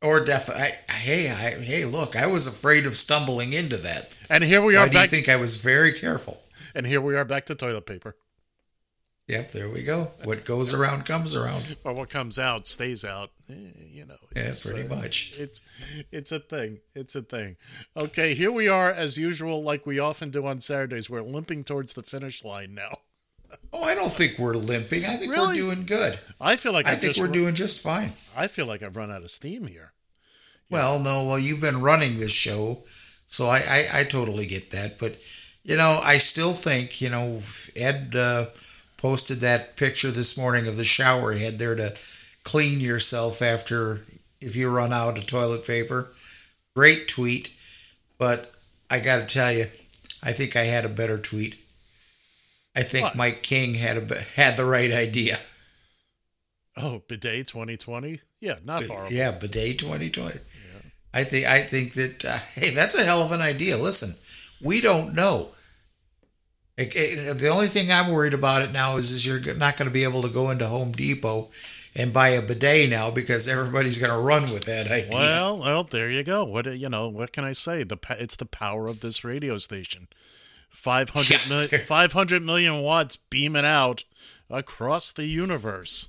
or 0.02 0.24
def 0.24 0.50
I, 0.50 0.70
hey 0.92 1.30
I, 1.30 1.64
hey 1.64 1.86
look 1.86 2.16
I 2.16 2.28
was 2.28 2.48
afraid 2.48 2.86
of 2.86 2.94
stumbling 2.94 3.54
into 3.54 3.78
that 3.78 4.18
And 4.30 4.44
here 4.44 4.64
we 4.64 4.76
are 4.76 4.88
Why 4.88 4.90
do 4.90 5.00
you 5.00 5.08
think 5.08 5.30
I 5.30 5.38
was 5.38 5.64
very 5.64 5.94
careful 5.94 6.38
And 6.76 6.86
here 6.88 7.02
we 7.02 7.16
are 7.16 7.26
back 7.26 7.46
to 7.48 7.56
toilet 7.56 7.86
paper. 7.86 8.16
yep 9.28 9.52
there 9.52 9.70
we 9.70 9.84
go 9.84 10.10
what 10.26 10.44
goes 10.54 10.74
around 10.74 11.06
comes 11.06 11.34
around 11.34 11.78
Or 11.86 11.94
what 11.94 12.10
comes 12.10 12.38
out 12.38 12.68
stays 12.68 13.06
out. 13.06 13.32
Eh, 13.50 13.54
you 13.92 14.06
know. 14.06 14.18
Yeah, 14.36 14.52
pretty 14.64 14.88
uh, 14.88 14.96
much. 14.96 15.36
It's 15.40 15.62
it's 16.12 16.32
a 16.32 16.40
thing. 16.40 16.80
It's 16.94 17.16
a 17.16 17.22
thing. 17.22 17.56
Okay, 17.96 18.34
here 18.34 18.52
we 18.52 18.68
are 18.68 18.92
as 18.92 19.18
usual, 19.18 19.64
like 19.64 19.86
we 19.86 20.00
often 20.00 20.30
do 20.32 20.46
on 20.46 20.60
Saturdays. 20.60 21.10
We're 21.10 21.22
limping 21.22 21.64
towards 21.64 21.94
the 21.94 22.04
finish 22.04 22.44
line 22.44 22.74
now. 22.74 22.98
oh 23.72 23.84
I 23.84 23.94
don't 23.96 24.12
think 24.12 24.40
we're 24.40 24.56
limping 24.56 25.06
I 25.06 25.16
think 25.18 25.36
we're 25.36 25.54
doing 25.54 25.86
good 25.86 26.20
I 26.42 26.56
feel 26.56 26.74
like 26.74 26.88
I 26.88 26.94
I've 26.94 26.98
think 26.98 27.14
just 27.14 27.20
we're 27.20 27.28
ru- 27.28 27.34
doing 27.42 27.54
just 27.54 27.84
fine 27.84 28.12
I 28.36 28.48
feel 28.48 28.66
like 28.66 28.82
I've 28.82 28.98
run 28.98 29.12
out 29.12 29.22
of 29.22 29.30
steam 29.30 29.68
here. 29.68 29.94
Well, 30.72 31.00
no, 31.00 31.24
well, 31.26 31.38
you've 31.38 31.62
been 31.62 31.82
running 31.82 32.16
this 32.18 32.34
show, 32.34 32.80
so 32.84 33.46
I, 33.46 33.60
I, 33.70 33.86
I 34.00 34.04
totally 34.06 34.48
get 34.48 34.72
that. 34.72 34.98
But, 34.98 35.22
you 35.64 35.78
know, 35.78 36.00
I 36.04 36.18
still 36.18 36.54
think, 36.54 37.02
you 37.02 37.10
know, 37.10 37.40
Ed 37.76 38.14
uh, 38.16 38.46
posted 38.98 39.38
that 39.40 39.78
picture 39.78 40.12
this 40.12 40.38
morning 40.38 40.68
of 40.68 40.78
the 40.78 40.84
shower 40.84 41.34
head 41.34 41.60
there 41.60 41.76
to 41.76 41.98
clean 42.44 42.80
yourself 42.80 43.42
after 43.42 44.02
if 44.42 44.56
you 44.56 44.70
run 44.70 44.92
out 44.92 45.18
of 45.18 45.26
toilet 45.26 45.66
paper. 45.66 46.12
Great 46.76 47.08
tweet, 47.08 47.52
but 48.18 48.52
I 48.90 49.00
got 49.00 49.28
to 49.28 49.34
tell 49.34 49.52
you, 49.54 49.66
I 50.24 50.32
think 50.32 50.56
I 50.56 50.64
had 50.64 50.86
a 50.86 50.90
better 50.90 51.18
tweet. 51.18 51.56
I 52.76 52.82
think 52.82 53.04
What? 53.06 53.16
Mike 53.16 53.44
King 53.44 53.76
had 53.76 53.98
a, 53.98 54.16
had 54.36 54.58
the 54.58 54.66
right 54.66 54.92
idea. 54.92 55.36
Oh, 56.76 57.04
bidet 57.08 57.48
2020? 57.48 58.20
Yeah, 58.40 58.56
not 58.66 58.84
horrible. 58.84 59.12
Yeah, 59.14 59.32
bidet 59.32 59.80
2020. 59.80 60.40
I 61.14 61.24
think 61.24 61.46
I 61.46 61.60
think 61.62 61.94
that 61.94 62.26
uh, 62.26 62.32
hey, 62.60 62.74
that's 62.74 63.00
a 63.00 63.06
hell 63.06 63.22
of 63.22 63.32
an 63.32 63.42
idea. 63.42 63.78
Listen, 63.78 64.10
we 64.64 64.82
don't 64.82 65.14
know. 65.14 65.50
It- 66.76 66.96
it- 66.96 67.38
the 67.38 67.50
only 67.50 67.68
thing 67.68 67.92
I'm 67.92 68.12
worried 68.12 68.34
about 68.34 68.64
it 68.64 68.72
now 68.72 68.98
is 68.98 69.12
is 69.12 69.28
you're 69.28 69.40
not 69.56 69.78
going 69.78 69.88
to 69.88 69.94
be 69.94 70.04
able 70.04 70.24
to 70.24 70.30
go 70.30 70.50
into 70.50 70.66
Home 70.66 70.92
Depot 70.92 71.50
and 71.96 72.12
buy 72.12 72.30
a 72.30 72.42
bidet 72.42 72.90
now 72.90 73.12
because 73.12 73.48
everybody's 73.48 74.00
going 74.00 74.12
to 74.12 74.18
run 74.18 74.52
with 74.52 74.66
that 74.66 74.88
idea. 74.88 75.10
Well, 75.14 75.58
well, 75.60 75.84
there 75.84 76.10
you 76.10 76.24
go. 76.24 76.44
What 76.44 76.66
you 76.66 76.90
know? 76.90 77.10
What 77.10 77.32
can 77.32 77.44
I 77.46 77.54
say? 77.54 77.84
The 77.84 77.98
it's 78.20 78.36
the 78.36 78.48
power 78.48 78.88
of 78.88 79.02
this 79.02 79.24
radio 79.24 79.60
station. 79.60 80.08
500 80.72 81.30
Yeah. 81.30 81.50
million, 81.50 81.70
500 81.86 82.42
million 82.44 82.82
watts 82.82 83.18
beaming 83.18 83.66
out 83.66 84.04
across 84.50 85.12
the 85.12 85.26
universe. 85.28 86.08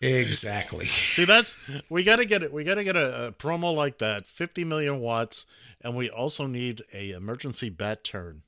exactly. 0.00 0.86
See, 0.86 1.24
that's 1.26 1.70
we 1.90 2.02
got 2.04 2.16
to 2.16 2.24
get 2.24 2.42
it. 2.42 2.52
We 2.52 2.64
got 2.64 2.76
to 2.76 2.84
get 2.84 2.96
a, 2.96 3.26
a 3.28 3.32
promo 3.32 3.74
like 3.74 3.98
that. 3.98 4.26
50 4.26 4.64
million 4.64 5.00
watts, 5.00 5.46
and 5.82 5.94
we 5.96 6.08
also 6.08 6.46
need 6.46 6.82
a 6.92 7.10
emergency 7.10 7.68
bat 7.68 8.04
turn 8.04 8.42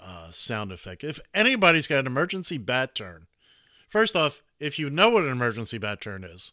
uh, 0.00 0.30
sound 0.30 0.72
effect. 0.72 1.04
If 1.04 1.20
anybody's 1.34 1.86
got 1.86 2.00
an 2.00 2.06
emergency 2.06 2.58
bat 2.58 2.94
turn, 2.94 3.26
first 3.88 4.16
off, 4.16 4.42
if 4.58 4.78
you 4.78 4.90
know 4.90 5.10
what 5.10 5.24
an 5.24 5.30
emergency 5.30 5.78
bat 5.78 6.00
turn 6.00 6.24
is, 6.24 6.52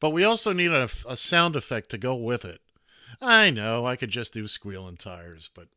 but 0.00 0.10
we 0.10 0.24
also 0.24 0.52
need 0.52 0.70
a, 0.72 0.88
a 1.08 1.16
sound 1.16 1.56
effect 1.56 1.90
to 1.90 1.98
go 1.98 2.14
with 2.14 2.44
it. 2.44 2.60
I 3.20 3.50
know 3.50 3.86
I 3.86 3.96
could 3.96 4.10
just 4.10 4.32
do 4.32 4.46
squealing 4.46 4.96
tires, 4.96 5.50
but 5.54 5.68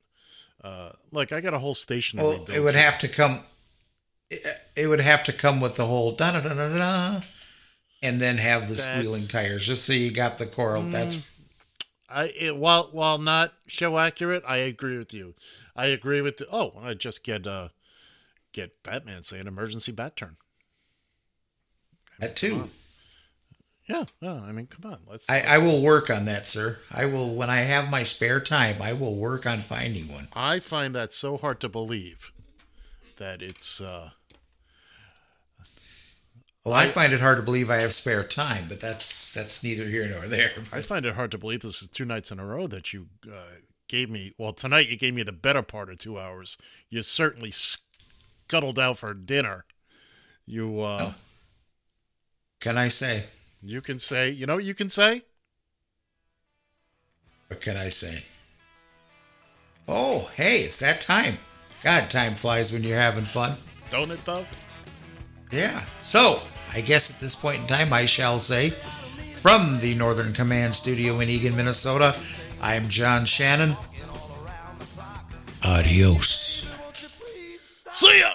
uh, 0.64 0.92
look, 1.12 1.32
I 1.32 1.42
got 1.42 1.54
a 1.54 1.60
whole 1.60 1.76
station. 1.76 2.20
Well, 2.20 2.46
it 2.54 2.62
would 2.62 2.76
have 2.76 2.98
to 3.00 3.08
come. 3.08 3.40
It, 4.30 4.46
it 4.78 4.88
would 4.88 5.02
have 5.02 5.24
to 5.26 5.34
come 5.34 5.60
with 5.60 5.76
the 5.76 5.86
whole 5.86 6.12
da 6.14 6.32
da 6.32 6.42
da 6.42 6.54
da 6.54 6.78
da, 6.78 7.20
and 8.02 8.20
then 8.22 8.38
have 8.38 8.62
the 8.62 8.76
That's- 8.76 8.98
squealing 9.00 9.28
tires, 9.28 9.68
just 9.68 9.86
so 9.86 9.94
you 9.94 10.12
got 10.12 10.38
the 10.38 10.46
choral. 10.46 10.84
That's 10.84 11.33
I 12.14 12.26
it, 12.40 12.58
while 12.58 12.90
while 12.92 13.18
not 13.18 13.54
show 13.68 13.98
accurate, 13.98 14.44
I 14.48 14.58
agree 14.58 14.98
with 14.98 15.14
you. 15.14 15.36
I 15.76 15.88
agree 15.88 16.22
with 16.22 16.38
the, 16.38 16.48
oh, 16.52 16.74
I 16.80 16.94
just 16.94 17.24
get 17.24 17.48
uh 17.48 17.70
get 18.52 18.84
Batman 18.84 19.24
saying 19.24 19.48
emergency 19.48 19.92
bat 19.92 20.16
turn. 20.16 20.38
that 22.20 22.36
too. 22.36 22.70
Yeah, 23.86 24.06
yeah. 24.22 24.42
I 24.42 24.52
mean, 24.54 24.68
come 24.68 24.90
on, 24.92 25.00
let's. 25.10 25.30
I, 25.30 25.42
I 25.46 25.58
will 25.58 25.82
work 25.82 26.10
on 26.10 26.26
that, 26.26 26.46
sir. 26.48 26.80
I 26.94 27.06
will 27.06 27.36
when 27.36 27.50
I 27.50 27.58
have 27.58 27.92
my 27.92 28.04
spare 28.04 28.40
time. 28.40 28.82
I 28.82 28.94
will 28.94 29.16
work 29.16 29.46
on 29.46 29.60
finding 29.60 30.08
one. 30.10 30.28
I 30.36 30.60
find 30.60 30.96
that 30.96 31.12
so 31.12 31.36
hard 31.36 31.60
to 31.62 31.70
believe 31.70 32.32
that 33.18 33.42
it's 33.42 33.82
uh 33.82 34.12
Well, 36.66 36.74
I 36.74 36.86
find 36.86 37.12
it 37.12 37.20
hard 37.20 37.38
to 37.38 37.44
believe 37.44 37.70
I 37.70 37.78
have 37.78 37.92
spare 37.92 38.24
time, 38.24 38.66
but 38.70 38.80
that's 38.80 39.34
that's 39.34 39.64
neither 39.64 39.84
here 39.84 40.08
nor 40.10 40.28
there. 40.28 40.52
I 40.72 40.80
find 40.80 41.06
it 41.06 41.16
hard 41.16 41.32
to 41.32 41.38
believe 41.38 41.62
this 41.62 41.82
is 41.82 41.90
two 41.90 42.06
nights 42.06 42.32
in 42.32 42.40
a 42.40 42.46
row 42.46 42.68
that 42.68 42.94
you 42.94 43.08
uh, 43.30 43.58
gave 43.90 44.10
me. 44.10 44.32
Well, 44.38 44.54
tonight 44.54 44.88
you 44.88 44.96
gave 44.98 45.14
me 45.14 45.24
the 45.24 45.34
better 45.34 45.62
part 45.62 45.90
of 45.90 45.98
two 45.98 46.18
hours. 46.18 46.58
You 46.90 47.02
certainly 47.02 47.52
scuttled 47.52 48.80
out 48.80 48.98
for 49.00 49.14
dinner. 49.14 49.66
You, 50.46 50.82
uh, 50.82 51.14
Can 52.60 52.78
I 52.78 52.88
say? 52.88 53.26
you 53.62 53.80
can 53.82 53.98
say, 53.98 54.30
you 54.30 54.46
know 54.46 54.56
what 54.56 54.66
you 54.66 54.74
can 54.74 54.90
say? 54.90 55.24
What 57.48 57.62
can 57.62 57.78
I 57.78 57.90
say? 57.90 58.24
Oh, 59.88 60.30
hey, 60.36 60.60
it's 60.60 60.80
that 60.80 61.02
time. 61.02 61.38
God, 61.84 62.10
time 62.10 62.36
flies 62.36 62.72
when 62.72 62.84
you're 62.84 62.98
having 63.00 63.24
fun. 63.26 63.54
Don't 63.90 64.12
it 64.12 64.24
though? 64.26 64.46
Yeah. 65.52 65.82
So, 66.02 66.42
I 66.76 66.82
guess 66.82 67.14
at 67.14 67.20
this 67.20 67.36
point 67.36 67.60
in 67.60 67.68
time, 67.68 67.94
I 67.94 68.06
shall 68.06 68.40
say, 68.40 68.70
from 68.70 69.80
the 69.80 69.94
Northern 69.96 70.34
Command 70.34 70.74
Studio 70.74 71.20
in 71.20 71.30
Eagan, 71.30 71.56
Minnesota, 71.56 72.16
I'm 72.62 72.90
John 72.90 73.26
Shannon. 73.26 73.76
Adios. 75.64 76.68
See 77.92 78.20
ya! 78.20 78.32